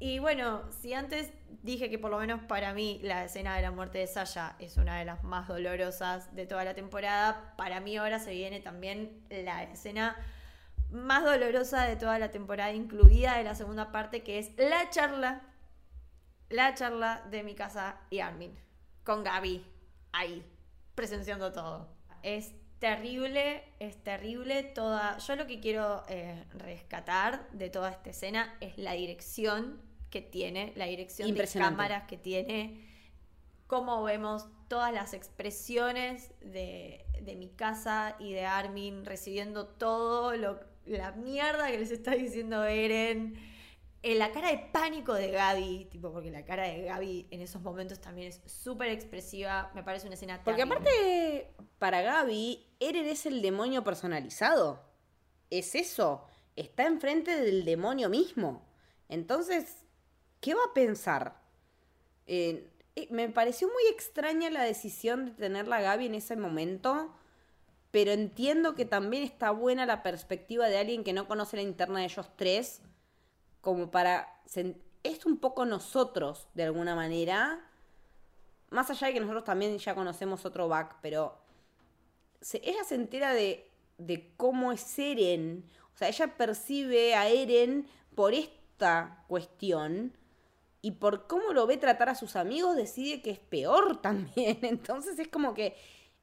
Y 0.00 0.18
bueno, 0.18 0.70
si 0.70 0.92
antes 0.92 1.32
dije 1.62 1.88
que 1.88 1.98
por 1.98 2.10
lo 2.10 2.18
menos 2.18 2.42
para 2.42 2.74
mí 2.74 3.00
la 3.02 3.24
escena 3.24 3.56
de 3.56 3.62
la 3.62 3.70
muerte 3.70 3.98
de 3.98 4.06
Saya 4.06 4.54
es 4.58 4.76
una 4.76 4.98
de 4.98 5.06
las 5.06 5.24
más 5.24 5.48
dolorosas 5.48 6.34
de 6.36 6.46
toda 6.46 6.62
la 6.64 6.74
temporada, 6.74 7.54
para 7.56 7.80
mí 7.80 7.96
ahora 7.96 8.18
se 8.18 8.32
viene 8.32 8.60
también 8.60 9.24
la 9.30 9.62
escena 9.64 10.14
más 10.90 11.24
dolorosa 11.24 11.84
de 11.84 11.96
toda 11.96 12.18
la 12.18 12.30
temporada, 12.30 12.72
incluida 12.72 13.38
de 13.38 13.44
la 13.44 13.54
segunda 13.54 13.92
parte, 13.92 14.22
que 14.22 14.38
es 14.38 14.52
la 14.56 14.88
charla, 14.90 15.42
la 16.48 16.74
charla 16.74 17.24
de 17.30 17.42
mi 17.42 17.54
casa 17.54 18.00
y 18.10 18.20
Armin, 18.20 18.58
con 19.04 19.24
Gaby, 19.24 19.64
ahí, 20.12 20.44
presenciando 20.94 21.52
todo. 21.52 21.88
Es 22.22 22.52
terrible, 22.78 23.64
es 23.78 24.02
terrible 24.02 24.62
toda... 24.62 25.18
Yo 25.18 25.36
lo 25.36 25.46
que 25.46 25.60
quiero 25.60 26.02
eh, 26.08 26.44
rescatar 26.54 27.48
de 27.50 27.70
toda 27.70 27.90
esta 27.90 28.10
escena 28.10 28.56
es 28.60 28.78
la 28.78 28.92
dirección 28.92 29.80
que 30.10 30.22
tiene, 30.22 30.72
la 30.76 30.86
dirección 30.86 31.34
de 31.34 31.46
cámaras 31.46 32.04
que 32.04 32.16
tiene, 32.16 32.86
cómo 33.66 34.02
vemos 34.02 34.46
todas 34.68 34.92
las 34.92 35.12
expresiones 35.12 36.32
de, 36.40 37.04
de 37.20 37.36
mi 37.36 37.48
casa 37.48 38.16
y 38.18 38.32
de 38.32 38.46
Armin 38.46 39.04
recibiendo 39.04 39.66
todo 39.66 40.34
lo, 40.36 40.60
la 40.86 41.12
mierda 41.12 41.70
que 41.70 41.78
les 41.78 41.90
está 41.90 42.12
diciendo 42.12 42.64
Eren. 42.64 43.38
En 44.02 44.18
la 44.18 44.30
cara 44.30 44.50
de 44.50 44.58
pánico 44.58 45.12
de 45.14 45.30
Gaby, 45.30 45.88
tipo, 45.90 46.12
porque 46.12 46.30
la 46.30 46.44
cara 46.44 46.68
de 46.68 46.82
Gaby 46.82 47.26
en 47.30 47.40
esos 47.40 47.62
momentos 47.62 48.00
también 48.00 48.28
es 48.28 48.40
súper 48.46 48.90
expresiva. 48.90 49.72
Me 49.74 49.82
parece 49.82 50.06
una 50.06 50.14
escena 50.14 50.40
Porque 50.44 50.62
terrible. 50.64 50.76
aparte, 50.76 51.54
para 51.78 52.02
Gaby, 52.02 52.64
Eren 52.78 53.06
es 53.06 53.26
el 53.26 53.42
demonio 53.42 53.82
personalizado. 53.82 54.80
Es 55.50 55.74
eso. 55.74 56.24
Está 56.54 56.86
enfrente 56.86 57.36
del 57.40 57.64
demonio 57.64 58.08
mismo. 58.08 58.62
Entonces, 59.08 59.84
¿qué 60.40 60.54
va 60.54 60.62
a 60.70 60.74
pensar? 60.74 61.40
Eh, 62.26 62.70
eh, 62.94 63.08
me 63.10 63.28
pareció 63.28 63.66
muy 63.68 63.82
extraña 63.90 64.48
la 64.50 64.62
decisión 64.62 65.26
de 65.26 65.32
tenerla 65.32 65.76
a 65.76 65.82
Gaby 65.82 66.06
en 66.06 66.14
ese 66.14 66.36
momento. 66.36 67.12
Pero 67.90 68.12
entiendo 68.12 68.74
que 68.74 68.84
también 68.84 69.24
está 69.24 69.50
buena 69.50 69.86
la 69.86 70.02
perspectiva 70.04 70.68
de 70.68 70.78
alguien 70.78 71.02
que 71.04 71.12
no 71.14 71.26
conoce 71.26 71.56
la 71.56 71.62
interna 71.62 72.00
de 72.00 72.04
ellos 72.04 72.30
tres. 72.36 72.82
Como 73.60 73.90
para. 73.90 74.40
Es 75.02 75.26
un 75.26 75.38
poco 75.38 75.64
nosotros, 75.64 76.48
de 76.54 76.64
alguna 76.64 76.94
manera. 76.94 77.64
Más 78.70 78.90
allá 78.90 79.06
de 79.08 79.14
que 79.14 79.20
nosotros 79.20 79.44
también 79.44 79.78
ya 79.78 79.94
conocemos 79.94 80.44
otro 80.44 80.68
back, 80.68 80.96
pero 81.00 81.38
se- 82.40 82.60
ella 82.68 82.84
se 82.84 82.94
entera 82.96 83.32
de, 83.34 83.70
de 83.98 84.32
cómo 84.36 84.72
es 84.72 84.98
Eren. 84.98 85.64
O 85.94 85.98
sea, 85.98 86.08
ella 86.08 86.36
percibe 86.36 87.14
a 87.14 87.28
Eren 87.28 87.88
por 88.14 88.34
esta 88.34 89.24
cuestión 89.28 90.12
y 90.82 90.92
por 90.92 91.26
cómo 91.26 91.52
lo 91.52 91.66
ve 91.66 91.76
tratar 91.76 92.08
a 92.08 92.14
sus 92.14 92.36
amigos 92.36 92.76
decide 92.76 93.22
que 93.22 93.30
es 93.30 93.38
peor 93.40 93.96
también. 94.02 94.58
Entonces 94.62 95.18
es 95.18 95.28
como 95.28 95.54
que 95.54 95.76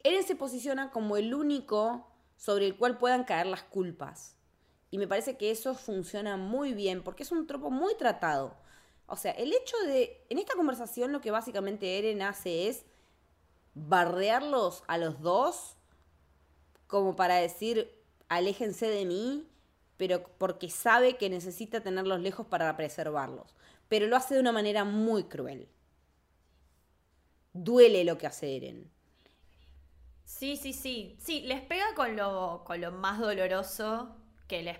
Eren 0.03 0.23
se 0.23 0.35
posiciona 0.35 0.91
como 0.91 1.17
el 1.17 1.33
único 1.33 2.07
sobre 2.37 2.67
el 2.67 2.77
cual 2.77 2.97
puedan 2.97 3.23
caer 3.23 3.47
las 3.47 3.63
culpas. 3.63 4.34
Y 4.95 4.97
me 4.97 5.09
parece 5.09 5.35
que 5.35 5.51
eso 5.51 5.75
funciona 5.75 6.37
muy 6.37 6.73
bien 6.73 7.03
porque 7.03 7.23
es 7.23 7.31
un 7.33 7.47
tropo 7.47 7.69
muy 7.69 7.95
tratado. 7.95 8.55
O 9.07 9.17
sea, 9.17 9.33
el 9.33 9.51
hecho 9.51 9.75
de. 9.85 10.25
En 10.29 10.39
esta 10.39 10.55
conversación, 10.55 11.11
lo 11.11 11.19
que 11.19 11.31
básicamente 11.31 11.97
Eren 11.99 12.21
hace 12.21 12.69
es 12.69 12.85
barrearlos 13.73 14.83
a 14.87 14.97
los 14.97 15.19
dos, 15.19 15.75
como 16.87 17.17
para 17.17 17.35
decir, 17.35 17.91
aléjense 18.29 18.87
de 18.87 19.03
mí, 19.03 19.45
pero 19.97 20.23
porque 20.37 20.69
sabe 20.69 21.17
que 21.17 21.29
necesita 21.29 21.81
tenerlos 21.81 22.21
lejos 22.21 22.47
para 22.47 22.77
preservarlos. 22.77 23.53
Pero 23.89 24.07
lo 24.07 24.15
hace 24.15 24.35
de 24.35 24.39
una 24.39 24.53
manera 24.53 24.85
muy 24.85 25.25
cruel. 25.25 25.67
Duele 27.51 28.05
lo 28.05 28.17
que 28.17 28.27
hace 28.27 28.55
Eren. 28.55 28.89
Sí, 30.23 30.55
sí, 30.55 30.71
sí. 30.71 31.17
Sí, 31.19 31.41
les 31.41 31.59
pega 31.59 31.93
con 31.97 32.15
lo, 32.15 32.63
con 32.65 32.79
lo 32.79 32.93
más 32.93 33.19
doloroso 33.19 34.21
que 34.47 34.63
les, 34.63 34.77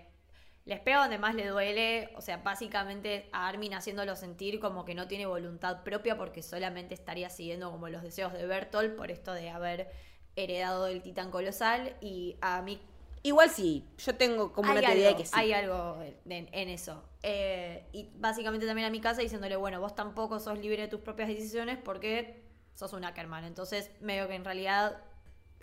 les 0.65 0.79
pega 0.79 1.01
donde 1.01 1.17
más 1.17 1.35
le 1.35 1.47
duele. 1.47 2.09
O 2.15 2.21
sea, 2.21 2.37
básicamente 2.37 3.29
a 3.31 3.47
Armin 3.47 3.73
haciéndolo 3.73 4.15
sentir 4.15 4.59
como 4.59 4.85
que 4.85 4.95
no 4.95 5.07
tiene 5.07 5.25
voluntad 5.25 5.83
propia 5.83 6.17
porque 6.17 6.41
solamente 6.41 6.93
estaría 6.93 7.29
siguiendo 7.29 7.71
como 7.71 7.89
los 7.89 8.03
deseos 8.03 8.33
de 8.33 8.45
Bertolt 8.45 8.95
por 8.95 9.11
esto 9.11 9.33
de 9.33 9.49
haber 9.49 9.91
heredado 10.35 10.87
el 10.87 11.01
titán 11.01 11.31
colosal. 11.31 11.95
Y 12.01 12.37
a 12.41 12.61
mí 12.61 12.79
Igual 13.25 13.49
sí, 13.49 13.83
yo 13.97 14.13
tengo 14.15 14.53
como 14.53 14.71
una 14.71 14.81
teoría 14.81 15.07
de 15.07 15.15
que 15.15 15.25
sí. 15.25 15.31
hay 15.33 15.51
algo 15.51 15.99
en, 16.29 16.47
en 16.51 16.69
eso. 16.69 17.03
Eh, 17.23 17.83
y 17.91 18.11
básicamente 18.17 18.67
también 18.67 18.87
a 18.87 18.91
mi 18.91 19.01
casa 19.01 19.19
diciéndole, 19.19 19.55
bueno, 19.55 19.81
vos 19.81 19.95
tampoco 19.95 20.39
sos 20.39 20.59
libre 20.59 20.83
de 20.83 20.87
tus 20.87 20.99
propias 20.99 21.29
decisiones 21.29 21.79
porque 21.83 22.43
sos 22.75 22.93
un 22.93 23.03
Ackerman. 23.03 23.43
Entonces, 23.43 23.89
medio 23.99 24.27
que 24.27 24.35
en 24.35 24.45
realidad 24.45 25.01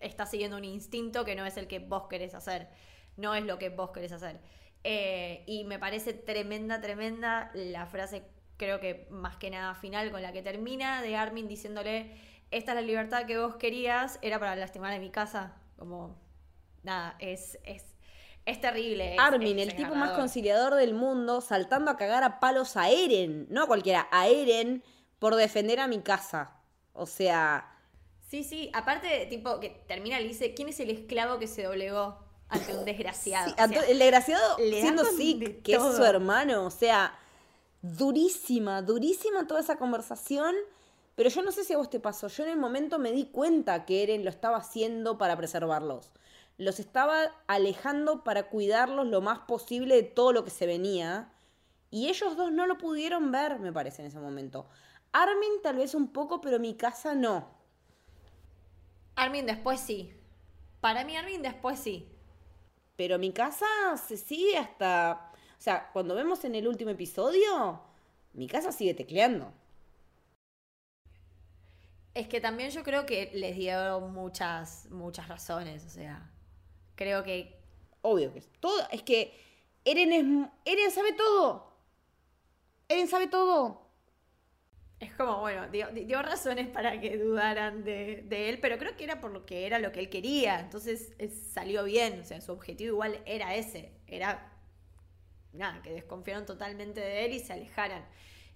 estás 0.00 0.28
siguiendo 0.32 0.56
un 0.56 0.64
instinto 0.64 1.24
que 1.24 1.36
no 1.36 1.46
es 1.46 1.56
el 1.56 1.68
que 1.68 1.78
vos 1.78 2.08
querés 2.10 2.34
hacer. 2.34 2.68
No 3.16 3.34
es 3.34 3.44
lo 3.44 3.58
que 3.58 3.68
vos 3.70 3.90
querés 3.90 4.12
hacer. 4.12 4.40
Eh, 4.84 5.44
y 5.46 5.64
me 5.64 5.78
parece 5.78 6.12
tremenda, 6.12 6.80
tremenda 6.80 7.50
la 7.54 7.86
frase, 7.86 8.24
creo 8.56 8.80
que 8.80 9.06
más 9.10 9.36
que 9.36 9.50
nada 9.50 9.74
final, 9.74 10.10
con 10.10 10.22
la 10.22 10.32
que 10.32 10.42
termina, 10.42 11.02
de 11.02 11.16
Armin 11.16 11.46
diciéndole, 11.48 12.16
esta 12.50 12.72
es 12.72 12.76
la 12.76 12.82
libertad 12.82 13.26
que 13.26 13.38
vos 13.38 13.56
querías, 13.56 14.18
era 14.22 14.38
para 14.40 14.56
lastimar 14.56 14.92
a 14.92 14.98
mi 14.98 15.10
casa. 15.10 15.54
Como, 15.78 16.16
nada, 16.82 17.16
es, 17.18 17.58
es, 17.64 17.84
es 18.44 18.60
terrible. 18.60 19.14
es- 19.14 19.20
Armin, 19.20 19.58
es 19.58 19.68
el 19.68 19.76
tipo 19.76 19.94
más 19.94 20.12
conciliador 20.12 20.74
del 20.74 20.94
mundo, 20.94 21.40
saltando 21.40 21.90
a 21.90 21.96
cagar 21.96 22.24
a 22.24 22.40
palos 22.40 22.76
a 22.76 22.90
Eren, 22.90 23.46
no 23.50 23.62
a 23.64 23.66
cualquiera, 23.66 24.08
a 24.10 24.28
Eren 24.28 24.82
por 25.18 25.36
defender 25.36 25.78
a 25.80 25.86
mi 25.86 26.00
casa. 26.00 26.56
O 26.92 27.06
sea, 27.06 27.68
Sí, 28.28 28.44
sí, 28.44 28.70
aparte, 28.72 29.26
tipo, 29.26 29.60
que 29.60 29.68
termina 29.86 30.18
y 30.18 30.22
le 30.22 30.28
dice, 30.28 30.54
¿quién 30.54 30.68
es 30.68 30.80
el 30.80 30.90
esclavo 30.90 31.38
que 31.38 31.46
se 31.46 31.64
doblegó 31.64 32.18
ante 32.52 32.72
un 32.74 32.84
desgraciado? 32.84 33.48
sí, 33.48 33.52
O 33.52 33.56
sea, 33.56 33.66
ento- 33.66 33.84
el 33.88 33.98
desgraciado 33.98 34.56
siendo 34.58 35.04
Zeke, 35.04 35.60
que 35.62 35.74
es 35.74 35.82
su 35.82 36.04
hermano, 36.04 36.64
o 36.66 36.70
sea, 36.70 37.18
durísima, 37.82 38.82
durísima 38.82 39.46
toda 39.46 39.60
esa 39.60 39.76
conversación. 39.76 40.54
Pero 41.14 41.28
yo 41.28 41.42
no 41.42 41.52
sé 41.52 41.64
si 41.64 41.74
a 41.74 41.76
vos 41.78 41.90
te 41.90 42.00
pasó, 42.00 42.28
yo 42.28 42.44
en 42.44 42.50
el 42.50 42.58
momento 42.58 42.98
me 42.98 43.12
di 43.12 43.26
cuenta 43.26 43.84
que 43.84 44.02
Eren 44.02 44.24
lo 44.24 44.30
estaba 44.30 44.56
haciendo 44.58 45.18
para 45.18 45.36
preservarlos. 45.36 46.10
Los 46.58 46.80
estaba 46.80 47.32
alejando 47.46 48.24
para 48.24 48.48
cuidarlos 48.48 49.06
lo 49.06 49.20
más 49.20 49.40
posible 49.40 49.96
de 49.96 50.02
todo 50.04 50.32
lo 50.32 50.44
que 50.44 50.50
se 50.50 50.66
venía. 50.66 51.30
Y 51.90 52.08
ellos 52.08 52.36
dos 52.36 52.50
no 52.52 52.66
lo 52.66 52.78
pudieron 52.78 53.30
ver, 53.30 53.58
me 53.58 53.72
parece, 53.72 54.02
en 54.02 54.08
ese 54.08 54.20
momento. 54.20 54.66
Armin 55.12 55.60
tal 55.62 55.76
vez 55.76 55.94
un 55.94 56.08
poco, 56.08 56.40
pero 56.40 56.58
mi 56.58 56.74
casa 56.74 57.14
no. 57.14 57.48
Armin 59.16 59.46
después 59.46 59.80
sí. 59.80 60.12
Para 60.80 61.04
mí 61.04 61.16
Armin 61.16 61.42
después 61.42 61.78
sí. 61.78 62.08
Pero 63.02 63.18
mi 63.18 63.32
casa 63.32 63.66
se 63.96 64.16
sigue 64.16 64.56
hasta... 64.56 65.32
O 65.58 65.60
sea, 65.60 65.90
cuando 65.92 66.14
vemos 66.14 66.44
en 66.44 66.54
el 66.54 66.68
último 66.68 66.92
episodio, 66.92 67.82
mi 68.32 68.46
casa 68.46 68.70
sigue 68.70 68.94
tecleando. 68.94 69.52
Es 72.14 72.28
que 72.28 72.40
también 72.40 72.70
yo 72.70 72.84
creo 72.84 73.04
que 73.04 73.32
les 73.34 73.56
dio 73.56 73.98
muchas, 74.02 74.88
muchas 74.90 75.26
razones, 75.26 75.84
o 75.84 75.88
sea, 75.88 76.30
creo 76.94 77.24
que 77.24 77.60
Obvio 78.02 78.32
que 78.32 78.38
es 78.38 78.48
todo. 78.60 78.80
Es 78.92 79.02
que 79.02 79.36
Eren 79.84 80.12
es. 80.12 80.48
Eren 80.64 80.90
sabe 80.92 81.12
todo. 81.12 81.72
Eren 82.88 83.08
sabe 83.08 83.26
todo. 83.26 83.81
Es 85.02 85.14
como, 85.14 85.40
bueno, 85.40 85.68
dio, 85.68 85.88
dio 85.88 86.22
razones 86.22 86.68
para 86.68 87.00
que 87.00 87.18
dudaran 87.18 87.84
de, 87.84 88.24
de 88.26 88.48
él, 88.48 88.58
pero 88.60 88.78
creo 88.78 88.96
que 88.96 89.04
era 89.04 89.20
por 89.20 89.30
lo 89.32 89.44
que 89.44 89.66
era 89.66 89.78
lo 89.78 89.92
que 89.92 90.00
él 90.00 90.08
quería, 90.08 90.60
entonces 90.60 91.12
salió 91.52 91.84
bien, 91.84 92.20
o 92.20 92.24
sea, 92.24 92.40
su 92.40 92.52
objetivo 92.52 92.94
igual 92.94 93.20
era 93.26 93.54
ese, 93.54 93.92
era, 94.06 94.52
nada, 95.52 95.82
que 95.82 95.92
desconfiaron 95.92 96.46
totalmente 96.46 97.00
de 97.00 97.24
él 97.24 97.34
y 97.34 97.40
se 97.40 97.52
alejaran. 97.52 98.04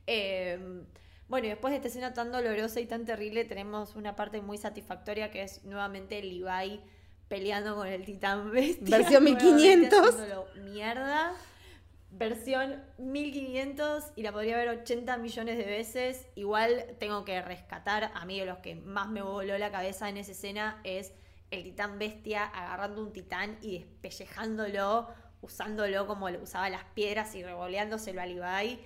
Eh, 0.06 0.84
bueno, 1.28 1.46
y 1.46 1.50
después 1.50 1.72
de 1.72 1.76
esta 1.76 1.88
escena 1.88 2.14
tan 2.14 2.30
dolorosa 2.30 2.80
y 2.80 2.86
tan 2.86 3.04
terrible, 3.04 3.44
tenemos 3.44 3.96
una 3.96 4.14
parte 4.14 4.40
muy 4.40 4.58
satisfactoria 4.58 5.30
que 5.30 5.42
es 5.42 5.64
nuevamente 5.64 6.22
Levi 6.22 6.80
peleando 7.28 7.74
con 7.74 7.88
el 7.88 8.04
titán 8.04 8.50
bestia. 8.52 8.98
Versión 8.98 9.24
nuevamente 9.24 9.52
1500. 9.52 10.08
haciéndolo 10.08 10.46
mierda. 10.70 11.34
Versión 12.10 12.82
1500 12.98 14.12
y 14.16 14.22
la 14.22 14.32
podría 14.32 14.56
ver 14.56 14.68
80 14.68 15.16
millones 15.18 15.58
de 15.58 15.64
veces. 15.64 16.26
Igual 16.34 16.96
tengo 16.98 17.24
que 17.24 17.42
rescatar, 17.42 18.10
a 18.14 18.24
mí 18.24 18.38
de 18.38 18.46
los 18.46 18.58
que 18.58 18.74
más 18.76 19.08
me 19.08 19.22
voló 19.22 19.58
la 19.58 19.70
cabeza 19.70 20.08
en 20.08 20.16
esa 20.16 20.32
escena 20.32 20.80
es 20.84 21.12
el 21.50 21.62
titán 21.62 21.98
bestia 21.98 22.44
agarrando 22.44 23.02
un 23.02 23.12
titán 23.12 23.58
y 23.60 23.78
despellejándolo, 23.78 25.08
usándolo 25.42 26.06
como 26.06 26.30
lo 26.30 26.42
usaba 26.42 26.70
las 26.70 26.84
piedras 26.84 27.34
y 27.34 27.42
revoleándoselo 27.44 28.20
a 28.22 28.26
Levi. 28.26 28.80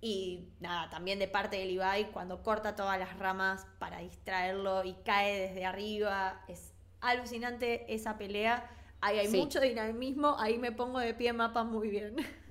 Y 0.00 0.48
nada, 0.60 0.88
también 0.90 1.18
de 1.18 1.28
parte 1.28 1.58
de 1.58 1.66
Levi, 1.66 2.06
cuando 2.12 2.42
corta 2.42 2.74
todas 2.74 2.98
las 2.98 3.18
ramas 3.18 3.66
para 3.78 3.98
distraerlo 3.98 4.82
y 4.84 4.94
cae 5.04 5.48
desde 5.48 5.64
arriba. 5.64 6.42
Es 6.48 6.72
alucinante 7.00 7.92
esa 7.92 8.16
pelea. 8.18 8.68
Ahí 9.00 9.18
hay 9.18 9.26
Sí. 9.28 9.36
mucho 9.36 9.60
dinamismo, 9.60 10.36
ahí 10.38 10.58
me 10.58 10.72
pongo 10.72 11.00
de 11.00 11.12
pie 11.14 11.32
mapa 11.32 11.64
muy 11.64 11.88
bien. 11.88 12.16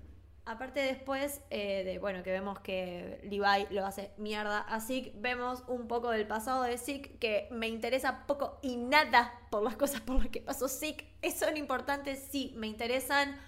Aparte 0.45 0.79
después 0.79 1.41
eh, 1.51 1.83
de, 1.83 1.99
bueno, 1.99 2.23
que 2.23 2.31
vemos 2.31 2.59
que 2.59 3.19
Levi 3.23 3.67
lo 3.69 3.85
hace 3.85 4.11
mierda 4.17 4.59
a 4.61 4.81
Zeke, 4.81 5.13
vemos 5.15 5.63
un 5.67 5.87
poco 5.87 6.09
del 6.09 6.25
pasado 6.25 6.63
de 6.63 6.79
Zeke 6.79 7.17
que 7.19 7.47
me 7.51 7.67
interesa 7.67 8.25
poco 8.25 8.57
y 8.63 8.75
nada 8.77 9.31
por 9.51 9.61
las 9.61 9.75
cosas 9.75 10.01
por 10.01 10.17
las 10.17 10.29
que 10.29 10.41
pasó 10.41 10.67
Zeke. 10.67 11.07
¿Son 11.37 11.57
importantes? 11.57 12.27
Sí, 12.31 12.53
me 12.57 12.67
interesan. 12.67 13.39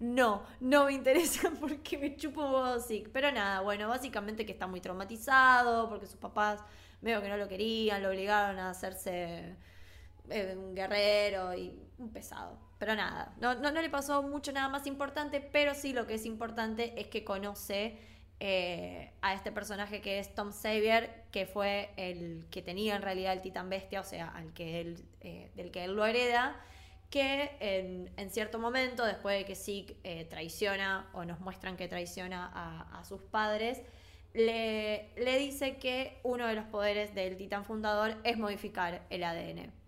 No, 0.00 0.42
no 0.58 0.86
me 0.86 0.94
interesan 0.94 1.56
porque 1.60 1.96
me 1.96 2.16
chupo 2.16 2.44
un 2.44 2.52
huevo 2.54 2.80
Zeke. 2.80 3.08
Pero 3.10 3.30
nada, 3.30 3.60
bueno, 3.60 3.88
básicamente 3.88 4.44
que 4.44 4.52
está 4.52 4.66
muy 4.66 4.80
traumatizado 4.80 5.88
porque 5.88 6.06
sus 6.06 6.16
papás 6.16 6.60
medio 7.02 7.22
que 7.22 7.28
no 7.28 7.36
lo 7.36 7.48
querían, 7.48 8.02
lo 8.02 8.08
obligaron 8.08 8.58
a 8.58 8.70
hacerse 8.70 9.56
eh, 10.28 10.56
un 10.56 10.74
guerrero 10.74 11.54
y 11.54 11.78
un 11.98 12.10
pesado. 12.12 12.58
Pero 12.82 12.96
nada, 12.96 13.32
no, 13.38 13.54
no, 13.54 13.70
le 13.70 13.88
pasó 13.90 14.24
mucho 14.24 14.50
nada 14.50 14.68
más 14.68 14.88
importante, 14.88 15.40
pero 15.40 15.72
sí 15.72 15.92
lo 15.92 16.04
que 16.08 16.14
es 16.14 16.26
importante 16.26 17.00
es 17.00 17.06
que 17.06 17.22
conoce 17.22 17.96
eh, 18.40 19.12
a 19.20 19.34
este 19.34 19.52
personaje 19.52 20.00
que 20.00 20.18
es 20.18 20.34
Tom 20.34 20.50
Xavier, 20.50 21.22
que 21.30 21.46
fue 21.46 21.90
el 21.96 22.44
que 22.50 22.60
tenía 22.60 22.96
en 22.96 23.02
realidad 23.02 23.34
el 23.34 23.40
titán 23.40 23.70
bestia, 23.70 24.00
o 24.00 24.04
sea, 24.04 24.30
al 24.30 24.52
que 24.52 24.80
él, 24.80 25.04
eh, 25.20 25.52
del 25.54 25.70
que 25.70 25.84
él 25.84 25.94
lo 25.94 26.04
hereda, 26.04 26.60
que 27.08 27.56
en, 27.60 28.30
cierto 28.30 28.58
momento, 28.58 29.04
después 29.04 29.38
de 29.38 29.44
que 29.44 29.54
Zeke 29.54 29.96
eh, 30.02 30.24
traiciona 30.24 31.08
o 31.12 31.24
nos 31.24 31.38
muestran 31.38 31.76
que 31.76 31.86
traiciona 31.86 32.50
a, 32.52 32.98
a 32.98 33.04
sus 33.04 33.22
padres, 33.22 33.80
le, 34.34 35.10
le 35.14 35.38
dice 35.38 35.76
que 35.76 36.18
uno 36.24 36.48
de 36.48 36.56
los 36.56 36.64
poderes 36.64 37.14
del 37.14 37.36
titán 37.36 37.64
fundador 37.64 38.16
es 38.24 38.38
modificar 38.38 39.02
el 39.08 39.22
ADN. 39.22 39.81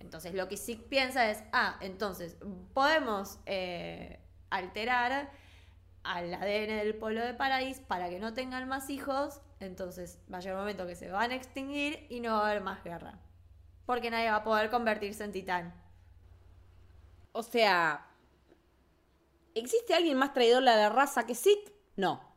Entonces 0.00 0.34
lo 0.34 0.48
que 0.48 0.56
Zeke 0.56 0.82
piensa 0.82 1.30
es, 1.30 1.42
ah, 1.52 1.76
entonces 1.80 2.36
podemos 2.74 3.38
eh, 3.46 4.18
alterar 4.48 5.30
al 6.02 6.34
ADN 6.34 6.78
del 6.78 6.96
pueblo 6.96 7.24
de 7.24 7.34
Paradis 7.34 7.80
para 7.80 8.08
que 8.08 8.18
no 8.18 8.32
tengan 8.32 8.66
más 8.66 8.90
hijos, 8.90 9.42
entonces 9.60 10.18
va 10.32 10.38
a 10.38 10.40
llegar 10.40 10.56
un 10.56 10.62
momento 10.62 10.86
que 10.86 10.96
se 10.96 11.10
van 11.10 11.30
a 11.30 11.34
extinguir 11.34 12.06
y 12.08 12.20
no 12.20 12.32
va 12.32 12.46
a 12.46 12.50
haber 12.50 12.62
más 12.62 12.82
guerra. 12.82 13.18
Porque 13.86 14.10
nadie 14.10 14.30
va 14.30 14.36
a 14.36 14.44
poder 14.44 14.70
convertirse 14.70 15.22
en 15.22 15.32
titán. 15.32 15.74
O 17.32 17.42
sea, 17.42 18.06
¿existe 19.54 19.94
alguien 19.94 20.16
más 20.16 20.32
traidor 20.32 20.66
a 20.66 20.76
la 20.76 20.88
raza 20.88 21.26
que 21.26 21.34
Zeke? 21.34 21.72
No. 21.96 22.29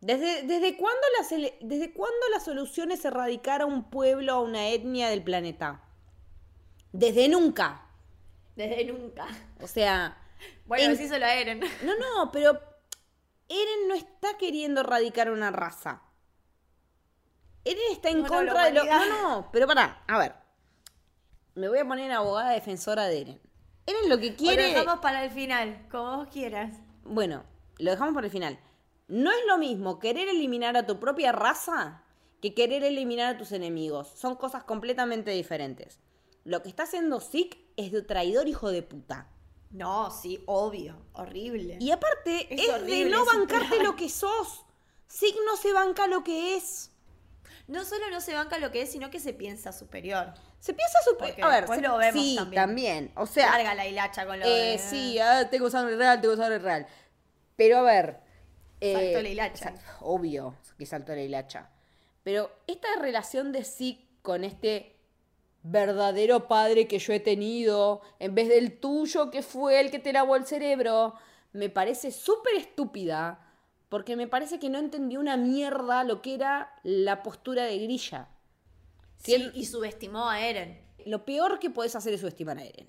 ¿Desde, 0.00 0.42
desde, 0.44 0.76
cuándo 0.76 1.00
la 1.18 1.24
sele- 1.28 1.58
¿Desde 1.60 1.92
cuándo 1.92 2.16
la 2.32 2.40
solución 2.40 2.90
es 2.90 3.04
erradicar 3.04 3.60
a 3.62 3.66
un 3.66 3.90
pueblo, 3.90 4.32
a 4.32 4.40
una 4.40 4.68
etnia 4.68 5.08
del 5.08 5.22
planeta? 5.22 5.82
Desde 6.92 7.28
nunca. 7.28 7.86
Desde 8.56 8.84
nunca. 8.86 9.26
O 9.60 9.66
sea, 9.66 10.16
Bueno, 10.66 10.84
En- 10.86 10.92
así 10.92 11.06
se 11.08 11.18
lo 11.18 11.26
Eren. 11.26 11.60
no, 11.84 11.92
no, 11.98 12.32
pero 12.32 12.52
Eren 13.48 13.88
no 13.88 13.94
está 13.94 14.38
queriendo 14.38 14.80
erradicar 14.80 15.30
una 15.30 15.50
raza. 15.50 16.02
Eren 17.64 17.92
está 17.92 18.08
en 18.08 18.22
No, 18.22 18.28
no, 18.28 18.42
la 18.42 18.52
contra 18.52 18.64
de 18.66 18.72
lo... 18.72 18.84
No, 18.84 19.06
no, 19.40 19.48
pero 19.52 19.66
pará, 19.66 20.02
a 20.08 20.18
ver. 20.18 20.34
Me 21.54 21.68
voy 21.68 21.78
a 21.78 21.84
poner 21.86 22.06
en 22.06 22.12
abogada 22.12 22.50
defensora 22.52 23.04
de 23.04 23.20
Eren. 23.20 23.40
Eren 23.86 24.08
lo 24.08 24.18
que 24.18 24.28
O 24.28 24.30
lo 24.30 24.36
quiere... 24.36 24.62
dejamos 24.68 25.00
para 25.00 25.24
el 25.24 25.30
final, 25.30 25.86
como 25.90 26.16
vos 26.18 26.28
quieras. 26.28 26.74
Bueno, 27.04 27.44
lo 27.78 27.90
dejamos 27.90 28.14
para 28.14 28.26
el 28.28 28.32
final. 28.32 28.58
No 29.10 29.32
es 29.32 29.38
lo 29.48 29.58
mismo 29.58 29.98
querer 29.98 30.28
eliminar 30.28 30.76
a 30.76 30.86
tu 30.86 31.00
propia 31.00 31.32
raza 31.32 32.04
que 32.40 32.54
querer 32.54 32.84
eliminar 32.84 33.34
a 33.34 33.38
tus 33.38 33.50
enemigos. 33.50 34.08
Son 34.14 34.36
cosas 34.36 34.62
completamente 34.62 35.32
diferentes. 35.32 35.98
Lo 36.44 36.62
que 36.62 36.68
está 36.68 36.84
haciendo 36.84 37.18
Zeke 37.20 37.58
es 37.76 37.90
de 37.90 38.02
traidor 38.02 38.46
hijo 38.46 38.70
de 38.70 38.82
puta. 38.82 39.26
No, 39.72 40.12
sí, 40.12 40.42
obvio. 40.46 40.96
Horrible. 41.12 41.76
Y 41.80 41.90
aparte, 41.90 42.46
Es 42.54 42.68
es, 42.68 42.86
de 42.86 43.04
no 43.06 43.24
bancarte 43.24 43.74
plan. 43.74 43.84
lo 43.84 43.96
que 43.96 44.08
sos. 44.08 44.64
Zeke 45.10 45.38
no 45.44 45.56
se 45.56 45.72
banca 45.72 46.06
lo 46.06 46.22
que 46.22 46.56
es. 46.56 46.92
No 47.66 47.84
solo 47.84 48.10
no 48.10 48.20
se 48.20 48.34
banca 48.34 48.58
lo 48.58 48.70
que 48.70 48.82
es, 48.82 48.92
sino 48.92 49.10
que 49.10 49.18
se 49.18 49.32
piensa 49.32 49.72
superior. 49.72 50.34
Se 50.60 50.72
piensa 50.72 50.98
super... 51.04 51.28
Porque 51.30 51.42
A 51.42 51.48
ver, 51.48 51.66
se- 51.66 51.80
lo 51.80 51.96
vemos 51.98 52.22
sí, 52.22 52.38
también. 52.54 53.10
O 53.16 53.26
sea, 53.26 53.50
Larga 53.50 53.74
la 53.74 53.88
hilacha 53.88 54.24
con 54.24 54.38
lo 54.38 54.46
eh, 54.46 54.72
de... 54.72 54.78
sí, 54.78 55.18
ah, 55.18 55.48
tengo 55.50 55.68
sangre 55.68 55.96
real, 55.96 56.20
tengo 56.20 56.36
sangre 56.36 56.60
real. 56.60 56.86
Pero 57.56 57.78
a 57.78 57.82
ver... 57.82 58.29
eh, 58.80 58.94
Saltó 58.94 59.22
la 59.22 59.28
hilacha. 59.28 59.74
Obvio 60.00 60.54
que 60.78 60.86
saltó 60.86 61.14
la 61.14 61.22
hilacha. 61.22 61.70
Pero 62.22 62.50
esta 62.66 62.88
relación 63.00 63.52
de 63.52 63.64
Zeke 63.64 64.06
con 64.22 64.44
este 64.44 64.96
verdadero 65.62 66.48
padre 66.48 66.88
que 66.88 66.98
yo 66.98 67.12
he 67.12 67.20
tenido, 67.20 68.00
en 68.18 68.34
vez 68.34 68.48
del 68.48 68.78
tuyo 68.78 69.30
que 69.30 69.42
fue 69.42 69.80
el 69.80 69.90
que 69.90 69.98
te 69.98 70.12
lavó 70.12 70.36
el 70.36 70.46
cerebro, 70.46 71.14
me 71.52 71.68
parece 71.68 72.12
súper 72.12 72.54
estúpida, 72.54 73.46
porque 73.88 74.16
me 74.16 74.26
parece 74.26 74.58
que 74.58 74.70
no 74.70 74.78
entendió 74.78 75.20
una 75.20 75.36
mierda 75.36 76.04
lo 76.04 76.22
que 76.22 76.34
era 76.34 76.74
la 76.82 77.22
postura 77.22 77.64
de 77.64 77.78
Grilla. 77.78 78.28
Sí, 79.18 79.50
y 79.52 79.66
subestimó 79.66 80.30
a 80.30 80.40
Eren. 80.40 80.80
Lo 81.04 81.24
peor 81.24 81.58
que 81.58 81.70
podés 81.70 81.94
hacer 81.96 82.14
es 82.14 82.20
subestimar 82.20 82.58
a 82.58 82.64
Eren. 82.64 82.88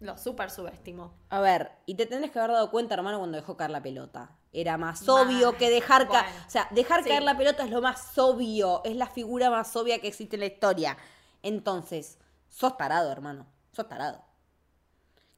Lo 0.00 0.18
super 0.18 0.50
subestimó. 0.50 1.14
A 1.30 1.40
ver, 1.40 1.70
y 1.86 1.94
te 1.94 2.06
tenés 2.06 2.32
que 2.32 2.38
haber 2.38 2.50
dado 2.52 2.70
cuenta, 2.70 2.94
hermano, 2.94 3.18
cuando 3.18 3.36
dejó 3.36 3.56
caer 3.56 3.70
la 3.70 3.82
pelota. 3.82 4.36
Era 4.52 4.76
más 4.76 5.08
obvio 5.08 5.56
que 5.56 5.70
dejar 5.70 6.08
caer. 6.08 6.26
O 6.46 6.50
sea, 6.50 6.68
dejar 6.72 7.02
sí. 7.02 7.08
caer 7.08 7.22
la 7.22 7.38
pelota 7.38 7.64
es 7.64 7.70
lo 7.70 7.80
más 7.80 8.18
obvio. 8.18 8.82
Es 8.84 8.96
la 8.96 9.06
figura 9.06 9.50
más 9.50 9.74
obvia 9.76 9.98
que 10.00 10.08
existe 10.08 10.36
en 10.36 10.40
la 10.40 10.46
historia. 10.46 10.98
Entonces, 11.42 12.18
sos 12.50 12.76
tarado, 12.76 13.10
hermano. 13.10 13.46
Sos 13.72 13.88
tarado. 13.88 14.22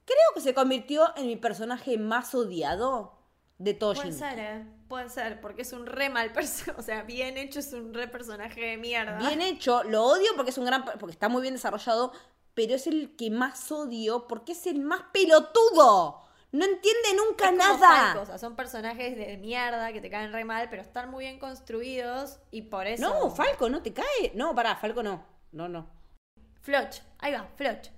Creo 0.03 0.17
que 0.33 0.41
se 0.41 0.53
convirtió 0.53 1.15
en 1.15 1.27
mi 1.27 1.37
personaje 1.37 1.97
más 1.97 2.35
odiado 2.35 3.15
de 3.57 3.73
todo 3.73 3.93
Puede 3.93 4.11
ser, 4.11 4.37
¿eh? 4.37 4.67
Puede 4.89 5.09
ser, 5.09 5.39
porque 5.39 5.61
es 5.61 5.71
un 5.71 5.85
re 5.85 6.09
mal 6.09 6.31
personaje. 6.33 6.73
O 6.77 6.83
sea, 6.83 7.03
bien 7.03 7.37
hecho 7.37 7.59
es 7.59 7.71
un 7.73 7.93
re 7.93 8.07
personaje 8.07 8.59
de 8.61 8.77
mierda. 8.77 9.17
Bien 9.17 9.41
hecho, 9.41 9.83
lo 9.83 10.03
odio 10.03 10.31
porque 10.35 10.51
es 10.51 10.57
un 10.57 10.65
gran 10.65 10.83
porque 10.83 11.11
está 11.11 11.29
muy 11.29 11.41
bien 11.41 11.53
desarrollado, 11.53 12.11
pero 12.53 12.75
es 12.75 12.85
el 12.85 13.15
que 13.15 13.31
más 13.31 13.71
odio 13.71 14.27
porque 14.27 14.51
es 14.51 14.67
el 14.67 14.81
más 14.81 15.03
pelotudo. 15.13 16.24
No 16.55 16.63
entiende 16.63 17.09
nunca 17.17 17.45
Es 17.45 17.51
como 17.51 17.57
nada. 17.57 17.77
Falco, 18.05 18.21
o 18.21 18.25
sea, 18.25 18.37
son 18.37 18.55
personajes 18.55 19.17
de 19.17 19.35
mierda 19.37 19.91
que 19.91 19.99
te 19.99 20.09
caen 20.09 20.31
re 20.31 20.45
mal, 20.45 20.69
pero 20.69 20.81
están 20.81 21.11
muy 21.11 21.25
bien 21.25 21.37
construidos 21.37 22.39
y 22.49 22.61
por 22.63 22.87
eso. 22.87 23.01
No, 23.01 23.29
Falco, 23.29 23.69
no 23.69 23.81
te 23.81 23.91
cae. 23.91 24.31
No, 24.35 24.55
pará, 24.55 24.77
Falco 24.77 25.03
no. 25.03 25.25
No, 25.51 25.67
no. 25.67 25.85
Floch, 26.61 27.01
ahí 27.19 27.33
va, 27.33 27.45
Floch. 27.57 27.89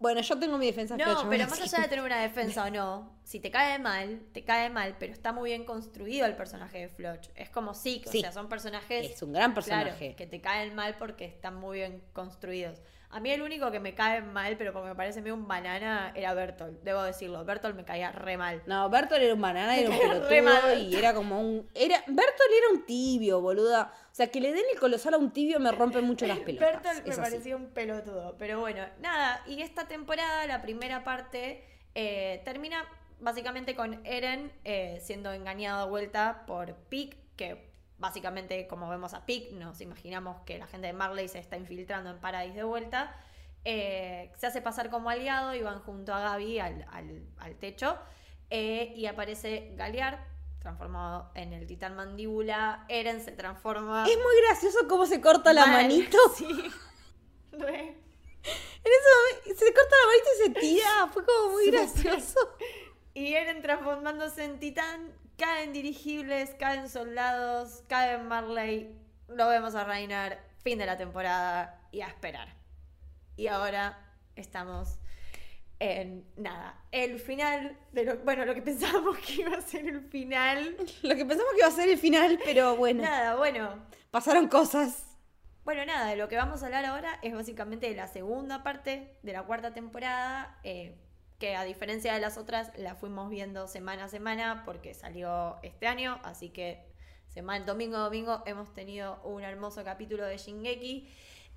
Bueno, 0.00 0.20
yo 0.22 0.38
tengo 0.38 0.58
mi 0.58 0.66
defensa. 0.66 0.96
No, 0.96 1.04
Floch, 1.04 1.26
pero 1.30 1.46
más 1.46 1.60
allá 1.60 1.82
de 1.82 1.88
tener 1.88 2.04
una 2.04 2.20
defensa 2.28 2.64
o 2.64 2.70
no, 2.70 3.16
si 3.22 3.38
te 3.38 3.52
cae 3.52 3.78
mal, 3.78 4.20
te 4.32 4.44
cae 4.44 4.68
mal, 4.68 4.96
pero 4.98 5.12
está 5.12 5.32
muy 5.32 5.50
bien 5.50 5.64
construido 5.64 6.26
el 6.26 6.34
personaje 6.34 6.78
de 6.78 6.88
Floch. 6.88 7.28
Es 7.36 7.48
como 7.48 7.74
Sí. 7.74 8.02
o 8.04 8.10
sea, 8.10 8.32
son 8.32 8.48
personajes. 8.48 9.12
Es 9.12 9.22
un 9.22 9.32
gran 9.32 9.52
claro, 9.52 9.54
personaje. 9.54 10.16
que 10.16 10.26
te 10.26 10.40
caen 10.40 10.74
mal 10.74 10.96
porque 10.98 11.26
están 11.26 11.54
muy 11.54 11.78
bien 11.78 12.02
construidos. 12.12 12.80
A 13.14 13.20
mí 13.20 13.30
el 13.30 13.42
único 13.42 13.70
que 13.70 13.78
me 13.78 13.94
cae 13.94 14.22
mal, 14.22 14.56
pero 14.56 14.72
porque 14.72 14.88
me 14.88 14.96
parece 14.96 15.20
medio 15.20 15.34
un 15.34 15.46
banana, 15.46 16.10
era 16.16 16.34
Bertolt. 16.34 16.82
Debo 16.82 17.00
decirlo, 17.04 17.44
Bertolt 17.44 17.76
me 17.76 17.84
caía 17.84 18.10
re 18.10 18.36
mal. 18.36 18.60
No, 18.66 18.90
Bertolt 18.90 19.22
era 19.22 19.34
un 19.34 19.40
banana, 19.40 19.78
era 19.78 19.88
un 19.88 19.96
pelotudo 19.96 20.74
y 20.74 20.96
era 20.96 21.14
como 21.14 21.40
un. 21.40 21.68
Era, 21.76 22.02
Bertolt 22.08 22.50
era 22.58 22.68
un 22.72 22.84
tibio, 22.84 23.40
boluda. 23.40 23.92
O 24.10 24.14
sea, 24.14 24.26
que 24.32 24.40
le 24.40 24.52
den 24.52 24.64
el 24.72 24.80
colosal 24.80 25.14
a 25.14 25.18
un 25.18 25.30
tibio 25.30 25.60
me 25.60 25.70
rompe 25.70 26.00
mucho 26.00 26.26
las 26.26 26.40
pelotas. 26.40 26.72
Bertolt 26.72 27.06
me 27.06 27.12
así. 27.12 27.20
parecía 27.20 27.54
un 27.54 27.66
pelotudo. 27.68 28.34
Pero 28.36 28.58
bueno, 28.58 28.84
nada. 29.00 29.44
Y 29.46 29.62
esta 29.62 29.86
temporada, 29.86 30.44
la 30.48 30.60
primera 30.60 31.04
parte, 31.04 31.64
eh, 31.94 32.42
termina 32.44 32.84
básicamente 33.20 33.76
con 33.76 34.04
Eren 34.04 34.50
eh, 34.64 34.98
siendo 35.00 35.32
engañado 35.32 35.84
de 35.84 35.90
vuelta 35.90 36.42
por 36.48 36.74
Pig, 36.88 37.16
que 37.36 37.73
básicamente, 37.98 38.66
como 38.66 38.88
vemos 38.88 39.14
a 39.14 39.24
Pig, 39.26 39.52
nos 39.52 39.80
imaginamos 39.80 40.42
que 40.44 40.58
la 40.58 40.66
gente 40.66 40.86
de 40.88 40.92
Marley 40.92 41.28
se 41.28 41.38
está 41.38 41.56
infiltrando 41.56 42.10
en 42.10 42.18
Paradise 42.20 42.56
de 42.56 42.64
vuelta. 42.64 43.14
Eh, 43.64 44.30
se 44.36 44.46
hace 44.46 44.60
pasar 44.60 44.90
como 44.90 45.08
aliado 45.10 45.54
y 45.54 45.62
van 45.62 45.80
junto 45.80 46.12
a 46.12 46.20
Gaby 46.20 46.58
al, 46.58 46.86
al- 46.90 47.26
al 47.38 47.56
techo. 47.56 47.98
Eh, 48.50 48.92
y 48.94 49.06
aparece 49.06 49.72
Galear, 49.74 50.26
transformado 50.60 51.30
en 51.34 51.52
el 51.54 51.66
titán 51.66 51.96
mandíbula. 51.96 52.84
Eren 52.88 53.20
se 53.24 53.32
transforma. 53.32 54.04
Es 54.06 54.16
muy 54.16 54.36
gracioso 54.46 54.78
cómo 54.88 55.06
se 55.06 55.20
corta 55.20 55.52
la 55.52 55.66
Mal, 55.66 55.82
manito. 55.84 56.18
Sí. 56.36 56.46
Re. 57.52 57.80
En 58.86 58.92
eso 58.92 59.54
se 59.56 59.72
corta 59.72 59.96
la 60.02 60.06
manita 60.08 60.28
y 60.34 60.42
se 60.44 60.60
tira. 60.60 61.08
Fue 61.12 61.24
como 61.24 61.52
muy 61.52 61.66
gracioso. 61.70 62.38
Y 63.14 63.32
Eren 63.34 63.62
transformándose 63.62 64.44
en 64.44 64.58
titán, 64.58 65.13
caen 65.36 65.72
dirigibles, 65.72 66.54
caen 66.58 66.88
soldados, 66.88 67.82
caen 67.88 68.26
Marley, 68.28 68.94
lo 69.28 69.48
vemos 69.48 69.74
a 69.74 69.84
Reiner, 69.84 70.38
fin 70.62 70.78
de 70.78 70.86
la 70.86 70.96
temporada 70.96 71.80
y 71.92 72.00
a 72.00 72.06
esperar. 72.06 72.48
Y 73.36 73.48
ahora 73.48 73.98
estamos 74.36 74.98
en 75.80 76.24
nada, 76.36 76.80
el 76.92 77.18
final 77.18 77.76
de 77.92 78.04
lo, 78.04 78.18
bueno, 78.18 78.44
lo 78.44 78.54
que 78.54 78.62
pensábamos 78.62 79.18
que 79.18 79.42
iba 79.42 79.56
a 79.56 79.60
ser 79.60 79.86
el 79.86 80.00
final. 80.02 80.76
Lo 81.02 81.16
que 81.16 81.26
pensamos 81.26 81.52
que 81.52 81.58
iba 81.58 81.68
a 81.68 81.72
ser 81.72 81.88
el 81.88 81.98
final, 81.98 82.38
pero 82.44 82.76
bueno, 82.76 83.02
Nada, 83.02 83.34
bueno, 83.36 83.84
pasaron 84.10 84.48
cosas. 84.48 85.04
Bueno, 85.64 85.84
nada, 85.86 86.06
de 86.10 86.16
lo 86.16 86.28
que 86.28 86.36
vamos 86.36 86.62
a 86.62 86.66
hablar 86.66 86.84
ahora 86.84 87.18
es 87.22 87.34
básicamente 87.34 87.88
de 87.88 87.96
la 87.96 88.06
segunda 88.06 88.62
parte 88.62 89.16
de 89.22 89.32
la 89.32 89.44
cuarta 89.44 89.72
temporada, 89.72 90.58
eh, 90.62 90.94
que 91.44 91.56
a 91.56 91.64
diferencia 91.64 92.14
de 92.14 92.20
las 92.20 92.38
otras 92.38 92.72
la 92.78 92.94
fuimos 92.94 93.28
viendo 93.28 93.68
semana 93.68 94.04
a 94.04 94.08
semana 94.08 94.62
porque 94.64 94.94
salió 94.94 95.58
este 95.62 95.86
año, 95.86 96.18
así 96.22 96.48
que 96.50 96.86
semana, 97.28 97.66
domingo 97.66 97.96
a 97.98 98.00
domingo 98.00 98.42
hemos 98.46 98.72
tenido 98.72 99.20
un 99.24 99.42
hermoso 99.42 99.84
capítulo 99.84 100.24
de 100.24 100.38
Shingeki. 100.38 101.06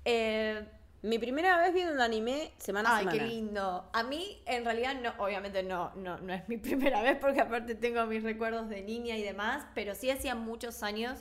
Eh, 0.04 0.62
Mi 1.02 1.18
primera 1.18 1.56
vez 1.62 1.72
viendo 1.72 1.94
un 1.94 2.00
anime 2.00 2.52
semana 2.58 2.90
a 2.90 2.96
Ay, 2.96 3.08
semana. 3.08 3.18
qué 3.18 3.20
lindo. 3.20 3.88
A 3.92 4.02
mí, 4.02 4.42
en 4.46 4.64
realidad, 4.64 4.94
no, 5.00 5.14
obviamente 5.24 5.62
no, 5.62 5.94
no, 5.94 6.18
no 6.18 6.34
es 6.34 6.48
mi 6.48 6.56
primera 6.66 7.00
vez, 7.02 7.16
porque 7.20 7.40
aparte 7.40 7.74
tengo 7.74 8.04
mis 8.06 8.22
recuerdos 8.22 8.68
de 8.68 8.82
niña 8.82 9.16
y 9.16 9.22
demás, 9.22 9.66
pero 9.74 9.94
sí 9.94 10.10
hacía 10.10 10.34
muchos 10.34 10.82
años 10.82 11.20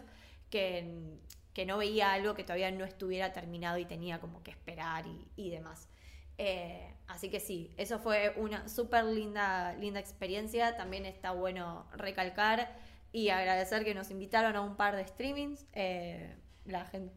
que, 0.49 1.17
que 1.53 1.65
no 1.65 1.77
veía 1.77 2.11
algo 2.13 2.33
que 2.35 2.43
todavía 2.43 2.71
no 2.71 2.85
estuviera 2.85 3.31
terminado 3.33 3.77
y 3.77 3.85
tenía 3.85 4.19
como 4.19 4.43
que 4.43 4.51
esperar 4.51 5.05
y, 5.07 5.31
y 5.37 5.51
demás. 5.51 5.89
Eh, 6.37 6.93
así 7.07 7.29
que 7.29 7.39
sí, 7.39 7.73
eso 7.77 7.99
fue 7.99 8.33
una 8.37 8.67
súper 8.67 9.05
linda, 9.05 9.73
linda 9.73 9.99
experiencia. 9.99 10.75
También 10.77 11.05
está 11.05 11.31
bueno 11.31 11.87
recalcar 11.93 12.75
y 13.11 13.29
agradecer 13.29 13.83
que 13.83 13.93
nos 13.93 14.11
invitaron 14.11 14.55
a 14.55 14.61
un 14.61 14.75
par 14.75 14.95
de 14.95 15.07
streamings. 15.07 15.65
Eh, 15.73 16.35
la 16.65 16.85
gente, 16.85 17.13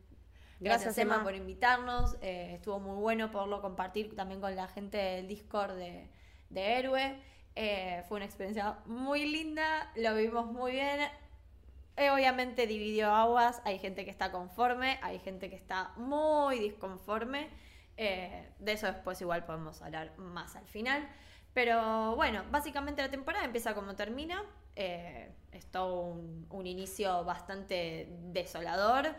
Gracias, 0.59 0.98
Emma, 0.98 1.16
Emma. 1.16 1.24
por 1.24 1.34
invitarnos. 1.34 2.16
eh, 2.22 2.55
estuvo 2.56 2.80
muy 2.80 2.97
bueno 3.01 3.30
poderlo 3.30 3.60
compartir 3.62 4.14
también 4.14 4.40
con 4.40 4.55
la 4.56 4.68
gente 4.68 4.97
del 4.98 5.28
Discord 5.28 5.76
de, 5.76 6.10
de 6.51 6.78
Héroe. 6.78 7.22
Fue 8.09 8.16
una 8.16 8.24
experiencia 8.24 8.78
muy 8.86 9.26
linda, 9.26 9.92
lo 9.97 10.14
vivimos 10.14 10.47
muy 10.47 10.72
bien. 10.72 11.01
Obviamente 12.12 12.66
dividió 12.66 13.12
aguas, 13.12 13.60
hay 13.64 13.78
gente 13.78 14.05
que 14.06 14.10
está 14.10 14.32
conforme, 14.32 14.98
hay 15.02 15.18
gente 15.18 15.51
que 15.51 15.56
está 15.56 15.92
muy 15.97 16.59
disconforme. 16.59 17.51
Eh, 18.02 18.48
de 18.59 18.72
eso 18.72 18.86
después 18.86 19.20
igual 19.20 19.44
podemos 19.44 19.82
hablar 19.82 20.16
más 20.16 20.56
al 20.56 20.66
final. 20.66 21.06
Pero 21.52 22.16
bueno, 22.16 22.44
básicamente 22.51 23.02
la 23.02 23.10
temporada 23.10 23.44
empieza 23.44 23.74
como 23.74 23.94
termina. 23.94 24.43
Eh, 24.74 25.31
es 25.52 25.66
todo 25.66 26.05
un, 26.05 26.47
un 26.48 26.66
inicio 26.66 27.24
bastante 27.24 28.09
desolador. 28.32 29.14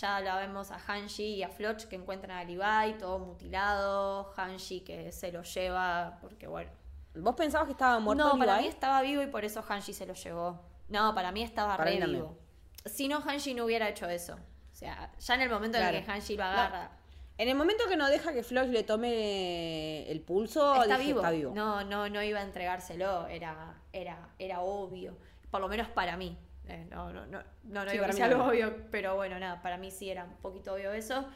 Ya 0.00 0.20
la 0.20 0.36
vemos 0.38 0.70
a 0.70 0.78
Hanji 0.78 1.34
y 1.34 1.42
a 1.42 1.50
Floch 1.50 1.84
que 1.84 1.96
encuentran 1.96 2.38
a 2.38 2.44
Levi, 2.44 2.94
todo 2.98 3.18
mutilado. 3.18 4.32
Hanji 4.34 4.80
que 4.80 5.12
se 5.12 5.30
lo 5.30 5.42
lleva 5.42 6.16
porque, 6.22 6.46
bueno. 6.46 6.70
¿Vos 7.14 7.34
pensabas 7.34 7.66
que 7.66 7.72
estaba 7.72 7.98
muerto 7.98 8.24
No, 8.24 8.38
para 8.38 8.60
mí 8.60 8.66
estaba 8.66 9.02
vivo 9.02 9.20
y 9.20 9.26
por 9.26 9.44
eso 9.44 9.62
Hanji 9.62 9.92
se 9.92 10.06
lo 10.06 10.14
llevó. 10.14 10.64
No, 10.88 11.14
para 11.14 11.32
mí 11.32 11.42
estaba 11.42 11.76
Para 11.76 11.90
re 11.90 12.00
vivo. 12.00 12.38
Si 12.86 13.08
no, 13.08 13.20
Hanji 13.20 13.52
no 13.52 13.66
hubiera 13.66 13.90
hecho 13.90 14.08
eso. 14.08 14.36
O 14.36 14.74
sea, 14.74 15.12
ya 15.18 15.34
en 15.34 15.42
el 15.42 15.50
momento 15.50 15.76
en 15.76 15.84
el 15.84 16.02
que 16.02 16.10
Hanji 16.10 16.38
lo 16.38 16.44
No. 16.44 17.01
En 17.42 17.48
el 17.48 17.56
momento 17.56 17.82
que 17.88 17.96
no 17.96 18.08
deja 18.08 18.32
que 18.32 18.44
Floch 18.44 18.68
le 18.68 18.84
tome 18.84 20.08
el 20.08 20.20
pulso, 20.20 20.80
Está 20.80 20.96
dije, 20.96 21.08
vivo. 21.08 21.18
está 21.18 21.32
vivo. 21.32 21.52
No, 21.52 21.82
no, 21.82 22.08
no 22.08 22.22
iba 22.22 22.38
a 22.38 22.42
entregárselo, 22.44 23.26
era, 23.26 23.74
era, 23.92 24.28
era 24.38 24.60
obvio. 24.60 25.16
Por 25.50 25.60
lo 25.60 25.66
menos 25.66 25.88
para 25.88 26.16
mí. 26.16 26.38
Eh, 26.68 26.86
no, 26.88 27.12
no, 27.12 27.26
no, 27.26 27.42
no, 27.64 27.84
no 27.84 27.90
Sí, 27.90 27.96
digo 27.96 28.06
que 28.06 28.12
sea 28.12 28.26
algo 28.26 28.44
obvio, 28.44 28.86
pero 28.92 29.16
bueno, 29.16 29.40
nada, 29.40 29.60
para 29.60 29.76
mí 29.76 29.90
sí 29.90 30.08
era 30.08 30.22
un 30.24 30.36
poquito 30.36 30.74
obvio 30.74 30.92
eso. 30.92 31.26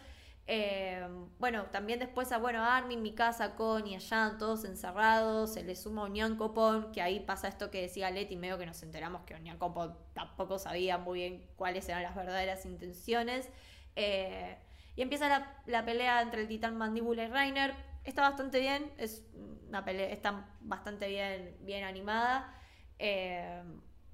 Eh, 0.46 1.04
bueno, 1.40 1.64
también 1.72 1.98
después 1.98 2.30
a 2.30 2.38
bueno, 2.38 2.62
a 2.62 2.76
Armin, 2.76 3.02
Mikasa, 3.02 3.56
Kon 3.56 3.84
y 3.88 3.96
Ayan, 3.96 4.38
todos 4.38 4.64
encerrados, 4.64 5.54
se 5.54 5.64
le 5.64 5.74
suma 5.74 6.04
Unión 6.04 6.36
Copón, 6.36 6.92
que 6.92 7.02
ahí 7.02 7.18
pasa 7.18 7.48
esto 7.48 7.72
que 7.72 7.82
decía 7.82 8.12
Leti, 8.12 8.36
medio 8.36 8.56
que 8.58 8.66
nos 8.66 8.80
enteramos 8.84 9.22
que 9.22 9.34
Unión 9.34 9.58
Copón 9.58 9.98
tampoco 10.14 10.60
sabía 10.60 10.98
muy 10.98 11.18
bien 11.18 11.46
cuáles 11.56 11.88
eran 11.88 12.04
las 12.04 12.14
verdaderas 12.14 12.64
intenciones. 12.64 13.48
Eh, 13.96 14.56
y 14.96 15.02
empieza 15.02 15.28
la, 15.66 15.84
pelea 15.84 16.22
entre 16.22 16.42
el 16.42 16.48
titán 16.48 16.76
Mandíbula 16.76 17.24
y 17.24 17.28
Reiner. 17.28 17.74
Está 18.04 18.22
bastante 18.22 18.60
bien, 18.60 18.92
es 18.98 19.24
una 19.68 19.84
pelea, 19.84 20.08
está 20.10 20.48
bastante 20.60 21.08
bien, 21.08 21.56
bien 21.60 21.84
animada. 21.84 22.54
Eh, 22.98 23.62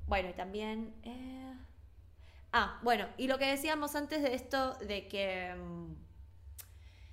bueno, 0.06 0.30
y 0.30 0.34
también. 0.34 0.94
eh, 1.04 1.54
Ah, 2.52 2.78
bueno, 2.82 3.06
y 3.16 3.28
lo 3.28 3.38
que 3.38 3.46
decíamos 3.46 3.94
antes 3.96 4.22
de 4.22 4.34
esto, 4.34 4.74
de 4.74 5.08
que. 5.08 5.54
mm, 5.56 5.94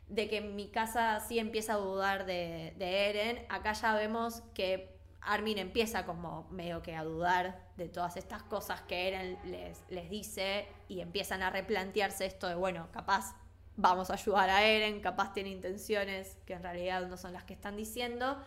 De 0.08 0.28
que 0.28 0.42
mi 0.42 0.70
casa 0.72 1.20
sí 1.20 1.38
empieza 1.40 1.74
a 1.74 1.78
dudar 1.78 2.26
de, 2.26 2.74
de 2.78 3.10
Eren. 3.10 3.46
Acá 3.50 3.74
ya 3.74 3.94
vemos 3.94 4.42
que 4.56 5.00
Armin 5.22 5.58
empieza 5.60 6.06
como 6.06 6.48
medio 6.52 6.82
que 6.82 6.96
a 6.96 7.04
dudar 7.04 7.70
de 7.78 7.90
todas 7.90 8.18
estas 8.18 8.42
cosas 8.44 8.82
que 8.84 9.08
Eren 9.10 9.38
les, 9.46 9.84
les 9.90 10.10
dice 10.10 10.68
y 10.88 11.02
empiezan 11.02 11.44
a 11.44 11.52
replantearse 11.52 12.26
esto 12.26 12.48
de, 12.48 12.56
bueno, 12.56 12.90
capaz 12.92 13.36
vamos 13.82 14.10
a 14.10 14.14
ayudar 14.14 14.50
a 14.50 14.64
Eren, 14.66 15.00
capaz 15.02 15.34
tiene 15.34 15.50
intenciones 15.50 16.38
que 16.46 16.54
en 16.54 16.64
realidad 16.64 17.08
no 17.08 17.18
son 17.18 17.34
las 17.34 17.44
que 17.46 17.54
están 17.54 17.76
diciendo. 17.76 18.38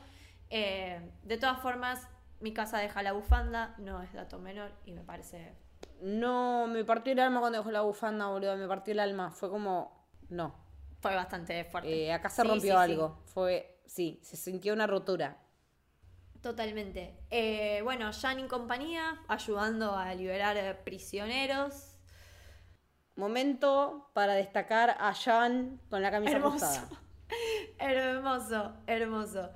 Eh, 0.51 1.01
de 1.23 1.39
todas 1.39 1.61
formas, 1.61 2.07
mi 2.41 2.53
casa 2.53 2.79
deja 2.79 3.03
la 3.03 3.13
bufanda, 3.13 3.75
no 3.79 4.03
es 4.03 4.13
dato 4.13 4.39
menor 4.39 4.71
y 4.85 4.93
me 4.93 5.03
parece 5.03 5.55
No, 6.01 6.67
me 6.67 6.85
partió 6.85 7.13
el 7.13 7.21
alma 7.21 7.41
cuando 7.41 7.59
dejó 7.59 7.71
la 7.71 7.81
bufanda, 7.83 8.27
boludo. 8.29 8.57
Me 8.57 8.69
partió 8.69 8.93
el 8.93 9.01
alma. 9.01 9.31
Fue 9.31 9.49
como. 9.49 10.09
No. 10.29 10.55
fue 11.01 11.15
bastante 11.15 11.65
fuerte. 11.65 12.07
Eh, 12.07 12.13
acá 12.13 12.29
se 12.29 12.43
Sí, 12.43 12.49
rompió 12.49 12.79
sí, 12.79 12.85
sí. 12.87 12.93
algo. 12.93 13.19
Fue. 13.25 13.81
Sí, 13.87 14.21
se 14.23 14.37
sintió 14.37 14.73
una 14.73 14.87
rotura. 14.87 15.39
Totalmente. 16.41 17.15
Eh, 17.31 17.81
bueno, 17.85 18.11
Jan 18.13 18.41
y 18.41 18.49
compañía 18.49 19.21
ayudando 19.29 19.97
a 19.97 20.13
liberar 20.15 20.83
prisioneros. 20.85 21.92
Momento 23.17 24.11
para 24.15 24.35
destacar 24.35 24.97
a 24.99 25.13
Jan 25.15 25.81
con 25.91 26.03
la 26.03 26.11
camisa 26.11 26.37
Hermoso. 26.37 26.65
ajustada. 26.65 27.01
hermoso, 27.79 28.73
hermoso. 28.87 29.51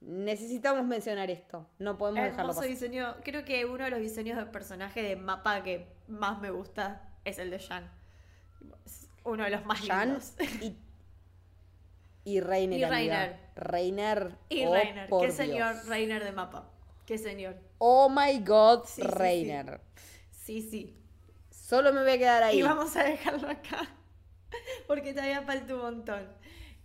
Necesitamos 0.00 0.84
mencionar 0.86 1.30
esto. 1.30 1.68
No 1.78 1.98
podemos 1.98 2.22
dejarlo 2.22 2.42
Hermoso 2.42 2.60
pasar. 2.60 2.70
diseño. 2.70 3.16
Creo 3.24 3.44
que 3.44 3.64
uno 3.66 3.84
de 3.84 3.90
los 3.90 4.00
diseños 4.00 4.38
de 4.38 4.46
personaje 4.46 5.02
de 5.02 5.16
mapa 5.16 5.62
que 5.62 5.86
más 6.06 6.40
me 6.40 6.50
gusta 6.50 7.10
es 7.24 7.38
el 7.38 7.50
de 7.50 7.58
Jan. 7.58 7.90
Es 8.84 9.08
uno 9.24 9.44
de 9.44 9.50
los 9.50 9.64
más 9.66 9.80
Jan 9.80 10.08
lindos. 10.08 10.34
y, 10.62 10.78
y 12.24 12.40
Reiner. 12.40 12.78
Y. 12.78 12.84
Reiner. 12.84 13.40
Reiner. 13.56 14.38
Y 14.48 14.64
oh, 14.66 14.72
Reiner. 14.72 15.10
Qué 15.20 15.30
señor. 15.32 15.74
Reiner 15.88 16.24
de 16.24 16.32
mapa. 16.32 16.70
Qué 17.04 17.18
señor. 17.18 17.56
Oh 17.78 18.08
my 18.08 18.38
god, 18.40 18.84
Sí, 18.84 19.02
sí, 19.02 19.08
Reiner. 19.08 19.80
Sí, 20.30 20.62
sí. 20.62 20.94
Solo 21.68 21.92
me 21.92 22.00
voy 22.00 22.12
a 22.12 22.18
quedar 22.18 22.42
ahí. 22.44 22.60
Y 22.60 22.62
vamos 22.62 22.96
a 22.96 23.04
dejarlo 23.04 23.46
acá. 23.46 23.94
Porque 24.86 25.12
todavía 25.12 25.42
falta 25.42 25.74
un 25.74 25.80
montón. 25.82 26.26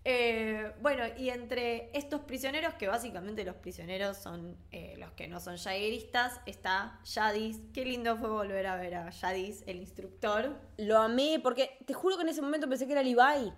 Eh, 0.04 0.74
bueno, 0.82 1.06
y 1.18 1.30
entre 1.30 1.90
estos 1.98 2.20
prisioneros, 2.24 2.74
que 2.74 2.90
básicamente 2.90 3.46
los 3.46 3.56
prisioneros 3.56 4.18
son 4.18 4.58
eh, 4.72 4.96
los 4.98 5.10
que 5.12 5.30
no 5.30 5.40
son 5.40 5.56
jaegeristas, 5.56 6.42
está 6.46 7.00
Yadis. 7.06 7.62
Qué 7.74 7.86
lindo 7.86 8.18
fue 8.18 8.28
volver 8.28 8.68
a 8.68 8.76
ver 8.76 8.96
a 8.96 9.10
Yadis, 9.10 9.64
el 9.68 9.78
instructor. 9.78 10.60
Lo 10.76 10.98
amé 10.98 11.40
porque 11.42 11.78
te 11.86 11.94
juro 11.94 12.18
que 12.18 12.24
en 12.24 12.30
ese 12.30 12.42
momento 12.42 12.68
pensé 12.68 12.86
que 12.86 12.92
era 12.92 13.04
Levi. 13.04 13.54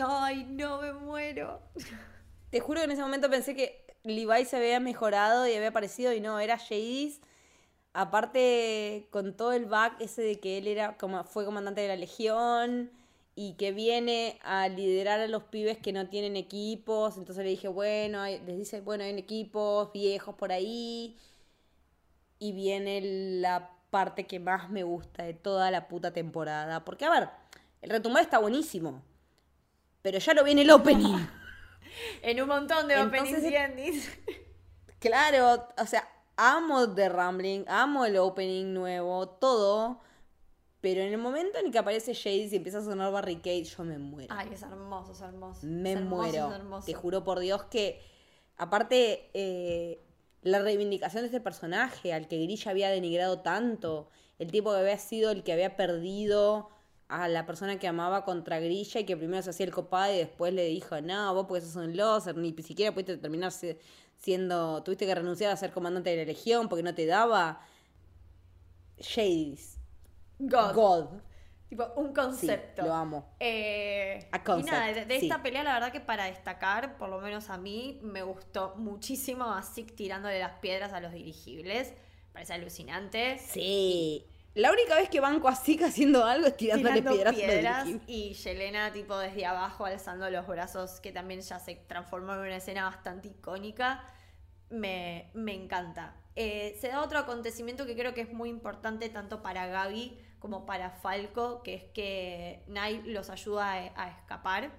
Ay, 0.00 0.46
no, 0.50 0.82
me 0.82 0.94
muero. 0.94 1.62
Te 2.50 2.58
juro 2.58 2.80
que 2.80 2.86
en 2.86 2.90
ese 2.90 3.02
momento 3.02 3.30
pensé 3.30 3.54
que 3.54 3.86
Levi 4.02 4.44
se 4.46 4.56
había 4.56 4.80
mejorado 4.80 5.46
y 5.46 5.54
había 5.54 5.68
aparecido 5.68 6.12
y 6.12 6.20
no, 6.20 6.40
era 6.40 6.58
Jadis. 6.58 7.20
Aparte, 7.92 9.08
con 9.10 9.36
todo 9.36 9.52
el 9.52 9.66
back 9.66 10.00
ese 10.00 10.22
de 10.22 10.38
que 10.40 10.58
él 10.58 10.68
era 10.68 10.96
como, 10.96 11.24
fue 11.24 11.44
comandante 11.44 11.80
de 11.80 11.88
la 11.88 11.96
Legión 11.96 12.90
y 13.34 13.54
que 13.54 13.72
viene 13.72 14.38
a 14.42 14.68
liderar 14.68 15.20
a 15.20 15.26
los 15.28 15.44
pibes 15.44 15.78
que 15.78 15.92
no 15.92 16.08
tienen 16.08 16.36
equipos. 16.36 17.16
Entonces 17.16 17.44
le 17.44 17.50
dije, 17.50 17.68
bueno, 17.68 18.20
hay- 18.20 18.40
les 18.40 18.56
dice, 18.58 18.80
bueno, 18.80 19.04
hay 19.04 19.16
equipos 19.18 19.92
viejos 19.92 20.34
por 20.36 20.52
ahí. 20.52 21.16
Y 22.38 22.52
viene 22.52 23.00
la 23.40 23.70
parte 23.90 24.26
que 24.26 24.38
más 24.38 24.70
me 24.70 24.82
gusta 24.84 25.24
de 25.24 25.34
toda 25.34 25.70
la 25.70 25.88
puta 25.88 26.12
temporada. 26.12 26.84
Porque, 26.84 27.04
a 27.04 27.10
ver, 27.10 27.28
el 27.82 27.90
retumbar 27.90 28.22
está 28.22 28.38
buenísimo. 28.38 29.02
Pero 30.02 30.18
ya 30.18 30.34
lo 30.34 30.44
viene 30.44 30.62
el 30.62 30.70
opening. 30.70 31.16
En 32.22 32.40
un 32.40 32.48
montón 32.48 32.86
de 32.86 32.94
openings 33.02 33.42
y 33.50 33.56
endings. 33.56 34.08
Claro, 35.00 35.66
o 35.78 35.86
sea, 35.86 36.06
amo 36.38 36.94
The 36.94 37.08
Rambling, 37.10 37.64
amo 37.68 38.06
el 38.06 38.16
opening 38.16 38.72
nuevo, 38.72 39.28
todo. 39.28 40.00
Pero 40.80 41.02
en 41.02 41.12
el 41.12 41.18
momento 41.18 41.58
en 41.58 41.66
el 41.66 41.72
que 41.72 41.78
aparece 41.78 42.14
Jade 42.14 42.48
y 42.52 42.56
empieza 42.56 42.78
a 42.78 42.82
sonar 42.82 43.12
Barricade, 43.12 43.64
yo 43.64 43.82
me 43.84 43.98
muero. 43.98 44.32
Ay, 44.36 44.50
es 44.52 44.62
hermoso, 44.62 45.12
es 45.12 45.20
hermoso. 45.20 45.66
me 45.66 45.92
Es 45.92 45.98
hermoso, 45.98 46.22
muero. 46.22 46.48
es 46.48 46.54
hermoso. 46.54 46.86
Te 46.86 46.94
juro 46.94 47.24
por 47.24 47.40
Dios 47.40 47.64
que, 47.64 48.00
aparte, 48.56 49.28
eh, 49.34 50.00
la 50.42 50.60
reivindicación 50.60 51.22
de 51.22 51.26
este 51.26 51.40
personaje, 51.40 52.12
al 52.14 52.28
que 52.28 52.38
Grilla 52.38 52.70
había 52.70 52.90
denigrado 52.90 53.40
tanto, 53.40 54.08
el 54.38 54.52
tipo 54.52 54.70
que 54.70 54.78
había 54.78 54.98
sido 54.98 55.32
el 55.32 55.42
que 55.42 55.52
había 55.52 55.76
perdido 55.76 56.70
a 57.08 57.26
la 57.26 57.44
persona 57.44 57.80
que 57.80 57.88
amaba 57.88 58.24
contra 58.24 58.60
Grilla 58.60 59.00
y 59.00 59.04
que 59.04 59.16
primero 59.16 59.42
se 59.42 59.50
hacía 59.50 59.66
el 59.66 59.72
copado 59.72 60.14
y 60.14 60.18
después 60.18 60.52
le 60.54 60.66
dijo, 60.66 61.00
no, 61.00 61.34
vos 61.34 61.46
porque 61.48 61.64
sos 61.64 61.74
un 61.74 61.96
loser, 61.96 62.36
ni 62.36 62.54
siquiera 62.62 62.92
pudiste 62.92 63.16
terminar 63.16 63.50
siendo, 64.18 64.82
tuviste 64.82 65.06
que 65.06 65.14
renunciar 65.14 65.52
a 65.52 65.56
ser 65.56 65.72
comandante 65.72 66.10
de 66.10 66.16
la 66.18 66.24
legión 66.24 66.68
porque 66.68 66.82
no 66.82 66.94
te 66.94 67.06
daba. 67.06 67.60
Jadis. 69.00 69.78
God. 70.38 70.74
God. 70.74 71.06
Tipo, 71.68 71.86
un 71.96 72.14
concepto. 72.14 72.82
lo 72.82 72.94
amo. 72.94 73.36
Eh, 73.40 74.26
A 74.32 74.42
concept, 74.42 74.68
y 74.68 74.70
nada, 74.72 74.86
de, 74.92 75.04
de 75.04 75.20
sí. 75.20 75.26
esta 75.26 75.42
pelea, 75.42 75.62
la 75.62 75.74
verdad 75.74 75.92
que 75.92 76.00
para 76.00 76.24
destacar, 76.24 76.96
por 76.96 77.10
lo 77.10 77.20
menos 77.20 77.50
a 77.50 77.58
mí, 77.58 77.98
me 78.02 78.22
gustó 78.22 78.74
muchísimo 78.76 79.44
a 79.52 79.62
Zeke 79.62 79.92
tirándole 79.92 80.38
las 80.38 80.58
piedras 80.60 80.92
a 80.94 81.00
los 81.00 81.12
dirigibles. 81.12 81.92
Parece 82.32 82.54
alucinante. 82.54 83.38
Sí. 83.38 84.24
La 84.58 84.72
única 84.72 84.96
vez 84.96 85.08
que 85.08 85.20
banco 85.20 85.46
así 85.46 85.80
haciendo 85.84 86.24
algo 86.24 86.48
es 86.48 86.56
tirándole 86.56 87.00
Tirando 87.00 87.12
piedras, 87.12 87.34
piedras 87.36 87.88
y 88.08 88.34
Yelena 88.34 88.92
tipo 88.92 89.16
desde 89.16 89.46
abajo 89.46 89.84
alzando 89.84 90.28
los 90.30 90.48
brazos 90.48 90.98
que 90.98 91.12
también 91.12 91.42
ya 91.42 91.60
se 91.60 91.76
transformó 91.76 92.32
en 92.32 92.40
una 92.40 92.56
escena 92.56 92.82
bastante 92.82 93.28
icónica 93.28 94.04
me, 94.68 95.30
me 95.32 95.54
encanta. 95.54 96.16
Eh, 96.34 96.76
se 96.80 96.88
da 96.88 97.02
otro 97.02 97.20
acontecimiento 97.20 97.86
que 97.86 97.94
creo 97.94 98.14
que 98.14 98.22
es 98.22 98.32
muy 98.32 98.48
importante 98.48 99.08
tanto 99.08 99.42
para 99.42 99.68
Gaby 99.68 100.18
como 100.40 100.66
para 100.66 100.90
Falco 100.90 101.62
que 101.62 101.74
es 101.74 101.84
que 101.94 102.64
Nile 102.66 103.12
los 103.12 103.30
ayuda 103.30 103.74
a, 103.74 103.76
a 103.94 104.10
escapar 104.10 104.72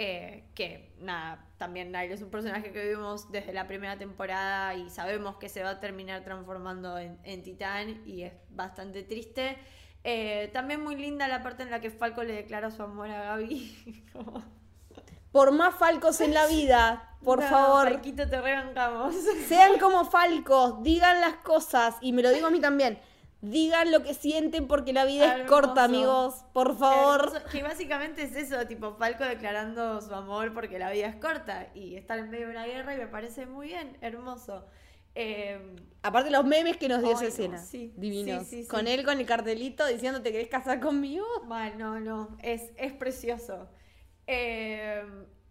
eh, 0.00 0.44
que 0.54 0.94
nada, 1.00 1.44
también 1.58 1.88
Nile 1.90 2.14
es 2.14 2.22
un 2.22 2.30
personaje 2.30 2.70
que 2.70 2.88
vimos 2.88 3.32
desde 3.32 3.52
la 3.52 3.66
primera 3.66 3.98
temporada 3.98 4.74
y 4.74 4.88
sabemos 4.90 5.36
que 5.38 5.48
se 5.48 5.64
va 5.64 5.70
a 5.70 5.80
terminar 5.80 6.22
transformando 6.22 6.96
en, 6.98 7.18
en 7.24 7.42
titán 7.42 8.00
y 8.06 8.22
es 8.22 8.32
bastante 8.50 9.02
triste. 9.02 9.58
Eh, 10.04 10.50
también 10.52 10.82
muy 10.84 10.94
linda 10.94 11.26
la 11.26 11.42
parte 11.42 11.64
en 11.64 11.70
la 11.72 11.80
que 11.80 11.90
Falco 11.90 12.22
le 12.22 12.32
declara 12.34 12.70
su 12.70 12.82
amor 12.82 13.10
a 13.10 13.22
Gaby. 13.24 14.04
Como, 14.12 14.44
Por 15.32 15.50
más 15.50 15.74
falcos 15.74 16.20
en 16.20 16.32
la 16.32 16.46
vida, 16.46 17.16
por 17.24 17.40
"No, 17.42 17.48
favor, 17.48 17.88
Falquito, 17.88 18.28
te 18.28 18.40
rebancamos. 18.40 19.14
sean 19.48 19.78
como 19.80 20.04
falcos, 20.04 20.80
digan 20.84 21.20
las 21.20 21.34
cosas, 21.38 21.96
y 22.00 22.12
me 22.12 22.22
lo 22.22 22.30
digo 22.30 22.46
a 22.46 22.50
mí 22.50 22.60
también, 22.60 23.00
digan 23.40 23.92
lo 23.92 24.02
que 24.02 24.14
sienten 24.14 24.66
porque 24.66 24.92
la 24.92 25.04
vida 25.04 25.36
es 25.36 25.46
corta, 25.48 25.84
amigos, 25.84 26.44
por 26.52 26.76
favor. 26.76 27.26
Hermoso, 27.34 27.44
Que 27.52 27.62
básicamente 27.62 28.22
es 28.22 28.34
eso, 28.36 28.66
tipo 28.66 28.94
Falco 28.94 29.24
declarando 29.24 30.00
su 30.00 30.12
amor 30.14 30.52
porque 30.54 30.78
la 30.78 30.90
vida 30.90 31.06
es 31.06 31.16
corta 31.16 31.68
y 31.74 31.94
estar 31.96 32.18
en 32.18 32.30
medio 32.30 32.46
de 32.46 32.52
una 32.52 32.66
guerra 32.66 32.94
y 32.94 32.98
me 32.98 33.06
parece 33.06 33.46
muy 33.46 33.68
bien, 33.68 33.96
hermoso. 34.00 34.66
Eh, 35.14 35.74
Aparte 36.02 36.30
los 36.30 36.44
memes 36.44 36.76
que 36.76 36.88
nos 36.88 37.00
dio 37.02 37.10
esa 37.12 37.22
no, 37.22 37.28
escena, 37.28 37.58
sí, 37.58 37.92
divinos. 37.96 38.44
sí, 38.44 38.56
sí, 38.56 38.62
sí. 38.62 38.68
Con 38.68 38.86
él 38.86 39.04
con 39.04 39.18
el 39.18 39.26
cartelito 39.26 39.84
diciendo 39.86 40.22
te 40.22 40.30
querés 40.32 40.48
casar 40.48 40.78
conmigo. 40.80 41.26
Mal, 41.46 41.76
no, 41.78 41.98
no, 42.00 42.36
es, 42.42 42.70
es 42.76 42.92
precioso. 42.92 43.68
Eh, 44.26 45.02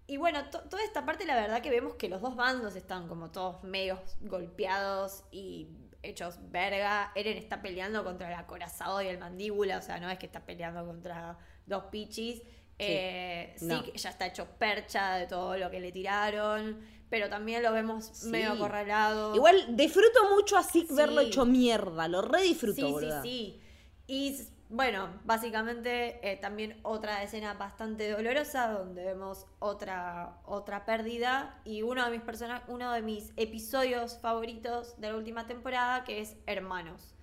y 0.08 0.18
bueno, 0.18 0.50
to- 0.52 0.62
toda 0.70 0.84
esta 0.84 1.06
parte 1.06 1.26
la 1.26 1.36
verdad 1.36 1.62
que 1.62 1.70
vemos 1.70 1.96
que 1.96 2.08
los 2.08 2.22
dos 2.22 2.36
bandos 2.36 2.76
están 2.78 3.08
como 3.10 3.30
todos 3.32 3.64
medios 3.64 4.00
golpeados 4.22 5.24
y 5.32 5.68
hechos 6.04 6.38
verga. 6.52 7.12
Eren 7.16 7.38
está 7.38 7.62
peleando 7.62 8.04
contra 8.04 8.28
el 8.28 8.34
acorazado 8.36 9.02
y 9.02 9.08
el 9.08 9.18
mandíbula, 9.18 9.78
o 9.78 9.82
sea, 9.82 10.00
no 10.00 10.10
es 10.10 10.18
que 10.20 10.26
está 10.26 10.46
peleando 10.46 10.86
contra 10.86 11.38
dos 11.66 11.86
pichis. 11.92 12.42
Eh, 12.80 13.56
sí, 13.58 13.66
no. 13.66 13.84
que 13.84 13.98
ya 13.98 14.10
está 14.12 14.28
hecho 14.28 14.46
percha 14.60 15.16
de 15.16 15.26
todo 15.26 15.58
lo 15.58 15.72
que 15.72 15.80
le 15.80 15.92
tiraron, 15.92 16.80
pero 17.10 17.28
también 17.28 17.64
lo 17.64 17.72
vemos 17.74 18.06
Sí. 18.14 18.30
medio 18.30 18.52
acorralado. 18.52 19.34
Igual 19.36 19.76
disfruto 19.76 20.30
mucho 20.36 20.58
así 20.58 20.86
Sí. 20.88 20.94
verlo 20.96 21.22
hecho 21.22 21.44
mierda, 21.46 22.08
lo 22.08 22.22
re 22.22 22.44
disfruto, 22.44 22.76
Sí, 22.76 22.82
sí, 22.86 22.92
boluda. 22.92 23.22
sí. 23.24 23.62
Y 24.06 24.38
bueno, 24.70 25.10
básicamente 25.24 26.20
eh, 26.30 26.38
también 26.38 26.80
otra 26.84 27.24
escena 27.24 27.54
bastante 27.54 28.10
dolorosa 28.12 28.70
donde 28.72 29.04
vemos 29.06 29.46
otra, 29.60 30.40
otra 30.46 30.86
pérdida 30.86 31.62
y 31.64 31.84
uno 31.84 32.04
de 32.06 32.12
mis 32.12 32.22
persona- 32.22 32.64
uno 32.68 32.92
de 32.92 33.02
mis 33.02 33.32
episodios 33.38 34.20
favoritos 34.20 35.00
de 35.00 35.10
la 35.12 35.16
última 35.18 35.48
temporada 35.48 36.04
que 36.04 36.20
es 36.22 36.36
Hermanos. 36.48 37.16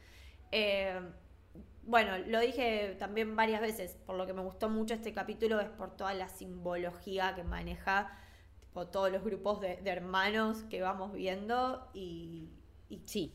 Eh, 0.52 1.00
bueno, 1.82 2.16
lo 2.18 2.40
dije 2.40 2.96
también 2.98 3.36
varias 3.36 3.60
veces, 3.60 3.96
por 4.06 4.16
lo 4.16 4.26
que 4.26 4.32
me 4.32 4.40
gustó 4.42 4.70
mucho 4.70 4.94
este 4.94 5.12
capítulo 5.12 5.60
es 5.60 5.68
por 5.68 5.96
toda 5.96 6.14
la 6.14 6.28
simbología 6.30 7.34
que 7.34 7.44
maneja, 7.44 8.16
tipo, 8.60 8.86
todos 8.88 9.10
los 9.12 9.22
grupos 9.22 9.60
de, 9.60 9.80
hermanos 9.84 10.62
que 10.70 10.80
vamos 10.80 11.12
viendo 11.12 11.90
y 11.92 12.48
Sí. 13.06 13.34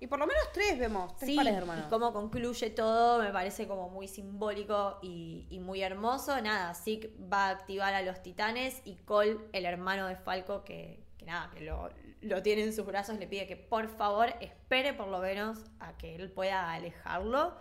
Y 0.00 0.06
por 0.06 0.18
lo 0.18 0.26
menos 0.26 0.42
tres 0.52 0.78
vemos, 0.78 1.16
tres 1.16 1.30
Sí, 1.30 1.36
pares 1.36 1.52
de 1.52 1.58
hermanos. 1.58 1.86
y 1.86 1.90
cómo 1.90 2.12
concluye 2.12 2.70
todo 2.70 3.22
me 3.22 3.30
parece 3.30 3.66
como 3.66 3.88
muy 3.88 4.06
simbólico 4.08 4.98
y, 5.02 5.46
y 5.50 5.60
muy 5.60 5.82
hermoso. 5.82 6.38
Nada, 6.42 6.74
Zeke 6.74 7.14
va 7.32 7.46
a 7.46 7.50
activar 7.50 7.94
a 7.94 8.02
los 8.02 8.22
titanes 8.22 8.82
y 8.84 8.96
Cole, 8.96 9.38
el 9.52 9.64
hermano 9.64 10.06
de 10.06 10.16
Falco, 10.16 10.64
que, 10.64 11.04
que 11.16 11.24
nada, 11.24 11.50
que 11.54 11.60
lo, 11.60 11.88
lo 12.20 12.42
tiene 12.42 12.64
en 12.64 12.72
sus 12.74 12.84
brazos, 12.84 13.18
le 13.18 13.26
pide 13.26 13.46
que 13.46 13.56
por 13.56 13.88
favor 13.88 14.34
espere 14.40 14.92
por 14.92 15.08
lo 15.08 15.20
menos 15.20 15.58
a 15.80 15.96
que 15.96 16.16
él 16.16 16.30
pueda 16.30 16.72
alejarlo. 16.72 17.54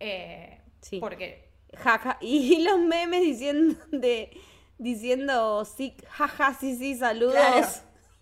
eh, 0.00 0.60
Sí. 0.80 0.98
Porque 1.00 1.50
Jaja. 1.74 2.16
Y 2.20 2.62
los 2.62 2.78
memes 2.78 3.20
diciendo 3.22 3.76
de 3.92 4.30
diciendo 4.78 5.64
sí, 5.64 5.96
jaja, 6.08 6.54
sí, 6.54 6.76
sí, 6.76 6.94
saludos. 6.96 7.34
Claro. 7.34 7.66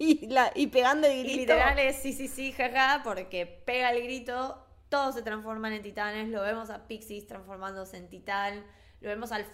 Y, 0.06 0.26
la, 0.28 0.50
y 0.54 0.66
pegando 0.68 1.06
el 1.06 1.24
y 1.26 1.34
grito. 1.34 1.54
literal 1.54 1.78
es 1.78 1.96
sí, 2.02 2.12
sí, 2.12 2.28
sí, 2.28 2.52
jaja, 2.52 3.02
porque 3.04 3.46
pega 3.46 3.90
el 3.92 4.02
grito, 4.02 4.62
todos 4.88 5.14
se 5.14 5.22
transforman 5.22 5.72
en 5.72 5.82
titanes, 5.82 6.28
lo 6.28 6.42
vemos 6.42 6.68
a 6.70 6.86
Pixies 6.86 7.26
transformándose 7.26 7.96
en 7.96 8.08
titán, 8.08 8.64
lo 9.00 9.08
vemos 9.08 9.32
al 9.32 9.46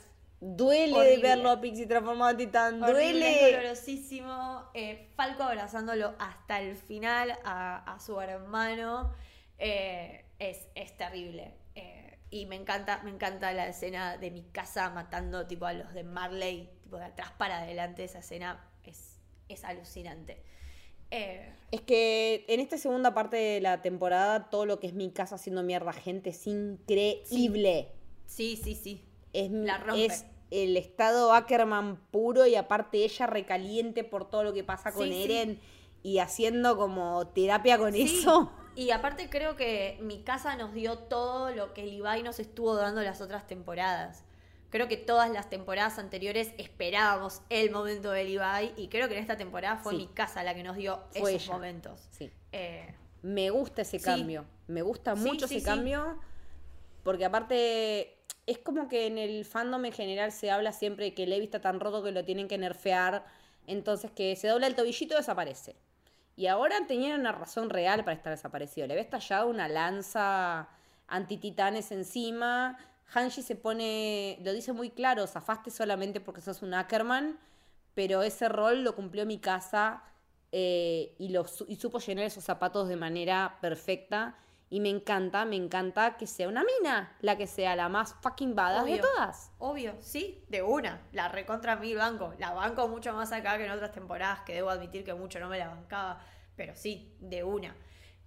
Duele 0.42 0.94
Horrible. 0.94 1.16
de 1.16 1.18
verlo 1.22 1.50
a 1.50 1.60
Pixie 1.60 1.86
transformado 1.86 2.30
en 2.30 2.36
titán. 2.38 2.82
Horrible, 2.82 3.40
Duele. 3.40 3.52
dolorosísimo. 3.52 4.70
Eh, 4.74 5.10
Falco 5.14 5.42
abrazándolo 5.42 6.14
hasta 6.18 6.60
el 6.60 6.76
final 6.76 7.38
a, 7.44 7.76
a 7.94 8.00
su 8.00 8.18
hermano. 8.20 9.12
Eh, 9.58 10.24
es, 10.38 10.68
es 10.74 10.96
terrible. 10.96 11.54
Eh, 11.74 12.18
y 12.30 12.46
me 12.46 12.56
encanta, 12.56 13.02
me 13.04 13.10
encanta 13.10 13.52
la 13.52 13.66
escena 13.68 14.16
de 14.16 14.30
mi 14.30 14.44
casa 14.44 14.88
matando 14.90 15.46
tipo 15.46 15.66
a 15.66 15.74
los 15.74 15.92
de 15.92 16.04
Marley, 16.04 16.70
tipo 16.82 16.96
de 16.96 17.04
atrás 17.04 17.32
para 17.36 17.58
adelante. 17.58 18.04
Esa 18.04 18.20
escena 18.20 18.66
es, 18.82 19.19
es 19.54 19.64
alucinante. 19.64 20.42
Eh, 21.10 21.52
Es 21.72 21.80
que 21.80 22.44
en 22.48 22.60
esta 22.60 22.78
segunda 22.78 23.14
parte 23.14 23.36
de 23.36 23.60
la 23.60 23.82
temporada, 23.82 24.48
todo 24.50 24.64
lo 24.66 24.78
que 24.80 24.86
es 24.88 24.94
mi 24.94 25.10
casa 25.10 25.34
haciendo 25.36 25.62
mierda 25.62 25.92
gente 25.92 26.30
es 26.30 26.46
increíble. 26.46 27.88
sí, 28.26 28.56
sí, 28.62 28.74
sí. 28.74 29.04
Es, 29.32 29.50
La 29.50 29.78
rompe. 29.78 30.06
es 30.06 30.24
el 30.50 30.76
estado 30.76 31.32
Ackerman 31.32 31.96
puro 32.10 32.46
y 32.46 32.56
aparte 32.56 33.04
ella 33.04 33.26
recaliente 33.26 34.02
por 34.02 34.28
todo 34.28 34.42
lo 34.42 34.52
que 34.52 34.64
pasa 34.64 34.92
con 34.92 35.06
Sí, 35.06 35.12
sí. 35.14 35.22
Eren 35.24 35.60
y 36.02 36.18
haciendo 36.18 36.76
como 36.76 37.26
terapia 37.28 37.78
con 37.78 37.94
eso. 37.94 38.50
Y 38.74 38.90
aparte 38.90 39.28
creo 39.30 39.56
que 39.56 39.98
mi 40.00 40.22
casa 40.22 40.56
nos 40.56 40.72
dio 40.72 40.96
todo 40.98 41.50
lo 41.50 41.74
que 41.74 41.84
Levi 41.84 42.22
nos 42.22 42.38
estuvo 42.40 42.74
dando 42.76 43.02
las 43.02 43.20
otras 43.20 43.46
temporadas. 43.46 44.24
Creo 44.70 44.86
que 44.88 44.96
todas 44.96 45.30
las 45.30 45.50
temporadas 45.50 45.98
anteriores 45.98 46.52
esperábamos 46.56 47.42
el 47.50 47.70
momento 47.70 48.12
de 48.12 48.24
Levi 48.24 48.72
y 48.76 48.88
creo 48.88 49.08
que 49.08 49.14
en 49.16 49.20
esta 49.20 49.36
temporada 49.36 49.76
fue 49.78 49.92
Sí. 49.92 49.98
mi 49.98 50.06
casa 50.06 50.42
la 50.44 50.54
que 50.54 50.62
nos 50.62 50.76
dio 50.76 51.00
Fue 51.10 51.34
esos 51.34 51.44
ella. 51.44 51.52
momentos. 51.52 52.08
Sí. 52.10 52.30
Eh, 52.52 52.94
Me 53.22 53.50
gusta 53.50 53.82
ese 53.82 53.98
Sí. 53.98 54.04
cambio. 54.06 54.46
Me 54.66 54.80
gusta 54.80 55.14
mucho 55.14 55.44
ese 55.44 55.62
cambio. 55.62 56.18
Porque 57.02 57.24
aparte, 57.26 58.16
es 58.46 58.58
como 58.58 58.88
que 58.88 59.06
en 59.06 59.18
el 59.18 59.44
fandom 59.44 59.84
en 59.84 59.92
general 59.92 60.32
se 60.32 60.50
habla 60.50 60.72
siempre 60.72 61.04
de 61.06 61.14
que 61.14 61.26
Levi 61.26 61.44
está 61.44 61.60
tan 61.60 61.80
roto 61.80 62.02
que 62.02 62.12
lo 62.12 62.24
tienen 62.24 62.48
que 62.48 62.56
nerfear. 62.56 63.24
Entonces 63.66 64.10
que 64.10 64.36
se 64.36 64.48
dobla 64.48 64.66
el 64.68 64.74
tobillito 64.74 65.12
y 65.14 65.16
desaparece. 65.18 65.76
Y 66.36 66.46
ahora 66.46 66.76
tenían 66.86 67.20
una 67.20 67.32
razón 67.32 67.68
real 67.68 68.04
para 68.04 68.14
estar 68.16 68.30
desaparecido. 68.32 68.86
Le 68.86 68.94
había 68.94 69.02
estallado 69.04 69.48
una 69.48 69.68
lanza 69.68 70.68
antititanes 71.08 71.92
encima. 71.92 72.78
Hanji 73.12 73.42
se 73.42 73.56
pone, 73.56 74.38
lo 74.42 74.52
dice 74.52 74.72
muy 74.72 74.90
claro, 74.90 75.26
zafaste 75.26 75.70
solamente 75.70 76.20
porque 76.20 76.40
sos 76.40 76.62
un 76.62 76.74
Ackerman, 76.74 77.38
pero 77.94 78.22
ese 78.22 78.48
rol 78.48 78.84
lo 78.84 78.94
cumplió 78.94 79.26
mi 79.26 79.38
casa 79.38 80.04
eh, 80.52 81.14
y, 81.18 81.28
lo, 81.28 81.44
y 81.68 81.76
supo 81.76 81.98
llenar 81.98 82.24
esos 82.24 82.44
zapatos 82.44 82.88
de 82.88 82.96
manera 82.96 83.58
perfecta. 83.60 84.36
Y 84.72 84.78
me 84.78 84.88
encanta, 84.88 85.44
me 85.44 85.56
encanta 85.56 86.16
que 86.16 86.28
sea 86.28 86.48
una 86.48 86.62
mina 86.62 87.16
la 87.22 87.36
que 87.36 87.48
sea 87.48 87.74
la 87.74 87.88
más 87.88 88.14
fucking 88.22 88.54
badass 88.54 88.84
de 88.84 88.98
todas. 88.98 89.50
obvio, 89.58 89.94
sí, 89.98 90.44
de 90.48 90.62
una. 90.62 91.02
La 91.10 91.26
recontra 91.26 91.74
mil 91.74 91.96
banco. 91.96 92.34
La 92.38 92.52
banco 92.52 92.86
mucho 92.86 93.12
más 93.12 93.32
acá 93.32 93.58
que 93.58 93.64
en 93.64 93.72
otras 93.72 93.90
temporadas, 93.90 94.42
que 94.42 94.54
debo 94.54 94.70
admitir 94.70 95.02
que 95.02 95.12
mucho 95.12 95.40
no 95.40 95.48
me 95.48 95.58
la 95.58 95.70
bancaba. 95.70 96.20
Pero 96.54 96.76
sí, 96.76 97.16
de 97.18 97.42
una. 97.42 97.74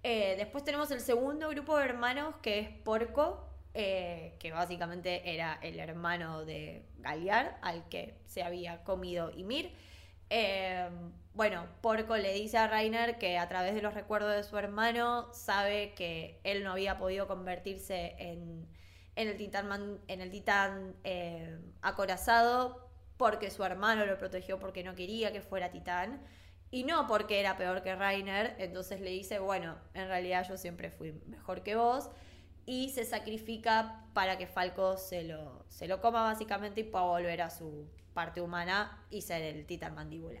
Eh, 0.02 0.34
después 0.36 0.62
tenemos 0.64 0.90
el 0.90 1.00
segundo 1.00 1.48
grupo 1.48 1.78
de 1.78 1.86
hermanos, 1.86 2.34
que 2.42 2.58
es 2.58 2.68
Porco, 2.68 3.48
eh, 3.76 4.36
que 4.38 4.52
básicamente 4.52 5.34
era 5.34 5.58
el 5.60 5.80
hermano 5.80 6.44
de 6.44 6.86
Galiar, 6.98 7.58
al 7.60 7.88
que 7.88 8.14
se 8.24 8.44
había 8.44 8.84
comido 8.84 9.32
Ymir. 9.36 9.72
Eh, 10.30 10.88
bueno, 11.34 11.66
Porco 11.80 12.16
le 12.16 12.32
dice 12.32 12.56
a 12.56 12.68
Rainer 12.68 13.18
que 13.18 13.36
a 13.36 13.48
través 13.48 13.74
de 13.74 13.82
los 13.82 13.94
recuerdos 13.94 14.36
de 14.36 14.44
su 14.44 14.56
hermano 14.56 15.32
sabe 15.34 15.92
que 15.94 16.40
él 16.44 16.62
no 16.62 16.70
había 16.70 16.98
podido 16.98 17.26
convertirse 17.26 18.14
en, 18.18 18.68
el 19.16 19.36
titán, 19.36 19.98
en 20.06 20.20
el 20.20 20.30
titán 20.30 20.94
eh, 21.02 21.58
acorazado 21.82 22.88
porque 23.16 23.50
su 23.50 23.64
hermano 23.64 24.06
lo 24.06 24.16
protegió 24.18 24.60
porque 24.60 24.84
no 24.84 24.94
quería 24.94 25.32
que 25.32 25.40
fuera 25.40 25.72
titán 25.72 26.22
y 26.70 26.84
no 26.84 27.08
porque 27.08 27.40
era 27.40 27.56
peor 27.56 27.82
que 27.82 27.96
Rainer. 27.96 28.54
Entonces 28.58 29.00
le 29.00 29.10
dice, 29.10 29.40
bueno, 29.40 29.76
en 29.94 30.06
realidad 30.06 30.46
yo 30.48 30.56
siempre 30.56 30.92
fui 30.92 31.12
mejor 31.26 31.64
que 31.64 31.74
vos 31.74 32.10
y 32.66 32.90
se 32.90 33.04
sacrifica 33.04 34.06
para 34.12 34.38
que 34.38 34.46
Falco 34.46 34.96
se 34.96 35.24
lo, 35.24 35.64
se 35.68 35.86
lo 35.86 36.00
coma 36.00 36.22
básicamente 36.22 36.80
y 36.80 36.84
pueda 36.84 37.04
volver 37.04 37.42
a 37.42 37.50
su 37.50 37.86
parte 38.14 38.40
humana 38.40 39.04
y 39.10 39.22
ser 39.22 39.42
el 39.42 39.66
titán 39.66 39.94
mandíbula. 39.94 40.40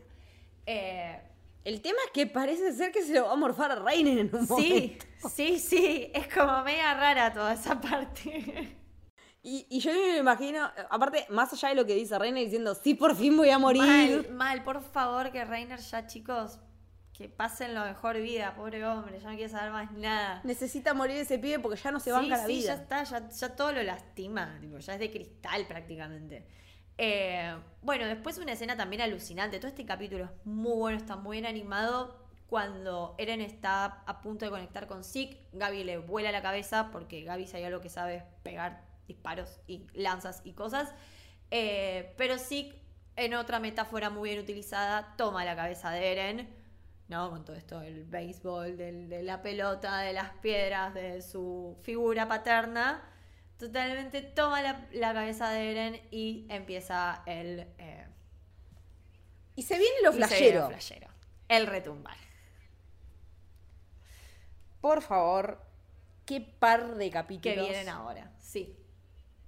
Eh, 0.66 1.20
el 1.64 1.80
tema 1.80 1.98
es 2.06 2.12
que 2.12 2.26
parece 2.26 2.72
ser 2.72 2.92
que 2.92 3.02
se 3.02 3.14
lo 3.14 3.26
va 3.26 3.32
a 3.32 3.36
morfar 3.36 3.72
a 3.72 3.76
Rainer 3.76 4.18
en 4.18 4.34
un 4.34 4.46
sí, 4.46 4.98
Sí, 5.30 5.58
sí, 5.58 6.10
es 6.14 6.32
como 6.32 6.62
media 6.62 6.94
rara 6.94 7.32
toda 7.32 7.54
esa 7.54 7.80
parte. 7.80 8.78
Y, 9.46 9.66
y, 9.68 9.78
yo 9.78 9.92
me 9.92 10.16
imagino, 10.16 10.70
aparte, 10.88 11.26
más 11.28 11.52
allá 11.52 11.68
de 11.68 11.74
lo 11.74 11.84
que 11.84 11.94
dice 11.94 12.18
Rainer 12.18 12.44
diciendo, 12.44 12.74
sí, 12.74 12.94
por 12.94 13.14
fin 13.14 13.36
voy 13.36 13.50
a 13.50 13.58
morir. 13.58 13.82
Mal, 13.82 14.30
mal, 14.30 14.64
por 14.64 14.80
favor, 14.80 15.30
que 15.32 15.44
Rainer 15.44 15.78
ya, 15.80 16.06
chicos, 16.06 16.58
que 17.16 17.28
pasen 17.28 17.74
la 17.74 17.84
mejor 17.84 18.20
vida, 18.20 18.54
pobre 18.56 18.84
hombre, 18.84 19.20
ya 19.20 19.30
no 19.30 19.36
quiere 19.36 19.48
saber 19.48 19.70
más 19.70 19.92
nada. 19.92 20.40
Necesita 20.42 20.94
morir 20.94 21.16
ese 21.16 21.38
pibe 21.38 21.60
porque 21.60 21.80
ya 21.80 21.92
no 21.92 22.00
se 22.00 22.10
banca 22.10 22.36
la 22.36 22.46
vida. 22.46 22.60
Sí, 22.60 22.66
ya 22.66 22.74
está, 22.74 23.04
ya, 23.04 23.56
todo 23.56 23.72
lo 23.72 23.82
lastima, 23.84 24.60
ya 24.60 24.94
es 24.94 24.98
de 24.98 25.10
cristal 25.12 25.64
prácticamente. 25.66 26.44
Eh, 26.98 27.54
bueno, 27.82 28.06
después 28.06 28.38
una 28.38 28.52
escena 28.52 28.76
también 28.76 29.00
alucinante. 29.00 29.58
Todo 29.58 29.68
este 29.68 29.86
capítulo 29.86 30.24
es 30.24 30.30
muy 30.44 30.76
bueno, 30.76 30.98
está 30.98 31.14
muy 31.14 31.36
bien 31.36 31.46
animado. 31.46 32.20
Cuando 32.48 33.14
Eren 33.16 33.40
está 33.40 34.02
a 34.06 34.20
punto 34.20 34.44
de 34.44 34.50
conectar 34.50 34.88
con 34.88 35.04
Zeke, 35.04 35.48
Gaby 35.52 35.84
le 35.84 35.98
vuela 35.98 36.32
la 36.32 36.42
cabeza 36.42 36.90
porque 36.90 37.22
Gaby 37.22 37.46
sabía 37.46 37.70
lo 37.70 37.80
que 37.80 37.90
sabe 37.90 38.16
es 38.16 38.24
pegar 38.42 38.84
disparos 39.06 39.60
y 39.68 39.86
lanzas 39.94 40.42
y 40.44 40.52
cosas. 40.52 40.92
Eh, 41.52 42.12
pero 42.16 42.38
Zeke, 42.38 42.74
en 43.14 43.34
otra 43.34 43.60
metáfora 43.60 44.10
muy 44.10 44.30
bien 44.30 44.42
utilizada, 44.42 45.14
toma 45.16 45.44
la 45.44 45.54
cabeza 45.54 45.90
de 45.90 46.12
Eren 46.12 46.63
¿no? 47.08 47.30
Con 47.30 47.44
todo 47.44 47.56
esto 47.56 47.80
del 47.80 48.04
béisbol, 48.04 48.76
de 48.76 49.22
la 49.22 49.42
pelota, 49.42 49.98
de 49.98 50.12
las 50.12 50.30
piedras, 50.38 50.94
de 50.94 51.22
su 51.22 51.76
figura 51.82 52.28
paterna. 52.28 53.02
Totalmente 53.58 54.22
toma 54.22 54.62
la, 54.62 55.12
cabeza 55.12 55.50
de 55.50 55.70
Eren 55.70 56.00
y 56.10 56.46
empieza 56.48 57.22
el... 57.26 57.66
Eh, 57.78 58.06
y 59.56 59.62
se 59.62 59.78
viene 59.78 59.96
lo 60.02 60.12
flashero. 60.12 60.68
El 61.48 61.66
retumbar. 61.66 62.16
Por 64.80 65.02
favor, 65.02 65.60
qué 66.26 66.40
par 66.40 66.96
de 66.96 67.10
capítulos. 67.10 67.56
Que 67.56 67.62
vienen 67.62 67.88
ahora, 67.88 68.32
sí. 68.38 68.76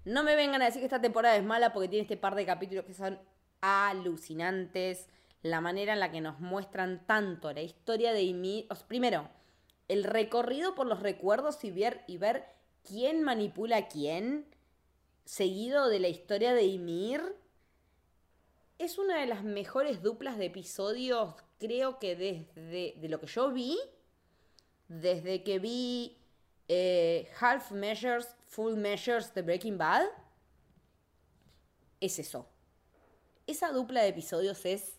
No 0.04 0.22
me 0.22 0.36
vengan 0.36 0.62
a 0.62 0.66
decir 0.66 0.80
que 0.80 0.86
esta 0.86 1.00
temporada 1.00 1.36
es 1.36 1.42
mala 1.42 1.72
porque 1.72 1.88
tiene 1.88 2.02
este 2.02 2.16
par 2.16 2.36
de 2.36 2.46
capítulos 2.46 2.84
que 2.84 2.94
son 2.94 3.18
alucinantes 3.60 5.08
la 5.50 5.60
manera 5.60 5.92
en 5.92 6.00
la 6.00 6.10
que 6.10 6.20
nos 6.20 6.40
muestran 6.40 7.06
tanto 7.06 7.52
la 7.52 7.62
historia 7.62 8.12
de 8.12 8.22
Ymir. 8.22 8.66
primero, 8.88 9.28
el 9.88 10.04
recorrido 10.04 10.74
por 10.74 10.86
los 10.86 11.00
recuerdos 11.00 11.62
y 11.64 11.70
ver, 11.70 12.02
y 12.06 12.18
ver 12.18 12.46
quién 12.82 13.22
manipula 13.22 13.76
a 13.76 13.88
quién, 13.88 14.46
seguido 15.24 15.88
de 15.88 16.00
la 16.00 16.08
historia 16.08 16.54
de 16.54 16.64
Ymir. 16.64 17.22
Es 18.78 18.98
una 18.98 19.20
de 19.20 19.26
las 19.26 19.42
mejores 19.42 20.02
duplas 20.02 20.38
de 20.38 20.46
episodios, 20.46 21.34
creo 21.58 21.98
que 21.98 22.16
desde 22.16 22.94
de 23.00 23.08
lo 23.08 23.20
que 23.20 23.26
yo 23.26 23.50
vi, 23.52 23.78
desde 24.88 25.42
que 25.42 25.58
vi 25.58 26.18
eh, 26.68 27.30
Half 27.40 27.72
Measures, 27.72 28.28
Full 28.46 28.74
Measures 28.74 29.32
de 29.34 29.42
Breaking 29.42 29.78
Bad. 29.78 30.06
Es 32.00 32.18
eso. 32.18 32.48
Esa 33.46 33.70
dupla 33.70 34.02
de 34.02 34.08
episodios 34.08 34.64
es 34.66 34.98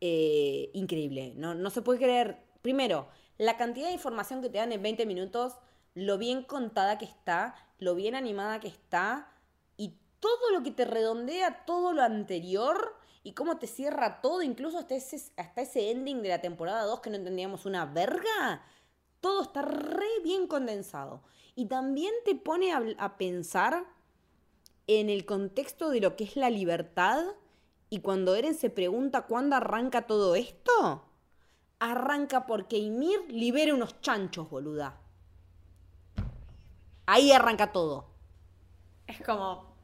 eh, 0.00 0.70
increíble. 0.74 1.34
No, 1.36 1.54
no 1.54 1.70
se 1.70 1.82
puede 1.82 1.98
creer. 1.98 2.38
Primero, 2.62 3.08
la 3.38 3.56
cantidad 3.56 3.86
de 3.86 3.94
información 3.94 4.42
que 4.42 4.48
te 4.48 4.58
dan 4.58 4.72
en 4.72 4.82
20 4.82 5.06
minutos, 5.06 5.54
lo 5.94 6.18
bien 6.18 6.42
contada 6.42 6.98
que 6.98 7.04
está, 7.04 7.54
lo 7.78 7.94
bien 7.94 8.14
animada 8.14 8.60
que 8.60 8.68
está 8.68 9.30
y 9.76 9.94
todo 10.20 10.50
lo 10.52 10.62
que 10.62 10.70
te 10.70 10.84
redondea 10.84 11.64
todo 11.64 11.92
lo 11.92 12.02
anterior 12.02 12.96
y 13.22 13.32
cómo 13.32 13.58
te 13.58 13.66
cierra 13.66 14.20
todo, 14.20 14.42
incluso 14.42 14.78
hasta 14.78 14.94
ese, 14.94 15.16
hasta 15.36 15.62
ese 15.62 15.90
ending 15.90 16.22
de 16.22 16.28
la 16.28 16.40
temporada 16.40 16.84
2 16.84 17.00
que 17.00 17.10
no 17.10 17.16
entendíamos 17.16 17.66
una 17.66 17.84
verga. 17.84 18.62
Todo 19.20 19.42
está 19.42 19.62
re 19.62 20.06
bien 20.22 20.46
condensado. 20.46 21.22
Y 21.54 21.66
también 21.66 22.12
te 22.24 22.34
pone 22.34 22.72
a 22.72 23.16
pensar 23.16 23.86
en 24.86 25.10
el 25.10 25.24
contexto 25.24 25.90
de 25.90 26.00
lo 26.00 26.16
que 26.16 26.24
es 26.24 26.36
la 26.36 26.50
libertad 26.50 27.24
y 27.88 28.00
cuando 28.00 28.34
Eren 28.34 28.54
se 28.54 28.70
pregunta 28.70 29.22
cuándo 29.22 29.56
arranca 29.56 30.06
todo 30.06 30.34
esto, 30.34 31.04
arranca 31.78 32.46
porque 32.46 32.78
Ymir 32.78 33.30
libera 33.30 33.74
unos 33.74 34.00
chanchos, 34.00 34.50
boluda. 34.50 34.98
Ahí 37.06 37.30
arranca 37.30 37.70
todo. 37.70 38.10
Es 39.06 39.20
como... 39.22 39.76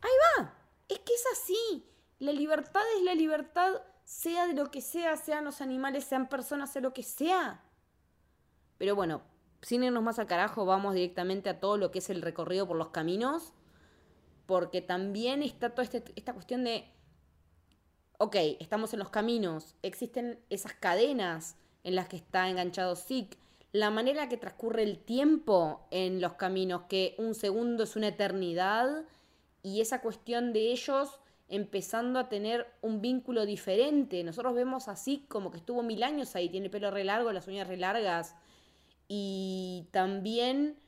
Ahí 0.00 0.10
va. 0.38 0.54
Es 0.88 0.98
que 1.00 1.12
es 1.12 1.24
así. 1.32 1.86
La 2.18 2.32
libertad 2.32 2.82
es 2.96 3.02
la 3.02 3.14
libertad, 3.14 3.82
sea 4.04 4.46
de 4.46 4.54
lo 4.54 4.70
que 4.70 4.80
sea, 4.80 5.16
sean 5.18 5.44
los 5.44 5.60
animales, 5.60 6.04
sean 6.04 6.28
personas, 6.28 6.72
sea 6.72 6.80
lo 6.80 6.94
que 6.94 7.02
sea. 7.02 7.62
Pero 8.78 8.94
bueno, 8.94 9.20
sin 9.60 9.84
irnos 9.84 10.02
más 10.02 10.18
al 10.18 10.26
carajo, 10.26 10.64
vamos 10.64 10.94
directamente 10.94 11.50
a 11.50 11.60
todo 11.60 11.76
lo 11.76 11.90
que 11.90 11.98
es 11.98 12.08
el 12.08 12.22
recorrido 12.22 12.66
por 12.66 12.78
los 12.78 12.88
caminos 12.88 13.52
porque 14.46 14.82
también 14.82 15.42
está 15.42 15.70
toda 15.70 15.84
este, 15.84 16.04
esta 16.16 16.32
cuestión 16.32 16.64
de, 16.64 16.84
ok, 18.18 18.36
estamos 18.60 18.92
en 18.92 18.98
los 18.98 19.10
caminos, 19.10 19.74
existen 19.82 20.38
esas 20.50 20.74
cadenas 20.74 21.56
en 21.82 21.94
las 21.94 22.08
que 22.08 22.16
está 22.16 22.48
enganchado 22.48 22.96
Zeke, 22.96 23.38
la 23.72 23.90
manera 23.90 24.28
que 24.28 24.36
transcurre 24.36 24.84
el 24.84 24.98
tiempo 24.98 25.86
en 25.90 26.20
los 26.20 26.34
caminos, 26.34 26.82
que 26.88 27.16
un 27.18 27.34
segundo 27.34 27.82
es 27.82 27.96
una 27.96 28.08
eternidad, 28.08 29.04
y 29.64 29.80
esa 29.80 30.00
cuestión 30.00 30.52
de 30.52 30.70
ellos 30.70 31.18
empezando 31.48 32.18
a 32.18 32.28
tener 32.28 32.66
un 32.82 33.00
vínculo 33.00 33.46
diferente. 33.46 34.22
Nosotros 34.22 34.54
vemos 34.54 34.88
así 34.88 35.24
como 35.28 35.50
que 35.50 35.56
estuvo 35.56 35.82
mil 35.82 36.02
años 36.02 36.36
ahí, 36.36 36.48
tiene 36.48 36.66
el 36.66 36.70
pelo 36.70 36.90
re 36.90 37.02
largo, 37.02 37.32
las 37.32 37.48
uñas 37.48 37.66
re 37.66 37.76
largas, 37.76 38.36
y 39.08 39.88
también 39.90 40.78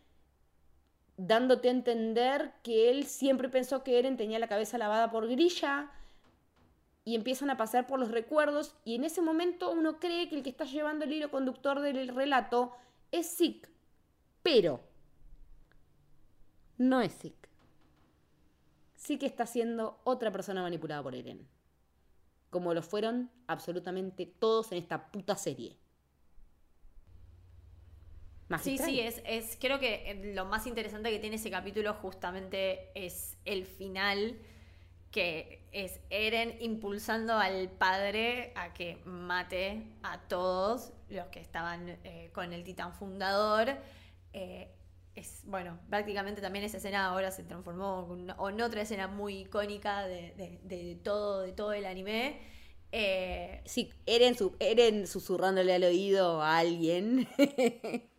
dándote 1.17 1.69
a 1.69 1.73
entender 1.73 2.53
que 2.63 2.91
él 2.91 3.07
siempre 3.07 3.49
pensó 3.49 3.83
que 3.83 3.99
Eren 3.99 4.17
tenía 4.17 4.39
la 4.39 4.49
cabeza 4.49 4.79
lavada 4.79 5.11
por 5.11 5.29
grilla 5.29 5.91
y 7.05 7.15
empiezan 7.15 7.51
a 7.51 7.57
pasar 7.57 7.87
por 7.87 7.99
los 7.99 8.11
recuerdos 8.11 8.75
y 8.85 8.97
en 8.97 9.05
ese 9.05 9.23
momento 9.23 9.71
uno 9.71 9.99
cree 9.99 10.29
que 10.29 10.37
el 10.37 10.43
que 10.43 10.51
está 10.51 10.65
llevando 10.65 11.05
el 11.05 11.13
hilo 11.13 11.31
conductor 11.31 11.81
del 11.81 12.09
relato 12.09 12.73
es 13.13 13.37
Zeke, 13.37 13.69
pero 14.43 14.81
no 16.79 17.01
es 17.01 17.17
Zeke. 17.17 17.49
Zeke 18.99 19.27
está 19.27 19.47
siendo 19.47 20.01
otra 20.05 20.33
persona 20.33 20.63
manipulada 20.63 21.03
por 21.03 21.15
Eren, 21.15 21.47
como 22.51 22.75
lo 22.75 22.83
fueron 22.83 23.31
absolutamente 23.47 24.27
todos 24.27 24.73
en 24.73 24.79
esta 24.79 25.11
puta 25.11 25.37
serie. 25.37 25.79
Sí, 28.63 28.79
sí, 28.79 29.01
es, 29.01 29.21
es, 29.25 29.57
creo 29.61 29.81
que 29.81 30.11
eh, 30.11 30.33
lo 30.35 30.45
más 30.45 30.67
interesante 30.67 31.11
que 31.11 31.19
tiene 31.19 31.37
ese 31.37 31.51
capítulo 31.51 31.95
justamente 31.95 32.91
es 32.95 33.37
el 33.45 33.67
final, 33.67 34.39
que 35.11 35.67
es 35.73 36.01
Eren 36.11 36.57
impulsando 36.61 37.35
al 37.35 37.69
padre 37.71 38.53
a 38.55 38.73
que 38.73 39.01
mate 39.05 39.83
a 40.03 40.21
todos 40.29 40.93
los 41.09 41.27
que 41.27 41.41
estaban 41.41 41.99
eh, 42.05 42.31
con 42.33 42.53
el 42.53 42.63
titán 42.63 42.95
fundador. 42.95 43.77
Eh, 44.33 44.71
es, 45.17 45.43
bueno, 45.47 45.81
prácticamente 45.91 46.41
también 46.41 46.65
esa 46.65 46.77
escena 46.77 47.07
ahora 47.07 47.33
se 47.33 47.43
transformó 47.43 48.17
en 48.49 48.61
otra 48.61 48.83
escena 48.83 49.09
muy 49.09 49.39
icónica 49.39 50.07
de, 50.07 51.01
todo, 51.03 51.41
de 51.41 51.53
todo 51.53 51.73
el 51.73 51.87
anime. 51.87 52.39
sí, 53.65 53.91
Eren, 54.05 54.37
su, 54.37 54.55
Eren 54.61 55.09
susurrándole 55.09 55.75
al 55.75 55.83
oído 55.83 56.43
a 56.43 56.59
alguien. 56.59 57.27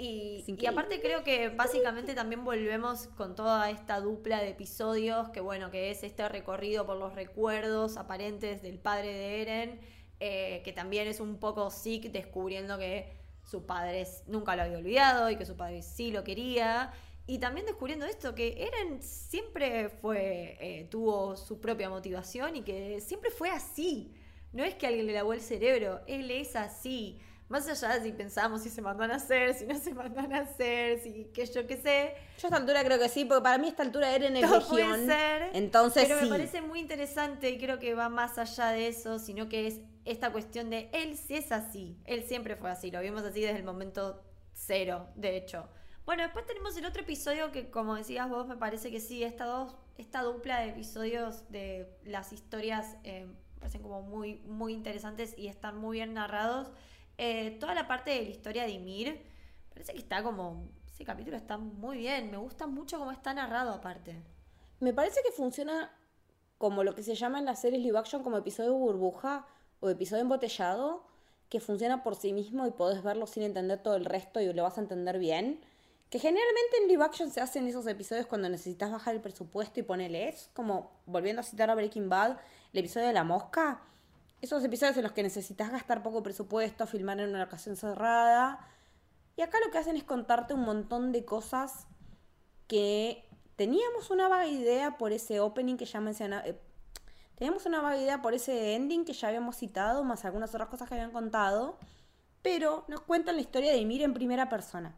Y, 0.00 0.64
aparte 0.68 1.00
creo 1.00 1.24
que 1.24 1.48
básicamente 1.48 2.14
también 2.14 2.44
volvemos 2.44 3.08
con 3.16 3.34
toda 3.34 3.68
esta 3.68 3.98
dupla 3.98 4.40
de 4.40 4.50
episodios, 4.50 5.28
que 5.30 5.40
bueno, 5.40 5.72
que 5.72 5.90
es 5.90 6.04
este 6.04 6.28
recorrido 6.28 6.86
por 6.86 6.96
los 6.96 7.16
recuerdos 7.16 7.96
aparentes 7.96 8.62
del 8.62 8.78
padre 8.78 9.12
de 9.12 9.42
Eren, 9.42 9.80
eh, 10.20 10.62
que 10.64 10.72
también 10.72 11.08
es 11.08 11.18
un 11.18 11.38
poco 11.38 11.70
sick 11.70 12.12
descubriendo 12.12 12.78
que 12.78 13.12
su 13.42 13.66
padre 13.66 14.06
nunca 14.28 14.54
lo 14.54 14.62
había 14.62 14.78
olvidado 14.78 15.30
y 15.30 15.36
que 15.36 15.44
su 15.44 15.56
padre 15.56 15.82
sí 15.82 16.12
lo 16.12 16.22
quería. 16.22 16.92
Y 17.26 17.38
también 17.40 17.66
descubriendo 17.66 18.06
esto, 18.06 18.36
que 18.36 18.68
Eren 18.68 19.02
siempre 19.02 19.88
fue, 19.88 20.58
eh, 20.60 20.86
tuvo 20.90 21.36
su 21.36 21.60
propia 21.60 21.90
motivación 21.90 22.54
y 22.54 22.62
que 22.62 23.00
siempre 23.00 23.30
fue 23.30 23.50
así. 23.50 24.14
No 24.52 24.62
es 24.62 24.76
que 24.76 24.86
alguien 24.86 25.06
le 25.06 25.12
lavó 25.12 25.32
el 25.32 25.40
cerebro, 25.40 26.02
él 26.06 26.30
es 26.30 26.54
así. 26.54 27.18
Más 27.48 27.66
allá 27.66 27.98
de 27.98 28.02
si 28.04 28.12
pensamos 28.12 28.62
si 28.62 28.68
se 28.68 28.82
mandó 28.82 29.04
a 29.04 29.08
nacer, 29.08 29.54
si 29.54 29.66
no 29.66 29.78
se 29.78 29.94
mandó 29.94 30.20
a 30.20 30.26
nacer, 30.26 31.00
si 31.00 31.24
que 31.32 31.46
yo 31.46 31.66
qué 31.66 31.76
sé. 31.76 32.14
Yo 32.38 32.46
a 32.46 32.48
esta 32.48 32.56
altura 32.56 32.84
creo 32.84 32.98
que 32.98 33.08
sí, 33.08 33.24
porque 33.24 33.42
para 33.42 33.58
mí 33.58 33.68
esta 33.68 33.82
altura 33.82 34.14
Eren 34.14 34.36
es 34.36 34.42
Todo 34.42 34.58
legión. 34.58 34.70
puede 34.70 35.06
ser. 35.06 35.50
Entonces 35.54 36.04
pero 36.06 36.18
sí. 36.18 36.24
me 36.26 36.30
parece 36.30 36.60
muy 36.60 36.80
interesante 36.80 37.50
y 37.50 37.58
creo 37.58 37.78
que 37.78 37.94
va 37.94 38.08
más 38.08 38.38
allá 38.38 38.68
de 38.68 38.88
eso, 38.88 39.18
sino 39.18 39.48
que 39.48 39.66
es 39.66 39.80
esta 40.04 40.32
cuestión 40.32 40.70
de 40.70 40.90
él 40.92 41.16
sí 41.16 41.36
es 41.36 41.52
así. 41.52 41.96
Él 42.04 42.24
siempre 42.24 42.56
fue 42.56 42.70
así, 42.70 42.90
lo 42.90 43.00
vimos 43.00 43.22
así 43.24 43.40
desde 43.40 43.58
el 43.58 43.64
momento 43.64 44.22
cero, 44.52 45.08
de 45.14 45.36
hecho. 45.36 45.68
Bueno, 46.04 46.22
después 46.22 46.46
tenemos 46.46 46.74
el 46.78 46.86
otro 46.86 47.02
episodio 47.02 47.52
que, 47.52 47.70
como 47.70 47.94
decías 47.94 48.28
vos, 48.30 48.46
me 48.46 48.56
parece 48.56 48.90
que 48.90 48.98
sí, 48.98 49.22
esta, 49.22 49.44
dos, 49.44 49.76
esta 49.98 50.22
dupla 50.22 50.60
de 50.60 50.70
episodios 50.70 51.50
de 51.50 51.98
las 52.04 52.32
historias 52.32 52.96
eh, 53.04 53.26
parecen 53.58 53.82
como 53.82 54.00
muy, 54.00 54.36
muy 54.46 54.72
interesantes 54.72 55.34
y 55.36 55.48
están 55.48 55.76
muy 55.76 55.98
bien 55.98 56.14
narrados. 56.14 56.70
Eh, 57.18 57.56
toda 57.58 57.74
la 57.74 57.86
parte 57.86 58.12
de 58.12 58.22
la 58.22 58.30
historia 58.30 58.62
de 58.62 58.70
Ymir, 58.70 59.20
parece 59.70 59.92
que 59.92 59.98
está 59.98 60.22
como... 60.22 60.68
Ese 60.86 61.04
capítulo 61.04 61.36
está 61.36 61.58
muy 61.58 61.98
bien, 61.98 62.30
me 62.30 62.38
gusta 62.38 62.66
mucho 62.66 62.98
cómo 62.98 63.12
está 63.12 63.32
narrado 63.32 63.72
aparte. 63.72 64.16
Me 64.80 64.92
parece 64.92 65.20
que 65.24 65.30
funciona 65.30 65.92
como 66.58 66.82
lo 66.82 66.94
que 66.94 67.04
se 67.04 67.14
llama 67.14 67.38
en 67.38 67.44
las 67.44 67.60
series 67.60 67.82
live 67.82 67.98
action 67.98 68.22
como 68.22 68.36
episodio 68.36 68.74
burbuja 68.74 69.46
o 69.80 69.88
episodio 69.88 70.22
embotellado, 70.22 71.04
que 71.48 71.60
funciona 71.60 72.02
por 72.02 72.16
sí 72.16 72.32
mismo 72.32 72.66
y 72.66 72.72
podés 72.72 73.02
verlo 73.02 73.26
sin 73.26 73.44
entender 73.44 73.80
todo 73.80 73.94
el 73.94 74.04
resto 74.04 74.40
y 74.40 74.52
lo 74.52 74.64
vas 74.64 74.76
a 74.78 74.80
entender 74.80 75.18
bien. 75.18 75.60
Que 76.10 76.18
generalmente 76.18 76.76
en 76.82 76.88
live 76.88 77.04
action 77.04 77.30
se 77.30 77.40
hacen 77.40 77.68
esos 77.68 77.86
episodios 77.86 78.26
cuando 78.26 78.48
necesitas 78.48 78.90
bajar 78.90 79.14
el 79.14 79.20
presupuesto 79.20 79.78
y 79.78 79.82
ponerle 79.84 80.28
es 80.28 80.50
como 80.52 80.90
volviendo 81.06 81.40
a 81.40 81.44
citar 81.44 81.70
a 81.70 81.74
Breaking 81.74 82.08
Bad, 82.08 82.38
el 82.72 82.78
episodio 82.80 83.06
de 83.06 83.12
la 83.12 83.24
mosca. 83.24 83.82
Esos 84.40 84.62
episodios 84.62 84.96
en 84.96 85.02
los 85.02 85.12
que 85.12 85.22
necesitas 85.22 85.70
gastar 85.70 86.02
poco 86.02 86.22
presupuesto, 86.22 86.86
filmar 86.86 87.18
en 87.20 87.30
una 87.30 87.44
ocasión 87.44 87.76
cerrada. 87.76 88.60
Y 89.36 89.42
acá 89.42 89.58
lo 89.64 89.72
que 89.72 89.78
hacen 89.78 89.96
es 89.96 90.04
contarte 90.04 90.54
un 90.54 90.60
montón 90.60 91.10
de 91.10 91.24
cosas 91.24 91.86
que 92.68 93.28
teníamos 93.56 94.10
una 94.10 94.28
vaga 94.28 94.46
idea 94.46 94.96
por 94.96 95.12
ese 95.12 95.40
opening 95.40 95.76
que 95.76 95.86
ya 95.86 96.00
mencionaba. 96.00 96.46
eh, 96.46 96.60
teníamos 97.34 97.66
una 97.66 97.80
vaga 97.80 97.96
idea 97.98 98.22
por 98.22 98.34
ese 98.34 98.74
ending 98.74 99.04
que 99.04 99.12
ya 99.12 99.28
habíamos 99.28 99.56
citado, 99.56 100.04
más 100.04 100.24
algunas 100.24 100.50
otras 100.50 100.68
cosas 100.68 100.88
que 100.88 100.94
habían 100.94 101.10
contado. 101.10 101.78
Pero 102.42 102.84
nos 102.86 103.00
cuentan 103.00 103.34
la 103.34 103.42
historia 103.42 103.72
de 103.72 103.78
Ymir 103.78 104.02
en 104.02 104.14
primera 104.14 104.48
persona. 104.48 104.94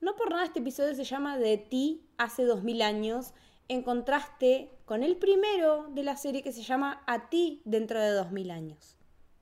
No 0.00 0.16
por 0.16 0.30
nada 0.30 0.44
este 0.44 0.60
episodio 0.60 0.94
se 0.94 1.04
llama 1.04 1.38
De 1.38 1.58
ti 1.58 2.08
hace 2.18 2.44
2000 2.44 2.82
años, 2.82 3.34
en 3.70 3.84
contraste 3.84 4.68
con 4.84 5.04
el 5.04 5.16
primero 5.16 5.86
de 5.90 6.02
la 6.02 6.16
serie 6.16 6.42
que 6.42 6.50
se 6.50 6.64
llama 6.64 7.04
A 7.06 7.30
ti 7.30 7.62
dentro 7.64 8.00
de 8.00 8.10
2000 8.10 8.50
años. 8.50 8.96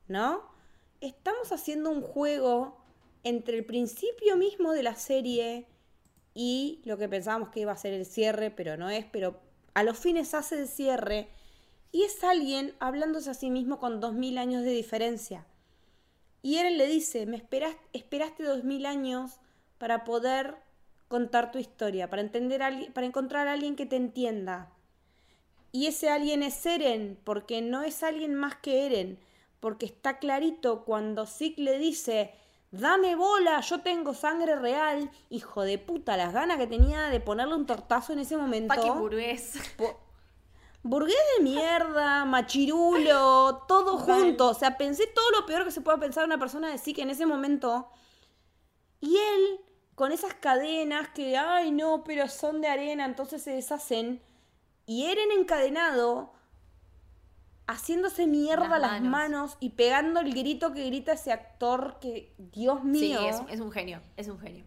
¿No? 0.06 0.42
Estamos 1.00 1.50
haciendo 1.50 1.88
un 1.88 2.02
juego 2.02 2.76
entre 3.24 3.56
el 3.56 3.64
principio 3.64 4.36
mismo 4.36 4.72
de 4.72 4.82
la 4.82 4.96
serie 4.96 5.66
y 6.34 6.82
lo 6.84 6.98
que 6.98 7.08
pensábamos 7.08 7.48
que 7.48 7.60
iba 7.60 7.72
a 7.72 7.78
ser 7.78 7.94
el 7.94 8.04
cierre, 8.04 8.50
pero 8.50 8.76
no 8.76 8.90
es, 8.90 9.06
pero 9.06 9.40
a 9.72 9.82
los 9.82 9.98
fines 9.98 10.34
hace 10.34 10.60
el 10.60 10.68
cierre 10.68 11.30
y 11.90 12.02
es 12.02 12.22
alguien 12.22 12.74
hablándose 12.80 13.30
a 13.30 13.34
sí 13.34 13.48
mismo 13.48 13.78
con 13.78 13.98
2000 13.98 14.36
años 14.36 14.62
de 14.62 14.72
diferencia. 14.72 15.46
Y 16.42 16.56
Eren 16.56 16.76
le 16.76 16.86
dice, 16.86 17.24
me 17.24 17.38
esperas, 17.38 17.74
esperaste 17.94 18.42
2000 18.42 18.84
años 18.84 19.40
para 19.78 20.04
poder 20.04 20.56
contar 21.08 21.50
tu 21.50 21.58
historia, 21.58 22.08
para, 22.10 22.22
entender 22.22 22.62
a 22.62 22.66
alguien- 22.66 22.92
para 22.92 23.06
encontrar 23.06 23.48
a 23.48 23.52
alguien 23.52 23.76
que 23.76 23.86
te 23.86 23.96
entienda. 23.96 24.70
Y 25.72 25.86
ese 25.86 26.10
alguien 26.10 26.42
es 26.42 26.64
Eren, 26.64 27.18
porque 27.24 27.60
no 27.62 27.82
es 27.82 28.02
alguien 28.02 28.34
más 28.34 28.56
que 28.56 28.86
Eren, 28.86 29.18
porque 29.60 29.86
está 29.86 30.18
clarito 30.18 30.84
cuando 30.84 31.26
Zeke 31.26 31.60
le 31.62 31.78
dice, 31.78 32.32
dame 32.70 33.16
bola, 33.16 33.60
yo 33.60 33.80
tengo 33.80 34.14
sangre 34.14 34.56
real, 34.56 35.10
hijo 35.30 35.62
de 35.62 35.78
puta, 35.78 36.16
las 36.16 36.32
ganas 36.32 36.58
que 36.58 36.66
tenía 36.66 37.08
de 37.08 37.20
ponerle 37.20 37.54
un 37.54 37.66
tortazo 37.66 38.12
en 38.12 38.20
ese 38.20 38.36
momento. 38.36 38.74
Paqui 38.74 38.88
burgués. 38.90 39.54
Burgués 40.82 41.16
de 41.36 41.42
mierda, 41.42 42.24
machirulo, 42.24 43.64
todo 43.66 43.98
Mal. 43.98 44.20
junto. 44.20 44.48
O 44.50 44.54
sea, 44.54 44.78
pensé 44.78 45.06
todo 45.08 45.30
lo 45.32 45.44
peor 45.44 45.64
que 45.64 45.70
se 45.72 45.80
pueda 45.80 45.98
pensar 45.98 46.24
una 46.24 46.38
persona 46.38 46.70
de 46.70 46.92
que 46.94 47.02
en 47.02 47.10
ese 47.10 47.26
momento. 47.26 47.88
Y 49.00 49.16
él, 49.16 49.60
con 49.98 50.12
esas 50.12 50.32
cadenas 50.34 51.08
que, 51.08 51.36
ay 51.36 51.72
no, 51.72 52.04
pero 52.04 52.28
son 52.28 52.60
de 52.60 52.68
arena, 52.68 53.04
entonces 53.04 53.42
se 53.42 53.50
deshacen. 53.50 54.22
Y 54.86 55.06
Eren 55.06 55.32
encadenado, 55.32 56.32
haciéndose 57.66 58.28
mierda 58.28 58.68
Las 58.68 58.80
las, 58.80 58.90
manos. 59.02 59.10
manos. 59.10 59.56
y 59.60 59.70
pegando 59.70 60.20
el 60.20 60.32
grito 60.32 60.72
que 60.72 60.86
grita 60.86 61.12
ese 61.14 61.32
actor 61.32 61.98
que, 62.00 62.32
Dios 62.38 62.78
Sí, 62.82 62.88
mío 62.88 63.20
es, 63.28 63.42
es 63.50 63.58
un 63.60 63.72
genio, 63.72 64.00
es 64.16 64.28
un 64.28 64.38
genio. 64.38 64.64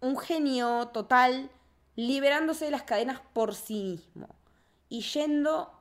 un 0.00 0.16
genio 0.16 0.88
total, 0.88 1.50
liberándose 1.94 2.64
de 2.64 2.70
las 2.70 2.82
cadenas 2.84 3.20
por 3.34 3.54
sí 3.54 3.82
mismo. 3.84 4.28
Y 4.88 5.02
yendo. 5.02 5.72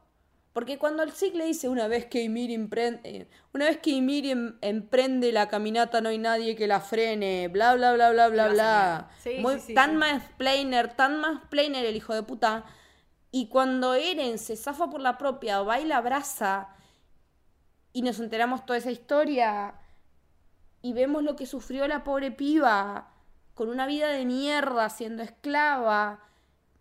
Porque 0.56 0.78
cuando 0.78 1.04
el 1.04 1.12
Zeke 1.12 1.38
le 1.38 1.48
dice 1.48 1.68
una 1.68 1.90
vez 1.90 2.06
que 2.06 2.24
Ymir 2.24 2.50
emprende, 2.50 3.28
una 3.54 3.66
vez 3.66 3.78
que 3.80 3.90
Ymir 3.90 4.26
em- 4.28 4.58
emprende 4.62 5.34
la 5.34 5.50
caminata 5.50 6.00
no 6.00 6.08
hay 6.08 6.18
nadie 6.18 6.56
que 6.56 6.66
la 6.66 6.80
frene, 6.80 7.50
bla 7.50 7.76
bla 7.76 7.92
bla 7.92 8.12
bla 8.12 8.30
bla 8.30 8.48
bla. 8.48 9.10
Sí, 9.22 9.40
Muy, 9.40 9.56
sí, 9.56 9.60
sí, 9.68 9.74
tan 9.74 9.92
sí. 9.92 9.98
mansplainer, 9.98 10.96
tan 10.96 11.20
mansplainer 11.20 11.86
el 11.86 11.98
hijo 11.98 12.14
de 12.14 12.24
puta. 12.24 12.64
Y 13.32 13.50
cuando 13.50 13.96
Eren 13.96 14.38
se 14.38 14.56
zafa 14.56 14.90
por 14.90 15.02
la 15.02 15.18
propia, 15.18 15.62
va 15.62 15.82
y 15.82 15.84
la 15.84 15.98
abraza 15.98 16.70
y 17.92 18.02
nos 18.04 18.22
enteramos 18.22 18.66
toda 18.66 18.78
esa 18.78 18.92
historia 18.92 19.74
y 20.82 20.94
vemos 20.94 21.22
lo 21.22 21.36
que 21.36 21.48
sufrió 21.48 21.86
la 21.86 22.06
pobre 22.06 22.32
piba 22.32 23.12
con 23.56 23.68
una 23.68 23.88
vida 23.88 24.08
de 24.08 24.24
mierda, 24.24 24.90
siendo 24.90 25.22
esclava, 25.22 26.22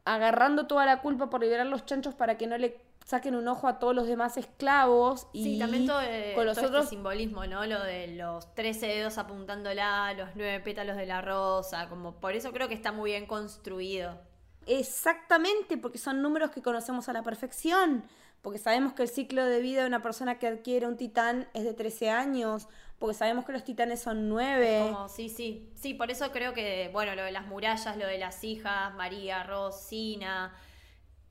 agarrando 0.05 0.69
toda 0.69 0.87
la 0.87 1.01
culpa 1.01 1.29
por 1.29 1.41
liberar 1.41 1.67
los 1.67 1.85
chanchos 1.87 2.15
para 2.15 2.39
que 2.39 2.47
no 2.47 2.57
le 2.57 2.84
saquen 3.05 3.37
un 3.37 3.47
ojo 3.47 3.69
a 3.69 3.79
todos 3.79 3.95
los 3.95 4.07
demás 4.07 4.37
esclavos 4.37 5.29
y 5.33 5.45
Sí, 5.45 5.59
también 5.59 5.87
todo, 5.87 6.01
eh, 6.03 6.33
con 6.35 6.47
los 6.47 6.57
todo 6.57 6.69
otros 6.69 6.85
este 6.85 6.97
simbolismo, 6.97 7.47
¿no? 7.47 7.65
Lo 7.67 7.83
de 7.83 8.09
los 8.09 8.53
13 8.55 8.87
dedos 8.87 9.19
apuntándola, 9.19 10.13
los 10.15 10.31
nueve 10.35 10.61
pétalos 10.61 10.97
de 10.97 11.07
la 11.07 11.21
rosa, 11.21 11.89
como 11.89 12.15
por 12.15 12.35
eso 12.35 12.53
creo 12.53 12.67
que 12.67 12.75
está 12.75 12.93
muy 12.93 13.11
bien 13.13 13.27
construido. 13.27 14.19
Exactamente, 14.67 15.77
porque 15.77 15.99
son 15.99 16.23
números 16.23 16.51
que 16.51 16.63
conocemos 16.63 17.09
a 17.11 17.13
la 17.13 17.23
perfección, 17.23 18.05
porque 18.41 18.59
sabemos 18.59 18.95
que 18.95 19.03
el 19.03 19.09
ciclo 19.09 19.45
de 19.45 19.61
vida 19.61 19.83
de 19.83 19.87
una 19.87 20.03
persona 20.03 20.39
que 20.39 20.47
adquiere 20.47 20.87
un 20.87 20.97
titán 20.97 21.47
es 21.53 21.65
de 21.65 21.75
13 21.75 22.09
años, 22.09 22.69
porque 22.99 23.15
sabemos 23.15 23.45
que 23.45 23.53
los 23.53 23.65
titanes 23.65 24.01
son 24.01 24.31
9. 24.31 24.89
Como, 24.91 25.09
sí, 25.11 25.29
sí. 25.29 25.69
Sí, 25.75 25.93
por 25.93 26.11
eso 26.11 26.33
creo 26.33 26.55
que, 26.55 26.89
bueno, 26.93 27.15
lo 27.15 27.23
de 27.23 27.33
las 27.33 27.47
murallas, 27.47 27.99
lo 27.99 28.07
de 28.07 28.19
las 28.19 28.43
hijas, 28.45 28.95
María, 28.95 29.43
Rosina. 29.43 30.55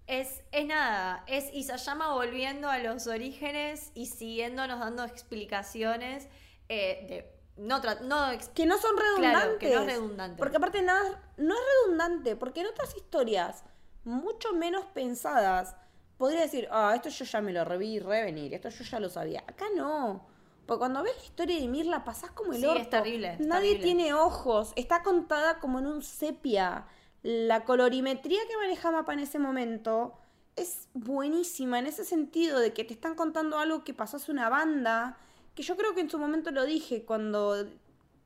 Es, 0.07 0.43
es 0.51 0.65
nada, 0.65 1.23
es 1.27 1.53
Isayama 1.53 2.13
volviendo 2.13 2.69
a 2.69 2.77
los 2.79 3.07
orígenes 3.07 3.91
y 3.93 4.07
siguiéndonos 4.07 4.79
dando 4.79 5.03
explicaciones 5.05 6.27
eh, 6.69 7.05
de. 7.07 7.33
No, 7.55 7.79
no 8.01 8.25
que 8.55 8.65
no 8.65 8.77
son 8.79 8.97
redundantes. 8.97 9.41
Claro, 9.41 9.57
que 9.59 9.69
no 9.75 9.81
es 9.81 9.85
redundante. 9.85 10.39
Porque 10.39 10.57
aparte 10.57 10.81
nada, 10.81 11.21
no 11.37 11.53
es 11.53 11.61
redundante, 11.83 12.35
porque 12.35 12.61
en 12.61 12.67
otras 12.67 12.95
historias, 12.97 13.63
mucho 14.03 14.53
menos 14.53 14.85
pensadas, 14.85 15.75
podría 16.17 16.41
decir, 16.41 16.67
ah, 16.71 16.93
esto 16.95 17.09
yo 17.09 17.25
ya 17.25 17.41
me 17.41 17.53
lo 17.53 17.63
reví 17.63 17.99
revenir, 17.99 18.53
esto 18.55 18.69
yo 18.69 18.83
ya 18.83 18.99
lo 18.99 19.07
sabía. 19.07 19.41
Acá 19.47 19.65
no. 19.75 20.25
Porque 20.65 20.79
cuando 20.79 21.03
ves 21.03 21.15
la 21.15 21.23
historia 21.23 21.59
de 21.59 21.67
Mir 21.67 21.85
la 21.85 22.03
pasás 22.03 22.31
como 22.31 22.53
el 22.53 22.59
Sí, 22.59 22.65
orto. 22.65 22.81
es 22.81 22.89
terrible, 22.89 23.33
es 23.33 23.39
Nadie 23.41 23.73
terrible. 23.75 23.83
tiene 23.83 24.13
ojos, 24.15 24.73
está 24.75 25.03
contada 25.03 25.59
como 25.59 25.79
en 25.79 25.85
un 25.87 26.01
sepia. 26.01 26.85
La 27.23 27.63
colorimetría 27.63 28.41
que 28.47 28.57
maneja 28.57 28.91
Mapa 28.91 29.13
en 29.13 29.19
ese 29.19 29.39
momento 29.39 30.13
es 30.57 30.89
buenísima 30.93 31.79
en 31.79 31.87
ese 31.87 32.03
sentido 32.03 32.59
de 32.59 32.73
que 32.73 32.83
te 32.83 32.93
están 32.93 33.15
contando 33.15 33.57
algo 33.57 33.83
que 33.83 33.93
pasó 33.93 34.17
hace 34.17 34.31
una 34.31 34.49
banda, 34.49 35.17
que 35.55 35.63
yo 35.63 35.77
creo 35.77 35.95
que 35.95 36.01
en 36.01 36.09
su 36.09 36.19
momento 36.19 36.51
lo 36.51 36.65
dije 36.65 37.05
cuando 37.05 37.65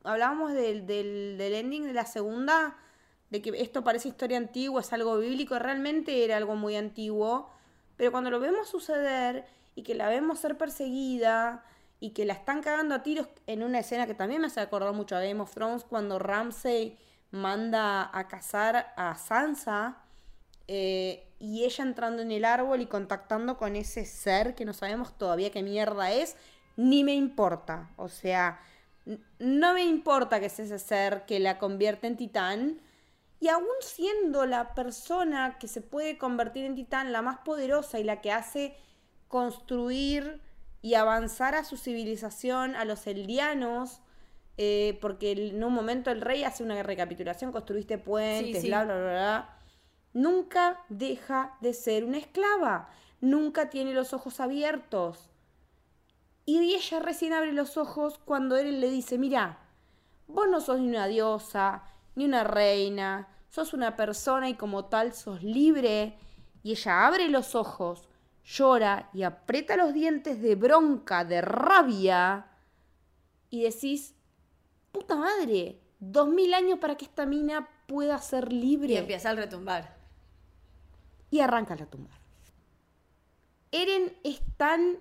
hablábamos 0.03 0.53
del, 0.53 0.88
del, 0.88 1.38
del 1.38 1.53
ending 1.53 1.86
de 1.86 1.94
la 1.94 2.06
segunda, 2.06 2.76
de 3.30 3.41
que 3.41 3.52
esto 3.61 3.84
parece 3.84 4.07
historia 4.07 4.38
antigua, 4.38 4.82
es 4.82 4.91
algo 4.91 5.18
bíblico, 5.18 5.60
realmente 5.60 6.24
era 6.24 6.38
algo 6.38 6.56
muy 6.56 6.76
antiguo, 6.76 7.52
pero 7.98 8.11
cuando 8.11 8.32
lo 8.32 8.40
vemos 8.40 8.68
suceder 8.68 9.45
y 9.76 9.84
que 9.84 9.94
la 9.95 10.10
vemos 10.10 10.40
ser 10.40 10.57
perseguida 10.57 11.64
y 11.99 12.11
que 12.11 12.26
la 12.26 12.34
están 12.34 12.64
cagando 12.64 12.95
a 12.95 13.03
tiros 13.03 13.28
en 13.45 13.64
una 13.64 13.80
escena 13.80 14.07
que 14.07 14.14
también 14.15 14.41
me 14.41 14.48
hace 14.48 14.60
acordar 14.60 14.94
mucho 14.94 15.15
a 15.15 15.22
Game 15.22 15.40
of 15.40 15.53
Thrones, 15.53 15.84
cuando 15.84 16.18
Ramsey 16.19 16.98
manda 17.32 18.10
a 18.18 18.28
cazar 18.28 18.94
a 18.95 19.16
Sansa 19.16 19.98
eh, 20.68 21.28
y 21.40 21.64
ella 21.66 21.84
entrando 21.84 22.22
en 22.22 22.32
el 22.32 22.45
árbol 22.45 22.82
y 22.82 22.88
contactando 22.88 23.58
con 23.58 23.76
ese 23.76 24.06
ser 24.06 24.56
que 24.56 24.66
no 24.66 24.74
sabemos 24.74 25.18
todavía 25.18 25.52
qué 25.52 25.64
mierda 25.64 26.12
es, 26.12 26.36
ni 26.76 27.04
me 27.04 27.14
importa. 27.14 27.91
O 27.95 28.10
sea, 28.10 28.60
no 29.40 29.74
me 29.74 29.86
importa 29.86 30.40
que 30.40 30.49
sea 30.49 30.66
ese 30.66 30.80
ser 30.80 31.26
que 31.26 31.40
la 31.40 31.58
convierte 31.58 32.08
en 32.08 32.18
titán. 32.18 32.82
Y 33.40 33.49
aún 33.49 33.68
siendo 33.82 34.45
la 34.45 34.74
persona 34.74 35.58
que 35.60 35.68
se 35.68 35.82
puede 35.82 36.18
convertir 36.18 36.66
en 36.66 36.76
titán, 36.76 37.12
la 37.12 37.22
más 37.22 37.38
poderosa 37.40 37.99
y 37.99 38.04
la 38.04 38.22
que 38.22 38.32
hace 38.32 38.76
construir 39.28 40.41
y 40.82 40.95
avanzar 40.95 41.54
a 41.54 41.64
su 41.64 41.78
civilización, 41.78 42.76
a 42.76 42.84
los 42.86 43.06
eldianos, 43.06 44.02
eh, 44.58 44.98
porque 45.02 45.32
en 45.34 45.64
un 45.64 45.72
momento 45.72 46.10
el 46.10 46.22
rey 46.22 46.44
hace 46.44 46.64
una 46.64 46.82
recapitulación, 46.82 47.52
construiste 47.52 48.00
puentes, 48.00 48.64
bla, 48.64 48.84
bla, 48.84 48.96
bla, 48.96 49.12
bla. 49.12 49.60
Nunca 50.14 50.84
deja 50.90 51.56
de 51.62 51.74
ser 51.74 52.04
una 52.04 52.18
esclava, 52.18 52.90
nunca 53.22 53.70
tiene 53.70 53.94
los 53.94 54.14
ojos 54.14 54.40
abiertos. 54.40 55.30
Y 56.46 56.74
ella 56.74 57.00
recién 57.00 57.34
abre 57.34 57.52
los 57.54 57.78
ojos 57.78 58.20
cuando 58.26 58.58
él 58.58 58.80
le 58.80 58.90
dice, 58.90 59.20
mira, 59.20 59.60
vos 60.28 60.48
no 60.50 60.60
sos 60.60 60.80
ni 60.80 60.88
una 60.88 61.06
diosa, 61.06 61.84
ni 62.16 62.26
una 62.26 62.44
reina, 62.44 63.28
sos 63.50 63.74
una 63.74 63.96
persona 63.96 64.50
y 64.50 64.56
como 64.56 64.86
tal 64.86 65.14
sos 65.14 65.44
libre. 65.44 66.18
Y 66.64 66.72
ella 66.72 67.06
abre 67.06 67.30
los 67.30 67.54
ojos, 67.54 68.08
llora 68.44 69.10
y 69.14 69.22
aprieta 69.22 69.78
los 69.78 69.94
dientes 69.94 70.42
de 70.42 70.56
bronca, 70.56 71.26
de 71.26 71.42
rabia. 71.42 72.48
Y 73.50 73.64
decís, 73.64 74.16
puta 74.92 75.16
madre, 75.16 75.80
dos 76.00 76.28
mil 76.28 76.54
años 76.54 76.80
para 76.80 76.96
que 76.96 77.06
esta 77.06 77.26
mina 77.26 77.70
pueda 77.88 78.18
ser 78.20 78.52
libre. 78.52 78.94
Y 78.94 78.98
empieza 78.98 79.32
a 79.32 79.36
retumbar. 79.36 79.98
Y 81.30 81.40
arranca 81.40 81.74
a 81.74 81.78
retumbar. 81.78 82.18
Eren 83.72 84.18
es 84.24 84.42
tan 84.58 85.00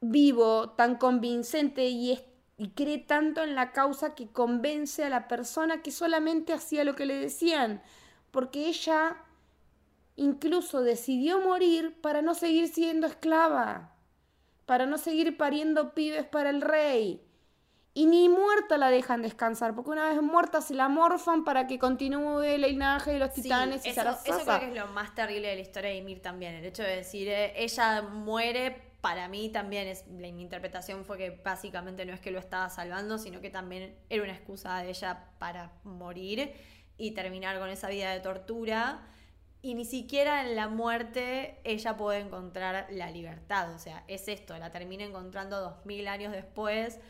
vivo, 0.00 0.70
tan 0.70 0.96
convincente 0.96 1.88
y, 1.88 2.18
y 2.56 2.70
cree 2.70 2.98
tanto 2.98 3.42
en 3.42 3.54
la 3.54 3.72
causa 3.72 4.14
que 4.14 4.28
convence 4.28 5.04
a 5.04 5.10
la 5.10 5.28
persona 5.28 5.82
que 5.82 5.90
solamente 5.90 6.52
hacía 6.52 6.84
lo 6.84 6.94
que 6.94 7.06
le 7.06 7.16
decían. 7.16 7.82
Porque 8.30 8.68
ella 8.68 9.16
incluso 10.16 10.82
decidió 10.82 11.40
morir 11.40 11.98
para 12.00 12.22
no 12.22 12.34
seguir 12.34 12.68
siendo 12.68 13.06
esclava, 13.06 13.94
para 14.66 14.86
no 14.86 14.98
seguir 14.98 15.36
pariendo 15.36 15.94
pibes 15.94 16.26
para 16.26 16.50
el 16.50 16.60
rey. 16.60 17.22
Y 17.92 18.06
ni 18.06 18.28
muerta 18.28 18.78
la 18.78 18.88
dejan 18.88 19.20
descansar, 19.20 19.74
porque 19.74 19.90
una 19.90 20.10
vez 20.10 20.22
muerta 20.22 20.60
se 20.60 20.74
la 20.74 20.88
morfan 20.88 21.42
para 21.42 21.66
que 21.66 21.80
continúe 21.80 22.42
el 22.42 22.62
linaje 22.62 23.14
de 23.14 23.18
los 23.18 23.32
titanes 23.32 23.84
y 23.84 23.88
eso, 23.88 24.02
eso 24.02 24.44
creo 24.44 24.60
que 24.60 24.68
es 24.68 24.74
lo 24.74 24.86
más 24.88 25.12
terrible 25.16 25.48
de 25.48 25.56
la 25.56 25.60
historia 25.60 25.90
de 25.90 25.96
Ymir 25.96 26.22
también. 26.22 26.54
El 26.54 26.64
hecho 26.64 26.84
de 26.84 26.96
decir, 26.96 27.26
eh, 27.28 27.52
ella 27.56 28.02
muere, 28.02 28.92
para 29.00 29.26
mí 29.26 29.48
también 29.48 29.88
es. 29.88 30.06
mi 30.06 30.28
interpretación 30.28 31.04
fue 31.04 31.18
que 31.18 31.30
básicamente 31.30 32.04
no 32.04 32.12
es 32.12 32.20
que 32.20 32.30
lo 32.30 32.38
estaba 32.38 32.68
salvando, 32.68 33.18
sino 33.18 33.40
que 33.40 33.50
también 33.50 33.96
era 34.08 34.22
una 34.22 34.34
excusa 34.34 34.78
de 34.78 34.90
ella 34.90 35.26
para 35.38 35.72
morir 35.82 36.52
y 36.96 37.10
terminar 37.10 37.58
con 37.58 37.70
esa 37.70 37.88
vida 37.88 38.12
de 38.12 38.20
tortura. 38.20 39.00
Y 39.62 39.74
ni 39.74 39.84
siquiera 39.84 40.42
en 40.42 40.54
la 40.54 40.68
muerte 40.68 41.58
ella 41.64 41.96
puede 41.96 42.20
encontrar 42.20 42.86
la 42.90 43.10
libertad. 43.10 43.74
O 43.74 43.78
sea, 43.80 44.04
es 44.06 44.28
esto, 44.28 44.56
la 44.58 44.70
termina 44.70 45.02
encontrando 45.02 45.60
dos 45.60 45.84
mil 45.84 46.06
años 46.06 46.32
después 46.32 47.00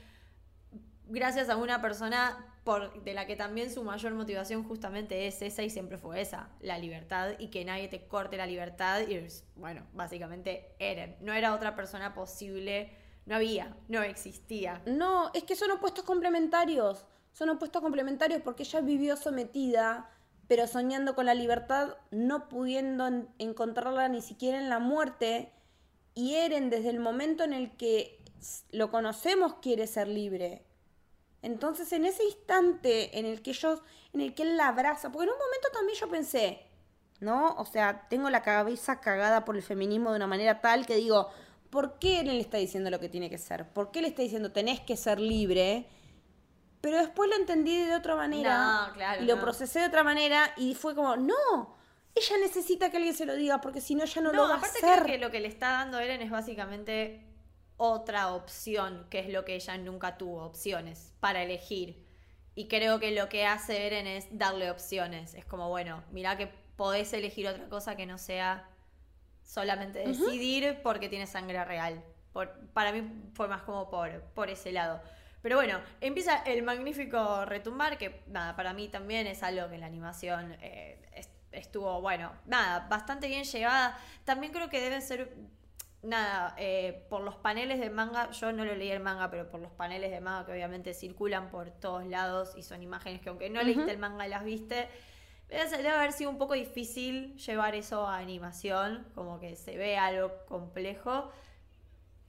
gracias 1.10 1.48
a 1.48 1.56
una 1.56 1.82
persona 1.82 2.46
por, 2.64 3.02
de 3.02 3.14
la 3.14 3.26
que 3.26 3.36
también 3.36 3.70
su 3.70 3.82
mayor 3.82 4.14
motivación 4.14 4.64
justamente 4.64 5.26
es 5.26 5.42
esa 5.42 5.62
y 5.62 5.70
siempre 5.70 5.98
fue 5.98 6.20
esa, 6.20 6.50
la 6.60 6.78
libertad 6.78 7.32
y 7.38 7.48
que 7.48 7.64
nadie 7.64 7.88
te 7.88 8.06
corte 8.06 8.36
la 8.36 8.46
libertad 8.46 9.00
y 9.08 9.26
bueno, 9.56 9.86
básicamente 9.92 10.74
Eren, 10.78 11.16
no 11.20 11.32
era 11.32 11.54
otra 11.54 11.74
persona 11.74 12.14
posible, 12.14 12.92
no 13.26 13.36
había, 13.36 13.76
no 13.88 14.02
existía. 14.02 14.82
No, 14.86 15.30
es 15.34 15.44
que 15.44 15.56
son 15.56 15.70
opuestos 15.70 16.04
complementarios, 16.04 17.06
son 17.32 17.50
opuestos 17.50 17.82
complementarios 17.82 18.42
porque 18.42 18.62
ella 18.62 18.80
vivió 18.80 19.16
sometida, 19.16 20.10
pero 20.48 20.66
soñando 20.66 21.14
con 21.14 21.26
la 21.26 21.34
libertad, 21.34 21.96
no 22.10 22.48
pudiendo 22.48 23.08
encontrarla 23.38 24.08
ni 24.08 24.20
siquiera 24.20 24.58
en 24.58 24.68
la 24.68 24.78
muerte, 24.78 25.52
y 26.14 26.34
Eren 26.34 26.70
desde 26.70 26.90
el 26.90 26.98
momento 26.98 27.44
en 27.44 27.52
el 27.52 27.76
que 27.76 28.18
lo 28.72 28.90
conocemos 28.90 29.54
quiere 29.62 29.86
ser 29.86 30.08
libre 30.08 30.64
entonces, 31.42 31.92
en 31.92 32.04
ese 32.04 32.24
instante 32.24 33.18
en 33.18 33.26
el 33.26 33.42
que 33.42 33.52
yo, 33.52 33.80
en 34.12 34.20
el 34.20 34.34
que 34.34 34.42
él 34.42 34.56
la 34.56 34.68
abraza, 34.68 35.10
porque 35.10 35.24
en 35.24 35.32
un 35.32 35.38
momento 35.38 35.68
también 35.72 35.98
yo 35.98 36.08
pensé, 36.08 36.66
¿no? 37.20 37.54
O 37.56 37.64
sea, 37.64 38.06
tengo 38.08 38.28
la 38.28 38.42
cabeza 38.42 39.00
cagada 39.00 39.44
por 39.44 39.56
el 39.56 39.62
feminismo 39.62 40.10
de 40.10 40.16
una 40.16 40.26
manera 40.26 40.60
tal 40.60 40.86
que 40.86 40.96
digo, 40.96 41.30
¿por 41.70 41.98
qué 41.98 42.20
él 42.20 42.26
le 42.26 42.40
está 42.40 42.58
diciendo 42.58 42.90
lo 42.90 43.00
que 43.00 43.08
tiene 43.08 43.30
que 43.30 43.38
ser? 43.38 43.68
¿Por 43.68 43.90
qué 43.90 44.02
le 44.02 44.08
está 44.08 44.22
diciendo 44.22 44.52
tenés 44.52 44.80
que 44.80 44.96
ser 44.96 45.18
libre? 45.18 45.86
Pero 46.80 46.98
después 46.98 47.28
lo 47.28 47.36
entendí 47.36 47.76
de 47.76 47.94
otra 47.94 48.16
manera 48.16 48.92
y 49.20 49.24
lo 49.24 49.38
procesé 49.38 49.80
de 49.80 49.86
otra 49.86 50.02
manera 50.02 50.52
y 50.56 50.74
fue 50.74 50.94
como, 50.94 51.16
no, 51.16 51.76
ella 52.14 52.38
necesita 52.38 52.90
que 52.90 52.96
alguien 52.96 53.14
se 53.14 53.26
lo 53.26 53.34
diga 53.34 53.60
porque 53.60 53.80
si 53.80 53.94
no, 53.94 54.04
ella 54.04 54.22
no, 54.22 54.32
lo 54.32 54.48
va 54.48 54.54
a 54.54 54.56
hacer. 54.58 54.82
Aparte 54.82 55.04
creo 55.04 55.04
que 55.04 55.18
lo 55.18 55.30
que 55.30 55.40
le 55.40 55.48
está 55.48 55.72
dando 55.72 55.98
Eren 55.98 56.22
es 56.22 56.30
básicamente 56.30 57.29
otra 57.82 58.34
opción, 58.34 59.06
que 59.08 59.20
es 59.20 59.30
lo 59.30 59.46
que 59.46 59.54
ella 59.54 59.78
nunca 59.78 60.18
tuvo, 60.18 60.44
opciones 60.44 61.14
para 61.18 61.42
elegir. 61.42 62.06
Y 62.54 62.68
creo 62.68 63.00
que 63.00 63.10
lo 63.10 63.30
que 63.30 63.46
hace 63.46 63.86
Eren 63.86 64.06
es 64.06 64.28
darle 64.36 64.70
opciones. 64.70 65.32
Es 65.32 65.46
como, 65.46 65.70
bueno, 65.70 66.04
mira 66.10 66.36
que 66.36 66.48
podés 66.76 67.10
elegir 67.14 67.48
otra 67.48 67.70
cosa 67.70 67.96
que 67.96 68.04
no 68.04 68.18
sea 68.18 68.68
solamente 69.42 70.00
decidir 70.00 70.80
porque 70.82 71.08
tiene 71.08 71.26
sangre 71.26 71.64
real. 71.64 72.04
Por, 72.34 72.50
para 72.74 72.92
mí 72.92 73.02
fue 73.32 73.48
más 73.48 73.62
como 73.62 73.88
por, 73.88 74.20
por 74.34 74.50
ese 74.50 74.72
lado. 74.72 75.00
Pero 75.40 75.56
bueno, 75.56 75.80
empieza 76.02 76.42
el 76.42 76.62
magnífico 76.62 77.46
retumbar, 77.46 77.96
que 77.96 78.22
nada, 78.26 78.56
para 78.56 78.74
mí 78.74 78.88
también 78.88 79.26
es 79.26 79.42
algo 79.42 79.70
que 79.70 79.78
la 79.78 79.86
animación 79.86 80.54
eh, 80.60 81.24
estuvo, 81.50 81.98
bueno, 82.02 82.30
nada, 82.44 82.86
bastante 82.90 83.26
bien 83.26 83.44
llevada. 83.44 83.98
También 84.24 84.52
creo 84.52 84.68
que 84.68 84.82
debe 84.82 85.00
ser 85.00 85.34
nada, 86.02 86.54
eh, 86.58 87.04
por 87.08 87.22
los 87.22 87.36
paneles 87.36 87.78
de 87.78 87.90
manga, 87.90 88.30
yo 88.30 88.52
no 88.52 88.64
lo 88.64 88.74
leí 88.74 88.90
el 88.90 89.00
manga, 89.00 89.30
pero 89.30 89.48
por 89.50 89.60
los 89.60 89.72
paneles 89.72 90.10
de 90.10 90.20
manga 90.20 90.46
que 90.46 90.52
obviamente 90.52 90.94
circulan 90.94 91.50
por 91.50 91.70
todos 91.70 92.06
lados 92.06 92.52
y 92.56 92.62
son 92.62 92.82
imágenes 92.82 93.20
que 93.20 93.28
aunque 93.28 93.50
no 93.50 93.62
leíste 93.62 93.90
el 93.90 93.98
manga 93.98 94.26
las 94.26 94.44
viste, 94.44 94.88
debe 95.48 95.88
haber 95.88 96.12
sido 96.12 96.30
un 96.30 96.38
poco 96.38 96.54
difícil 96.54 97.36
llevar 97.36 97.74
eso 97.74 98.06
a 98.06 98.18
animación, 98.18 99.06
como 99.14 99.40
que 99.40 99.56
se 99.56 99.76
ve 99.76 99.96
algo 99.98 100.32
complejo. 100.46 101.30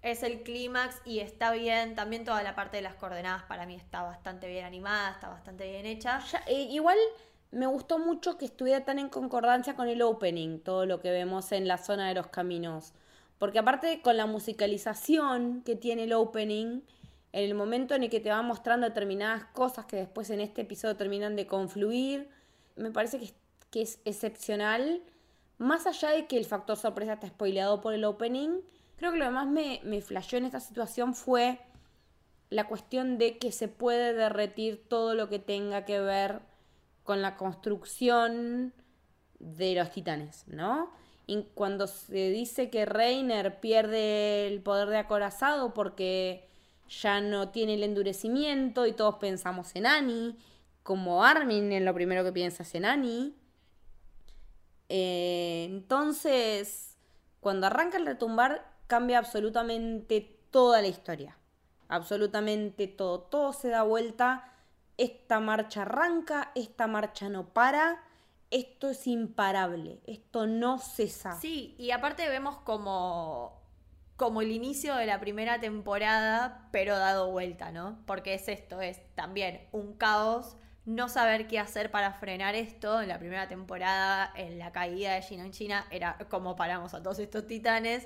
Es 0.01 0.23
el 0.23 0.41
clímax 0.41 0.99
y 1.05 1.19
está 1.19 1.51
bien, 1.51 1.93
también 1.93 2.25
toda 2.25 2.41
la 2.41 2.55
parte 2.55 2.77
de 2.77 2.81
las 2.81 2.95
coordenadas 2.95 3.43
para 3.43 3.67
mí 3.67 3.75
está 3.75 4.01
bastante 4.01 4.47
bien 4.47 4.65
animada, 4.65 5.11
está 5.11 5.29
bastante 5.29 5.69
bien 5.69 5.85
hecha. 5.85 6.21
Eh, 6.47 6.67
igual 6.71 6.97
me 7.51 7.67
gustó 7.67 7.99
mucho 7.99 8.37
que 8.37 8.45
estuviera 8.45 8.83
tan 8.83 8.97
en 8.97 9.09
concordancia 9.09 9.75
con 9.75 9.87
el 9.87 10.01
opening, 10.01 10.59
todo 10.59 10.87
lo 10.87 10.99
que 11.01 11.11
vemos 11.11 11.51
en 11.51 11.67
la 11.67 11.77
zona 11.77 12.07
de 12.07 12.15
los 12.15 12.27
caminos. 12.27 12.93
Porque 13.41 13.57
aparte 13.57 14.03
con 14.03 14.17
la 14.17 14.27
musicalización 14.27 15.63
que 15.63 15.75
tiene 15.75 16.03
el 16.03 16.13
opening, 16.13 16.81
en 17.31 17.43
el 17.43 17.55
momento 17.55 17.95
en 17.95 18.03
el 18.03 18.11
que 18.11 18.19
te 18.19 18.29
va 18.29 18.43
mostrando 18.43 18.85
determinadas 18.85 19.45
cosas 19.45 19.87
que 19.87 19.95
después 19.95 20.29
en 20.29 20.41
este 20.41 20.61
episodio 20.61 20.95
terminan 20.95 21.35
de 21.35 21.47
confluir, 21.47 22.29
me 22.75 22.91
parece 22.91 23.19
que 23.71 23.81
es, 23.81 23.99
excepcional. 24.05 25.01
Más 25.57 25.87
allá 25.87 26.11
de 26.11 26.27
que 26.27 26.37
el 26.37 26.45
factor 26.45 26.77
sorpresa 26.77 27.13
está 27.13 27.29
spoileado 27.29 27.81
por 27.81 27.95
el 27.95 28.03
opening, 28.03 28.61
creo 28.97 29.11
que 29.11 29.17
lo 29.17 29.25
que 29.25 29.31
más 29.31 29.47
me, 29.47 29.81
me 29.83 29.97
en 29.97 30.45
esta 30.45 30.59
situación 30.59 31.15
fue 31.15 31.61
la 32.51 32.67
cuestión 32.67 33.17
de 33.17 33.39
que 33.39 33.51
se 33.51 33.67
puede 33.67 34.13
derretir 34.13 34.87
todo 34.87 35.15
lo 35.15 35.29
que 35.29 35.39
tenga 35.39 35.83
que 35.83 35.99
ver 35.99 36.41
con 37.01 37.23
la 37.23 37.37
construcción 37.37 38.71
de 39.39 39.73
los 39.73 39.89
titanes, 39.89 40.47
¿no? 40.47 41.00
Cuando 41.53 41.87
se 41.87 42.29
dice 42.29 42.69
que 42.69 42.85
Reiner 42.85 43.59
pierde 43.59 44.47
el 44.47 44.61
poder 44.61 44.89
de 44.89 44.97
acorazado 44.97 45.73
porque 45.73 46.49
ya 46.89 47.21
no 47.21 47.49
tiene 47.49 47.75
el 47.75 47.83
endurecimiento 47.83 48.85
y 48.85 48.93
todos 48.93 49.15
pensamos 49.15 49.75
en 49.75 49.85
Annie, 49.85 50.35
como 50.83 51.23
Armin 51.23 51.71
en 51.71 51.85
lo 51.85 51.93
primero 51.93 52.23
que 52.23 52.33
piensa 52.33 52.65
en 52.73 52.85
Annie. 52.85 53.33
Eh, 54.89 55.67
entonces, 55.69 56.97
cuando 57.39 57.67
arranca 57.67 57.97
el 57.97 58.05
retumbar, 58.05 58.69
cambia 58.87 59.19
absolutamente 59.19 60.37
toda 60.51 60.81
la 60.81 60.87
historia. 60.87 61.37
Absolutamente 61.87 62.87
todo. 62.87 63.21
Todo 63.21 63.53
se 63.53 63.69
da 63.69 63.83
vuelta. 63.83 64.53
Esta 64.97 65.39
marcha 65.39 65.83
arranca, 65.83 66.51
esta 66.55 66.87
marcha 66.87 67.29
no 67.29 67.53
para 67.53 68.03
esto 68.51 68.89
es 68.89 69.07
imparable, 69.07 70.01
esto 70.05 70.45
no 70.45 70.77
cesa. 70.77 71.39
Sí, 71.39 71.75
y 71.79 71.91
aparte 71.91 72.27
vemos 72.27 72.57
como, 72.57 73.61
como 74.17 74.41
el 74.41 74.51
inicio 74.51 74.95
de 74.95 75.05
la 75.05 75.19
primera 75.21 75.59
temporada, 75.59 76.67
pero 76.71 76.97
dado 76.97 77.31
vuelta, 77.31 77.71
¿no? 77.71 77.97
Porque 78.05 78.33
es 78.33 78.49
esto, 78.49 78.81
es 78.81 78.99
también 79.15 79.67
un 79.71 79.93
caos, 79.93 80.57
no 80.85 81.07
saber 81.07 81.47
qué 81.47 81.59
hacer 81.59 81.91
para 81.91 82.11
frenar 82.13 82.55
esto. 82.55 83.01
En 83.01 83.07
la 83.07 83.19
primera 83.19 83.47
temporada, 83.47 84.31
en 84.35 84.59
la 84.59 84.71
caída 84.73 85.13
de 85.13 85.21
China 85.21 85.45
en 85.45 85.51
China, 85.51 85.85
era 85.89 86.17
como 86.29 86.55
paramos 86.57 86.93
a 86.93 87.01
todos 87.01 87.19
estos 87.19 87.47
titanes. 87.47 88.05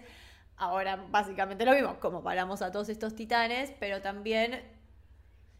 Ahora 0.57 0.97
básicamente 1.09 1.65
lo 1.65 1.73
vimos, 1.73 1.97
como 1.97 2.23
paramos 2.23 2.61
a 2.61 2.72
todos 2.72 2.89
estos 2.89 3.15
titanes, 3.15 3.73
pero 3.80 4.01
también 4.01 4.61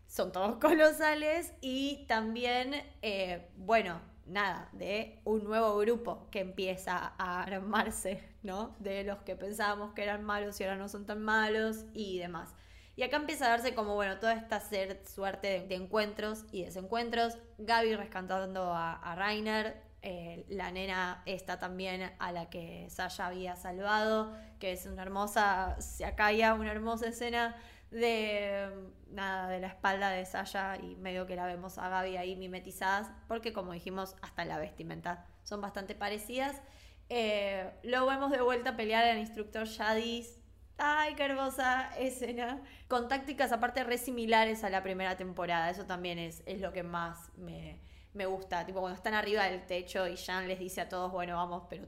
son 0.08 0.32
todos 0.32 0.56
colosales 0.62 1.54
y 1.60 2.06
también, 2.08 2.84
eh, 3.02 3.50
bueno, 3.58 4.00
nada, 4.26 4.70
de 4.74 5.20
un 5.24 5.44
nuevo 5.44 5.78
grupo 5.78 6.28
que 6.32 6.40
empieza 6.40 7.14
a 7.18 7.44
armarse, 7.44 8.24
¿no? 8.44 8.76
De 8.80 9.04
los 9.04 9.20
que 9.20 9.36
pensábamos 9.36 9.94
que 9.94 10.04
eran 10.04 10.24
malos 10.24 10.60
y 10.60 10.64
ahora 10.64 10.78
no 10.78 10.90
son 10.90 11.06
tan 11.06 11.22
malos 11.22 11.86
y 11.94 12.20
demás. 12.20 12.54
Y 12.96 13.04
acá 13.04 13.18
empieza 13.18 13.48
a 13.48 13.50
darse 13.50 13.76
como, 13.76 13.96
bueno, 13.96 14.20
toda 14.20 14.34
esta 14.34 14.62
suerte 15.04 15.66
de, 15.68 15.76
encuentros 15.76 16.46
y 16.52 16.64
desencuentros. 16.64 17.38
Gaby 17.58 17.96
rescatando 17.96 18.74
a, 18.74 18.94
a 18.94 19.16
Rainer, 19.16 19.84
eh, 20.08 20.46
la 20.50 20.70
nena 20.72 21.24
está 21.26 21.58
también 21.58 22.14
a 22.20 22.32
la 22.32 22.48
que 22.52 22.88
Sasha 22.92 23.26
había 23.26 23.56
salvado, 23.56 24.38
que 24.60 24.72
es 24.72 24.86
una 24.86 25.02
hermosa, 25.02 25.76
se 25.82 26.06
acalla 26.06 26.54
una 26.54 26.72
hermosa 26.72 27.08
escena 27.08 27.56
de 27.96 28.70
nada, 29.10 29.48
de 29.48 29.60
la 29.60 29.68
espalda 29.68 30.10
de 30.10 30.26
Sasha 30.26 30.78
y 30.78 30.96
medio 30.96 31.26
que 31.26 31.36
la 31.36 31.46
vemos 31.46 31.78
a 31.78 31.88
Gaby 31.90 32.18
ahí 32.18 32.36
mimetizadas, 32.36 33.10
porque 33.28 33.54
como 33.54 33.72
dijimos, 33.72 34.16
hasta 34.22 34.46
la 34.46 34.58
vestimenta 34.58 35.26
son 35.44 35.62
bastante 35.62 35.96
parecidas. 35.96 36.62
Eh, 37.08 37.72
luego 37.84 38.08
vemos 38.08 38.32
de 38.32 38.42
vuelta 38.42 38.72
a 38.72 38.76
pelear 38.76 39.06
al 39.06 39.20
instructor 39.20 39.66
Shadis. 39.66 40.40
Ay, 40.78 41.16
qué 41.16 41.24
hermosa 41.24 41.90
escena. 41.98 42.62
Con 42.90 43.08
tácticas 43.08 43.54
aparte 43.54 43.84
re 43.84 43.98
similares 43.98 44.64
a 44.64 44.70
la 44.70 44.84
primera 44.84 45.16
temporada. 45.16 45.70
Eso 45.70 45.86
también 45.86 46.20
es, 46.20 46.44
es 46.46 46.60
lo 46.60 46.74
que 46.74 46.84
más 46.84 47.32
me, 47.38 47.80
me 48.14 48.26
gusta. 48.26 48.66
Tipo, 48.66 48.82
cuando 48.82 48.98
están 48.98 49.14
arriba 49.14 49.46
del 49.46 49.66
techo 49.66 50.08
y 50.08 50.18
Jan 50.18 50.50
les 50.50 50.60
dice 50.60 50.82
a 50.82 50.90
todos, 50.90 51.12
bueno, 51.12 51.38
vamos, 51.38 51.64
pero 51.70 51.88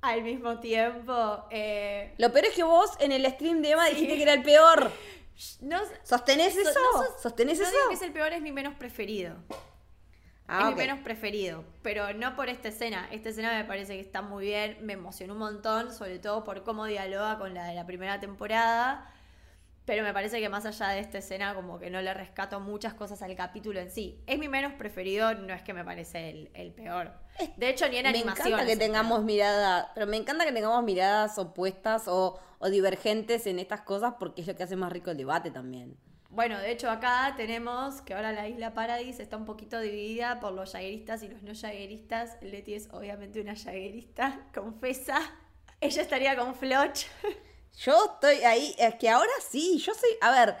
al 0.00 0.22
mismo 0.22 0.60
tiempo. 0.60 1.44
Eh, 1.50 2.14
Lo 2.18 2.32
peor 2.32 2.46
es 2.46 2.54
que 2.54 2.62
vos 2.62 2.92
en 3.00 3.12
el 3.12 3.24
stream 3.26 3.62
de 3.62 3.72
Emma 3.72 3.86
dijiste 3.86 4.16
que 4.16 4.22
era 4.22 4.34
el 4.34 4.42
peor. 4.42 4.90
No, 5.60 5.80
¿Sostenés 6.02 6.56
eso? 6.56 6.80
¿Sostenés 7.22 7.60
eso? 7.60 7.70
que 7.88 7.94
es 7.94 8.02
el 8.02 8.12
peor, 8.12 8.32
es 8.32 8.40
mi 8.40 8.52
menos 8.52 8.74
preferido. 8.74 9.36
Ah, 10.48 10.68
es 10.70 10.76
mi 10.76 10.82
menos 10.82 11.00
preferido, 11.00 11.64
pero 11.82 12.12
no 12.14 12.36
por 12.36 12.48
esta 12.48 12.68
escena. 12.68 13.08
Esta 13.10 13.30
escena 13.30 13.52
me 13.52 13.64
parece 13.64 13.94
que 13.94 14.00
está 14.00 14.22
muy 14.22 14.46
bien, 14.46 14.78
me 14.80 14.92
emocionó 14.92 15.32
un 15.34 15.40
montón, 15.40 15.92
sobre 15.92 16.18
todo 16.20 16.44
por 16.44 16.62
cómo 16.62 16.86
dialoga 16.86 17.38
con 17.38 17.52
la 17.52 17.64
de 17.66 17.74
la 17.74 17.84
primera 17.84 18.20
temporada. 18.20 19.12
Pero 19.86 20.02
me 20.02 20.12
parece 20.12 20.40
que 20.40 20.48
más 20.48 20.66
allá 20.66 20.88
de 20.88 20.98
esta 20.98 21.18
escena, 21.18 21.54
como 21.54 21.78
que 21.78 21.90
no 21.90 22.02
le 22.02 22.12
rescato 22.12 22.58
muchas 22.58 22.92
cosas 22.94 23.22
al 23.22 23.36
capítulo 23.36 23.78
en 23.78 23.92
sí. 23.92 24.20
Es 24.26 24.36
mi 24.36 24.48
menos 24.48 24.72
preferido, 24.72 25.32
no 25.34 25.54
es 25.54 25.62
que 25.62 25.72
me 25.72 25.84
parece 25.84 26.48
el, 26.52 26.72
peor. 26.72 27.12
De 27.56 27.68
hecho, 27.68 27.88
ni 27.88 27.98
en 27.98 28.06
animación. 28.06 28.48
Me 28.48 28.54
encanta 28.54 28.72
que 28.72 28.76
tengamos 28.76 29.22
miradas, 29.22 29.86
pero 29.94 30.08
me 30.08 30.16
encanta 30.16 30.44
que 30.44 30.50
tengamos 30.50 30.82
miradas 30.82 31.38
opuestas 31.38 32.08
o, 32.08 32.40
divergentes 32.68 33.46
en 33.46 33.60
estas 33.60 33.82
cosas 33.82 34.14
porque 34.18 34.40
es 34.40 34.48
lo 34.48 34.56
que 34.56 34.64
hace 34.64 34.74
más 34.74 34.92
rico 34.92 35.12
el 35.12 35.16
debate 35.16 35.52
también. 35.52 35.96
Bueno, 36.30 36.58
de 36.58 36.72
hecho 36.72 36.90
acá 36.90 37.34
tenemos 37.36 38.02
que 38.02 38.14
ahora 38.14 38.32
la 38.32 38.48
isla 38.48 38.74
Paradis 38.74 39.20
está 39.20 39.36
un 39.36 39.44
poquito 39.44 39.78
dividida 39.78 40.40
por 40.40 40.52
los 40.52 40.72
jagueristas 40.72 41.22
y 41.22 41.28
los 41.28 41.44
no 41.44 41.52
jagueristas. 41.54 42.38
Leti 42.42 42.74
es 42.74 42.88
obviamente 42.92 43.40
una 43.40 43.54
jaguerista, 43.54 44.48
confesa. 44.54 45.20
Ella 45.80 46.02
estaría 46.02 46.36
con 46.36 46.56
Floch. 46.56 47.04
Yo 47.76 48.12
estoy 48.14 48.44
ahí, 48.44 48.74
es 48.78 48.94
que 48.94 49.08
ahora 49.10 49.32
sí, 49.48 49.78
yo 49.78 49.92
soy, 49.94 50.10
a 50.20 50.30
ver, 50.30 50.56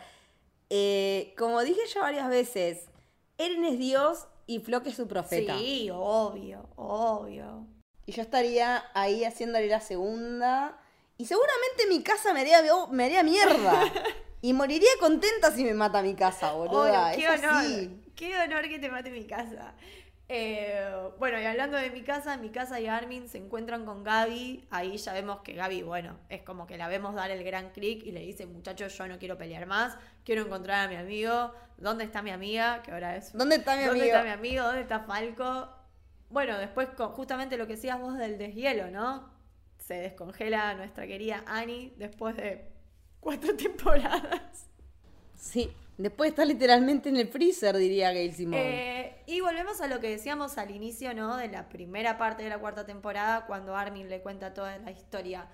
eh, 0.68 1.34
como 1.38 1.62
dije 1.62 1.80
ya 1.92 2.00
varias 2.00 2.28
veces, 2.28 2.88
Eren 3.38 3.64
es 3.64 3.78
Dios 3.78 4.26
y 4.46 4.60
Flock 4.60 4.86
es 4.86 4.96
su 4.96 5.08
profeta. 5.08 5.58
Sí, 5.58 5.88
obvio, 5.92 6.68
obvio. 6.76 7.66
Y 8.04 8.12
yo 8.12 8.22
estaría 8.22 8.84
ahí 8.94 9.24
haciéndole 9.24 9.66
la 9.66 9.80
segunda. 9.80 10.78
Y 11.18 11.26
seguramente 11.26 11.86
mi 11.88 12.02
casa 12.02 12.32
me 12.32 12.40
haría, 12.40 12.62
me 12.90 13.04
haría 13.04 13.22
mierda. 13.22 13.92
y 14.42 14.52
moriría 14.52 14.90
contenta 15.00 15.50
si 15.50 15.64
me 15.64 15.74
mata 15.74 16.02
mi 16.02 16.14
casa, 16.14 16.52
boluda. 16.52 17.12
qué 17.16 17.28
honor. 17.28 17.64
Qué 18.14 18.38
honor 18.38 18.68
que 18.68 18.78
te 18.78 18.88
mate 18.90 19.10
mi 19.10 19.26
casa. 19.26 19.74
Eh, 20.28 20.84
bueno, 21.18 21.40
y 21.40 21.44
hablando 21.44 21.76
de 21.76 21.90
mi 21.90 22.02
casa, 22.02 22.36
mi 22.36 22.50
casa 22.50 22.80
y 22.80 22.86
Armin 22.86 23.28
se 23.28 23.38
encuentran 23.38 23.84
con 23.84 24.02
Gaby. 24.02 24.66
Ahí 24.70 24.96
ya 24.96 25.12
vemos 25.12 25.40
que 25.40 25.54
Gaby, 25.54 25.82
bueno, 25.82 26.18
es 26.28 26.42
como 26.42 26.66
que 26.66 26.76
la 26.76 26.88
vemos 26.88 27.14
dar 27.14 27.30
el 27.30 27.44
gran 27.44 27.70
clic 27.70 28.04
y 28.04 28.10
le 28.10 28.20
dice, 28.20 28.46
muchachos, 28.46 28.96
yo 28.98 29.06
no 29.06 29.18
quiero 29.18 29.38
pelear 29.38 29.66
más, 29.66 29.96
quiero 30.24 30.42
encontrar 30.42 30.86
a 30.86 30.88
mi 30.88 30.96
amigo. 30.96 31.52
¿Dónde 31.76 32.04
está 32.04 32.22
mi 32.22 32.30
amiga? 32.30 32.82
Que 32.82 32.90
ahora 32.90 33.16
es... 33.16 33.32
¿Dónde 33.32 33.56
está 33.56 33.76
mi 33.76 33.84
amigo? 33.84 33.94
¿Dónde 33.94 34.06
está 34.06 34.22
mi 34.24 34.30
amigo? 34.30 34.64
¿Dónde 34.64 34.80
está 34.80 35.00
Falco? 35.00 35.68
Bueno, 36.30 36.58
después 36.58 36.88
con 36.88 37.10
justamente 37.10 37.56
lo 37.56 37.66
que 37.66 37.74
decías 37.74 38.00
vos 38.00 38.18
del 38.18 38.36
deshielo, 38.36 38.90
¿no? 38.90 39.30
Se 39.78 39.94
descongela 39.94 40.74
nuestra 40.74 41.06
querida 41.06 41.44
Annie 41.46 41.94
después 41.98 42.36
de 42.36 42.72
cuatro 43.20 43.54
temporadas. 43.56 44.66
Sí, 45.36 45.70
Después 45.98 46.30
está 46.30 46.44
literalmente 46.44 47.08
en 47.08 47.16
el 47.16 47.28
freezer, 47.28 47.76
diría 47.76 48.12
Gail 48.12 48.34
Simón. 48.34 48.60
Eh, 48.62 49.05
y 49.26 49.40
volvemos 49.40 49.80
a 49.80 49.88
lo 49.88 50.00
que 50.00 50.10
decíamos 50.10 50.56
al 50.58 50.70
inicio, 50.70 51.12
¿no? 51.14 51.36
De 51.36 51.48
la 51.48 51.68
primera 51.68 52.16
parte 52.16 52.44
de 52.44 52.48
la 52.48 52.58
cuarta 52.58 52.86
temporada, 52.86 53.46
cuando 53.46 53.74
Armin 53.76 54.08
le 54.08 54.22
cuenta 54.22 54.54
toda 54.54 54.78
la 54.78 54.90
historia. 54.90 55.48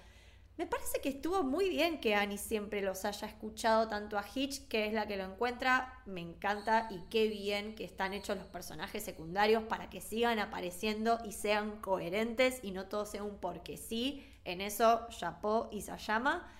Me 0.58 0.66
parece 0.66 1.00
que 1.00 1.08
estuvo 1.08 1.42
muy 1.42 1.70
bien 1.70 1.98
que 1.98 2.14
Annie 2.14 2.36
siempre 2.36 2.82
los 2.82 3.06
haya 3.06 3.26
escuchado 3.26 3.88
tanto 3.88 4.18
a 4.18 4.24
Hitch, 4.34 4.68
que 4.68 4.86
es 4.86 4.92
la 4.92 5.06
que 5.06 5.16
lo 5.16 5.24
encuentra. 5.24 6.02
Me 6.04 6.20
encanta 6.20 6.88
y 6.90 7.00
qué 7.08 7.26
bien 7.28 7.74
que 7.74 7.84
están 7.84 8.12
hechos 8.12 8.36
los 8.36 8.46
personajes 8.46 9.02
secundarios 9.02 9.62
para 9.62 9.88
que 9.88 10.02
sigan 10.02 10.38
apareciendo 10.38 11.18
y 11.24 11.32
sean 11.32 11.80
coherentes 11.80 12.60
y 12.62 12.72
no 12.72 12.86
todo 12.86 13.06
sea 13.06 13.22
un 13.22 13.38
porque 13.38 13.78
sí. 13.78 14.28
En 14.44 14.60
eso, 14.60 15.06
Chapo 15.08 15.70
y 15.72 15.80
Sayama. 15.80 16.52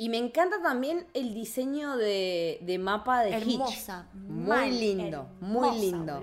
Y 0.00 0.10
me 0.10 0.16
encanta 0.16 0.62
también 0.62 1.08
el 1.12 1.34
diseño 1.34 1.96
de, 1.96 2.78
mapa 2.80 3.24
de 3.24 3.32
Hermosa, 3.32 4.08
Muy 4.14 4.70
lindo, 4.70 5.28
muy 5.40 5.76
lindo. 5.80 6.20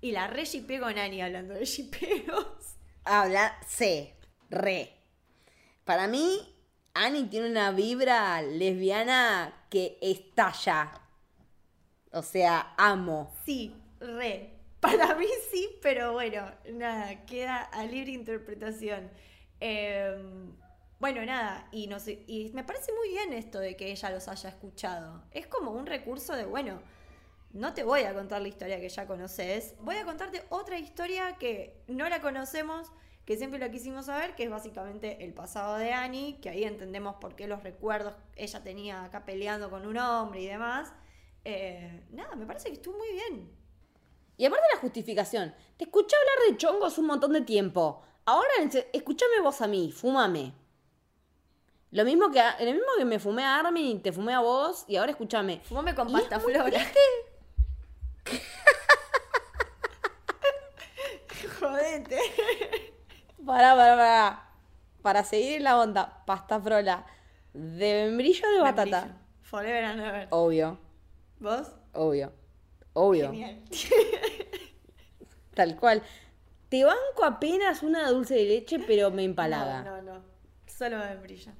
Y 0.00 0.12
la 0.12 0.26
re 0.26 0.44
con 0.80 0.98
Ani 0.98 1.20
hablando 1.20 1.52
de 1.52 1.66
shipeos. 1.66 2.78
Habla, 3.04 3.58
sí, 3.68 4.10
re. 4.48 4.96
Para 5.84 6.06
mí, 6.06 6.38
Annie 6.94 7.24
tiene 7.24 7.50
una 7.50 7.72
vibra 7.72 8.40
lesbiana 8.40 9.66
que 9.68 9.98
estalla. 10.00 10.90
O 12.12 12.22
sea, 12.22 12.72
amo. 12.78 13.34
Sí, 13.44 13.74
re. 14.00 14.54
Para 14.80 15.14
mí 15.14 15.26
sí, 15.50 15.68
pero 15.82 16.12
bueno, 16.14 16.50
nada, 16.72 17.26
queda 17.26 17.58
a 17.64 17.84
libre 17.84 18.12
interpretación. 18.12 19.10
Eh, 19.60 20.16
bueno, 21.00 21.24
nada, 21.24 21.66
y, 21.72 21.90
y 22.26 22.50
me 22.52 22.62
parece 22.62 22.92
muy 22.92 23.08
bien 23.08 23.32
esto 23.32 23.58
de 23.58 23.74
que 23.74 23.90
ella 23.90 24.10
los 24.10 24.28
haya 24.28 24.50
escuchado. 24.50 25.24
Es 25.32 25.46
como 25.46 25.72
un 25.72 25.86
recurso 25.86 26.36
de, 26.36 26.44
bueno, 26.44 26.80
no 27.52 27.72
te 27.72 27.82
voy 27.82 28.02
a 28.02 28.14
contar 28.14 28.42
la 28.42 28.48
historia 28.48 28.78
que 28.80 28.88
ya 28.90 29.06
conoces, 29.06 29.74
voy 29.80 29.96
a 29.96 30.04
contarte 30.04 30.44
otra 30.50 30.78
historia 30.78 31.36
que 31.38 31.82
no 31.88 32.08
la 32.08 32.20
conocemos, 32.20 32.92
que 33.24 33.38
siempre 33.38 33.58
la 33.58 33.70
quisimos 33.70 34.06
saber, 34.06 34.34
que 34.34 34.44
es 34.44 34.50
básicamente 34.50 35.24
el 35.24 35.32
pasado 35.32 35.76
de 35.78 35.92
Annie, 35.92 36.38
que 36.40 36.50
ahí 36.50 36.64
entendemos 36.64 37.16
por 37.16 37.34
qué 37.34 37.46
los 37.46 37.62
recuerdos 37.62 38.12
ella 38.36 38.62
tenía 38.62 39.04
acá 39.04 39.24
peleando 39.24 39.70
con 39.70 39.86
un 39.86 39.96
hombre 39.96 40.42
y 40.42 40.46
demás. 40.46 40.92
Eh, 41.44 42.06
nada, 42.10 42.36
me 42.36 42.44
parece 42.44 42.68
que 42.68 42.74
estuvo 42.74 42.98
muy 42.98 43.10
bien. 43.12 43.50
Y 44.36 44.44
aparte 44.44 44.66
la 44.74 44.80
justificación, 44.80 45.54
te 45.78 45.84
escuché 45.84 46.14
hablar 46.14 46.50
de 46.50 46.56
chongos 46.58 46.98
un 46.98 47.06
montón 47.06 47.32
de 47.32 47.40
tiempo. 47.40 48.02
Ahora 48.26 48.50
escúchame 48.92 49.40
vos 49.42 49.60
a 49.60 49.66
mí, 49.66 49.92
fúmame. 49.92 50.54
Lo 51.92 52.04
mismo 52.04 52.30
que, 52.30 52.40
lo 52.60 52.72
mismo 52.72 52.86
que 52.98 53.04
me 53.04 53.18
fumé 53.18 53.42
a 53.42 53.58
Armin 53.58 53.96
y 53.96 53.98
te 53.98 54.12
fumé 54.12 54.32
a 54.32 54.38
vos, 54.40 54.84
y 54.86 54.96
ahora 54.96 55.10
escúchame. 55.10 55.60
Fumame 55.64 55.92
con 55.94 56.12
pasta 56.12 56.38
flora. 56.38 56.70
Jodete. 61.58 62.20
Para, 63.44 63.74
para, 63.74 63.96
para. 63.96 64.46
Para 65.02 65.24
seguir 65.24 65.56
en 65.56 65.64
la 65.64 65.80
onda, 65.80 66.22
pasta 66.26 66.60
frola. 66.60 67.04
¿De 67.52 68.04
membrillo 68.04 68.46
o 68.46 68.52
de 68.52 68.60
batata? 68.60 69.16
Forever 69.42 69.84
and 69.84 70.00
ever. 70.00 70.28
Obvio. 70.30 70.78
¿Vos? 71.40 71.72
Obvio. 71.92 72.32
Obvio. 72.92 73.32
Genial. 73.32 73.64
Tal 75.54 75.76
cual. 75.76 76.04
Te 76.68 76.84
banco 76.84 77.24
apenas 77.24 77.82
una 77.82 78.08
dulce 78.08 78.34
de 78.34 78.44
leche, 78.44 78.78
pero 78.78 79.10
me 79.10 79.24
empalaga. 79.24 79.82
No, 79.82 80.02
no, 80.02 80.18
no. 80.18 80.24
Solo 80.66 80.98
membrillo 80.98 81.50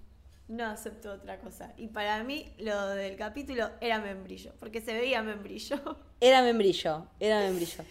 no 0.51 0.67
acepto 0.67 1.13
otra 1.13 1.39
cosa. 1.39 1.73
Y 1.77 1.87
para 1.87 2.23
mí 2.25 2.53
lo 2.59 2.89
del 2.89 3.17
capítulo 3.17 3.71
era 3.81 4.01
membrillo, 4.01 4.53
porque 4.59 4.81
se 4.81 4.93
veía 4.93 5.23
membrillo. 5.23 5.77
Era 6.21 6.43
membrillo, 6.43 7.07
era 7.19 7.41
membrillo. 7.41 7.83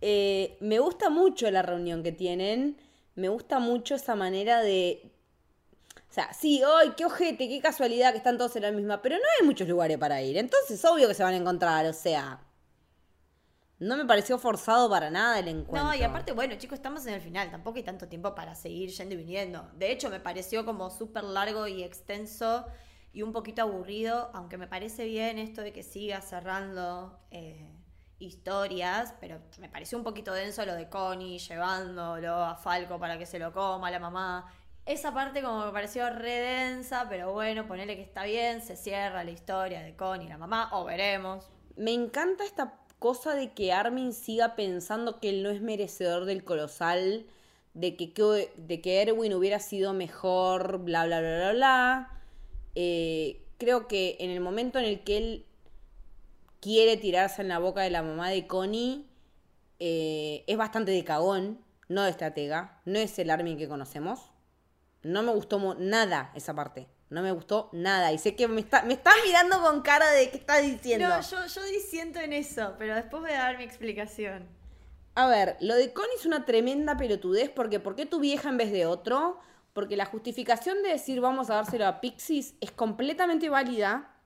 Eh, 0.00 0.56
me 0.60 0.78
gusta 0.78 1.10
mucho 1.10 1.50
la 1.50 1.62
reunión 1.62 2.04
que 2.04 2.12
tienen, 2.12 2.76
me 3.16 3.28
gusta 3.28 3.58
mucho 3.58 3.96
esa 3.96 4.14
manera 4.14 4.60
de... 4.60 5.10
O 6.08 6.14
sea, 6.14 6.32
sí, 6.32 6.62
hoy 6.62 6.92
qué 6.96 7.04
ojete, 7.04 7.48
qué 7.48 7.60
casualidad 7.60 8.12
que 8.12 8.18
están 8.18 8.38
todos 8.38 8.54
en 8.54 8.62
la 8.62 8.70
misma, 8.70 9.02
pero 9.02 9.16
no 9.16 9.24
hay 9.40 9.44
muchos 9.44 9.66
lugares 9.66 9.98
para 9.98 10.22
ir, 10.22 10.36
entonces 10.36 10.84
obvio 10.84 11.08
que 11.08 11.14
se 11.14 11.24
van 11.24 11.34
a 11.34 11.38
encontrar, 11.38 11.86
o 11.86 11.92
sea... 11.92 12.38
No 13.82 13.96
me 13.96 14.04
pareció 14.04 14.38
forzado 14.38 14.88
para 14.88 15.10
nada 15.10 15.40
el 15.40 15.48
encuentro. 15.48 15.90
No, 15.90 15.92
y 15.92 16.04
aparte, 16.04 16.30
bueno, 16.30 16.54
chicos, 16.54 16.76
estamos 16.78 17.04
en 17.06 17.14
el 17.14 17.20
final. 17.20 17.50
Tampoco 17.50 17.78
hay 17.78 17.82
tanto 17.82 18.06
tiempo 18.06 18.32
para 18.32 18.54
seguir 18.54 18.90
yendo 18.90 19.16
y 19.16 19.18
viniendo. 19.18 19.68
De 19.74 19.90
hecho, 19.90 20.08
me 20.08 20.20
pareció 20.20 20.64
como 20.64 20.88
súper 20.88 21.24
largo 21.24 21.66
y 21.66 21.82
extenso 21.82 22.64
y 23.12 23.22
un 23.22 23.32
poquito 23.32 23.62
aburrido, 23.62 24.30
aunque 24.34 24.56
me 24.56 24.68
parece 24.68 25.04
bien 25.06 25.36
esto 25.36 25.62
de 25.62 25.72
que 25.72 25.82
siga 25.82 26.20
cerrando 26.20 27.18
eh, 27.32 27.74
historias, 28.20 29.16
pero 29.18 29.40
me 29.58 29.68
pareció 29.68 29.98
un 29.98 30.04
poquito 30.04 30.32
denso 30.32 30.64
lo 30.64 30.76
de 30.76 30.88
Connie 30.88 31.40
llevándolo 31.40 32.36
a 32.36 32.54
Falco 32.54 33.00
para 33.00 33.18
que 33.18 33.26
se 33.26 33.40
lo 33.40 33.52
coma 33.52 33.90
la 33.90 33.98
mamá. 33.98 34.46
Esa 34.86 35.12
parte 35.12 35.42
como 35.42 35.66
me 35.66 35.72
pareció 35.72 36.08
re 36.08 36.30
densa, 36.30 37.08
pero 37.08 37.32
bueno, 37.32 37.66
ponele 37.66 37.96
que 37.96 38.02
está 38.02 38.22
bien, 38.22 38.62
se 38.62 38.76
cierra 38.76 39.24
la 39.24 39.32
historia 39.32 39.82
de 39.82 39.96
Connie 39.96 40.26
y 40.26 40.28
la 40.28 40.38
mamá, 40.38 40.70
o 40.70 40.84
veremos. 40.84 41.50
Me 41.76 41.92
encanta 41.92 42.44
esta 42.44 42.81
cosa 43.02 43.34
de 43.34 43.50
que 43.50 43.72
Armin 43.72 44.12
siga 44.12 44.54
pensando 44.54 45.18
que 45.18 45.30
él 45.30 45.42
no 45.42 45.50
es 45.50 45.60
merecedor 45.60 46.24
del 46.24 46.44
colosal, 46.44 47.26
de 47.74 47.96
que, 47.96 48.52
de 48.56 48.80
que 48.80 49.02
Erwin 49.02 49.34
hubiera 49.34 49.58
sido 49.58 49.92
mejor, 49.92 50.78
bla, 50.78 51.04
bla, 51.06 51.20
bla, 51.20 51.36
bla, 51.38 51.52
bla. 51.52 52.20
Eh, 52.76 53.42
creo 53.58 53.88
que 53.88 54.16
en 54.20 54.30
el 54.30 54.38
momento 54.38 54.78
en 54.78 54.84
el 54.84 55.00
que 55.00 55.18
él 55.18 55.46
quiere 56.60 56.96
tirarse 56.96 57.42
en 57.42 57.48
la 57.48 57.58
boca 57.58 57.80
de 57.82 57.90
la 57.90 58.04
mamá 58.04 58.30
de 58.30 58.46
Connie, 58.46 59.04
eh, 59.80 60.44
es 60.46 60.56
bastante 60.56 60.92
de 60.92 61.02
cagón, 61.02 61.58
no 61.88 62.04
de 62.04 62.10
estratega, 62.10 62.80
no 62.84 63.00
es 63.00 63.18
el 63.18 63.30
Armin 63.30 63.58
que 63.58 63.66
conocemos. 63.66 64.30
No 65.02 65.24
me 65.24 65.32
gustó 65.32 65.74
nada 65.74 66.30
esa 66.36 66.54
parte. 66.54 66.86
No 67.12 67.20
me 67.20 67.30
gustó 67.30 67.68
nada. 67.72 68.10
Y 68.12 68.16
sé 68.16 68.34
que 68.34 68.48
me 68.48 68.62
está, 68.62 68.82
me 68.84 68.94
está 68.94 69.10
mirando 69.22 69.60
con 69.60 69.82
cara 69.82 70.10
de 70.10 70.30
qué 70.30 70.38
está 70.38 70.58
diciendo. 70.58 71.08
No, 71.08 71.20
yo, 71.20 71.46
yo 71.46 71.62
disiento 71.64 72.20
en 72.20 72.32
eso, 72.32 72.74
pero 72.78 72.94
después 72.94 73.22
voy 73.22 73.32
a 73.32 73.40
dar 73.40 73.58
mi 73.58 73.64
explicación. 73.64 74.48
A 75.14 75.26
ver, 75.26 75.58
lo 75.60 75.74
de 75.74 75.92
Connie 75.92 76.14
es 76.16 76.24
una 76.24 76.46
tremenda 76.46 76.96
pelotudez 76.96 77.50
porque 77.50 77.80
¿por 77.80 77.96
qué 77.96 78.06
tu 78.06 78.18
vieja 78.18 78.48
en 78.48 78.56
vez 78.56 78.72
de 78.72 78.86
otro? 78.86 79.38
Porque 79.74 79.94
la 79.94 80.06
justificación 80.06 80.82
de 80.82 80.88
decir 80.88 81.20
vamos 81.20 81.50
a 81.50 81.56
dárselo 81.56 81.86
a 81.86 82.00
Pixies 82.00 82.54
es 82.62 82.70
completamente 82.70 83.50
válida 83.50 84.16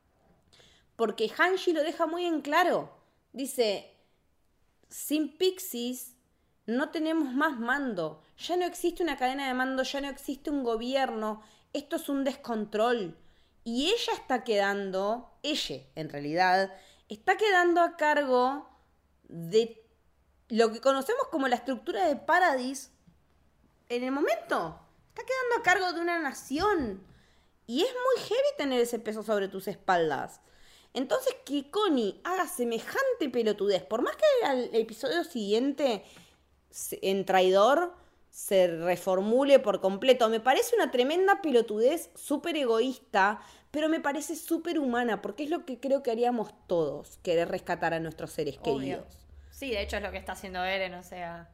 porque 0.94 1.28
Hanji 1.28 1.72
lo 1.72 1.82
deja 1.82 2.06
muy 2.06 2.24
en 2.24 2.40
claro. 2.40 2.96
Dice, 3.32 3.92
sin 4.88 5.36
Pixies 5.36 6.14
no 6.66 6.90
tenemos 6.90 7.34
más 7.34 7.58
mando. 7.58 8.22
Ya 8.38 8.56
no 8.56 8.64
existe 8.64 9.02
una 9.02 9.16
cadena 9.16 9.48
de 9.48 9.54
mando, 9.54 9.82
ya 9.82 10.00
no 10.00 10.08
existe 10.08 10.50
un 10.50 10.62
gobierno. 10.62 11.42
Esto 11.76 11.96
es 11.96 12.08
un 12.08 12.24
descontrol. 12.24 13.14
Y 13.62 13.88
ella 13.90 14.14
está 14.14 14.44
quedando, 14.44 15.30
ella 15.42 15.82
en 15.94 16.08
realidad, 16.08 16.72
está 17.10 17.36
quedando 17.36 17.82
a 17.82 17.98
cargo 17.98 18.66
de 19.24 19.84
lo 20.48 20.72
que 20.72 20.80
conocemos 20.80 21.28
como 21.30 21.48
la 21.48 21.56
estructura 21.56 22.06
de 22.06 22.16
Paradis 22.16 22.92
en 23.90 24.04
el 24.04 24.10
momento. 24.10 24.80
Está 25.08 25.22
quedando 25.26 25.56
a 25.58 25.62
cargo 25.62 25.92
de 25.92 26.00
una 26.00 26.18
nación. 26.18 27.06
Y 27.66 27.82
es 27.82 27.90
muy 27.92 28.24
heavy 28.24 28.56
tener 28.56 28.80
ese 28.80 28.98
peso 28.98 29.22
sobre 29.22 29.48
tus 29.48 29.68
espaldas. 29.68 30.40
Entonces, 30.94 31.36
que 31.44 31.70
Connie 31.70 32.22
haga 32.24 32.48
semejante 32.48 33.28
pelotudez, 33.30 33.84
por 33.84 34.00
más 34.00 34.16
que 34.16 34.46
al 34.46 34.74
episodio 34.74 35.24
siguiente 35.24 36.06
en 37.02 37.26
traidor 37.26 38.05
se 38.36 38.66
reformule 38.66 39.60
por 39.60 39.80
completo, 39.80 40.28
me 40.28 40.40
parece 40.40 40.76
una 40.76 40.90
tremenda 40.90 41.40
pelotudez 41.40 42.10
súper 42.14 42.54
egoísta, 42.58 43.40
pero 43.70 43.88
me 43.88 43.98
parece 43.98 44.36
súper 44.36 44.78
humana, 44.78 45.22
porque 45.22 45.44
es 45.44 45.50
lo 45.50 45.64
que 45.64 45.80
creo 45.80 46.02
que 46.02 46.10
haríamos 46.10 46.52
todos, 46.66 47.16
querer 47.22 47.48
rescatar 47.48 47.94
a 47.94 47.98
nuestros 47.98 48.32
seres 48.32 48.58
queridos. 48.58 49.06
Sí, 49.50 49.70
de 49.70 49.80
hecho 49.80 49.96
es 49.96 50.02
lo 50.02 50.10
que 50.10 50.18
está 50.18 50.32
haciendo 50.32 50.62
Eren, 50.62 50.92
o 50.92 51.02
sea, 51.02 51.48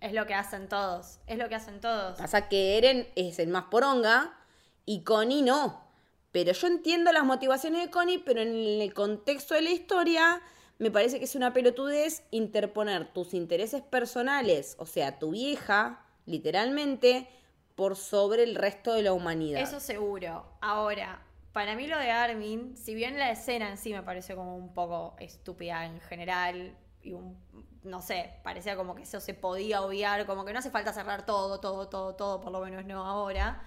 es 0.00 0.14
lo 0.14 0.26
que 0.26 0.32
hacen 0.32 0.70
todos, 0.70 1.18
es 1.26 1.36
lo 1.36 1.50
que 1.50 1.54
hacen 1.56 1.82
todos. 1.82 2.18
Pasa 2.18 2.48
que 2.48 2.78
Eren 2.78 3.06
es 3.14 3.38
el 3.38 3.48
más 3.48 3.64
poronga 3.64 4.38
y 4.86 5.02
Connie 5.04 5.42
no. 5.42 5.86
Pero 6.32 6.52
yo 6.52 6.66
entiendo 6.66 7.12
las 7.12 7.24
motivaciones 7.26 7.84
de 7.84 7.90
Connie, 7.90 8.22
pero 8.24 8.40
en 8.40 8.54
el 8.54 8.94
contexto 8.94 9.52
de 9.52 9.60
la 9.60 9.70
historia 9.70 10.40
me 10.78 10.90
parece 10.90 11.18
que 11.18 11.26
es 11.26 11.34
una 11.34 11.52
pelotudez 11.52 12.22
interponer 12.30 13.12
tus 13.12 13.34
intereses 13.34 13.82
personales, 13.82 14.76
o 14.78 14.86
sea, 14.86 15.18
tu 15.18 15.32
vieja, 15.32 16.05
literalmente, 16.26 17.28
por 17.74 17.96
sobre 17.96 18.42
el 18.42 18.54
resto 18.54 18.92
de 18.94 19.02
la 19.02 19.12
humanidad. 19.12 19.60
Eso 19.60 19.80
seguro. 19.80 20.46
Ahora, 20.60 21.22
para 21.52 21.74
mí 21.74 21.86
lo 21.86 21.98
de 21.98 22.10
Armin, 22.10 22.76
si 22.76 22.94
bien 22.94 23.18
la 23.18 23.30
escena 23.30 23.70
en 23.70 23.78
sí 23.78 23.92
me 23.92 24.02
parece 24.02 24.34
como 24.34 24.56
un 24.56 24.74
poco 24.74 25.16
estúpida 25.18 25.86
en 25.86 26.00
general, 26.00 26.76
y 27.02 27.12
un, 27.12 27.38
no 27.84 28.02
sé, 28.02 28.34
parecía 28.42 28.76
como 28.76 28.94
que 28.94 29.02
eso 29.02 29.20
se 29.20 29.32
podía 29.32 29.82
obviar, 29.82 30.26
como 30.26 30.44
que 30.44 30.52
no 30.52 30.58
hace 30.58 30.70
falta 30.70 30.92
cerrar 30.92 31.24
todo, 31.24 31.60
todo, 31.60 31.88
todo, 31.88 32.14
todo, 32.14 32.40
por 32.40 32.52
lo 32.52 32.60
menos 32.60 32.84
no 32.84 33.06
ahora 33.06 33.66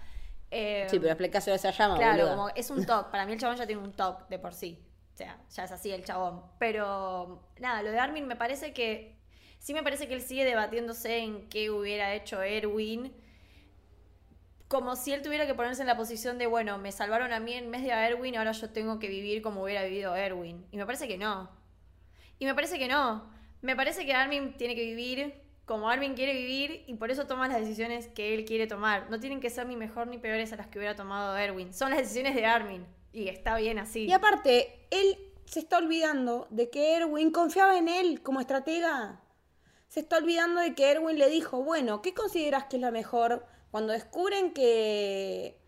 sí, 0.51 0.99
pero 0.99 1.07
explicación 1.07 1.53
de 1.53 1.57
esa 1.57 1.71
llama, 1.71 1.97
Claro, 1.97 2.29
como 2.29 2.49
es 2.49 2.69
un 2.69 2.85
top. 2.85 3.11
Para 3.11 3.25
mí 3.25 3.33
el 3.33 3.39
chabón 3.39 3.57
ya 3.57 3.67
tiene 3.67 3.81
un 3.81 3.93
top 3.93 4.27
de 4.29 4.39
por 4.39 4.53
sí. 4.53 4.83
O 5.13 5.17
sea, 5.17 5.37
ya 5.49 5.63
es 5.63 5.71
así 5.71 5.91
el 5.91 6.03
chabón. 6.03 6.43
Pero 6.57 7.49
nada, 7.59 7.83
lo 7.83 7.91
de 7.91 7.99
Armin 7.99 8.27
me 8.27 8.35
parece 8.35 8.73
que. 8.73 9.18
Sí, 9.59 9.73
me 9.73 9.83
parece 9.83 10.07
que 10.07 10.15
él 10.15 10.21
sigue 10.21 10.45
debatiéndose 10.45 11.19
en 11.19 11.47
qué 11.49 11.69
hubiera 11.69 12.15
hecho 12.15 12.41
Erwin. 12.41 13.13
Como 14.67 14.95
si 14.95 15.13
él 15.13 15.21
tuviera 15.21 15.45
que 15.45 15.53
ponerse 15.53 15.81
en 15.81 15.87
la 15.87 15.97
posición 15.97 16.37
de, 16.37 16.47
bueno, 16.47 16.77
me 16.77 16.91
salvaron 16.91 17.33
a 17.33 17.39
mí 17.39 17.53
en 17.53 17.71
vez 17.71 17.83
de 17.83 17.91
a 17.91 18.07
Erwin, 18.07 18.35
ahora 18.37 18.51
yo 18.51 18.69
tengo 18.69 18.99
que 18.99 19.07
vivir 19.07 19.41
como 19.41 19.63
hubiera 19.63 19.83
vivido 19.83 20.15
Erwin. 20.15 20.65
Y 20.71 20.77
me 20.77 20.85
parece 20.85 21.07
que 21.07 21.17
no. 21.17 21.49
Y 22.39 22.45
me 22.45 22.55
parece 22.55 22.79
que 22.79 22.87
no. 22.87 23.29
Me 23.61 23.75
parece 23.75 24.05
que 24.05 24.13
Armin 24.13 24.53
tiene 24.57 24.75
que 24.75 24.83
vivir 24.83 25.33
como 25.69 25.87
Armin 25.87 26.15
quiere 26.15 26.33
vivir 26.33 26.83
y 26.87 26.95
por 26.95 27.11
eso 27.11 27.27
toma 27.27 27.47
las 27.47 27.59
decisiones 27.59 28.07
que 28.07 28.33
él 28.33 28.43
quiere 28.43 28.65
tomar. 28.65 29.07
No 29.11 29.19
tienen 29.19 29.39
que 29.39 29.51
ser 29.51 29.67
ni 29.67 29.75
mejor 29.75 30.07
ni 30.07 30.17
peores 30.17 30.51
a 30.51 30.55
las 30.55 30.65
que 30.65 30.79
hubiera 30.79 30.95
tomado 30.95 31.37
Erwin. 31.37 31.75
Son 31.75 31.91
las 31.91 31.99
decisiones 31.99 32.33
de 32.33 32.43
Armin 32.43 32.87
y 33.13 33.27
está 33.27 33.55
bien 33.55 33.77
así. 33.77 34.05
Y 34.05 34.11
aparte, 34.11 34.87
él 34.89 35.15
se 35.45 35.59
está 35.59 35.77
olvidando 35.77 36.47
de 36.49 36.71
que 36.71 36.95
Erwin 36.95 37.29
confiaba 37.29 37.77
en 37.77 37.87
él 37.87 38.23
como 38.23 38.39
estratega. 38.39 39.21
Se 39.89 39.99
está 39.99 40.17
olvidando 40.17 40.61
de 40.61 40.73
que 40.73 40.89
Erwin 40.89 41.19
le 41.19 41.29
dijo, 41.29 41.61
bueno, 41.61 42.01
¿qué 42.01 42.13
consideras 42.13 42.63
que 42.65 42.77
es 42.77 42.81
la 42.81 42.91
mejor 42.91 43.45
cuando 43.71 43.91
descubren 43.91 44.53
que, 44.53 45.59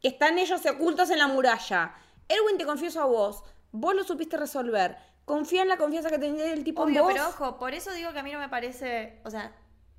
que 0.00 0.08
están 0.08 0.38
ellos 0.38 0.66
ocultos 0.66 1.10
en 1.10 1.18
la 1.18 1.28
muralla? 1.28 1.94
Erwin 2.28 2.58
te 2.58 2.66
confieso 2.66 3.00
a 3.00 3.06
vos, 3.06 3.44
vos 3.70 3.94
lo 3.94 4.02
supiste 4.02 4.36
resolver 4.36 4.96
confía 5.26 5.62
en 5.62 5.68
la 5.68 5.76
confianza 5.76 6.08
que 6.08 6.18
tenía 6.18 6.50
el 6.52 6.64
tipo 6.64 6.82
Obvio, 6.84 7.06
pero 7.06 7.28
ojo, 7.28 7.58
por 7.58 7.74
eso 7.74 7.92
digo 7.92 8.12
que 8.12 8.20
a 8.20 8.22
mí 8.22 8.32
no 8.32 8.38
me 8.38 8.48
parece, 8.48 9.20
o 9.24 9.30
sea, 9.30 9.54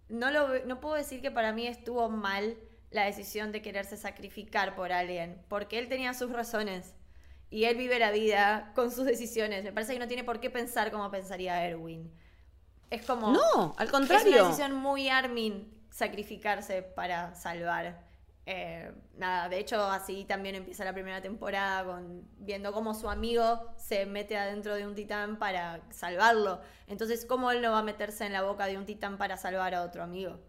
no, 0.10 0.32
lo, 0.32 0.66
no 0.66 0.80
puedo 0.80 0.96
decir 0.96 1.22
que 1.22 1.30
para 1.30 1.52
mí 1.52 1.68
estuvo 1.68 2.10
mal 2.10 2.58
la 2.90 3.04
decisión 3.04 3.52
de 3.52 3.62
quererse 3.62 3.98
sacrificar 3.98 4.76
por 4.76 4.94
alguien, 4.94 5.44
porque 5.50 5.78
él 5.78 5.90
tenía 5.90 6.14
sus 6.14 6.32
razones 6.32 6.96
y 7.50 7.66
él 7.66 7.76
vive 7.76 8.00
la 8.00 8.12
vida 8.12 8.72
con 8.74 8.90
sus 8.90 9.06
decisiones. 9.06 9.66
Me 9.66 9.74
parece 9.74 9.94
que 9.94 10.00
no 10.00 10.08
tiene 10.08 10.24
por 10.24 10.40
qué 10.40 10.50
pensar 10.50 10.92
como 10.92 11.12
pensaría 11.12 11.66
Erwin. 11.66 12.10
Es 12.90 13.06
como... 13.06 13.32
No, 13.32 13.76
al 13.78 13.92
contrario. 13.92 14.28
Es 14.28 14.34
una 14.34 14.48
decisión 14.48 14.74
muy 14.74 15.10
Armin 15.10 15.74
sacrificarse 15.90 16.84
para 16.84 17.36
salvar. 17.36 18.06
Eh, 18.46 18.90
nada, 19.18 19.50
de 19.50 19.60
hecho 19.60 19.84
así 19.92 20.24
también 20.24 20.56
empieza 20.56 20.86
la 20.86 20.94
primera 20.94 21.22
temporada 21.22 21.84
con 21.84 22.26
viendo 22.38 22.72
cómo 22.72 22.94
su 22.94 23.10
amigo 23.10 23.74
se 23.76 24.06
mete 24.06 24.38
adentro 24.38 24.76
de 24.76 24.88
un 24.88 24.96
titán 24.96 25.38
para 25.38 25.82
salvarlo. 25.90 26.62
Entonces, 26.88 27.26
¿cómo 27.26 27.52
él 27.52 27.62
no 27.62 27.72
va 27.72 27.80
a 27.80 27.84
meterse 27.84 28.26
en 28.26 28.32
la 28.32 28.44
boca 28.44 28.68
de 28.68 28.78
un 28.78 28.86
titán 28.86 29.18
para 29.18 29.36
salvar 29.36 29.76
a 29.76 29.84
otro 29.84 30.02
amigo? 30.02 30.40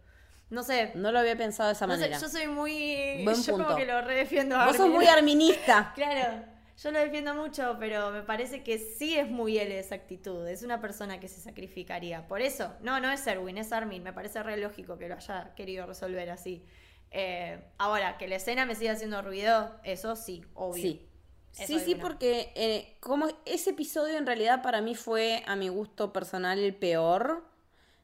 No 0.50 0.62
sé. 0.62 0.92
No 0.94 1.12
lo 1.12 1.18
había 1.18 1.36
pensado 1.36 1.68
de 1.68 1.74
esa 1.74 1.86
manera. 1.86 2.18
yo 2.18 2.28
soy 2.28 2.46
muy. 2.46 3.24
yo 3.24 3.52
como 3.52 3.74
que 3.74 3.84
lo 3.84 4.00
redefiendo 4.00 4.56
a 4.56 4.66
Vos 4.66 4.76
sos 4.76 4.88
muy 4.88 5.06
arminista. 5.06 5.92
claro. 5.96 6.44
Yo 6.82 6.92
lo 6.92 7.00
defiendo 7.00 7.34
mucho, 7.34 7.76
pero 7.80 8.12
me 8.12 8.22
parece 8.22 8.62
que 8.62 8.78
sí 8.78 9.16
es 9.16 9.28
muy 9.28 9.58
él 9.58 9.72
esa 9.72 9.96
actitud. 9.96 10.46
Es 10.46 10.62
una 10.62 10.80
persona 10.80 11.18
que 11.18 11.26
se 11.26 11.40
sacrificaría. 11.40 12.28
Por 12.28 12.40
eso, 12.40 12.72
no, 12.82 13.00
no 13.00 13.10
es 13.10 13.26
Erwin, 13.26 13.58
es 13.58 13.72
Armin. 13.72 14.04
Me 14.04 14.12
parece 14.12 14.40
re 14.44 14.56
lógico 14.58 14.96
que 14.96 15.08
lo 15.08 15.16
haya 15.16 15.54
querido 15.56 15.86
resolver 15.86 16.30
así. 16.30 16.64
Eh, 17.10 17.58
ahora, 17.78 18.16
que 18.16 18.28
la 18.28 18.36
escena 18.36 18.64
me 18.64 18.76
siga 18.76 18.92
haciendo 18.92 19.22
ruido, 19.22 19.74
eso 19.82 20.14
sí, 20.14 20.44
obvio. 20.54 20.82
Sí. 20.82 21.08
sí, 21.50 21.80
sí, 21.80 21.94
porque 21.96 22.52
eh, 22.54 22.96
como 23.00 23.26
ese 23.44 23.70
episodio 23.70 24.16
en 24.16 24.26
realidad 24.26 24.62
para 24.62 24.80
mí 24.80 24.94
fue, 24.94 25.42
a 25.48 25.56
mi 25.56 25.68
gusto 25.68 26.12
personal, 26.12 26.60
el 26.60 26.76
peor 26.76 27.44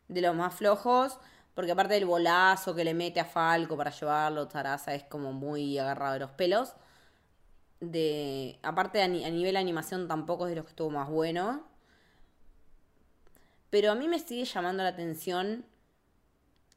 de 0.09 0.21
los 0.21 0.35
más 0.35 0.53
flojos. 0.53 1.19
Porque 1.55 1.71
aparte 1.71 1.95
del 1.95 2.07
bolazo 2.07 2.75
que 2.75 2.83
le 2.83 2.95
mete 2.95 3.21
a 3.21 3.25
Falco 3.25 3.77
para 3.77 3.93
llevarlo, 3.93 4.49
Taraza 4.49 4.93
es 4.97 5.05
como 5.05 5.33
muy 5.33 5.79
agarrado 5.79 6.15
de 6.15 6.19
los 6.19 6.31
pelos. 6.33 6.75
De, 7.91 8.59
aparte 8.63 9.03
a, 9.03 9.09
nivel 9.09 9.57
animación 9.57 10.09
tampoco 10.09 10.47
es 10.47 10.51
de 10.51 10.57
los 10.57 10.65
que 10.65 10.71
estuvo 10.71 10.91
más 10.91 11.09
bueno. 11.09 11.63
Pero 13.71 13.91
a 13.91 13.95
mí 13.95 14.09
me 14.09 14.19
sigue 14.19 14.45
llamando 14.45 14.83
la 14.83 14.91
atención 14.91 15.65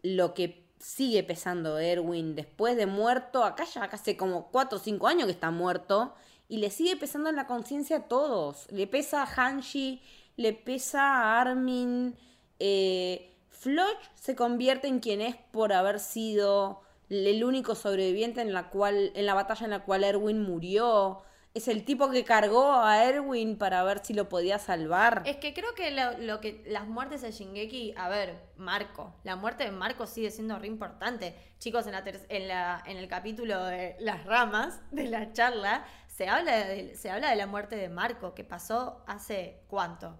lo 0.01 0.33
que 0.33 0.67
sigue 0.79 1.23
pesando 1.23 1.77
Erwin 1.77 2.35
después 2.35 2.77
de 2.77 2.85
muerto. 2.85 3.43
Acá 3.43 3.65
ya 3.65 3.83
hace 3.83 4.17
como 4.17 4.49
4 4.51 4.77
o 4.77 4.81
5 4.81 5.07
años 5.07 5.25
que 5.25 5.33
está 5.33 5.51
muerto. 5.51 6.13
Y 6.49 6.57
le 6.57 6.69
sigue 6.69 6.95
pesando 6.95 7.29
en 7.29 7.35
la 7.35 7.47
conciencia 7.47 7.97
a 7.97 8.07
todos. 8.07 8.71
Le 8.71 8.87
pesa 8.87 9.23
a 9.23 9.25
Hanshi, 9.25 10.01
le 10.37 10.53
pesa 10.53 11.01
a 11.01 11.41
Armin. 11.41 12.15
Eh, 12.59 13.35
Floch 13.49 13.97
se 14.15 14.35
convierte 14.35 14.87
en 14.87 14.99
quien 14.99 15.21
es 15.21 15.35
por 15.35 15.73
haber 15.73 15.99
sido 15.99 16.81
el 17.09 17.43
único 17.43 17.75
sobreviviente 17.75 18.41
en 18.41 18.53
la, 18.53 18.69
cual, 18.69 19.11
en 19.15 19.25
la 19.25 19.33
batalla 19.33 19.65
en 19.65 19.71
la 19.71 19.83
cual 19.83 20.03
Erwin 20.03 20.41
murió. 20.41 21.23
es 21.53 21.67
el 21.67 21.85
tipo 21.85 22.09
que 22.11 22.23
cargó 22.23 22.73
a 22.73 23.03
Erwin 23.03 23.57
para 23.57 23.83
ver 23.83 24.03
si 24.03 24.13
lo 24.13 24.29
podía 24.29 24.59
salvar. 24.59 25.23
Es 25.25 25.37
que 25.37 25.53
creo 25.53 25.73
que 25.73 25.91
lo, 25.91 26.39
que 26.39 26.63
las 26.67 26.87
muertes 26.87 27.21
de 27.21 27.31
Shingeki, 27.31 27.93
a 27.97 28.09
ver, 28.09 28.35
Marco, 28.57 29.15
la 29.23 29.35
muerte 29.35 29.63
de 29.63 29.71
Marco 29.71 30.05
sigue 30.05 30.31
siendo 30.31 30.59
re 30.59 30.67
importante. 30.67 31.35
Chicos, 31.59 31.87
en 31.87 31.93
la, 31.93 32.03
en 32.29 32.47
la 32.47 32.83
en 32.85 32.97
el 32.97 33.07
capítulo 33.07 33.63
de 33.65 33.95
las 33.99 34.25
ramas 34.25 34.81
de 34.91 35.05
la 35.05 35.33
charla 35.33 35.85
se 36.17 36.27
habla 36.27 36.65
de, 36.65 36.95
se 36.95 37.11
habla 37.11 37.29
de 37.29 37.35
la 37.35 37.45
muerte 37.45 37.75
de 37.75 37.89
Marco 37.89 38.33
que 38.33 38.43
pasó 38.43 39.03
hace 39.05 39.61
cuánto, 39.67 40.17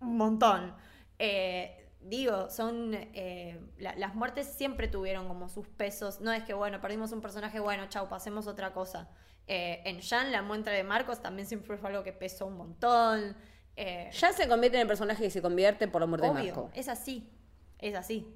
un 0.00 0.16
montón. 0.16 0.74
Eh, 1.18 1.87
digo, 2.00 2.48
son 2.50 2.94
eh, 2.94 3.60
la- 3.78 3.94
las 3.96 4.14
muertes 4.14 4.46
siempre 4.46 4.88
tuvieron 4.88 5.28
como 5.28 5.48
sus 5.48 5.66
pesos. 5.68 6.20
No 6.20 6.32
es 6.32 6.44
que 6.44 6.54
bueno 6.54 6.80
perdimos 6.80 7.12
un 7.12 7.20
personaje, 7.20 7.60
bueno 7.60 7.86
chau 7.88 8.08
pasemos 8.08 8.46
otra 8.46 8.72
cosa. 8.72 9.08
Eh, 9.46 9.82
en 9.86 10.00
Jan 10.02 10.30
la 10.30 10.42
muerte 10.42 10.70
de 10.70 10.82
Marcos 10.84 11.20
también 11.22 11.48
siempre 11.48 11.76
fue 11.78 11.88
algo 11.90 12.02
que 12.04 12.12
pesó 12.12 12.46
un 12.46 12.56
montón. 12.56 13.36
Eh, 13.76 14.10
Ya 14.12 14.32
se 14.32 14.48
convierte 14.48 14.76
en 14.76 14.82
el 14.82 14.88
personaje 14.88 15.22
que 15.22 15.30
se 15.30 15.40
convierte 15.42 15.88
por 15.88 16.00
la 16.00 16.06
muerte 16.06 16.26
de 16.26 16.32
Obvio, 16.32 16.44
Marco. 16.54 16.70
es 16.74 16.88
así, 16.88 17.30
es 17.78 17.94
así, 17.94 18.26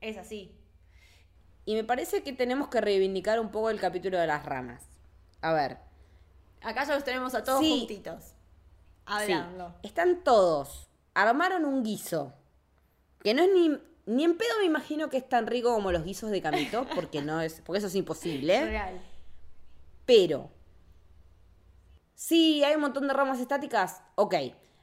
es 0.00 0.16
así. 0.18 0.56
Y 1.64 1.74
me 1.74 1.84
parece 1.84 2.22
que 2.22 2.32
tenemos 2.32 2.68
que 2.68 2.80
reivindicar 2.80 3.40
un 3.40 3.50
poco 3.50 3.70
el 3.70 3.80
capítulo 3.80 4.18
de 4.18 4.26
las 4.26 4.44
ramas. 4.44 4.88
A 5.40 5.52
ver. 5.52 5.78
Acá 6.62 6.84
ya 6.84 6.94
los 6.94 7.04
tenemos 7.04 7.34
a 7.34 7.42
todos 7.44 7.60
Sí. 7.60 7.78
juntitos, 7.80 8.24
sí, 8.24 8.32
hablando. 9.06 9.74
están 9.82 10.22
todos. 10.24 10.88
Armaron 11.14 11.64
un 11.64 11.82
guiso. 11.82 12.34
Que 13.22 13.34
no 13.34 13.42
es 13.42 13.50
ni. 13.52 13.78
Ni 14.06 14.24
en 14.24 14.36
pedo 14.36 14.50
me 14.58 14.64
imagino 14.64 15.08
que 15.08 15.18
es 15.18 15.28
tan 15.28 15.46
rico 15.46 15.72
como 15.72 15.92
los 15.92 16.04
guisos 16.04 16.30
de 16.30 16.42
Camito, 16.42 16.86
porque 16.94 17.22
no 17.22 17.40
es. 17.40 17.60
Porque 17.64 17.78
eso 17.78 17.86
es 17.86 17.94
imposible. 17.94 18.64
Real. 18.64 19.00
Pero, 20.10 20.50
sí, 22.14 22.64
hay 22.64 22.74
un 22.74 22.80
montón 22.80 23.06
de 23.06 23.14
ramas 23.14 23.38
estáticas, 23.38 24.02
ok. 24.16 24.34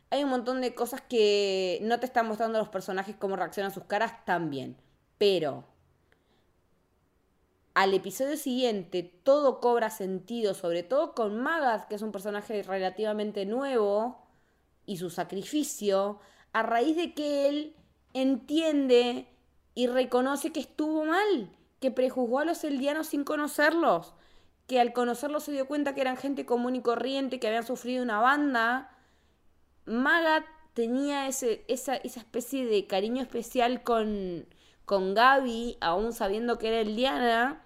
Hay 0.09 0.23
un 0.23 0.29
montón 0.29 0.61
de 0.61 0.73
cosas 0.73 1.01
que 1.01 1.79
no 1.81 1.99
te 1.99 2.05
están 2.05 2.27
mostrando 2.27 2.59
los 2.59 2.69
personajes 2.69 3.17
cómo 3.17 3.35
reaccionan 3.35 3.73
sus 3.73 3.83
caras 3.83 4.23
también. 4.23 4.77
Pero, 5.17 5.65
al 7.73 7.93
episodio 7.93 8.37
siguiente 8.37 9.03
todo 9.03 9.59
cobra 9.59 9.89
sentido, 9.89 10.53
sobre 10.53 10.83
todo 10.83 11.13
con 11.13 11.37
Magath, 11.37 11.89
que 11.89 11.95
es 11.95 12.01
un 12.01 12.13
personaje 12.13 12.63
relativamente 12.63 13.45
nuevo, 13.45 14.25
y 14.85 14.95
su 14.95 15.09
sacrificio, 15.09 16.19
a 16.53 16.63
raíz 16.63 16.95
de 16.95 17.13
que 17.13 17.49
él 17.49 17.75
entiende 18.13 19.27
y 19.75 19.87
reconoce 19.87 20.51
que 20.51 20.59
estuvo 20.59 21.05
mal, 21.05 21.49
que 21.79 21.91
prejuzgó 21.91 22.39
a 22.39 22.45
los 22.45 22.63
eldianos 22.63 23.07
sin 23.07 23.23
conocerlos, 23.23 24.13
que 24.65 24.79
al 24.79 24.93
conocerlos 24.93 25.43
se 25.43 25.51
dio 25.51 25.67
cuenta 25.67 25.93
que 25.93 26.01
eran 26.01 26.17
gente 26.17 26.45
común 26.45 26.75
y 26.75 26.81
corriente, 26.81 27.39
que 27.39 27.47
habían 27.47 27.65
sufrido 27.65 28.03
una 28.03 28.19
banda. 28.19 28.91
Maga 29.85 30.45
tenía 30.73 31.27
ese, 31.27 31.63
esa, 31.67 31.95
esa 31.95 32.19
especie 32.19 32.65
de 32.65 32.85
cariño 32.85 33.21
especial 33.21 33.81
con, 33.83 34.45
con 34.85 35.13
Gaby, 35.13 35.77
aún 35.79 36.13
sabiendo 36.13 36.57
que 36.57 36.67
era 36.67 36.79
eldiana. 36.81 37.63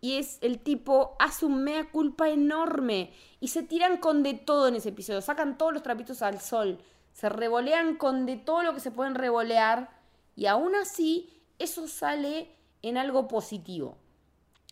Y 0.00 0.16
es 0.16 0.38
el 0.40 0.58
tipo, 0.58 1.16
hace 1.18 1.46
un 1.46 1.62
mea 1.62 1.90
culpa 1.90 2.28
enorme. 2.28 3.12
Y 3.40 3.48
se 3.48 3.62
tiran 3.62 3.98
con 3.98 4.22
de 4.22 4.34
todo 4.34 4.68
en 4.68 4.76
ese 4.76 4.90
episodio. 4.90 5.20
Sacan 5.20 5.58
todos 5.58 5.72
los 5.72 5.82
trapitos 5.82 6.22
al 6.22 6.40
sol. 6.40 6.78
Se 7.12 7.28
revolean 7.28 7.96
con 7.96 8.26
de 8.26 8.36
todo 8.36 8.62
lo 8.62 8.74
que 8.74 8.80
se 8.80 8.90
pueden 8.90 9.14
revolear. 9.14 9.90
Y 10.36 10.46
aún 10.46 10.74
así, 10.74 11.42
eso 11.58 11.88
sale 11.88 12.50
en 12.82 12.96
algo 12.96 13.28
positivo. 13.28 13.98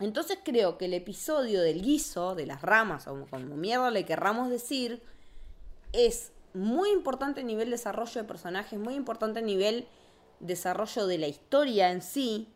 Entonces 0.00 0.38
creo 0.44 0.78
que 0.78 0.84
el 0.84 0.94
episodio 0.94 1.60
del 1.60 1.82
guiso, 1.82 2.34
de 2.34 2.46
las 2.46 2.62
ramas, 2.62 3.08
o 3.08 3.26
como 3.28 3.56
mierda 3.56 3.90
le 3.90 4.04
querramos 4.04 4.48
decir, 4.48 5.02
es 5.92 6.32
muy 6.54 6.90
importante 6.90 7.40
a 7.40 7.44
nivel 7.44 7.70
desarrollo 7.70 8.22
de 8.22 8.28
personajes, 8.28 8.78
muy 8.78 8.94
importante 8.94 9.40
a 9.40 9.42
nivel 9.42 9.88
desarrollo 10.40 11.06
de 11.06 11.18
la 11.18 11.26
historia 11.26 11.90
en 11.90 12.02
sí. 12.02 12.48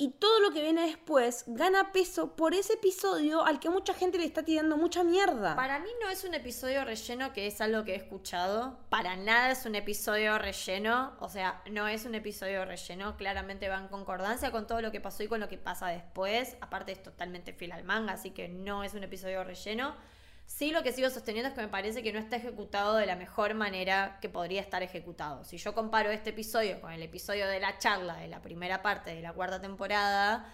Y 0.00 0.12
todo 0.12 0.40
lo 0.40 0.50
que 0.50 0.62
viene 0.62 0.86
después 0.86 1.44
gana 1.46 1.92
peso 1.92 2.34
por 2.34 2.54
ese 2.54 2.72
episodio 2.72 3.44
al 3.44 3.60
que 3.60 3.68
mucha 3.68 3.92
gente 3.92 4.16
le 4.16 4.24
está 4.24 4.42
tirando 4.42 4.78
mucha 4.78 5.04
mierda. 5.04 5.54
Para 5.54 5.78
mí 5.78 5.90
no 6.02 6.08
es 6.08 6.24
un 6.24 6.32
episodio 6.32 6.86
relleno, 6.86 7.34
que 7.34 7.46
es 7.46 7.60
algo 7.60 7.84
que 7.84 7.92
he 7.92 7.96
escuchado. 7.96 8.78
Para 8.88 9.16
nada 9.16 9.50
es 9.50 9.66
un 9.66 9.74
episodio 9.74 10.38
relleno. 10.38 11.12
O 11.20 11.28
sea, 11.28 11.62
no 11.70 11.86
es 11.86 12.06
un 12.06 12.14
episodio 12.14 12.64
relleno. 12.64 13.18
Claramente 13.18 13.68
va 13.68 13.76
en 13.76 13.88
concordancia 13.88 14.50
con 14.50 14.66
todo 14.66 14.80
lo 14.80 14.90
que 14.90 15.02
pasó 15.02 15.22
y 15.22 15.28
con 15.28 15.38
lo 15.38 15.50
que 15.50 15.58
pasa 15.58 15.88
después. 15.88 16.56
Aparte 16.62 16.92
es 16.92 17.02
totalmente 17.02 17.52
fiel 17.52 17.72
al 17.72 17.84
manga, 17.84 18.14
así 18.14 18.30
que 18.30 18.48
no 18.48 18.82
es 18.84 18.94
un 18.94 19.02
episodio 19.02 19.44
relleno. 19.44 19.94
Sí, 20.50 20.72
lo 20.72 20.82
que 20.82 20.92
sigo 20.92 21.08
sosteniendo 21.10 21.48
es 21.48 21.54
que 21.54 21.62
me 21.62 21.68
parece 21.68 22.02
que 22.02 22.12
no 22.12 22.18
está 22.18 22.34
ejecutado 22.36 22.96
de 22.96 23.06
la 23.06 23.14
mejor 23.14 23.54
manera 23.54 24.18
que 24.20 24.28
podría 24.28 24.60
estar 24.60 24.82
ejecutado. 24.82 25.44
Si 25.44 25.58
yo 25.58 25.74
comparo 25.74 26.10
este 26.10 26.30
episodio 26.30 26.80
con 26.80 26.92
el 26.92 27.02
episodio 27.04 27.46
de 27.46 27.60
la 27.60 27.78
charla 27.78 28.16
de 28.16 28.26
la 28.26 28.42
primera 28.42 28.82
parte 28.82 29.14
de 29.14 29.22
la 29.22 29.32
cuarta 29.32 29.60
temporada, 29.60 30.52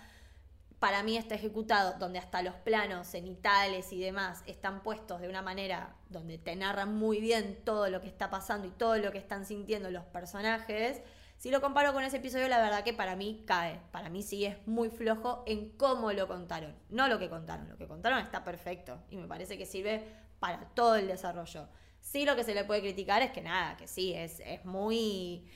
para 0.79 1.03
mí 1.03 1.17
está 1.17 1.35
ejecutado 1.35 1.99
donde 1.99 2.19
hasta 2.19 2.43
los 2.43 2.55
planos 2.57 3.09
cenitales 3.09 3.91
y 3.91 3.99
demás 3.99 4.43
están 4.47 4.83
puestos 4.83 5.23
de 5.23 5.31
una 5.31 5.41
manera 5.41 5.97
donde 6.11 6.37
te 6.37 6.55
narran 6.55 6.95
muy 6.95 7.19
bien 7.19 7.59
todo 7.65 7.89
lo 7.89 8.03
que 8.03 8.09
está 8.09 8.29
pasando 8.29 8.69
y 8.69 8.73
todo 8.73 8.99
lo 8.99 9.11
que 9.13 9.19
están 9.19 9.47
sintiendo 9.47 9.91
los 9.91 10.05
personajes. 10.05 11.01
Si 11.37 11.51
lo 11.51 11.61
comparo 11.61 11.93
con 11.93 12.03
ese 12.03 12.17
episodio, 12.17 12.49
la 12.49 12.61
verdad 12.61 12.83
que 12.83 12.93
para 12.95 13.15
mí 13.17 13.45
cae. 13.47 13.81
Para 13.93 14.09
mí 14.09 14.23
sí 14.23 14.45
es 14.45 14.57
muy 14.67 14.89
flojo 14.91 15.45
en 15.47 15.71
cómo 15.77 16.13
lo 16.13 16.27
contaron. 16.29 16.75
No 16.89 17.09
lo 17.09 17.19
que 17.19 17.29
contaron. 17.29 17.69
Lo 17.69 17.77
que 17.77 17.87
contaron 17.87 18.19
está 18.19 18.43
perfecto. 18.45 18.99
Y 19.11 19.17
me 19.17 19.29
parece 19.29 19.59
que 19.59 19.67
sirve 19.67 20.05
para 20.41 20.61
todo 20.75 20.97
el 20.97 21.07
desarrollo. 21.07 21.69
Sí 22.01 22.25
lo 22.25 22.37
que 22.37 22.45
se 22.45 22.55
le 22.55 22.65
puede 22.65 22.81
criticar 22.81 23.23
es 23.23 23.33
que 23.33 23.43
nada, 23.43 23.77
que 23.77 23.89
sí, 23.89 24.15
es, 24.15 24.41
es 24.41 24.65
muy 24.65 25.47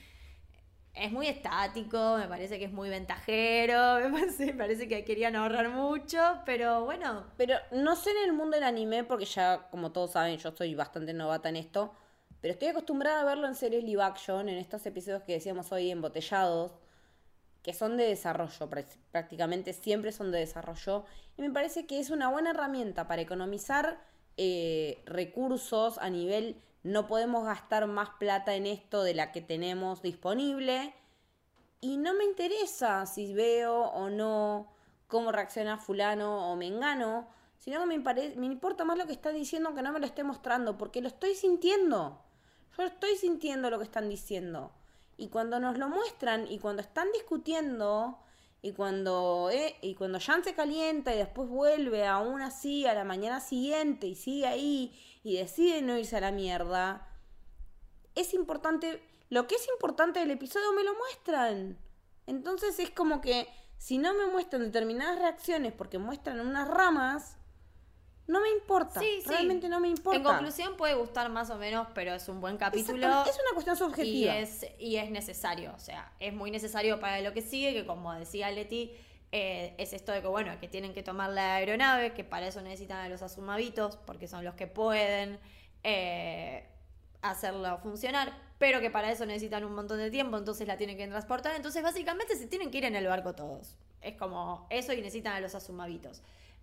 es 0.93 1.11
muy 1.11 1.27
estático, 1.27 2.17
me 2.17 2.27
parece 2.27 2.59
que 2.59 2.65
es 2.65 2.71
muy 2.71 2.89
ventajero, 2.89 3.99
me 4.03 4.09
parece, 4.09 4.47
me 4.47 4.53
parece 4.53 4.87
que 4.87 5.05
querían 5.05 5.35
ahorrar 5.35 5.69
mucho, 5.69 6.19
pero 6.45 6.83
bueno, 6.85 7.25
Pero 7.37 7.55
no 7.71 7.95
sé 7.95 8.11
en 8.11 8.29
el 8.29 8.33
mundo 8.33 8.55
del 8.55 8.65
anime, 8.65 9.03
porque 9.03 9.25
ya, 9.25 9.67
como 9.71 9.91
todos 9.91 10.11
saben, 10.11 10.37
yo 10.37 10.51
soy 10.51 10.75
bastante 10.75 11.13
novata 11.13 11.49
en 11.49 11.55
esto. 11.57 11.93
Pero 12.41 12.53
estoy 12.53 12.69
acostumbrada 12.69 13.21
a 13.21 13.25
verlo 13.25 13.47
en 13.47 13.55
series 13.55 13.83
live 13.83 14.01
action, 14.01 14.49
en 14.49 14.57
estos 14.57 14.83
episodios 14.87 15.23
que 15.23 15.33
decíamos 15.33 15.71
hoy 15.71 15.91
embotellados, 15.91 16.71
que 17.61 17.73
son 17.73 17.97
de 17.97 18.05
desarrollo, 18.05 18.67
prá- 18.67 18.97
prácticamente 19.11 19.73
siempre 19.73 20.11
son 20.11 20.31
de 20.31 20.39
desarrollo. 20.39 21.05
Y 21.37 21.43
me 21.43 21.51
parece 21.51 21.85
que 21.85 21.99
es 21.99 22.09
una 22.09 22.29
buena 22.29 22.49
herramienta 22.49 23.07
para 23.07 23.21
economizar 23.21 24.01
eh, 24.37 25.03
recursos 25.05 25.99
a 25.99 26.09
nivel, 26.09 26.59
no 26.81 27.05
podemos 27.05 27.45
gastar 27.45 27.85
más 27.85 28.09
plata 28.17 28.55
en 28.55 28.65
esto 28.65 29.03
de 29.03 29.13
la 29.13 29.31
que 29.31 29.41
tenemos 29.41 30.01
disponible. 30.01 30.95
Y 31.79 31.97
no 31.97 32.15
me 32.15 32.23
interesa 32.23 33.05
si 33.05 33.33
veo 33.35 33.83
o 33.83 34.09
no 34.09 34.73
cómo 35.07 35.31
reacciona 35.31 35.77
fulano 35.77 36.51
o 36.51 36.55
mengano, 36.55 37.27
sino 37.59 37.81
que 37.81 37.85
me, 37.85 37.99
me 37.99 38.45
importa 38.47 38.83
más 38.83 38.97
lo 38.97 39.05
que 39.05 39.13
está 39.13 39.29
diciendo 39.31 39.69
aunque 39.69 39.83
no 39.83 39.91
me 39.91 39.99
lo 39.99 40.07
esté 40.07 40.23
mostrando, 40.23 40.79
porque 40.79 41.01
lo 41.01 41.07
estoy 41.07 41.35
sintiendo. 41.35 42.19
Yo 42.77 42.83
estoy 42.83 43.15
sintiendo 43.15 43.69
lo 43.69 43.77
que 43.77 43.85
están 43.85 44.09
diciendo. 44.09 44.71
Y 45.17 45.27
cuando 45.29 45.59
nos 45.59 45.77
lo 45.77 45.89
muestran 45.89 46.51
y 46.51 46.59
cuando 46.59 46.81
están 46.81 47.11
discutiendo 47.11 48.17
y 48.61 48.73
cuando, 48.73 49.49
eh, 49.51 49.75
y 49.81 49.95
cuando 49.95 50.19
Jan 50.19 50.43
se 50.43 50.53
calienta 50.53 51.13
y 51.13 51.17
después 51.17 51.49
vuelve 51.49 52.05
aún 52.05 52.41
así 52.41 52.85
a 52.85 52.93
la 52.93 53.03
mañana 53.03 53.39
siguiente 53.39 54.07
y 54.07 54.15
sigue 54.15 54.47
ahí 54.47 55.19
y 55.23 55.37
decide 55.37 55.81
no 55.81 55.97
irse 55.97 56.17
a 56.17 56.21
la 56.21 56.31
mierda, 56.31 57.07
es 58.15 58.33
importante, 58.33 59.01
lo 59.29 59.47
que 59.47 59.55
es 59.55 59.67
importante 59.67 60.19
del 60.19 60.31
episodio 60.31 60.73
me 60.73 60.83
lo 60.83 60.93
muestran. 60.95 61.77
Entonces 62.27 62.79
es 62.79 62.91
como 62.91 63.21
que 63.21 63.47
si 63.77 63.97
no 63.97 64.13
me 64.13 64.27
muestran 64.27 64.63
determinadas 64.63 65.19
reacciones 65.19 65.73
porque 65.73 65.97
muestran 65.97 66.39
unas 66.39 66.67
ramas, 66.67 67.37
no 68.31 68.39
me 68.39 68.49
importa. 68.49 69.01
sí, 69.01 69.19
sí. 69.21 69.29
Realmente 69.29 69.67
no 69.67 69.81
me 69.81 69.89
importa. 69.89 70.17
En 70.17 70.23
conclusión 70.23 70.77
puede 70.77 70.93
gustar 70.93 71.29
más 71.29 71.49
o 71.49 71.57
menos, 71.57 71.87
pero 71.93 72.13
es 72.13 72.29
un 72.29 72.39
buen 72.39 72.55
capítulo. 72.55 73.25
Es 73.25 73.35
una 73.35 73.53
cuestión 73.53 73.75
y 73.75 73.79
subjetiva. 73.79 74.37
es, 74.37 74.65
y 74.79 74.95
es 74.95 75.11
necesario, 75.11 75.73
o 75.75 75.79
sea, 75.79 76.13
es 76.17 76.33
muy 76.33 76.49
necesario 76.49 76.97
para 77.01 77.19
lo 77.19 77.33
que 77.33 77.41
sigue, 77.41 77.73
que 77.73 77.85
como 77.85 78.13
decía 78.13 78.49
Leti, 78.49 78.93
eh, 79.33 79.75
es 79.77 79.91
esto 79.91 80.13
de 80.13 80.21
que, 80.21 80.27
bueno, 80.29 80.57
que 80.61 80.69
tienen 80.69 80.93
que 80.93 81.03
tomar 81.03 81.31
la 81.31 81.55
aeronave, 81.55 82.13
que 82.13 82.23
para 82.23 82.47
eso 82.47 82.61
necesitan 82.61 82.99
a 82.99 83.09
los 83.09 83.21
asumavitos, 83.21 83.97
porque 83.97 84.29
son 84.29 84.45
los 84.45 84.55
que 84.55 84.65
pueden 84.65 85.37
eh, 85.83 86.65
hacerlo 87.21 87.79
funcionar, 87.79 88.33
pero 88.59 88.79
que 88.79 88.89
para 88.89 89.11
eso 89.11 89.25
necesitan 89.25 89.65
un 89.65 89.75
montón 89.75 89.97
de 89.97 90.09
tiempo, 90.09 90.37
entonces 90.37 90.69
la 90.69 90.77
tienen 90.77 90.95
que 90.95 91.05
transportar, 91.05 91.53
entonces 91.57 91.83
básicamente 91.83 92.37
se 92.37 92.47
tienen 92.47 92.71
que 92.71 92.77
ir 92.77 92.85
en 92.85 92.95
el 92.95 93.07
barco 93.07 93.35
todos. 93.35 93.75
Es 94.01 94.15
como 94.15 94.67
eso 94.69 94.93
y 94.93 95.01
necesitan 95.01 95.33
a 95.33 95.41
los 95.41 95.53
asumavitos. 95.53 96.21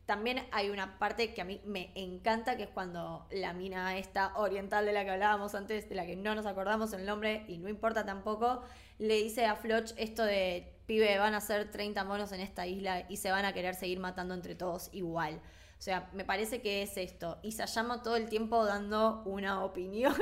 También 0.08 0.42
hay 0.52 0.70
una 0.70 0.98
parte 0.98 1.34
que 1.34 1.42
a 1.42 1.44
mí 1.44 1.60
me 1.66 1.92
encanta, 1.94 2.56
que 2.56 2.62
es 2.62 2.70
cuando 2.70 3.26
la 3.30 3.52
mina 3.52 3.98
esta 3.98 4.32
oriental 4.38 4.86
de 4.86 4.94
la 4.94 5.04
que 5.04 5.10
hablábamos 5.10 5.54
antes, 5.54 5.86
de 5.86 5.94
la 5.94 6.06
que 6.06 6.16
no 6.16 6.34
nos 6.34 6.46
acordamos 6.46 6.94
el 6.94 7.04
nombre 7.04 7.44
y 7.46 7.58
no 7.58 7.68
importa 7.68 8.06
tampoco, 8.06 8.62
le 8.98 9.16
dice 9.16 9.44
a 9.44 9.54
Floch 9.54 9.92
esto 9.98 10.24
de 10.24 10.72
pibe, 10.86 11.18
van 11.18 11.34
a 11.34 11.42
ser 11.42 11.70
30 11.70 12.04
monos 12.04 12.32
en 12.32 12.40
esta 12.40 12.66
isla 12.66 13.04
y 13.10 13.18
se 13.18 13.30
van 13.30 13.44
a 13.44 13.52
querer 13.52 13.74
seguir 13.74 14.00
matando 14.00 14.32
entre 14.32 14.54
todos 14.54 14.88
igual. 14.94 15.42
O 15.78 15.82
sea, 15.82 16.08
me 16.14 16.24
parece 16.24 16.62
que 16.62 16.80
es 16.80 16.96
esto. 16.96 17.38
Y 17.42 17.50
llama 17.50 18.02
todo 18.02 18.16
el 18.16 18.30
tiempo 18.30 18.64
dando 18.64 19.22
una 19.26 19.62
opinión 19.66 20.14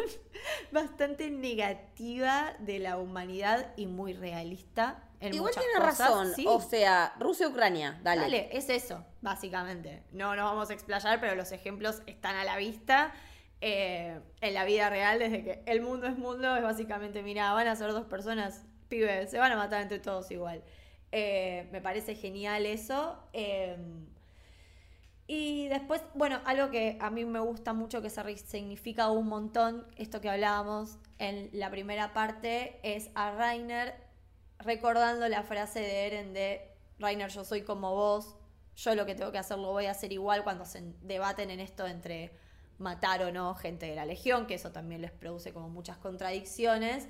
bastante 0.73 1.31
negativa 1.31 2.55
de 2.59 2.81
la 2.81 2.99
humanidad 2.99 3.73
y 3.77 3.87
muy 3.87 4.15
realista. 4.15 5.05
En 5.21 5.35
Igual 5.35 5.51
muchas 5.51 5.65
tiene 5.65 5.79
cosas. 5.79 5.99
razón. 5.99 6.33
Sí. 6.35 6.45
O 6.47 6.61
sea, 6.61 7.15
Rusia-Ucrania, 7.19 7.99
dale. 8.03 8.23
Dale, 8.23 8.49
es 8.53 8.69
eso, 8.69 9.05
básicamente. 9.23 10.03
No 10.13 10.37
nos 10.37 10.45
vamos 10.45 10.71
a 10.71 10.75
explayar, 10.75 11.21
pero 11.21 11.35
los 11.35 11.53
ejemplos 11.53 12.03
están 12.07 12.37
a 12.37 12.45
la 12.45 12.57
vista. 12.57 13.13
Eh, 13.63 14.21
en 14.43 14.55
la 14.55 14.65
vida 14.67 14.91
real, 14.91 15.19
desde 15.19 15.43
que 15.43 15.63
el 15.65 15.81
mundo 15.81 16.07
es 16.07 16.19
mundo, 16.19 16.55
es 16.57 16.63
básicamente, 16.63 17.23
mira, 17.23 17.53
van 17.55 17.67
a 17.69 17.77
ser 17.77 17.93
dos 17.93 18.05
personas, 18.05 18.67
pibes, 18.89 19.31
se 19.31 19.39
van 19.39 19.51
a 19.53 19.57
matar 19.57 19.81
entre 19.81 19.99
todos 19.99 20.31
igual. 20.31 20.63
Eh, 21.13 21.67
me 21.73 21.81
parece 21.81 22.15
genial 22.15 22.67
eso. 22.67 23.19
Eh, 23.33 23.77
y 25.27 25.69
después, 25.69 26.03
bueno, 26.15 26.41
algo 26.45 26.71
que 26.71 26.99
a 27.01 27.11
mí 27.11 27.25
me 27.25 27.41
gusta 27.41 27.73
mucho, 27.73 28.01
que 28.03 28.11
se 28.11 28.37
significa 28.37 29.11
un 29.11 29.27
montón, 29.27 29.87
esto 29.97 30.21
que 30.21 30.29
hablábamos 30.29 30.99
en 31.19 31.49
la 31.53 31.71
primera 31.71 32.13
parte, 32.13 32.79
es 32.83 33.11
a 33.15 33.33
Rainer 33.33 34.06
recordando 34.59 35.29
la 35.29 35.43
frase 35.43 35.81
de 35.81 36.07
Eren 36.07 36.33
de 36.33 36.71
Rainer, 36.99 37.31
yo 37.31 37.45
soy 37.45 37.63
como 37.63 37.95
vos, 37.95 38.37
yo 38.77 38.95
lo 38.95 39.07
que 39.07 39.15
tengo 39.15 39.33
que 39.33 39.39
hacer 39.39 39.59
lo 39.59 39.73
voy 39.73 39.87
a 39.87 39.93
hacer 39.93 40.13
igual 40.13 40.45
cuando 40.45 40.65
se 40.65 40.83
debaten 41.03 41.51
en 41.51 41.61
esto 41.61 41.87
entre 41.87 42.33
matar 42.79 43.23
o 43.23 43.33
no 43.33 43.55
gente 43.55 43.87
de 43.87 43.95
la 43.95 44.05
Legión, 44.05 44.47
que 44.47 44.55
eso 44.55 44.71
también 44.71 45.01
les 45.01 45.13
produce 45.13 45.53
como 45.53 45.69
muchas 45.69 45.97
contradicciones. 45.97 47.09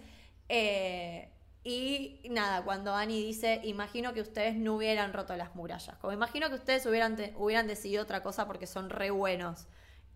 Eh, 0.49 1.33
y 1.65 2.21
nada, 2.31 2.63
cuando 2.65 2.95
Annie 2.95 3.25
dice, 3.25 3.61
imagino 3.65 4.15
que 4.15 4.21
ustedes 4.21 4.55
no 4.55 4.77
hubieran 4.77 5.13
roto 5.13 5.35
las 5.37 5.57
murallas, 5.57 5.97
como 5.99 6.13
imagino 6.13 6.49
que 6.49 6.55
ustedes 6.55 6.87
hubieran, 6.87 7.17
hubieran 7.37 7.67
decidido 7.67 8.05
otra 8.05 8.23
cosa 8.23 8.47
porque 8.47 8.69
son 8.69 8.89
re 8.89 9.11
buenos. 9.11 9.67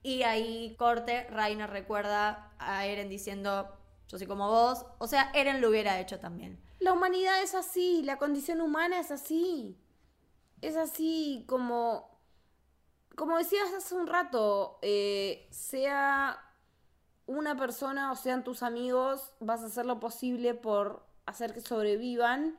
Y 0.02 0.22
ahí 0.22 0.76
corte, 0.78 1.26
Rainer 1.30 1.68
recuerda 1.68 2.52
a 2.58 2.86
Eren 2.86 3.08
diciendo, 3.08 3.76
yo 4.08 4.18
soy 4.18 4.28
como 4.28 4.48
vos, 4.48 4.86
o 4.98 5.08
sea, 5.08 5.32
Eren 5.34 5.60
lo 5.60 5.68
hubiera 5.68 5.98
hecho 5.98 6.20
también. 6.20 6.60
La 6.80 6.94
humanidad 6.94 7.42
es 7.42 7.54
así, 7.54 8.02
la 8.02 8.16
condición 8.16 8.62
humana 8.62 8.98
es 8.98 9.10
así. 9.10 9.76
Es 10.62 10.76
así 10.76 11.44
como. 11.46 12.18
Como 13.16 13.36
decías 13.36 13.72
hace 13.74 13.94
un 13.94 14.06
rato, 14.06 14.78
eh, 14.80 15.46
sea 15.50 16.42
una 17.26 17.56
persona 17.56 18.10
o 18.10 18.16
sean 18.16 18.44
tus 18.44 18.62
amigos, 18.62 19.34
vas 19.40 19.62
a 19.62 19.66
hacer 19.66 19.84
lo 19.84 20.00
posible 20.00 20.54
por 20.54 21.04
hacer 21.26 21.52
que 21.52 21.60
sobrevivan. 21.60 22.58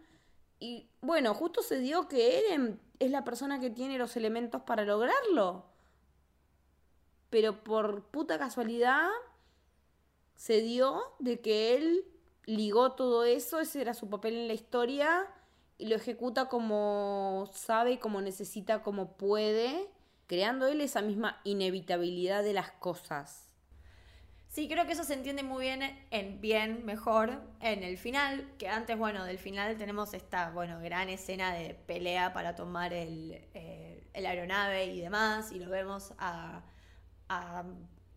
Y 0.60 0.88
bueno, 1.02 1.34
justo 1.34 1.64
se 1.64 1.80
dio 1.80 2.08
que 2.08 2.40
Eren 2.40 2.80
es 3.00 3.10
la 3.10 3.24
persona 3.24 3.60
que 3.60 3.72
tiene 3.72 3.98
los 3.98 4.16
elementos 4.16 4.62
para 4.62 4.86
lograrlo. 4.86 5.66
Pero 7.32 7.64
por 7.64 8.04
puta 8.04 8.38
casualidad 8.38 9.10
se 10.36 10.62
dio 10.62 11.02
de 11.18 11.42
que 11.42 11.76
él 11.76 12.11
ligó 12.52 12.94
todo 12.94 13.24
eso, 13.24 13.60
ese 13.60 13.82
era 13.82 13.94
su 13.94 14.10
papel 14.10 14.36
en 14.36 14.48
la 14.48 14.54
historia, 14.54 15.28
y 15.78 15.88
lo 15.88 15.96
ejecuta 15.96 16.48
como 16.48 17.50
sabe, 17.54 18.00
como 18.00 18.22
necesita, 18.22 18.84
como 18.84 19.18
puede, 19.18 19.88
creando 20.28 20.68
él 20.68 20.82
esa 20.82 21.02
misma 21.02 21.40
inevitabilidad 21.44 22.44
de 22.44 22.54
las 22.54 22.72
cosas. 22.72 23.48
Sí, 24.48 24.68
creo 24.68 24.86
que 24.86 24.92
eso 24.92 25.06
se 25.06 25.14
entiende 25.14 25.44
muy 25.44 25.62
bien 25.64 25.82
en 26.12 26.42
bien, 26.42 26.86
mejor, 26.86 27.42
en 27.62 27.84
el 27.84 27.98
final, 27.98 28.46
que 28.58 28.68
antes, 28.68 28.98
bueno, 28.98 29.24
del 29.24 29.40
final 29.40 29.78
tenemos 29.78 30.14
esta, 30.14 30.52
bueno, 30.52 30.80
gran 30.82 31.08
escena 31.08 31.54
de 31.54 31.74
pelea 31.74 32.34
para 32.34 32.54
tomar 32.54 32.92
el, 32.94 33.42
eh, 33.54 34.10
el 34.14 34.26
aeronave 34.26 34.88
y 34.88 35.00
demás, 35.00 35.54
y 35.54 35.60
lo 35.60 35.70
vemos 35.70 36.14
a, 36.18 36.64
a 37.30 37.64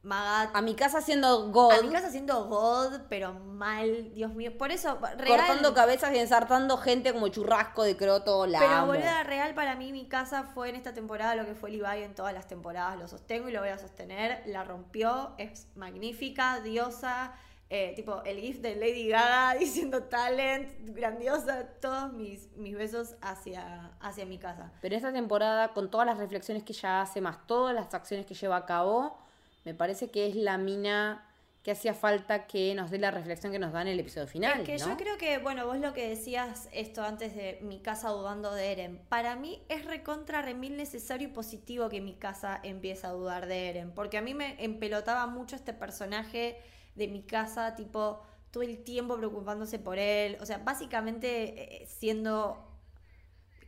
Magat 0.04 0.54
A 0.54 0.60
mi 0.60 0.74
casa 0.74 0.98
haciendo 0.98 1.50
God, 1.50 1.72
a 1.72 1.82
mi 1.82 1.88
casa 1.88 2.08
haciendo 2.08 2.44
God, 2.46 3.00
pero 3.08 3.32
mal, 3.32 4.12
Dios 4.12 4.34
mío. 4.34 4.56
Por 4.56 4.70
eso, 4.70 4.98
real. 5.16 5.38
cortando 5.38 5.72
cabezas 5.72 6.12
y 6.14 6.18
ensartando 6.18 6.76
gente 6.76 7.12
como 7.12 7.28
churrasco 7.28 7.82
de 7.82 7.96
croto, 7.96 8.46
la 8.46 8.58
Pero 8.58 8.86
boluda, 8.86 9.22
real 9.22 9.54
para 9.54 9.76
mí 9.76 9.92
mi 9.92 10.06
casa 10.06 10.42
fue 10.44 10.68
en 10.68 10.76
esta 10.76 10.92
temporada 10.92 11.34
lo 11.34 11.46
que 11.46 11.54
fue 11.54 11.70
Levi 11.70 12.02
en 12.02 12.14
todas 12.14 12.34
las 12.34 12.46
temporadas. 12.46 12.98
Lo 12.98 13.08
sostengo 13.08 13.48
y 13.48 13.52
lo 13.52 13.60
voy 13.60 13.70
a 13.70 13.78
sostener. 13.78 14.42
La 14.46 14.62
rompió, 14.62 15.34
es 15.38 15.68
magnífica, 15.74 16.60
diosa. 16.60 17.32
eh, 17.70 17.94
tipo, 17.96 18.22
el 18.24 18.38
gif 18.38 18.60
de 18.60 18.76
Lady 18.76 19.08
Gaga 19.08 19.54
diciendo 19.58 20.02
talent, 20.04 20.68
grandiosa. 20.94 21.66
Todos 21.80 22.12
mis, 22.12 22.54
mis 22.56 22.76
besos 22.76 23.16
hacia, 23.22 23.92
hacia 24.00 24.26
mi 24.26 24.38
casa. 24.38 24.70
Pero 24.82 24.94
esta 24.94 25.12
temporada, 25.12 25.68
con 25.72 25.90
todas 25.90 26.06
las 26.06 26.18
reflexiones 26.18 26.62
que 26.62 26.72
ella 26.74 27.00
hace, 27.00 27.20
más 27.22 27.46
todas 27.46 27.74
las 27.74 27.92
acciones 27.94 28.26
que 28.26 28.34
lleva 28.34 28.56
a 28.56 28.66
cabo, 28.66 29.18
me 29.64 29.74
parece 29.74 30.10
que 30.10 30.26
es 30.28 30.34
la 30.36 30.58
mina 30.58 31.28
que 31.62 31.70
hacía 31.70 31.94
falta 31.94 32.46
que 32.46 32.74
nos 32.74 32.90
dé 32.90 32.98
la 32.98 33.10
reflexión 33.10 33.50
que 33.50 33.58
nos 33.58 33.72
da 33.72 33.80
en 33.80 33.88
el 33.88 33.98
episodio 33.98 34.26
final. 34.26 34.60
Es 34.60 34.66
que 34.66 34.76
¿no? 34.76 34.90
yo 34.90 34.96
creo 34.98 35.16
que, 35.16 35.38
bueno, 35.38 35.64
vos 35.66 35.78
lo 35.78 35.94
que 35.94 36.06
decías 36.10 36.68
esto 36.72 37.02
antes 37.02 37.34
de 37.34 37.58
mi 37.62 37.80
casa 37.80 38.10
dudando 38.10 38.52
de 38.52 38.70
Eren. 38.72 38.98
Para 39.08 39.34
mí 39.34 39.62
es 39.70 39.86
recontra 39.86 40.42
remil 40.42 40.76
necesario 40.76 41.28
y 41.28 41.30
positivo 41.30 41.88
que 41.88 42.02
mi 42.02 42.14
casa 42.16 42.60
empiece 42.62 43.06
a 43.06 43.10
dudar 43.12 43.46
de 43.46 43.70
Eren. 43.70 43.92
Porque 43.92 44.18
a 44.18 44.20
mí 44.20 44.34
me 44.34 44.62
empelotaba 44.62 45.26
mucho 45.26 45.56
este 45.56 45.72
personaje 45.72 46.58
de 46.96 47.08
mi 47.08 47.22
casa, 47.22 47.74
tipo, 47.76 48.20
todo 48.50 48.62
el 48.62 48.84
tiempo 48.84 49.16
preocupándose 49.16 49.78
por 49.78 49.98
él. 49.98 50.36
O 50.42 50.46
sea, 50.46 50.58
básicamente 50.58 51.82
eh, 51.82 51.86
siendo. 51.86 52.62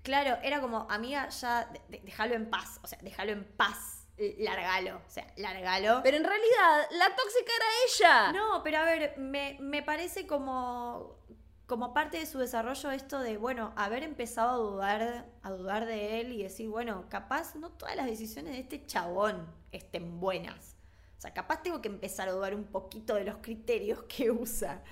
Claro, 0.03 0.37
era 0.43 0.61
como, 0.61 0.87
amiga, 0.91 1.31
ya, 1.31 1.65
de- 1.65 1.81
de- 1.97 2.05
déjalo 2.05 2.35
en 2.35 2.51
paz. 2.51 2.79
O 2.83 2.87
sea, 2.87 2.99
déjalo 3.01 3.33
en 3.33 3.45
paz. 3.45 3.96
Largalo. 4.19 4.97
O 4.97 5.11
sea, 5.11 5.27
largalo. 5.37 6.01
Pero 6.03 6.17
en 6.17 6.25
realidad, 6.25 6.89
la 6.93 7.15
tóxica 7.15 7.53
era 7.57 7.67
ella. 7.87 8.33
No, 8.33 8.63
pero 8.63 8.79
a 8.79 8.85
ver, 8.85 9.19
me, 9.19 9.59
me 9.61 9.83
parece 9.83 10.27
como, 10.27 11.19
como 11.67 11.93
parte 11.93 12.19
de 12.19 12.27
su 12.27 12.39
desarrollo 12.39 12.91
esto 12.93 13.21
de, 13.21 13.37
bueno, 13.37 13.73
haber 13.77 14.03
empezado 14.03 14.51
a 14.51 14.71
dudar, 14.71 15.27
a 15.43 15.51
dudar 15.51 15.85
de 15.85 16.21
él 16.21 16.33
y 16.33 16.43
decir, 16.43 16.69
bueno, 16.69 17.07
capaz 17.11 17.57
no 17.57 17.71
todas 17.73 17.97
las 17.97 18.07
decisiones 18.07 18.53
de 18.53 18.61
este 18.61 18.87
chabón 18.87 19.47
estén 19.73 20.19
buenas. 20.19 20.77
O 21.19 21.21
sea, 21.21 21.35
capaz 21.35 21.63
tengo 21.63 21.83
que 21.83 21.89
empezar 21.89 22.29
a 22.29 22.33
dudar 22.33 22.55
un 22.55 22.65
poquito 22.65 23.15
de 23.15 23.25
los 23.25 23.37
criterios 23.39 24.03
que 24.05 24.31
usa. 24.31 24.83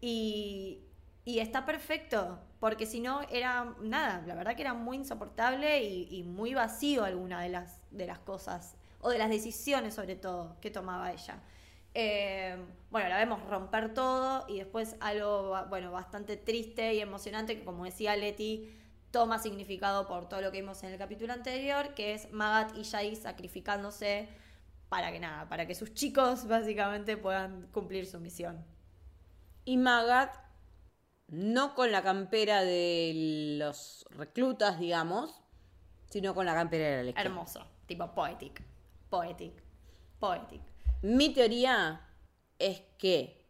Y, 0.00 0.83
y 1.24 1.38
está 1.38 1.64
perfecto, 1.64 2.38
porque 2.60 2.86
si 2.86 3.00
no 3.00 3.22
era 3.30 3.74
nada, 3.80 4.22
la 4.26 4.34
verdad 4.34 4.54
que 4.56 4.62
era 4.62 4.74
muy 4.74 4.98
insoportable 4.98 5.82
y, 5.82 6.22
muy 6.22 6.54
vacío 6.54 7.04
alguna 7.04 7.40
de 7.40 7.48
las, 7.48 7.80
de 7.90 8.06
las 8.06 8.18
cosas, 8.18 8.76
o 9.00 9.10
de 9.10 9.18
las 9.18 9.30
decisiones 9.30 9.94
sobre 9.94 10.16
todo, 10.16 10.56
que 10.60 10.70
tomaba 10.70 11.12
ella. 11.12 11.42
Eh, 11.94 12.56
bueno, 12.90 13.08
la 13.08 13.18
vemos 13.18 13.40
romper 13.48 13.94
todo 13.94 14.44
y 14.48 14.58
después 14.58 14.96
algo, 15.00 15.56
bueno, 15.68 15.92
bastante 15.92 16.36
triste 16.36 16.94
y 16.94 17.00
emocionante 17.00 17.56
que 17.56 17.64
como 17.64 17.84
decía 17.84 18.16
Leti, 18.16 18.68
toma 19.10 19.38
significado 19.38 20.08
por 20.08 20.28
todo 20.28 20.40
lo 20.40 20.50
que 20.50 20.60
vimos 20.60 20.82
en 20.82 20.90
el 20.90 20.98
capítulo 20.98 21.32
anterior, 21.32 21.94
que 21.94 22.14
es 22.14 22.32
Magat 22.32 22.76
y 22.76 22.84
Jai 22.84 23.14
sacrificándose 23.14 24.28
para 24.88 25.12
que 25.12 25.20
nada, 25.20 25.48
para 25.48 25.66
que 25.66 25.74
sus 25.74 25.94
chicos 25.94 26.48
básicamente 26.48 27.16
puedan 27.16 27.68
cumplir 27.68 28.06
su 28.06 28.18
misión. 28.18 28.64
Y 29.64 29.76
Magat, 29.76 30.43
no 31.34 31.74
con 31.74 31.90
la 31.90 32.02
campera 32.02 32.62
de 32.62 33.56
los 33.58 34.06
reclutas, 34.10 34.78
digamos, 34.78 35.42
sino 36.08 36.32
con 36.34 36.46
la 36.46 36.54
campera 36.54 36.86
de 36.86 36.96
la 36.96 37.02
legión. 37.02 37.26
Hermoso, 37.26 37.66
tipo 37.86 38.14
poetic, 38.14 38.62
poetic, 39.10 39.52
poetic. 40.20 40.62
Mi 41.02 41.34
teoría 41.34 42.00
es 42.58 42.82
que 42.98 43.44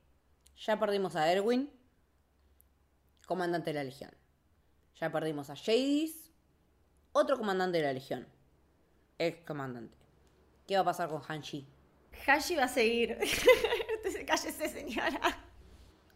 ya 0.56 0.78
perdimos 0.78 1.15
a 1.15 1.31
Erwin, 1.31 1.70
comandante 3.27 3.70
de 3.70 3.74
la 3.74 3.85
Legión. 3.85 4.11
Ya 4.97 5.12
perdimos 5.12 5.51
a 5.51 5.56
Jadis, 5.56 6.31
otro 7.12 7.36
comandante 7.36 7.78
de 7.78 7.85
la 7.85 7.93
Legión. 7.93 8.27
Ex 9.19 9.44
comandante. 9.47 9.97
¿Qué 10.66 10.74
va 10.77 10.81
a 10.81 10.85
pasar 10.85 11.11
con 11.11 11.23
Hanshi? 11.27 11.69
Hashi 12.27 12.56
va 12.56 12.65
a 12.65 12.69
seguir. 12.69 13.19
Cállese, 14.27 14.69
señora. 14.69 15.20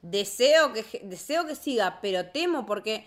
Deseo 0.03 0.73
que, 0.73 1.01
deseo 1.05 1.47
que 1.47 1.55
siga, 1.55 2.01
pero 2.01 2.27
temo 2.27 2.67
porque 2.67 3.07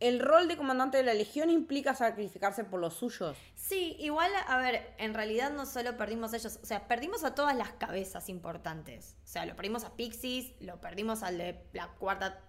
el 0.00 0.20
rol 0.20 0.46
de 0.46 0.56
comandante 0.56 0.98
de 0.98 1.02
la 1.02 1.14
Legión 1.14 1.50
implica 1.50 1.94
sacrificarse 1.94 2.64
por 2.64 2.80
los 2.80 2.94
suyos. 2.94 3.36
Sí, 3.54 3.96
igual, 3.98 4.30
a 4.46 4.56
ver, 4.58 4.94
en 4.98 5.12
realidad 5.14 5.50
no 5.50 5.66
solo 5.66 5.96
perdimos 5.96 6.32
a 6.32 6.36
ellos, 6.36 6.60
o 6.62 6.66
sea, 6.66 6.86
perdimos 6.86 7.24
a 7.24 7.34
todas 7.34 7.56
las 7.56 7.70
cabezas 7.72 8.28
importantes. 8.28 9.16
O 9.24 9.26
sea, 9.26 9.44
lo 9.44 9.56
perdimos 9.56 9.84
a 9.84 9.96
Pixies, 9.96 10.52
lo 10.60 10.80
perdimos 10.80 11.22
al 11.22 11.38
de 11.38 11.64
la 11.72 11.88
cuarta 11.88 12.40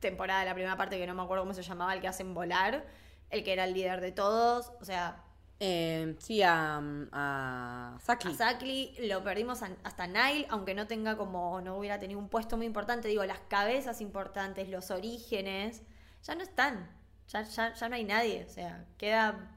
temporada 0.00 0.40
de 0.40 0.46
la 0.46 0.54
primera 0.54 0.76
parte, 0.76 0.98
que 0.98 1.06
no 1.06 1.14
me 1.14 1.22
acuerdo 1.22 1.44
cómo 1.44 1.54
se 1.54 1.62
llamaba, 1.62 1.94
el 1.94 2.00
que 2.00 2.08
hacen 2.08 2.32
volar, 2.32 2.86
el 3.30 3.44
que 3.44 3.52
era 3.52 3.64
el 3.64 3.74
líder 3.74 4.00
de 4.00 4.12
todos, 4.12 4.72
o 4.80 4.84
sea, 4.84 5.23
Eh, 5.60 6.16
sí, 6.18 6.42
a, 6.42 6.80
a 7.12 7.98
Saki. 8.02 8.28
a 8.28 8.34
Sakli, 8.34 8.94
lo 9.08 9.22
perdimos 9.22 9.62
a- 9.62 9.70
hasta 9.84 10.06
Nile, 10.06 10.46
aunque 10.50 10.74
no 10.74 10.86
tenga 10.86 11.16
como, 11.16 11.60
no 11.60 11.76
hubiera 11.78 11.98
tenido 11.98 12.18
un 12.18 12.28
puesto 12.28 12.56
muy 12.56 12.66
importante, 12.66 13.08
digo, 13.08 13.24
las 13.24 13.38
cabezas 13.48 14.00
importantes, 14.00 14.68
los 14.68 14.90
orígenes, 14.90 15.82
ya 16.22 16.34
no 16.34 16.42
están. 16.42 16.90
Ya, 17.28 17.42
ya, 17.42 17.72
ya 17.72 17.88
no 17.88 17.94
hay 17.94 18.04
nadie. 18.04 18.44
O 18.44 18.50
sea, 18.50 18.84
queda. 18.98 19.50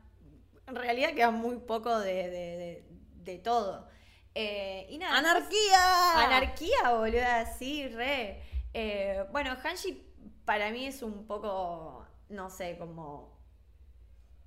En 0.67 0.75
realidad 0.75 1.13
queda 1.13 1.31
muy 1.31 1.57
poco 1.57 1.99
de, 1.99 2.13
de, 2.13 2.29
de, 2.29 2.85
de 3.23 3.37
todo. 3.39 3.87
Eh, 4.35 4.85
y 4.89 4.97
nada. 4.99 5.17
¡Anarquía! 5.17 6.23
Anarquía, 6.25 6.91
boluda, 6.95 7.45
sí, 7.57 7.87
re. 7.89 8.41
Eh, 8.73 9.25
bueno, 9.31 9.57
Hanshi 9.63 10.05
para 10.45 10.69
mí 10.71 10.85
es 10.85 11.01
un 11.01 11.25
poco, 11.25 12.05
no 12.29 12.49
sé, 12.49 12.77
como... 12.77 13.36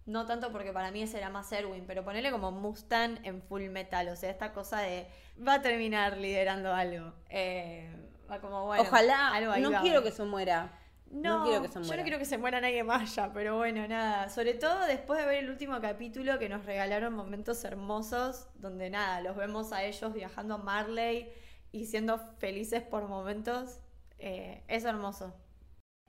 No 0.06 0.26
tanto 0.26 0.50
porque 0.50 0.72
para 0.72 0.90
mí 0.90 1.02
ese 1.02 1.18
era 1.18 1.30
más 1.30 1.50
Erwin, 1.52 1.84
pero 1.86 2.04
ponerle 2.04 2.30
como 2.32 2.50
Mustang 2.50 3.18
en 3.24 3.42
full 3.42 3.68
metal, 3.68 4.08
o 4.08 4.16
sea, 4.16 4.30
esta 4.30 4.52
cosa 4.52 4.78
de 4.80 5.06
va 5.46 5.54
a 5.54 5.62
terminar 5.62 6.16
liderando 6.16 6.72
algo. 6.74 7.12
Eh, 7.28 7.88
va 8.30 8.40
como 8.40 8.66
bueno. 8.66 8.82
Ojalá. 8.82 9.32
algo 9.32 9.52
ahí 9.52 9.62
No 9.62 9.70
va 9.72 9.80
quiero 9.82 10.02
que 10.02 10.10
se 10.10 10.24
muera. 10.24 10.76
No, 11.10 11.44
quiero 11.44 11.60
que 11.62 11.68
se 11.68 11.74
yo 11.74 11.80
muera. 11.80 11.96
no 11.96 12.02
quiero 12.04 12.18
que 12.18 12.24
se 12.24 12.38
muera 12.38 12.60
nadie 12.60 12.84
más 12.84 13.14
ya, 13.16 13.32
pero 13.32 13.56
bueno, 13.56 13.86
nada. 13.88 14.28
Sobre 14.28 14.54
todo 14.54 14.84
después 14.86 15.18
de 15.20 15.26
ver 15.26 15.44
el 15.44 15.50
último 15.50 15.80
capítulo 15.80 16.38
que 16.38 16.48
nos 16.48 16.64
regalaron 16.64 17.12
momentos 17.14 17.64
hermosos, 17.64 18.46
donde 18.54 18.90
nada, 18.90 19.20
los 19.20 19.36
vemos 19.36 19.72
a 19.72 19.84
ellos 19.84 20.12
viajando 20.14 20.54
a 20.54 20.58
Marley 20.58 21.28
y 21.72 21.86
siendo 21.86 22.18
felices 22.38 22.82
por 22.82 23.08
momentos. 23.08 23.78
eh, 24.18 24.62
es 24.68 24.84
hermoso. 24.84 25.34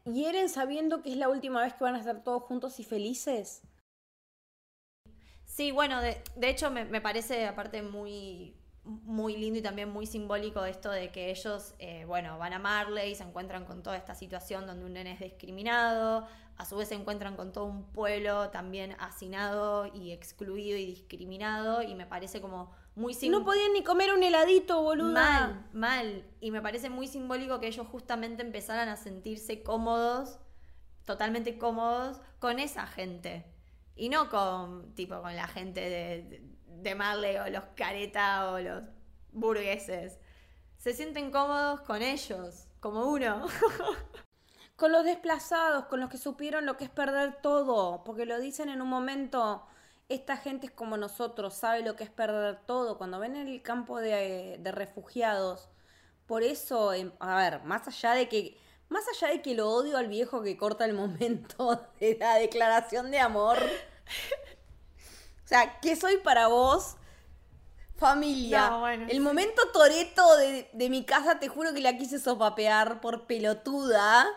¿Y 0.06 0.26
Eren 0.26 0.50
sabiendo 0.50 1.02
que 1.02 1.12
es 1.12 1.18
la 1.18 1.30
última 1.30 1.62
vez 1.62 1.74
que 1.74 1.84
van 1.84 1.96
a 1.96 2.00
estar 2.00 2.24
todos 2.24 2.44
juntos 2.44 2.80
y 2.80 2.84
felices? 2.84 3.64
Sí, 5.52 5.72
bueno, 5.72 6.00
de, 6.00 6.24
de 6.38 6.50
hecho 6.50 6.72
me, 6.72 6.86
me 6.86 7.02
parece 7.02 7.46
aparte 7.46 7.82
muy, 7.82 8.56
muy 8.86 9.36
lindo 9.36 9.60
y 9.60 9.62
también 9.62 9.90
muy 9.90 10.06
simbólico 10.06 10.64
esto 10.64 10.90
de 10.90 11.12
que 11.12 11.30
ellos, 11.30 11.76
eh, 11.78 12.06
bueno, 12.06 12.38
van 12.38 12.54
a 12.54 12.60
Marley, 12.60 13.14
se 13.16 13.24
encuentran 13.24 13.66
con 13.66 13.84
toda 13.84 13.98
esta 13.98 14.16
situación 14.16 14.66
donde 14.66 14.86
un 14.86 14.94
nene 14.94 15.12
es 15.12 15.20
discriminado, 15.20 16.26
a 16.56 16.64
su 16.64 16.78
vez 16.78 16.88
se 16.88 16.96
encuentran 16.96 17.36
con 17.36 17.52
todo 17.52 17.66
un 17.66 17.84
pueblo 17.92 18.50
también 18.50 18.96
hacinado 18.98 19.88
y 19.94 20.14
excluido 20.14 20.78
y 20.78 20.86
discriminado 20.86 21.82
y 21.82 21.96
me 21.96 22.06
parece 22.06 22.40
como 22.40 22.72
muy 22.96 23.14
Si 23.14 23.28
no 23.28 23.44
podían 23.44 23.74
ni 23.74 23.84
comer 23.84 24.14
un 24.14 24.24
heladito, 24.24 24.82
boluda. 24.82 25.12
Mal, 25.12 25.70
mal. 25.74 26.26
Y 26.40 26.52
me 26.52 26.62
parece 26.62 26.90
muy 26.90 27.08
simbólico 27.08 27.60
que 27.60 27.68
ellos 27.68 27.88
justamente 27.88 28.42
empezaran 28.42 28.88
a 28.88 28.96
sentirse 28.96 29.64
cómodos, 29.64 30.40
totalmente 31.06 31.58
cómodos, 31.58 32.22
con 32.40 32.58
esa 32.60 32.88
gente. 32.88 33.46
Y 33.96 34.10
no 34.10 34.30
con, 34.30 34.94
tipo, 34.96 35.22
con 35.22 35.36
la 35.36 35.48
gente 35.48 35.82
de, 35.82 36.42
de- 36.68 36.96
Marley 36.96 37.38
o 37.38 37.50
los 37.50 37.64
careta 37.76 38.52
o 38.52 38.60
los 38.60 38.84
burgueses. 39.32 40.20
Se 40.78 40.94
sienten 40.94 41.32
cómodos 41.32 41.82
con 41.82 42.02
ellos, 42.02 42.68
como 42.80 43.06
uno. 43.06 43.48
Con 44.76 44.92
los 44.92 45.04
desplazados, 45.06 45.86
con 45.86 46.00
los 46.00 46.10
que 46.10 46.18
supieron 46.18 46.66
lo 46.66 46.76
que 46.78 46.86
es 46.86 46.90
perder 46.90 47.42
todo, 47.42 48.04
porque 48.04 48.26
lo 48.26 48.40
dicen 48.40 48.70
en 48.70 48.82
un 48.82 48.88
momento, 48.90 49.66
esta 50.10 50.38
gente 50.38 50.68
es 50.68 50.72
como 50.74 50.98
nosotros, 50.98 51.54
sabe 51.54 51.84
lo 51.84 51.96
que 51.96 52.04
es 52.04 52.10
perder 52.10 52.60
todo, 52.66 52.98
cuando 52.98 53.20
ven 53.20 53.36
el 53.36 53.62
campo 53.62 54.00
de, 54.00 54.58
de 54.60 54.72
refugiados. 54.72 55.70
Por 56.28 56.44
eso, 56.44 56.94
em, 56.94 57.12
a 57.20 57.36
ver, 57.38 57.64
más 57.64 57.88
allá 57.88 58.14
de 58.14 58.28
que, 58.30 58.58
más 58.92 59.06
allá 59.08 59.32
de 59.32 59.42
que 59.42 59.56
lo 59.56 59.70
odio 59.70 59.98
al 59.98 60.08
viejo 60.08 60.44
que 60.44 60.58
corta 60.58 60.86
el 60.86 60.94
momento 60.94 61.82
de 62.00 62.18
la 62.20 62.36
declaración 62.36 63.10
de 63.10 63.20
amor, 63.20 63.58
o 65.44 65.48
sea, 65.48 65.80
¿qué 65.80 65.96
soy 65.96 66.18
para 66.18 66.48
vos? 66.48 66.96
Familia. 67.96 68.70
No, 68.70 68.80
bueno, 68.82 69.06
el 69.06 69.12
sí. 69.12 69.20
momento 69.20 69.62
toreto 69.72 70.38
de, 70.38 70.70
de 70.74 70.90
mi 70.90 71.06
casa, 71.06 71.40
te 71.40 71.48
juro 71.48 71.74
que 71.74 71.82
la 71.82 71.98
quise 71.98 72.20
sopapear 72.20 73.00
por 73.00 73.28
pelotuda. 73.28 74.28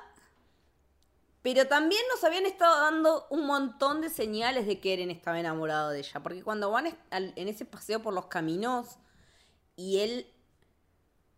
Pero 1.40 1.66
también 1.66 2.00
nos 2.10 2.24
habían 2.24 2.46
estado 2.46 2.80
dando 2.80 3.26
un 3.28 3.46
montón 3.46 4.00
de 4.00 4.08
señales 4.08 4.66
de 4.66 4.80
que 4.80 4.94
Eren 4.94 5.10
estaba 5.10 5.38
enamorado 5.38 5.90
de 5.90 5.98
ella. 5.98 6.22
Porque 6.22 6.42
cuando 6.42 6.70
van 6.70 6.96
en 7.10 7.48
ese 7.48 7.66
paseo 7.66 8.00
por 8.00 8.14
los 8.14 8.26
caminos 8.26 8.96
y 9.76 10.00
él 10.00 10.33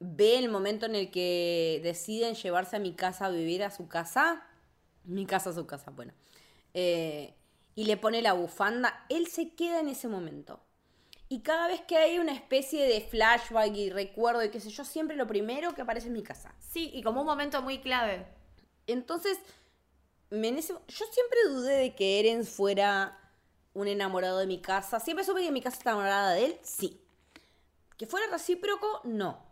ve 0.00 0.38
el 0.38 0.48
momento 0.48 0.86
en 0.86 0.94
el 0.94 1.10
que 1.10 1.80
deciden 1.82 2.34
llevarse 2.34 2.76
a 2.76 2.78
mi 2.78 2.94
casa 2.94 3.26
a 3.26 3.30
vivir 3.30 3.62
a 3.64 3.70
su 3.70 3.88
casa. 3.88 4.46
Mi 5.04 5.24
casa 5.26 5.50
a 5.50 5.52
su 5.52 5.66
casa, 5.66 5.90
bueno. 5.90 6.12
eh, 6.74 7.34
y 7.74 7.84
le 7.84 7.96
pone 7.98 8.22
la 8.22 8.32
bufanda, 8.32 9.04
él 9.10 9.26
se 9.26 9.50
queda 9.54 9.80
en 9.80 9.88
ese 9.88 10.08
momento. 10.08 10.60
Y 11.28 11.40
cada 11.40 11.68
vez 11.68 11.82
que 11.82 11.96
hay 11.98 12.18
una 12.18 12.32
especie 12.32 12.86
de 12.86 13.00
flashback 13.02 13.74
y 13.76 13.90
recuerdo 13.90 14.42
y 14.44 14.50
qué 14.50 14.60
sé 14.60 14.70
yo, 14.70 14.84
siempre 14.84 15.16
lo 15.16 15.26
primero 15.26 15.74
que 15.74 15.82
aparece 15.82 16.06
es 16.06 16.12
mi 16.12 16.22
casa. 16.22 16.54
Sí, 16.58 16.90
y 16.94 17.02
como 17.02 17.20
un 17.20 17.26
momento 17.26 17.60
muy 17.62 17.80
clave. 17.80 18.26
Entonces, 18.86 19.38
me- 20.30 20.48
en 20.48 20.58
ese- 20.58 20.72
yo 20.72 21.04
siempre 21.12 21.38
dudé 21.50 21.74
de 21.76 21.94
que 21.94 22.20
Eren 22.20 22.44
fuera 22.46 23.18
un 23.74 23.88
enamorado 23.88 24.38
de 24.38 24.46
mi 24.46 24.60
casa. 24.60 24.98
Siempre 25.00 25.24
supe 25.24 25.42
que 25.42 25.52
mi 25.52 25.60
casa 25.60 25.76
estaba 25.76 25.96
enamorada 26.00 26.32
de 26.32 26.44
él, 26.46 26.58
sí. 26.62 27.00
Que 27.98 28.06
fuera 28.06 28.26
recíproco, 28.30 29.00
no. 29.04 29.44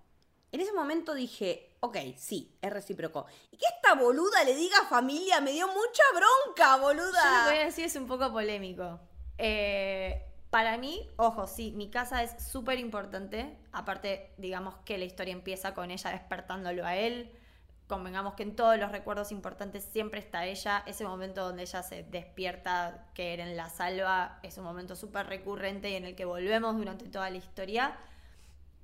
En 0.55 0.61
ese 0.61 0.73
momento 0.73 1.15
dije, 1.15 1.75
ok, 1.81 1.97
sí, 2.17 2.57
es 2.63 2.73
recíproco. 2.73 3.27
Y 3.51 3.57
que 3.57 3.67
esta 3.75 3.95
boluda 3.97 4.45
le 4.45 4.55
diga 4.55 4.85
familia 4.89 5.41
me 5.41 5.51
dio 5.51 5.67
mucha 5.67 6.05
bronca, 6.15 6.77
Yo 6.77 6.79
lo 6.79 6.83
voy 6.85 6.95
boluda. 6.95 7.45
a 7.51 7.65
decir 7.65 7.87
es 7.87 7.97
un 7.97 8.07
poco 8.07 8.31
polémico. 8.31 9.01
Eh, 9.37 10.25
para 10.51 10.79
mí, 10.79 11.11
ojo, 11.17 11.49
sí, 11.49 11.73
mi 11.73 11.91
casa 11.91 12.23
es 12.23 12.41
súper 12.41 12.79
importante. 12.79 13.59
Aparte, 13.73 14.33
digamos 14.37 14.77
que 14.85 14.97
la 14.97 15.07
historia 15.07 15.33
empieza 15.33 15.75
con 15.75 15.91
ella 15.91 16.11
despertándolo 16.13 16.87
a 16.87 16.95
él. 16.95 17.33
Convengamos 17.89 18.35
que 18.35 18.45
en 18.45 18.55
todos 18.55 18.79
los 18.79 18.93
recuerdos 18.93 19.33
importantes 19.33 19.83
siempre 19.83 20.21
está 20.21 20.47
ella. 20.47 20.85
Ese 20.87 21.03
momento 21.03 21.45
donde 21.45 21.65
ella 21.65 21.83
se 21.83 22.05
despierta, 22.05 23.09
que 23.13 23.35
Eren 23.35 23.57
la 23.57 23.71
salva, 23.71 24.39
es 24.45 24.57
un 24.57 24.63
momento 24.63 24.95
súper 24.95 25.27
recurrente 25.27 25.91
y 25.91 25.97
en 25.97 26.05
el 26.05 26.15
que 26.15 26.25
volvemos 26.25 26.77
durante 26.77 27.09
toda 27.09 27.29
la 27.29 27.39
historia. 27.39 27.99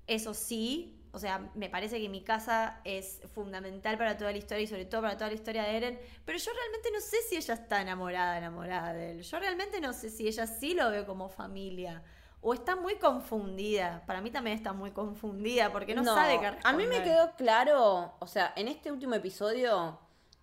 Eso 0.09 0.35
sí, 0.35 1.00
o 1.12 1.19
sea, 1.19 1.51
me 1.55 1.69
parece 1.69 2.01
que 2.01 2.09
mi 2.09 2.23
casa 2.23 2.81
es 2.85 3.20
fundamental 3.35 3.99
para 3.99 4.16
toda 4.16 4.32
la 4.32 4.39
historia 4.39 4.65
y 4.65 4.66
sobre 4.66 4.85
todo 4.85 5.03
para 5.03 5.16
toda 5.16 5.28
la 5.28 5.35
historia 5.35 5.65
de 5.65 5.77
Eren, 5.77 6.01
pero 6.24 6.39
yo 6.39 6.53
realmente 6.53 6.91
no 6.93 7.01
sé 7.01 7.16
si 7.28 7.37
ella 7.37 7.55
está 7.55 7.81
enamorada, 7.81 8.39
enamorada 8.39 8.93
de 8.93 9.12
él. 9.12 9.23
Yo 9.23 9.39
realmente 9.39 9.81
no 9.81 9.93
sé 9.93 10.11
si 10.11 10.28
ella 10.28 10.47
sí 10.47 10.74
lo 10.74 10.91
ve 10.91 11.05
como 11.05 11.28
familia 11.28 12.03
o 12.43 12.55
está 12.55 12.77
muy 12.77 12.97
confundida. 12.97 14.03
Para 14.07 14.20
mí 14.20 14.31
también 14.31 14.57
está 14.57 14.73
muy 14.73 14.93
confundida 14.93 15.70
porque 15.73 15.95
no, 15.95 16.05
sabe 16.05 16.39
qué 16.41 16.57
A 16.62 16.73
mí 16.73 16.87
me 16.87 17.03
quedó 17.03 17.35
claro, 17.37 18.15
o 18.19 18.27
sea, 18.27 18.53
en 18.57 18.69
este 18.69 18.91
último 18.91 19.15
episodio, 19.15 19.99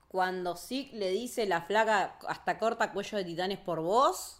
cuando 0.07 0.55
Zeke 0.55 0.95
le 0.95 1.09
dice 1.11 1.45
la 1.45 1.61
flaca 1.61 2.17
hasta 2.27 2.57
corta 2.57 2.91
cuello 2.91 3.17
de 3.17 3.23
titanes 3.23 3.59
por 3.59 3.81
vos, 3.81 4.36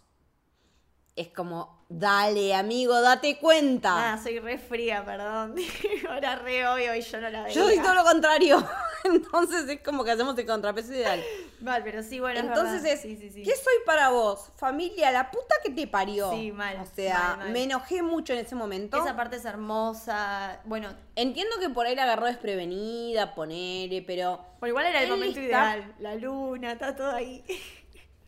es 1.20 1.28
como, 1.28 1.84
dale, 1.88 2.54
amigo, 2.54 3.00
date 3.00 3.38
cuenta. 3.38 3.90
Nada, 3.94 4.22
soy 4.22 4.38
re 4.38 4.56
fría, 4.58 5.04
perdón. 5.04 5.54
Ahora 6.08 6.36
re 6.36 6.66
obvio 6.68 6.94
y 6.94 7.00
yo 7.00 7.20
no 7.20 7.28
la 7.30 7.42
veía. 7.42 7.54
Yo 7.54 7.64
soy 7.64 7.78
todo 7.80 7.94
lo 7.94 8.04
contrario. 8.04 8.64
Entonces 9.04 9.68
es 9.68 9.80
como 9.82 10.04
que 10.04 10.10
hacemos 10.12 10.36
el 10.38 10.46
contrapeso 10.46 10.92
ideal. 10.92 11.22
Mal, 11.60 11.82
pero 11.82 12.02
sí, 12.02 12.20
bueno, 12.20 12.40
Entonces 12.40 12.84
es, 12.84 13.00
Sí, 13.00 13.16
sí, 13.16 13.30
sí. 13.30 13.42
¿qué 13.42 13.50
soy 13.56 13.74
para 13.86 14.10
vos? 14.10 14.50
Familia, 14.56 15.10
la 15.10 15.30
puta 15.30 15.54
que 15.64 15.70
te 15.70 15.86
parió. 15.86 16.30
Sí, 16.32 16.52
mal, 16.52 16.76
O 16.80 16.86
sea, 16.86 17.18
mal, 17.20 17.38
mal. 17.38 17.50
me 17.50 17.62
enojé 17.64 18.02
mucho 18.02 18.32
en 18.32 18.40
ese 18.40 18.54
momento. 18.54 19.00
Esa 19.00 19.16
parte 19.16 19.36
es 19.36 19.44
hermosa. 19.44 20.60
Bueno, 20.64 20.88
Entiendo 21.16 21.58
que 21.58 21.68
por 21.68 21.84
ahí 21.86 21.96
la 21.96 22.04
agarró 22.04 22.26
desprevenida, 22.26 23.34
ponele, 23.34 24.02
pero 24.02 24.40
Por 24.60 24.68
igual 24.68 24.86
era 24.86 25.02
el 25.02 25.10
momento 25.10 25.40
está- 25.40 25.76
ideal. 25.78 25.94
La 25.98 26.14
luna, 26.14 26.72
está 26.72 26.94
todo 26.94 27.10
ahí. 27.10 27.42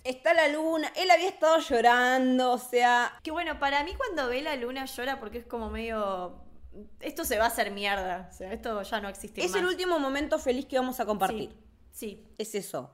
está 0.04 0.34
la 0.34 0.48
luna, 0.48 0.92
él 0.96 1.10
había 1.10 1.28
estado 1.28 1.58
llorando, 1.58 2.52
o 2.52 2.58
sea, 2.58 3.18
Que 3.22 3.30
bueno, 3.30 3.58
para 3.58 3.84
mí 3.84 3.92
cuando 3.96 4.28
ve 4.28 4.42
la 4.42 4.56
luna 4.56 4.84
llora 4.86 5.20
porque 5.20 5.38
es 5.38 5.46
como 5.46 5.70
medio. 5.70 6.40
Esto 7.00 7.24
se 7.24 7.38
va 7.38 7.44
a 7.44 7.48
hacer 7.48 7.70
mierda. 7.72 8.28
O 8.30 8.34
sea, 8.34 8.52
esto 8.52 8.80
ya 8.82 9.00
no 9.00 9.08
existe 9.08 9.44
es 9.44 9.54
el 9.54 9.66
último 9.66 9.98
momento 9.98 10.38
feliz 10.38 10.66
que 10.66 10.78
vamos 10.78 11.00
a 11.00 11.06
compartir. 11.06 11.54
Sí. 11.90 12.24
Es 12.38 12.54
eso. 12.54 12.90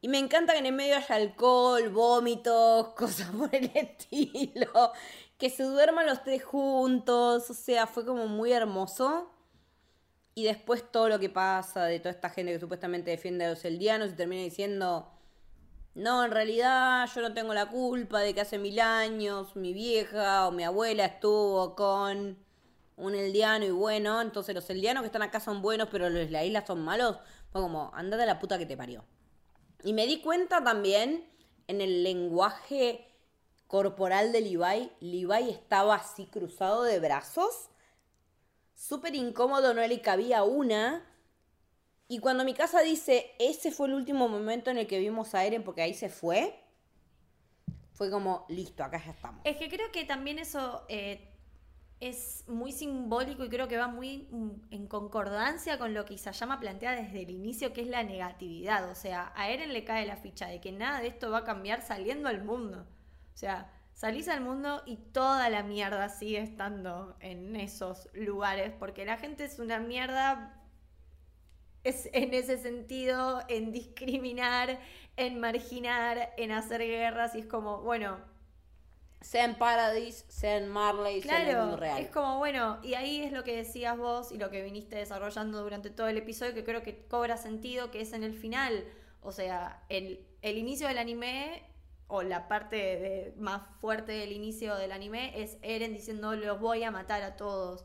Y 0.00 0.08
me 0.08 0.18
encanta 0.18 0.52
que 0.52 0.60
en 0.60 0.66
el 0.66 0.74
medio 0.74 0.96
haya 0.96 1.14
alcohol, 1.14 1.88
vómitos, 1.88 2.88
cosas 2.96 3.30
por 3.30 3.52
el 3.54 3.70
estilo. 3.74 4.92
Que 5.38 5.50
se 5.50 5.62
duerman 5.62 6.06
los 6.06 6.22
tres 6.22 6.44
juntos. 6.44 7.50
O 7.50 7.54
sea, 7.54 7.86
fue 7.86 8.04
como 8.04 8.26
muy 8.26 8.52
hermoso. 8.52 9.30
Y 10.34 10.44
después 10.44 10.84
todo 10.92 11.08
lo 11.08 11.18
que 11.18 11.30
pasa 11.30 11.84
de 11.86 11.98
toda 11.98 12.10
esta 12.10 12.30
gente 12.30 12.52
que 12.52 12.60
supuestamente 12.60 13.10
defiende 13.10 13.46
a 13.46 13.50
los 13.50 13.64
eldianos 13.64 14.10
y 14.10 14.14
termina 14.14 14.42
diciendo, 14.42 15.10
no, 15.94 16.24
en 16.24 16.30
realidad 16.30 17.08
yo 17.14 17.22
no 17.22 17.34
tengo 17.34 17.54
la 17.54 17.66
culpa 17.66 18.20
de 18.20 18.34
que 18.34 18.40
hace 18.40 18.58
mil 18.58 18.78
años 18.80 19.56
mi 19.56 19.72
vieja 19.72 20.46
o 20.46 20.52
mi 20.52 20.64
abuela 20.64 21.04
estuvo 21.04 21.74
con 21.74 22.38
un 22.96 23.14
eldiano 23.14 23.64
y 23.64 23.70
bueno, 23.70 24.20
entonces 24.20 24.54
los 24.54 24.68
eldianos 24.70 25.02
que 25.02 25.06
están 25.06 25.22
acá 25.22 25.40
son 25.40 25.62
buenos, 25.62 25.88
pero 25.90 26.08
los 26.10 26.26
de 26.26 26.30
la 26.30 26.44
isla 26.44 26.66
son 26.66 26.82
malos. 26.82 27.16
Fue 27.50 27.60
como, 27.60 27.90
andate 27.94 28.24
a 28.24 28.26
la 28.26 28.38
puta 28.38 28.58
que 28.58 28.66
te 28.66 28.76
parió. 28.76 29.04
Y 29.84 29.92
me 29.92 30.06
di 30.06 30.20
cuenta 30.20 30.62
también 30.62 31.24
en 31.68 31.80
el 31.80 32.02
lenguaje 32.02 33.08
corporal 33.68 34.32
de 34.32 34.40
Levi. 34.40 34.90
Levi 35.00 35.50
estaba 35.50 35.94
así 35.94 36.26
cruzado 36.26 36.82
de 36.82 36.98
brazos. 36.98 37.70
Súper 38.74 39.14
incómodo, 39.14 39.74
no 39.74 39.86
le 39.86 40.00
cabía 40.00 40.42
una. 40.42 41.04
Y 42.08 42.20
cuando 42.20 42.44
mi 42.44 42.54
casa 42.54 42.80
dice, 42.80 43.32
ese 43.38 43.70
fue 43.70 43.88
el 43.88 43.94
último 43.94 44.28
momento 44.28 44.70
en 44.70 44.78
el 44.78 44.86
que 44.86 44.98
vimos 44.98 45.34
a 45.34 45.44
Eren 45.44 45.62
porque 45.62 45.82
ahí 45.82 45.92
se 45.92 46.08
fue, 46.08 46.58
fue 47.92 48.10
como, 48.10 48.46
listo, 48.48 48.82
acá 48.82 49.02
ya 49.04 49.10
estamos. 49.10 49.42
Es 49.44 49.56
que 49.58 49.68
creo 49.68 49.92
que 49.92 50.06
también 50.06 50.38
eso 50.38 50.86
eh, 50.88 51.28
es 52.00 52.44
muy 52.48 52.72
simbólico 52.72 53.44
y 53.44 53.50
creo 53.50 53.68
que 53.68 53.76
va 53.76 53.88
muy 53.88 54.26
en 54.70 54.86
concordancia 54.86 55.78
con 55.78 55.92
lo 55.92 56.06
que 56.06 56.14
Isayama 56.14 56.60
plantea 56.60 56.92
desde 56.92 57.22
el 57.22 57.30
inicio, 57.30 57.74
que 57.74 57.82
es 57.82 57.88
la 57.88 58.02
negatividad. 58.04 58.88
O 58.90 58.94
sea, 58.94 59.32
a 59.36 59.50
Eren 59.50 59.74
le 59.74 59.84
cae 59.84 60.06
la 60.06 60.16
ficha 60.16 60.46
de 60.46 60.60
que 60.60 60.72
nada 60.72 61.00
de 61.00 61.08
esto 61.08 61.30
va 61.30 61.38
a 61.38 61.44
cambiar 61.44 61.82
saliendo 61.82 62.30
al 62.30 62.42
mundo. 62.42 62.86
O 63.34 63.36
sea, 63.36 63.70
salís 63.92 64.28
al 64.28 64.40
mundo 64.40 64.82
y 64.86 64.96
toda 64.96 65.50
la 65.50 65.62
mierda 65.62 66.08
sigue 66.08 66.40
estando 66.40 67.16
en 67.20 67.54
esos 67.56 68.08
lugares, 68.14 68.72
porque 68.78 69.04
la 69.04 69.18
gente 69.18 69.44
es 69.44 69.58
una 69.58 69.78
mierda 69.80 70.57
es 71.84 72.08
en 72.12 72.34
ese 72.34 72.58
sentido, 72.58 73.42
en 73.48 73.72
discriminar, 73.72 74.78
en 75.16 75.40
marginar, 75.40 76.32
en 76.36 76.52
hacer 76.52 76.80
guerras, 76.82 77.34
y 77.34 77.40
es 77.40 77.46
como, 77.46 77.82
bueno, 77.82 78.18
Sea 79.20 79.44
en 79.44 79.56
Paradise, 79.58 80.24
sea 80.28 80.56
en 80.56 80.68
Marley, 80.68 81.22
sea 81.22 81.40
en 81.42 81.48
el 81.48 81.56
mundo 81.56 81.76
Claro, 81.76 81.76
real. 81.76 81.98
es 82.00 82.08
como, 82.10 82.38
bueno, 82.38 82.78
y 82.82 82.94
ahí 82.94 83.20
es 83.22 83.32
lo 83.32 83.42
que 83.44 83.56
decías 83.56 83.96
vos 83.98 84.30
y 84.32 84.38
lo 84.38 84.50
que 84.50 84.62
viniste 84.62 84.96
desarrollando 84.96 85.60
durante 85.62 85.90
todo 85.90 86.06
el 86.08 86.16
episodio, 86.16 86.54
que 86.54 86.64
creo 86.64 86.82
que 86.82 87.06
cobra 87.06 87.36
sentido, 87.36 87.90
que 87.90 88.00
es 88.00 88.12
en 88.12 88.22
el 88.22 88.34
final. 88.34 88.84
O 89.20 89.32
sea, 89.32 89.82
el, 89.88 90.24
el 90.42 90.56
inicio 90.58 90.86
del 90.86 90.98
anime, 90.98 91.64
o 92.06 92.22
la 92.22 92.46
parte 92.48 92.76
de- 92.76 93.34
más 93.36 93.62
fuerte 93.80 94.12
del 94.12 94.30
inicio 94.32 94.76
del 94.76 94.92
anime, 94.92 95.32
es 95.42 95.58
Eren 95.62 95.92
diciendo, 95.92 96.36
los 96.36 96.60
voy 96.60 96.84
a 96.84 96.90
matar 96.92 97.22
a 97.22 97.36
todos, 97.36 97.84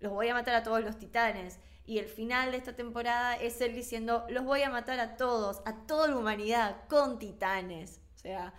los 0.00 0.12
voy 0.12 0.28
a 0.28 0.34
matar 0.34 0.54
a 0.54 0.62
todos 0.62 0.82
los 0.82 0.96
titanes. 0.98 1.58
Y 1.88 1.98
el 1.98 2.06
final 2.06 2.50
de 2.50 2.58
esta 2.58 2.76
temporada 2.76 3.34
es 3.36 3.62
él 3.62 3.74
diciendo, 3.74 4.26
los 4.28 4.44
voy 4.44 4.60
a 4.60 4.68
matar 4.68 5.00
a 5.00 5.16
todos, 5.16 5.62
a 5.64 5.86
toda 5.86 6.06
la 6.06 6.18
humanidad, 6.18 6.86
con 6.86 7.18
titanes. 7.18 8.02
O 8.14 8.18
sea, 8.18 8.52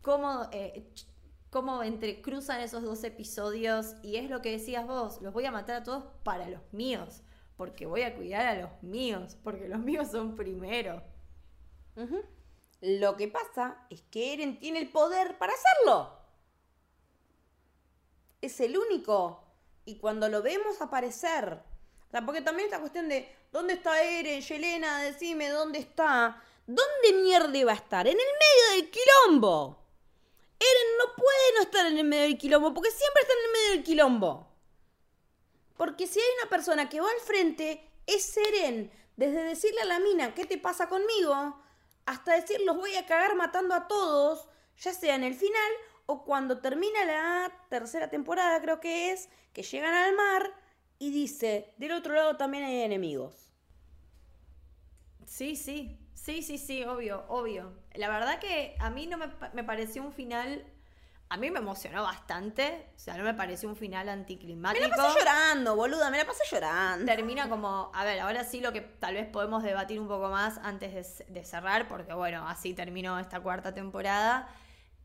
cómo, 0.00 0.48
eh, 0.52 0.88
cómo 1.50 1.82
entrecruzan 1.82 2.60
esos 2.60 2.84
dos 2.84 3.02
episodios 3.02 3.96
y 4.04 4.14
es 4.14 4.30
lo 4.30 4.42
que 4.42 4.52
decías 4.52 4.86
vos, 4.86 5.20
los 5.22 5.34
voy 5.34 5.44
a 5.44 5.50
matar 5.50 5.74
a 5.74 5.82
todos 5.82 6.04
para 6.22 6.48
los 6.48 6.60
míos, 6.72 7.24
porque 7.56 7.84
voy 7.84 8.02
a 8.02 8.14
cuidar 8.14 8.46
a 8.46 8.54
los 8.54 8.80
míos, 8.84 9.36
porque 9.42 9.68
los 9.68 9.80
míos 9.80 10.12
son 10.12 10.36
primero. 10.36 11.02
Lo 12.80 13.16
que 13.16 13.26
pasa 13.26 13.88
es 13.90 14.02
que 14.02 14.34
Eren 14.34 14.60
tiene 14.60 14.78
el 14.78 14.92
poder 14.92 15.36
para 15.36 15.52
hacerlo. 15.52 16.16
Es 18.40 18.60
el 18.60 18.78
único. 18.78 19.42
Y 19.84 19.98
cuando 19.98 20.28
lo 20.28 20.42
vemos 20.42 20.80
aparecer. 20.80 21.64
O 22.08 22.10
sea, 22.10 22.24
porque 22.24 22.40
también 22.40 22.66
esta 22.66 22.80
cuestión 22.80 23.08
de 23.08 23.28
¿dónde 23.52 23.74
está 23.74 24.02
Eren? 24.02 24.40
Yelena, 24.40 25.02
decime 25.02 25.50
dónde 25.50 25.78
está. 25.78 26.42
¿Dónde 26.66 27.12
mierda 27.22 27.64
va 27.66 27.72
a 27.72 27.74
estar? 27.74 28.06
En 28.06 28.14
el 28.14 28.18
medio 28.18 28.76
del 28.76 28.90
quilombo. 28.90 29.78
Eren 30.58 30.98
no 30.98 31.14
puede 31.14 31.54
no 31.56 31.62
estar 31.62 31.86
en 31.86 31.98
el 31.98 32.04
medio 32.04 32.22
del 32.22 32.38
quilombo 32.38 32.72
porque 32.72 32.90
siempre 32.90 33.22
está 33.22 33.34
en 33.34 33.44
el 33.44 33.52
medio 33.52 33.70
del 33.72 33.84
quilombo. 33.84 34.48
Porque 35.76 36.06
si 36.06 36.18
hay 36.18 36.26
una 36.40 36.50
persona 36.50 36.88
que 36.88 37.00
va 37.00 37.08
al 37.10 37.20
frente, 37.20 37.90
es 38.06 38.36
Eren. 38.36 38.90
Desde 39.16 39.42
decirle 39.42 39.82
a 39.82 39.86
la 39.86 39.98
mina, 39.98 40.34
¿qué 40.34 40.46
te 40.46 40.58
pasa 40.58 40.88
conmigo? 40.88 41.62
Hasta 42.06 42.34
decir, 42.34 42.60
los 42.62 42.76
voy 42.76 42.96
a 42.96 43.04
cagar 43.04 43.36
matando 43.36 43.74
a 43.74 43.86
todos, 43.86 44.48
ya 44.78 44.94
sea 44.94 45.14
en 45.14 45.24
el 45.24 45.34
final 45.34 45.72
o 46.06 46.24
cuando 46.24 46.60
termina 46.60 47.04
la 47.04 47.52
tercera 47.68 48.08
temporada, 48.08 48.62
creo 48.62 48.80
que 48.80 49.12
es, 49.12 49.28
que 49.52 49.62
llegan 49.62 49.92
al 49.92 50.14
mar 50.14 50.54
y 50.98 51.10
dice, 51.10 51.74
del 51.76 51.92
otro 51.92 52.14
lado 52.14 52.36
también 52.36 52.64
hay 52.64 52.82
enemigos. 52.82 53.48
Sí, 55.26 55.56
sí, 55.56 55.98
sí, 56.14 56.42
sí, 56.42 56.58
sí, 56.58 56.84
obvio, 56.84 57.24
obvio. 57.28 57.72
La 57.94 58.08
verdad 58.08 58.40
que 58.40 58.76
a 58.80 58.90
mí 58.90 59.06
no 59.06 59.18
me, 59.18 59.26
me 59.52 59.62
pareció 59.62 60.02
un 60.02 60.12
final, 60.12 60.64
a 61.28 61.36
mí 61.36 61.50
me 61.50 61.60
emocionó 61.60 62.02
bastante, 62.02 62.90
o 62.96 62.98
sea, 62.98 63.16
no 63.16 63.22
me 63.22 63.34
pareció 63.34 63.68
un 63.68 63.76
final 63.76 64.06
Me 64.06 64.12
anticlimático. 64.12 64.88
la 64.88 64.96
pasé 64.96 65.18
llorando, 65.18 65.76
boluda, 65.76 66.10
me 66.10 66.18
la 66.18 66.26
pasé 66.26 66.42
llorando. 66.50 67.04
termina 67.04 67.48
como, 67.48 67.92
a 67.94 68.04
ver, 68.04 68.18
ahora 68.20 68.42
sí 68.42 68.60
lo 68.60 68.72
que 68.72 68.80
tal 68.80 69.14
vez 69.14 69.28
podemos 69.28 69.62
debatir 69.62 70.00
un 70.00 70.08
poco 70.08 70.30
más 70.30 70.58
antes 70.58 71.22
de, 71.28 71.44
cerrar, 71.44 71.86
porque 71.86 72.14
bueno, 72.14 72.48
así 72.48 72.74
terminó 72.74 73.18
esta 73.18 73.40
cuarta 73.40 73.72
temporada. 73.74 74.48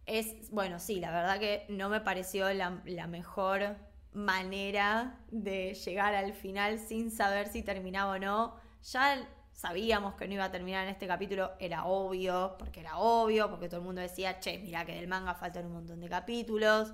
Es, 0.06 0.50
bueno, 0.50 0.80
sí, 0.80 1.00
la 1.00 1.12
verdad 1.12 1.40
que 1.40 1.66
no 1.70 1.90
me 1.90 2.02
pareció 2.02 2.52
la, 2.54 2.82
la 2.86 3.08
mejor 3.08 3.78
manera 4.14 5.20
de 5.32 5.74
llegar 5.74 6.16
al 6.16 6.34
final 6.34 6.80
sin 6.80 7.12
saber 7.12 7.48
si 7.48 7.64
terminaba 7.64 8.14
o 8.14 8.20
no. 8.20 8.56
Ya 8.92 9.28
sabíamos 9.52 10.16
que 10.16 10.28
no 10.28 10.34
iba 10.34 10.46
a 10.46 10.52
terminar 10.52 10.84
en 10.84 10.90
este 10.90 11.08
capítulo, 11.08 11.52
era 11.60 11.86
obvio, 11.86 12.56
porque 12.58 12.80
era 12.82 12.98
obvio, 12.98 13.50
porque 13.50 13.68
todo 13.70 13.80
el 13.80 13.86
mundo 13.86 14.02
decía, 14.02 14.40
che, 14.40 14.58
mira 14.60 14.86
que 14.86 14.96
del 14.96 15.08
manga 15.08 15.36
faltan 15.36 15.66
un 15.68 15.74
montón 15.74 16.00
de 16.00 16.10
capítulos. 16.10 16.94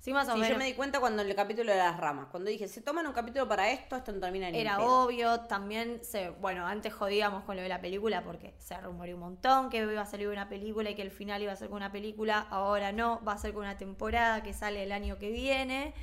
Sí, 0.00 0.12
más 0.12 0.28
o 0.28 0.32
Sí, 0.32 0.38
menos. 0.38 0.50
yo 0.50 0.58
me 0.58 0.64
di 0.64 0.74
cuenta 0.74 1.00
cuando 1.00 1.22
el 1.22 1.34
capítulo 1.34 1.72
de 1.72 1.78
las 1.78 1.96
ramas, 1.98 2.28
cuando 2.30 2.48
dije, 2.50 2.68
se 2.68 2.80
toman 2.80 3.06
un 3.06 3.12
capítulo 3.12 3.48
para 3.48 3.70
esto, 3.70 3.96
esto 3.96 4.12
no 4.12 4.20
termina 4.20 4.48
ni 4.50 4.60
en 4.60 4.66
Era 4.66 4.76
pedo". 4.76 5.04
obvio, 5.04 5.40
también 5.40 6.00
se, 6.04 6.30
bueno, 6.30 6.66
antes 6.66 6.94
jodíamos 6.94 7.42
con 7.44 7.56
lo 7.56 7.62
de 7.62 7.68
la 7.68 7.80
película 7.80 8.22
porque 8.22 8.54
se 8.58 8.80
rumoreó 8.80 9.16
un 9.16 9.22
montón 9.22 9.70
que 9.70 9.78
iba 9.78 10.00
a 10.00 10.06
salir 10.06 10.28
una 10.28 10.48
película 10.48 10.90
y 10.90 10.94
que 10.94 11.02
el 11.02 11.10
final 11.10 11.42
iba 11.42 11.52
a 11.52 11.56
ser 11.56 11.68
con 11.68 11.76
una 11.78 11.90
película, 11.90 12.46
ahora 12.50 12.92
no, 12.92 13.20
va 13.26 13.32
a 13.32 13.38
ser 13.38 13.52
con 13.52 13.64
una 13.64 13.76
temporada 13.76 14.42
que 14.44 14.52
sale 14.54 14.84
el 14.84 14.92
año 14.92 15.18
que 15.18 15.30
viene. 15.30 15.94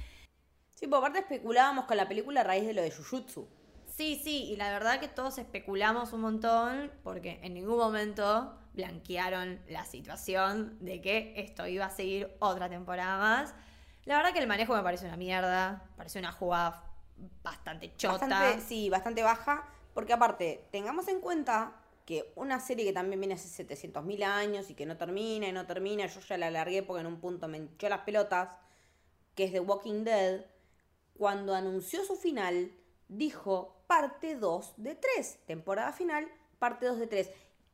Sí, 0.76 0.88
por 0.88 1.00
aparte 1.00 1.20
especulábamos 1.20 1.86
con 1.86 1.98
la 1.98 2.08
película 2.08 2.42
a 2.42 2.44
raíz 2.44 2.68
de 2.68 2.74
lo 2.74 2.82
de 2.82 2.92
Jujutsu. 2.92 3.48
Sí, 3.88 4.20
sí, 4.22 4.44
y 4.52 4.58
la 4.58 4.70
verdad 4.72 5.00
que 5.00 5.08
todos 5.08 5.38
especulamos 5.38 6.12
un 6.12 6.22
montón 6.22 6.92
porque 7.02 7.40
en 7.44 7.54
ningún 7.54 7.78
momento 7.78 8.60
blanquearon 8.74 9.62
la 9.70 9.86
situación 9.86 10.78
de 10.82 11.02
que 11.02 11.34
esto 11.38 11.66
iba 11.66 11.86
a 11.86 11.90
seguir 11.90 12.30
otra 12.40 12.68
temporada 12.68 13.18
más. 13.18 13.54
La 14.04 14.18
verdad 14.18 14.34
que 14.34 14.40
el 14.40 14.48
manejo 14.48 14.76
me 14.76 14.84
parece 14.84 15.06
una 15.06 15.16
mierda, 15.16 15.90
parece 15.96 16.20
una 16.20 16.34
jugada 16.34 16.84
bastante 17.42 17.96
chota. 17.96 18.28
Bastante, 18.28 18.62
sí, 18.62 18.90
bastante 18.90 19.24
baja, 19.24 19.66
porque 19.94 20.12
aparte, 20.12 20.68
tengamos 20.72 21.08
en 21.08 21.22
cuenta 21.22 21.74
que 22.06 22.34
una 22.36 22.60
serie 22.60 22.84
que 22.84 22.92
también 22.92 23.22
viene 23.22 23.36
hace 23.36 23.64
700.000 23.64 24.24
años 24.24 24.70
y 24.70 24.76
que 24.76 24.86
no 24.86 24.98
termina 24.98 25.48
y 25.48 25.54
no 25.54 25.66
termina, 25.66 26.06
yo 26.06 26.20
ya 26.20 26.38
la 26.38 26.48
alargué 26.48 26.84
porque 26.84 27.00
en 27.00 27.08
un 27.08 27.22
punto 27.22 27.48
me 27.48 27.58
hinchó 27.58 27.88
las 27.88 28.02
pelotas, 28.02 28.58
que 29.34 29.46
es 29.46 29.54
The 29.54 29.62
Walking 29.62 30.04
Dead, 30.04 30.46
cuando 31.18 31.54
anunció 31.56 32.04
su 32.06 32.16
final, 32.16 32.72
dijo 33.08 33.84
parte 33.88 34.36
2 34.36 34.74
de 34.78 34.96
3, 34.96 35.40
temporada 35.46 35.92
final, 35.94 36.28
parte 36.60 36.86
2 36.88 37.00
de 37.00 37.08
3. 37.08 37.28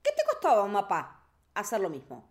¿Qué 0.04 0.12
te 0.16 0.24
costaba, 0.30 0.66
mapa, 0.68 1.28
hacer 1.54 1.80
lo 1.82 1.90
mismo? 1.90 2.30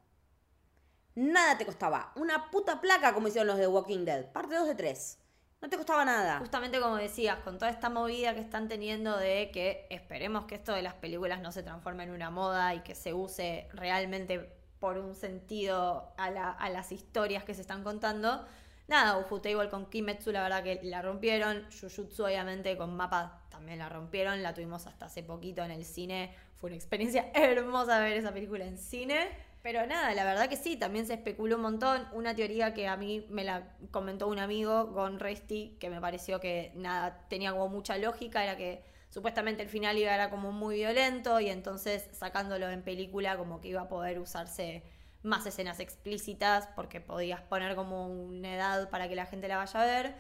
Nada 1.15 1.59
te 1.59 1.67
costaba. 1.67 2.13
Una 2.17 2.51
puta 2.51 2.81
placa 2.81 3.13
como 3.15 3.29
hicieron 3.29 3.49
los 3.49 3.59
de 3.59 3.67
Walking 3.67 4.05
Dead. 4.05 4.31
Parte 4.33 4.55
2 4.55 4.69
de 4.69 4.75
3. 4.75 5.19
No 5.61 5.69
te 5.69 5.77
costaba 5.77 6.05
nada. 6.05 6.39
Justamente 6.39 6.81
como 6.81 6.97
decías, 6.97 7.39
con 7.41 7.59
toda 7.59 7.71
esta 7.71 7.91
movida 7.91 8.35
que 8.35 8.41
están 8.41 8.69
teniendo 8.69 9.17
de 9.19 9.51
que 9.53 9.87
esperemos 9.91 10.47
que 10.47 10.55
esto 10.55 10.73
de 10.73 10.83
las 10.83 10.95
películas 10.95 11.41
no 11.43 11.53
se 11.53 11.63
transforme 11.63 12.05
en 12.05 12.11
una 12.13 12.31
moda 12.31 12.75
y 12.75 12.81
que 12.81 12.95
se 12.95 13.13
use 13.13 13.69
realmente 13.73 14.57
por 14.79 14.97
un 14.97 15.15
sentido 15.15 16.15
a, 16.17 16.31
la- 16.31 16.53
a 16.53 16.71
las 16.71 16.93
historias 16.93 17.45
que 17.45 17.55
se 17.55 17.61
están 17.61 17.85
contando. 17.85 18.47
Nada, 18.91 19.19
Ufotable 19.19 19.71
con 19.71 19.87
Kimetsu 19.87 20.33
la 20.33 20.43
verdad 20.43 20.65
que 20.65 20.81
la 20.83 21.01
rompieron, 21.01 21.65
Jujutsu 21.71 22.25
obviamente 22.25 22.77
con 22.77 22.97
Mapa 22.97 23.41
también 23.49 23.79
la 23.79 23.89
rompieron, 23.89 24.43
la 24.43 24.53
tuvimos 24.53 24.85
hasta 24.89 25.05
hace 25.05 25.23
poquito 25.23 25.63
en 25.63 25.71
el 25.71 25.85
cine, 25.85 26.35
fue 26.57 26.71
una 26.71 26.77
experiencia 26.77 27.31
hermosa 27.35 28.01
ver 28.01 28.15
esa 28.15 28.33
película 28.33 28.65
en 28.65 28.77
cine. 28.77 29.29
Pero 29.63 29.87
nada, 29.87 30.13
la 30.15 30.25
verdad 30.25 30.49
que 30.49 30.57
sí, 30.57 30.77
también 30.77 31.07
se 31.07 31.15
especuló 31.15 31.55
un 31.55 31.63
montón. 31.63 32.09
Una 32.13 32.35
teoría 32.35 32.75
que 32.75 32.89
a 32.89 32.97
mí 32.97 33.25
me 33.31 33.45
la 33.45 33.77
comentó 33.93 34.27
un 34.27 34.41
amigo, 34.41 34.87
Gon 34.87 35.21
Resti, 35.21 35.77
que 35.79 35.89
me 35.89 36.01
pareció 36.01 36.41
que 36.41 36.73
nada, 36.75 37.27
tenía 37.29 37.53
como 37.53 37.69
mucha 37.69 37.97
lógica, 37.97 38.43
era 38.43 38.57
que 38.57 38.83
supuestamente 39.09 39.63
el 39.63 39.69
final 39.69 39.99
iba 39.99 40.13
era 40.13 40.31
como 40.31 40.51
muy 40.51 40.77
violento 40.77 41.39
y 41.39 41.49
entonces 41.49 42.09
sacándolo 42.11 42.69
en 42.69 42.83
película 42.83 43.37
como 43.37 43.61
que 43.61 43.69
iba 43.69 43.83
a 43.83 43.89
poder 43.89 44.19
usarse 44.19 44.83
más 45.23 45.45
escenas 45.47 45.81
explícitas 45.81 46.69
porque 46.75 47.01
podías 47.01 47.41
poner 47.43 47.77
como 47.77 48.07
una 48.07 48.55
edad 48.55 48.91
para 48.91 49.09
que 49.09 49.15
la 49.15 49.27
gente 49.27 49.49
la 49.49 49.57
vaya 49.57 49.83
a 49.83 49.85
ver. 49.85 50.15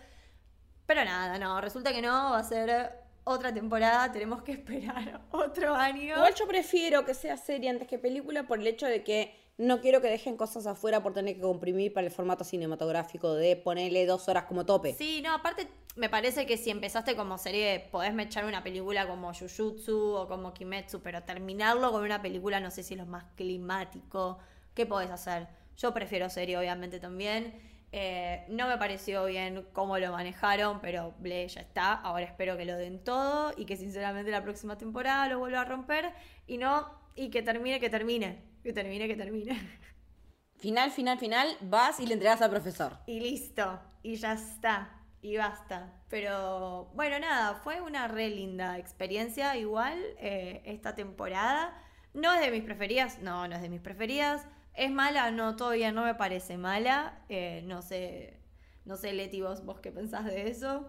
Pero 0.86 1.04
nada, 1.04 1.38
no, 1.38 1.60
resulta 1.60 1.92
que 1.92 2.02
no, 2.02 2.32
va 2.32 2.38
a 2.38 2.44
ser 2.44 2.92
otra 3.24 3.52
temporada, 3.52 4.10
tenemos 4.12 4.42
que 4.42 4.52
esperar 4.60 5.22
otro 5.30 5.74
año. 5.74 6.16
Igual 6.16 6.34
yo 6.34 6.46
prefiero 6.46 7.04
que 7.04 7.14
sea 7.14 7.36
serie 7.36 7.70
antes 7.70 7.88
que 7.88 7.98
película 7.98 8.46
por 8.46 8.58
el 8.58 8.66
hecho 8.66 8.86
de 8.86 9.02
que 9.02 9.34
no 9.58 9.80
quiero 9.80 10.00
que 10.00 10.08
dejen 10.08 10.38
cosas 10.38 10.66
afuera 10.66 11.02
por 11.02 11.12
tener 11.12 11.34
que 11.34 11.42
comprimir 11.42 11.92
para 11.92 12.06
el 12.06 12.12
formato 12.12 12.44
cinematográfico 12.44 13.34
de 13.34 13.56
ponerle 13.56 14.06
dos 14.06 14.26
horas 14.28 14.44
como 14.44 14.64
tope. 14.64 14.94
Sí, 14.94 15.20
no, 15.22 15.34
aparte 15.34 15.68
me 15.96 16.08
parece 16.08 16.46
que 16.46 16.56
si 16.56 16.70
empezaste 16.70 17.14
como 17.14 17.36
serie, 17.36 17.88
podés 17.90 18.18
echar 18.18 18.46
una 18.46 18.62
película 18.62 19.06
como 19.06 19.34
Jujutsu 19.34 20.14
o 20.14 20.28
como 20.28 20.54
Kimetsu, 20.54 21.02
pero 21.02 21.22
terminarlo 21.24 21.92
con 21.92 22.02
una 22.02 22.22
película 22.22 22.58
no 22.58 22.70
sé 22.70 22.82
si 22.82 22.94
es 22.94 23.00
lo 23.00 23.06
más 23.06 23.24
climático. 23.36 24.38
¿Qué 24.80 24.86
podés 24.86 25.10
hacer? 25.10 25.46
Yo 25.76 25.92
prefiero 25.92 26.30
serie, 26.30 26.56
obviamente, 26.56 27.00
también. 27.00 27.52
Eh, 27.92 28.46
no 28.48 28.66
me 28.66 28.78
pareció 28.78 29.26
bien 29.26 29.66
cómo 29.74 29.98
lo 29.98 30.10
manejaron, 30.10 30.80
pero 30.80 31.14
ble, 31.18 31.46
ya 31.48 31.60
está. 31.60 31.92
Ahora 31.92 32.24
espero 32.24 32.56
que 32.56 32.64
lo 32.64 32.78
den 32.78 33.04
todo 33.04 33.52
y 33.58 33.66
que 33.66 33.76
sinceramente 33.76 34.30
la 34.30 34.42
próxima 34.42 34.78
temporada 34.78 35.28
lo 35.28 35.38
vuelva 35.38 35.60
a 35.60 35.64
romper 35.66 36.14
y 36.46 36.56
no, 36.56 36.88
y 37.14 37.28
que 37.28 37.42
termine, 37.42 37.78
que 37.78 37.90
termine, 37.90 38.42
que 38.62 38.72
termine, 38.72 39.06
que 39.06 39.16
termine. 39.16 39.60
Final, 40.56 40.90
final, 40.92 41.18
final, 41.18 41.58
vas 41.60 42.00
y 42.00 42.06
le 42.06 42.14
entregas 42.14 42.40
al 42.40 42.48
profesor. 42.48 42.96
Y 43.06 43.20
listo, 43.20 43.82
y 44.02 44.14
ya 44.14 44.32
está, 44.32 45.02
y 45.20 45.36
basta. 45.36 45.92
Pero 46.08 46.86
bueno, 46.94 47.18
nada, 47.18 47.56
fue 47.56 47.82
una 47.82 48.08
re 48.08 48.30
linda 48.30 48.78
experiencia 48.78 49.58
igual 49.58 49.98
eh, 50.16 50.62
esta 50.64 50.94
temporada. 50.94 51.76
No 52.14 52.32
es 52.32 52.40
de 52.40 52.50
mis 52.50 52.64
preferidas, 52.64 53.18
no, 53.18 53.46
no 53.46 53.56
es 53.56 53.60
de 53.60 53.68
mis 53.68 53.82
preferidas. 53.82 54.48
¿Es 54.74 54.90
mala? 54.90 55.30
No, 55.30 55.56
todavía 55.56 55.92
no 55.92 56.04
me 56.04 56.14
parece 56.14 56.56
mala. 56.56 57.22
Eh, 57.28 57.62
no 57.66 57.82
sé, 57.82 58.40
no 58.84 58.96
sé, 58.96 59.12
Leti, 59.12 59.40
vos, 59.40 59.64
vos 59.64 59.80
qué 59.80 59.90
pensás 59.90 60.24
de 60.24 60.48
eso. 60.48 60.88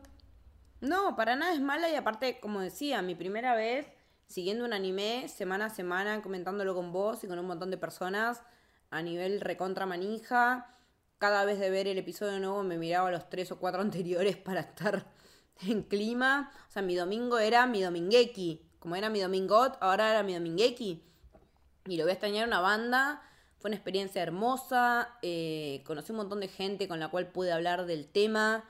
No, 0.79 1.15
para 1.15 1.35
nada 1.35 1.53
es 1.53 1.61
mala 1.61 1.89
y 1.89 1.95
aparte, 1.95 2.39
como 2.39 2.59
decía, 2.59 3.01
mi 3.01 3.15
primera 3.15 3.55
vez 3.55 3.87
siguiendo 4.27 4.63
un 4.63 4.71
anime 4.73 5.27
semana 5.27 5.65
a 5.65 5.69
semana, 5.69 6.21
comentándolo 6.21 6.73
con 6.73 6.93
vos 6.93 7.23
y 7.23 7.27
con 7.27 7.37
un 7.37 7.45
montón 7.45 7.69
de 7.69 7.77
personas 7.77 8.41
a 8.89 9.01
nivel 9.01 9.41
recontra 9.41 9.85
manija. 9.85 10.75
Cada 11.17 11.45
vez 11.45 11.59
de 11.59 11.69
ver 11.69 11.87
el 11.87 11.97
episodio 11.97 12.39
nuevo 12.39 12.63
me 12.63 12.77
miraba 12.77 13.11
los 13.11 13.29
tres 13.29 13.51
o 13.51 13.59
cuatro 13.59 13.81
anteriores 13.81 14.37
para 14.37 14.61
estar 14.61 15.05
en 15.67 15.83
clima. 15.83 16.51
O 16.69 16.71
sea, 16.71 16.81
mi 16.81 16.95
domingo 16.95 17.39
era 17.39 17.67
mi 17.67 17.81
domingeki. 17.81 18.69
Como 18.79 18.95
era 18.95 19.09
mi 19.09 19.19
domingot, 19.19 19.77
ahora 19.81 20.09
era 20.09 20.23
mi 20.23 20.33
domingeki. 20.33 21.03
Y 21.85 21.97
lo 21.97 22.03
voy 22.03 22.11
a 22.11 22.13
extrañar 22.13 22.47
una 22.47 22.59
banda 22.59 23.21
fue 23.61 23.69
una 23.69 23.75
experiencia 23.75 24.23
hermosa, 24.23 25.09
eh, 25.21 25.83
conocí 25.85 26.11
un 26.11 26.17
montón 26.17 26.39
de 26.39 26.47
gente 26.47 26.87
con 26.87 26.99
la 26.99 27.09
cual 27.09 27.27
pude 27.27 27.51
hablar 27.51 27.85
del 27.85 28.07
tema 28.07 28.63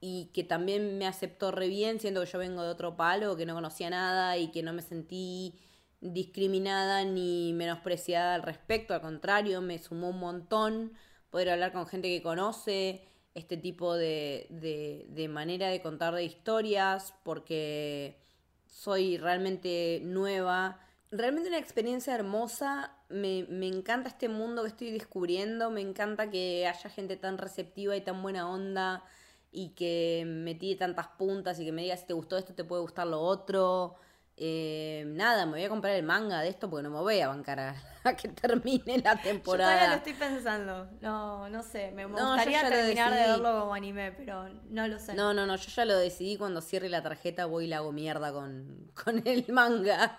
y 0.00 0.30
que 0.34 0.42
también 0.42 0.98
me 0.98 1.06
aceptó 1.06 1.52
re 1.52 1.68
bien, 1.68 2.00
siendo 2.00 2.20
que 2.20 2.26
yo 2.26 2.38
vengo 2.40 2.62
de 2.62 2.68
otro 2.68 2.96
palo, 2.96 3.36
que 3.36 3.46
no 3.46 3.54
conocía 3.54 3.90
nada 3.90 4.36
y 4.36 4.48
que 4.48 4.64
no 4.64 4.72
me 4.72 4.82
sentí 4.82 5.54
discriminada 6.00 7.04
ni 7.04 7.52
menospreciada 7.54 8.34
al 8.34 8.42
respecto, 8.42 8.92
al 8.92 9.00
contrario, 9.00 9.60
me 9.62 9.78
sumó 9.78 10.10
un 10.10 10.18
montón 10.18 10.92
poder 11.30 11.50
hablar 11.50 11.72
con 11.72 11.86
gente 11.86 12.08
que 12.08 12.22
conoce 12.22 13.06
este 13.34 13.56
tipo 13.56 13.94
de, 13.94 14.48
de, 14.50 15.06
de 15.10 15.28
manera 15.28 15.68
de 15.68 15.80
contar 15.80 16.14
de 16.14 16.24
historias, 16.24 17.14
porque 17.22 18.18
soy 18.66 19.16
realmente 19.16 20.00
nueva 20.04 20.83
realmente 21.16 21.48
una 21.48 21.58
experiencia 21.58 22.14
hermosa. 22.14 22.92
Me, 23.08 23.46
me, 23.48 23.66
encanta 23.66 24.08
este 24.08 24.28
mundo 24.28 24.62
que 24.62 24.68
estoy 24.68 24.90
descubriendo. 24.90 25.70
Me 25.70 25.80
encanta 25.80 26.30
que 26.30 26.66
haya 26.66 26.90
gente 26.90 27.16
tan 27.16 27.38
receptiva 27.38 27.96
y 27.96 28.00
tan 28.00 28.22
buena 28.22 28.48
onda. 28.48 29.04
Y 29.50 29.70
que 29.70 30.24
me 30.26 30.54
tire 30.54 30.78
tantas 30.78 31.08
puntas 31.08 31.58
y 31.60 31.64
que 31.64 31.72
me 31.72 31.82
diga 31.82 31.96
si 31.96 32.06
te 32.06 32.12
gustó 32.12 32.36
esto, 32.36 32.54
te 32.54 32.64
puede 32.64 32.82
gustar 32.82 33.06
lo 33.06 33.20
otro. 33.20 33.96
Eh, 34.36 35.04
nada, 35.06 35.46
me 35.46 35.52
voy 35.52 35.62
a 35.62 35.68
comprar 35.68 35.94
el 35.94 36.02
manga 36.02 36.40
de 36.40 36.48
esto 36.48 36.68
porque 36.68 36.82
no 36.82 36.90
me 36.90 36.98
voy 36.98 37.20
a 37.20 37.28
bancar 37.28 37.60
a, 37.60 37.76
que 38.20 38.28
termine 38.28 38.98
la 38.98 39.16
temporada. 39.16 39.70
Yo 39.70 39.76
todavía 39.76 39.88
lo 39.90 39.94
estoy 39.94 40.12
pensando. 40.14 40.90
No, 41.00 41.48
no 41.48 41.62
sé. 41.62 41.92
Me, 41.92 42.04
gustaría 42.06 42.68
terminar 42.68 43.12
de 43.12 43.20
verlo 43.20 43.60
como 43.60 43.74
anime, 43.74 44.10
pero 44.12 44.48
no 44.70 44.88
lo 44.88 44.98
sé. 44.98 45.14
No, 45.14 45.32
no, 45.32 45.46
no. 45.46 45.54
Yo 45.54 45.68
ya 45.68 45.84
lo 45.84 45.96
decidí. 45.96 46.36
Cuando 46.36 46.60
cierre 46.60 46.88
la 46.88 47.02
tarjeta 47.02 47.46
voy 47.46 47.66
y 47.66 47.68
la 47.68 47.76
hago 47.76 47.92
mierda 47.92 48.32
con, 48.32 48.90
con 49.04 49.22
el 49.24 49.44
manga. 49.52 50.18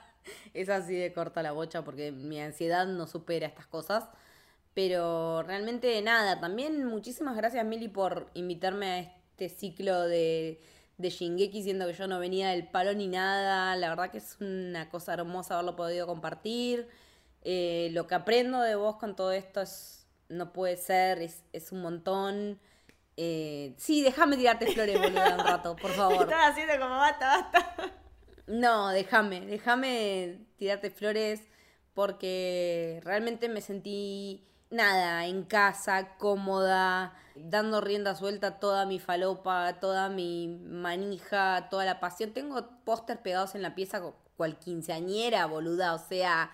Es 0.54 0.70
así 0.70 0.96
de 0.96 1.14
corta 1.14 1.44
la 1.44 1.52
bocha 1.52 1.84
porque 1.84 2.12
mi 2.12 2.40
ansiedad 2.40 2.88
no 2.88 3.08
supera 3.08 3.48
estas 3.48 3.68
cosas. 3.68 4.06
Pero 4.74 5.42
realmente 5.44 6.02
nada, 6.02 6.40
también 6.42 6.86
muchísimas 6.86 7.38
gracias 7.38 7.66
Mili 7.66 7.88
por 7.88 8.30
invitarme 8.34 8.86
a 8.88 9.00
este 9.00 9.48
ciclo 9.48 10.02
de, 10.02 10.60
de 10.98 11.10
Shingeki, 11.10 11.64
siendo 11.64 11.88
que 11.88 11.94
yo 11.94 12.08
no 12.08 12.20
venía 12.20 12.50
del 12.50 12.68
palo 12.68 12.94
ni 12.94 13.08
nada. 13.08 13.76
La 13.78 13.90
verdad 13.90 14.12
que 14.12 14.18
es 14.18 14.38
una 14.42 14.90
cosa 14.90 15.14
hermosa 15.14 15.54
haberlo 15.54 15.76
podido 15.76 16.08
compartir. 16.08 16.90
Eh, 17.42 17.90
lo 17.94 18.08
que 18.08 18.16
aprendo 18.16 18.60
de 18.62 18.76
vos 18.76 18.98
con 18.98 19.16
todo 19.16 19.32
esto 19.32 19.62
es, 19.62 20.08
no 20.30 20.52
puede 20.52 20.76
ser, 20.78 21.22
es, 21.22 21.44
es 21.54 21.72
un 21.72 21.82
montón. 21.82 22.60
Eh, 23.18 23.76
sí, 23.78 24.02
déjame 24.02 24.36
tirarte 24.36 24.68
flores, 24.74 25.00
boludo, 25.00 25.36
un 25.36 25.46
rato, 25.46 25.76
por 25.76 25.92
favor. 25.96 26.24
Estás 26.24 26.52
haciendo 26.52 26.74
como 26.80 26.98
basta, 26.98 27.48
basta. 27.52 27.94
No, 28.48 28.90
déjame, 28.90 29.42
déjame 29.46 30.46
tirarte 30.58 30.92
flores 30.92 31.42
porque 31.94 33.02
realmente 33.04 33.50
me 33.50 33.62
sentí 33.62 34.48
nada, 34.70 35.26
en 35.26 35.44
casa, 35.44 36.18
cómoda, 36.18 37.14
dando 37.36 37.82
rienda 37.82 38.16
suelta 38.16 38.60
toda 38.60 38.86
mi 38.86 39.00
falopa, 39.00 39.80
toda 39.80 40.10
mi 40.10 40.48
manija, 40.48 41.70
toda 41.70 41.86
la 41.86 42.00
pasión. 42.00 42.34
Tengo 42.34 42.68
póster 42.84 43.22
pegados 43.22 43.56
en 43.56 43.62
la 43.64 43.74
pieza 43.76 44.02
cual 44.38 44.60
quinceañera, 44.60 45.46
boluda, 45.48 45.94
o 45.94 46.00
sea, 46.00 46.52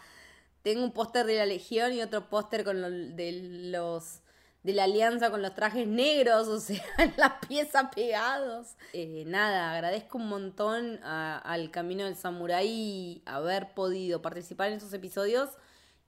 tengo 0.62 0.84
un 0.84 0.94
póster 0.94 1.26
de 1.26 1.38
la 1.38 1.46
Legión 1.46 1.94
y 1.94 2.02
otro 2.02 2.30
póster 2.30 2.64
con 2.64 2.82
lo, 2.82 2.90
de 2.90 3.32
los 3.72 4.21
de 4.64 4.74
la 4.74 4.84
alianza 4.84 5.32
con 5.32 5.42
los 5.42 5.56
trajes 5.56 5.88
negros, 5.88 6.48
o 6.48 6.60
sea, 6.60 6.84
las 7.18 7.46
piezas 7.48 7.86
pegados. 7.94 8.76
Eh, 8.94 9.24
nada, 9.26 9.74
agradezco 9.74 10.18
un 10.18 10.30
montón 10.30 11.00
al 11.04 11.72
Camino 11.72 12.06
del 12.06 12.16
Samurái 12.16 13.24
haber 13.26 13.74
podido 13.74 14.22
participar 14.22 14.70
en 14.70 14.78
esos 14.78 14.94
episodios 14.94 15.50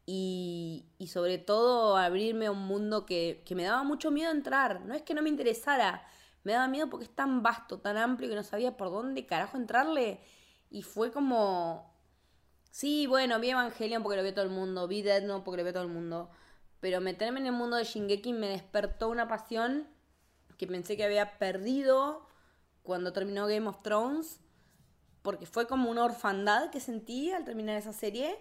y, 0.05 0.85
y 0.99 1.07
sobre 1.07 1.37
todo 1.39 1.97
abrirme 1.97 2.47
a 2.47 2.51
un 2.51 2.65
mundo 2.67 3.05
que, 3.05 3.41
que, 3.45 3.55
me 3.55 3.63
daba 3.63 3.83
mucho 3.83 4.11
miedo 4.11 4.31
entrar. 4.31 4.81
No 4.81 4.93
es 4.93 5.01
que 5.01 5.13
no 5.13 5.21
me 5.23 5.29
interesara, 5.29 6.05
me 6.43 6.53
daba 6.53 6.67
miedo 6.67 6.89
porque 6.89 7.05
es 7.05 7.15
tan 7.15 7.41
vasto, 7.41 7.79
tan 7.79 7.97
amplio 7.97 8.29
que 8.29 8.35
no 8.35 8.43
sabía 8.43 8.77
por 8.77 8.91
dónde 8.91 9.25
carajo 9.25 9.57
entrarle. 9.57 10.19
Y 10.69 10.83
fue 10.83 11.11
como... 11.11 11.91
Sí, 12.69 13.05
bueno, 13.05 13.39
vi 13.39 13.51
Evangelion 13.51 14.01
porque 14.01 14.17
lo 14.17 14.23
vio 14.23 14.33
todo 14.33 14.45
el 14.45 14.51
mundo, 14.51 14.87
vi 14.87 15.03
Dead 15.03 15.21
Note 15.23 15.43
porque 15.45 15.57
lo 15.57 15.63
vio 15.63 15.73
todo 15.73 15.83
el 15.83 15.89
mundo 15.89 16.31
pero 16.83 16.99
meterme 16.99 17.39
en 17.39 17.45
el 17.45 17.53
mundo 17.53 17.77
de 17.77 17.85
Shingeki 17.85 18.33
me 18.33 18.49
despertó 18.49 19.07
una 19.07 19.25
pasión 19.25 19.87
que 20.57 20.67
pensé 20.67 20.97
que 20.97 21.05
había 21.05 21.37
perdido 21.39 22.27
cuando 22.81 23.13
terminó 23.13 23.47
Game 23.47 23.69
of 23.69 23.81
Thrones, 23.81 24.41
porque 25.21 25.45
fue 25.45 25.65
como 25.65 25.89
una 25.89 26.03
orfandad 26.03 26.71
que 26.71 26.81
sentí 26.81 27.31
al 27.31 27.45
terminar 27.45 27.77
esa 27.77 27.93
serie 27.93 28.37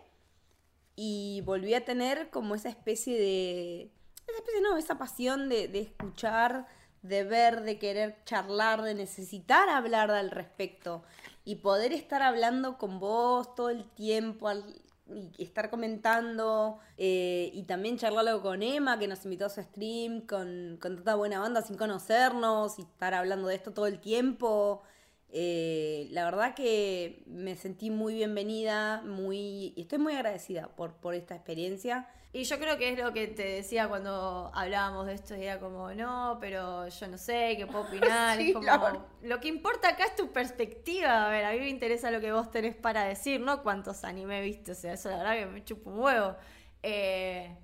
y 0.97 1.41
volví 1.43 1.73
a 1.75 1.85
tener 1.85 2.31
como 2.31 2.57
esa 2.57 2.69
especie 2.69 3.17
de... 3.17 3.93
Esa 4.27 4.39
especie, 4.39 4.61
no, 4.61 4.77
esa 4.77 4.99
pasión 4.99 5.49
de, 5.49 5.69
de 5.69 5.83
escuchar, 5.83 6.67
de 7.03 7.23
ver, 7.23 7.63
de 7.63 7.79
querer 7.79 8.25
charlar, 8.25 8.83
de 8.83 8.97
necesitar 8.97 9.69
hablar 9.69 10.11
al 10.11 10.33
respecto 10.33 11.05
y 11.45 11.57
poder 11.57 11.93
estar 11.93 12.23
hablando 12.23 12.77
con 12.77 12.99
vos 12.99 13.55
todo 13.55 13.71
el 13.71 13.85
tiempo, 13.85 14.49
al, 14.49 14.65
y 15.07 15.43
estar 15.43 15.71
comentando 15.71 16.79
eh, 16.97 17.51
y 17.53 17.65
también 17.65 17.99
charlarlo 17.99 18.41
con 18.43 18.63
Emma 18.63 18.99
que 18.99 19.09
nos 19.09 19.25
invitó 19.25 19.47
a 19.47 19.49
su 19.49 19.63
stream 19.63 20.23
con, 20.23 20.79
con 20.81 20.97
tanta 20.97 21.15
buena 21.17 21.41
banda 21.41 21.63
sin 21.63 21.77
conocernos 21.77 22.79
y 22.79 22.83
estar 22.83 23.15
hablando 23.15 23.49
de 23.49 23.57
esto 23.57 23.73
todo 23.73 23.87
el 23.87 24.01
tiempo. 24.01 24.83
Eh, 25.35 26.09
la 26.11 26.25
verdad 26.25 26.55
que 26.55 27.23
me 27.27 27.57
sentí 27.57 27.91
muy 27.91 28.15
bienvenida, 28.15 29.03
muy, 29.03 29.73
y 29.77 29.81
estoy 29.81 29.99
muy 29.99 30.15
agradecida 30.15 30.69
por, 30.77 30.95
por 30.95 31.15
esta 31.15 31.35
experiencia. 31.35 32.09
Y 32.35 32.45
yo 32.45 32.59
creo 32.59 32.79
que 32.79 32.91
es 32.91 32.99
lo 32.99 33.13
que 33.13 33.27
te 33.27 33.45
decía 33.45 33.89
cuando 33.89 34.51
hablábamos 34.55 35.07
de 35.07 35.13
esto, 35.13 35.35
era 35.35 35.61
como, 35.61 35.93
no, 35.93 36.39
pero 36.41 36.89
yo 36.89 37.09
no 37.09 37.19
sé, 37.19 37.57
qué 37.59 37.67
puedo 37.67 37.85
opinar. 37.89 38.41
es 38.41 38.55
como, 38.55 39.07
lo 39.21 39.39
que 39.39 39.49
importa 39.49 39.91
acá 39.91 40.05
es 40.05 40.17
tu 40.17 40.33
perspectiva. 40.33 41.27
A 41.27 41.29
ver, 41.29 41.45
a 41.45 41.53
mí 41.53 41.59
me 41.59 41.69
interesa 41.69 42.11
lo 42.11 42.21
que 42.21 42.33
vos 42.33 42.51
tenés 42.51 42.75
para 42.75 43.05
decir, 43.05 43.41
no 43.41 43.63
cuántos 43.63 44.03
anime 44.05 44.41
viste. 44.41 44.73
O 44.73 44.75
sea, 44.75 44.95
eso 44.95 45.11
la 45.11 45.19
verdad 45.19 45.35
que 45.35 45.47
me 45.47 45.65
chupa 45.65 45.91
un 45.91 45.99
huevo. 45.99 46.37
Eh, 46.83 47.55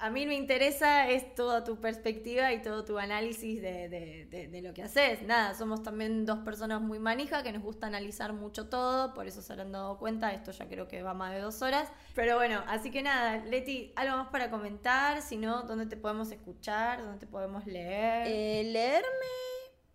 a 0.00 0.08
mí 0.08 0.26
me 0.26 0.34
interesa 0.34 1.08
es 1.10 1.34
toda 1.34 1.62
tu 1.62 1.76
perspectiva 1.76 2.54
y 2.54 2.62
todo 2.62 2.86
tu 2.86 2.98
análisis 2.98 3.60
de, 3.60 4.60
lo 4.62 4.72
que 4.72 4.82
haces. 4.82 5.22
Nada, 5.22 5.54
somos 5.54 5.82
también 5.82 6.24
dos 6.24 6.38
personas 6.38 6.80
muy 6.80 6.98
manijas 6.98 7.42
que 7.42 7.52
nos 7.52 7.62
gusta 7.62 7.86
analizar 7.86 8.32
mucho 8.32 8.68
todo, 8.68 9.12
por 9.12 9.26
eso 9.26 9.42
se 9.42 9.52
han 9.52 9.72
dado 9.72 9.98
cuenta, 9.98 10.32
esto 10.32 10.52
ya 10.52 10.66
creo 10.68 10.88
que 10.88 11.02
va 11.02 11.12
más 11.12 11.34
de 11.34 11.40
dos 11.40 11.60
horas. 11.60 11.92
Pero 12.14 12.36
bueno, 12.36 12.62
así 12.66 12.90
que 12.90 13.02
nada, 13.02 13.44
Leti, 13.44 13.92
¿algo 13.94 14.16
más 14.16 14.28
para 14.28 14.50
comentar? 14.50 15.20
Si 15.20 15.36
no, 15.36 15.64
¿dónde 15.64 15.84
te 15.84 15.98
podemos 15.98 16.32
escuchar? 16.32 17.02
¿Dónde 17.02 17.18
te 17.18 17.26
podemos 17.26 17.66
leer? 17.66 18.26
Eh, 18.26 18.64
leerme, 18.64 19.04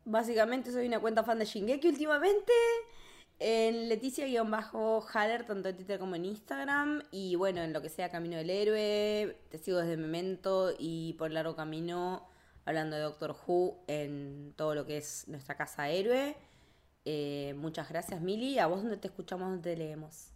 básicamente 0.03 0.71
soy 0.71 0.85
una 0.85 0.99
cuenta 0.99 1.23
fan 1.23 1.39
de 1.39 1.45
Shingeki 1.45 1.87
últimamente. 1.87 2.53
En 3.39 3.89
Leticia-Haller, 3.89 5.45
tanto 5.45 5.69
en 5.69 5.75
Twitter 5.75 5.99
como 5.99 6.15
en 6.15 6.25
Instagram. 6.25 7.03
Y 7.11 7.35
bueno, 7.35 7.61
en 7.61 7.73
lo 7.73 7.81
que 7.81 7.89
sea 7.89 8.09
Camino 8.09 8.37
del 8.37 8.49
Héroe, 8.49 9.37
te 9.49 9.57
sigo 9.57 9.79
desde 9.79 9.97
Memento 9.97 10.73
y 10.77 11.13
por 11.13 11.31
largo 11.31 11.55
camino 11.55 12.27
hablando 12.65 12.95
de 12.95 13.03
Doctor 13.03 13.35
Who 13.45 13.83
en 13.87 14.53
todo 14.55 14.75
lo 14.75 14.85
que 14.85 14.97
es 14.97 15.27
nuestra 15.27 15.55
casa 15.55 15.89
héroe. 15.89 16.35
Eh, 17.05 17.53
muchas 17.57 17.89
gracias, 17.89 18.21
Mili. 18.21 18.57
¿A 18.59 18.67
vos 18.67 18.81
dónde 18.81 18.97
te 18.97 19.07
escuchamos, 19.07 19.49
dónde 19.49 19.71
te 19.71 19.77
leemos? 19.77 20.34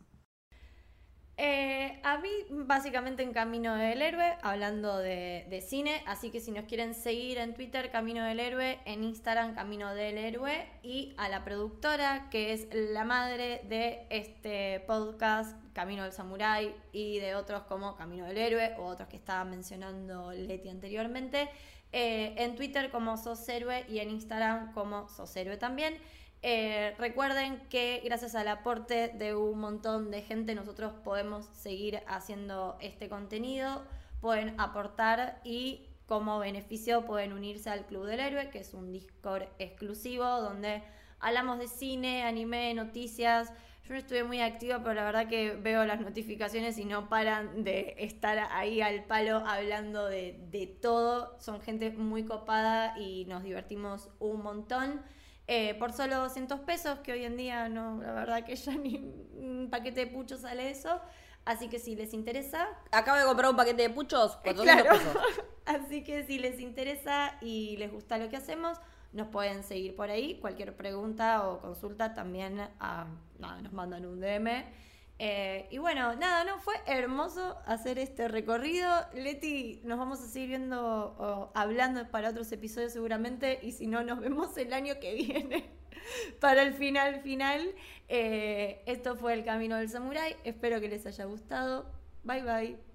Eh, 1.42 2.02
a 2.04 2.18
mí, 2.18 2.30
básicamente 2.50 3.24
en 3.24 3.32
Camino 3.32 3.74
del 3.74 4.02
Héroe, 4.02 4.36
hablando 4.42 4.98
de, 4.98 5.64
cine. 5.66 6.04
Así 6.06 6.32
que 6.32 6.42
si 6.42 6.52
nos 6.52 6.66
quieren 6.66 6.94
seguir 6.94 7.38
en 7.38 7.54
Twitter, 7.54 7.92
Camino 7.92 8.26
del 8.26 8.42
Héroe, 8.42 8.78
en 8.84 9.06
Instagram, 9.06 9.56
Camino 9.56 9.96
del 9.96 10.18
Héroe. 10.18 10.68
Y 10.84 11.14
a 11.16 11.30
la 11.30 11.46
productora, 11.46 12.28
que 12.30 12.52
es 12.52 12.68
la 12.74 13.06
madre 13.06 13.62
de 13.70 14.06
este 14.10 14.82
podcast, 14.82 15.58
Camino 15.72 16.04
del 16.04 16.12
Samurái, 16.12 16.76
y 16.92 17.20
de 17.20 17.36
otros 17.36 17.64
como 17.64 17.96
Camino 17.96 18.26
del 18.26 18.38
Héroe, 18.38 18.76
o 18.78 18.84
otros 18.84 19.08
que 19.08 19.16
estaba 19.16 19.46
mencionando 19.46 20.34
Leti 20.34 20.68
anteriormente. 20.68 21.50
eh, 21.92 22.36
en 22.38 22.56
Twitter 22.56 22.92
como 22.92 23.18
Sos 23.18 23.48
Héroe 23.50 23.86
y 23.88 23.98
en 24.00 24.12
Instagram 24.12 24.74
como 24.74 25.08
Sos 25.08 25.36
Héroe 25.38 25.56
también. 25.56 25.96
Eh, 26.42 26.96
recuerden 26.98 27.60
que 27.70 28.02
gracias 28.06 28.34
al 28.34 28.48
aporte 28.48 29.10
de 29.10 29.36
un 29.36 29.60
montón 29.60 30.10
de 30.10 30.22
gente 30.22 30.56
nosotros 30.56 30.94
podemos 31.04 31.46
seguir 31.48 32.02
haciendo 32.08 32.78
este 32.80 33.10
contenido, 33.10 33.84
pueden 34.22 34.58
aportar 34.58 35.42
y 35.44 35.86
como 36.06 36.40
beneficio 36.40 37.06
pueden 37.06 37.34
unirse 37.34 37.70
al 37.70 37.86
Club 37.86 38.06
del 38.06 38.22
Héroe, 38.22 38.50
que 38.50 38.60
es 38.60 38.74
un 38.74 38.92
Discord 38.92 39.44
exclusivo 39.60 40.26
donde 40.26 40.82
hablamos 41.20 41.60
de 41.60 41.68
cine, 41.68 42.24
anime, 42.24 42.74
noticias. 42.74 43.52
Yo 43.84 43.94
no 43.94 44.00
estuve 44.00 44.24
muy 44.24 44.40
activa, 44.40 44.80
pero 44.80 44.94
la 44.94 45.04
verdad 45.04 45.28
que 45.28 45.56
veo 45.56 45.86
las 45.86 46.00
notificaciones 46.00 46.78
y 46.78 46.86
no 46.86 47.10
paran 47.10 47.64
de 47.64 47.96
estar 47.98 48.40
ahí 48.52 48.82
al 48.82 49.04
palo 49.04 49.44
hablando 49.46 50.06
de, 50.06 50.40
de 50.50 50.68
todo. 50.68 51.38
Son 51.40 51.60
gente 51.60 51.92
muy 51.92 52.24
copada 52.24 52.98
y 52.98 53.26
nos 53.26 53.44
divertimos 53.44 54.10
un 54.20 54.42
montón. 54.42 55.02
Eh, 55.52 55.74
por 55.80 55.92
solo 55.94 56.18
200 56.18 56.60
pesos, 56.60 57.00
que 57.00 57.12
hoy 57.12 57.26
en 57.26 57.36
día 57.36 57.70
no, 57.70 58.00
la 58.04 58.12
verdad 58.12 58.46
que 58.46 58.56
ya 58.56 58.72
ni 58.76 58.98
un 59.34 59.68
paquete 59.72 60.02
de 60.02 60.08
pucho 60.08 60.38
sale 60.38 60.70
eso. 60.70 61.02
Así 61.44 61.70
que 61.70 61.80
si 61.80 61.96
les 61.96 62.14
interesa, 62.14 62.68
Acabo 62.92 63.18
de 63.18 63.26
comprar 63.26 63.50
un 63.50 63.58
paquete 63.58 63.82
de 63.82 63.90
puchos, 63.90 64.38
eh, 64.44 64.54
400 64.54 64.64
claro. 64.64 64.90
pesos. 64.92 65.46
Así 65.66 66.04
que 66.04 66.24
si 66.24 66.38
les 66.38 66.60
interesa 66.60 67.36
y 67.42 67.78
les 67.78 67.92
gusta 67.92 68.20
lo 68.20 68.30
que 68.30 68.38
hacemos, 68.38 68.78
nos 69.12 69.30
pueden 69.30 69.64
seguir 69.64 69.96
por 69.96 70.12
ahí. 70.12 70.40
Cualquier 70.40 70.76
pregunta 70.76 71.50
o 71.50 71.60
consulta 71.60 72.14
también 72.14 72.62
ah, 72.80 73.08
nada, 73.40 73.60
nos 73.64 73.74
mandan 73.74 74.06
un 74.06 74.20
DM. 74.20 74.66
Eh, 75.22 75.68
y 75.70 75.80
bueno, 75.80 76.16
nada, 76.16 76.46
no 76.46 76.60
fue 76.60 76.76
hermoso 76.86 77.58
hacer 77.66 78.00
este 78.00 78.30
recorrido. 78.30 78.90
Leti, 79.14 79.82
nos 79.84 80.00
vamos 80.00 80.22
a 80.22 80.28
seguir 80.28 80.50
viendo 80.50 81.16
o 81.20 81.52
hablando 81.54 82.10
para 82.10 82.30
otros 82.30 82.52
episodios 82.54 82.94
seguramente. 82.94 83.60
Y 83.62 83.74
si 83.74 83.86
no, 83.86 84.02
nos 84.04 84.20
vemos 84.22 84.58
el 84.58 84.74
año 84.74 84.96
que 85.00 85.14
viene 85.14 85.70
para 86.40 86.64
el 86.64 86.74
final 86.74 87.22
final. 87.22 87.76
Eh, 88.08 88.82
esto 88.86 89.18
fue 89.18 89.34
El 89.34 89.44
Camino 89.44 89.76
del 89.76 89.90
Samurái. 89.90 90.38
Espero 90.46 90.80
que 90.80 90.88
les 90.88 91.06
haya 91.06 91.26
gustado. 91.26 91.92
Bye 92.24 92.44
bye. 92.44 92.89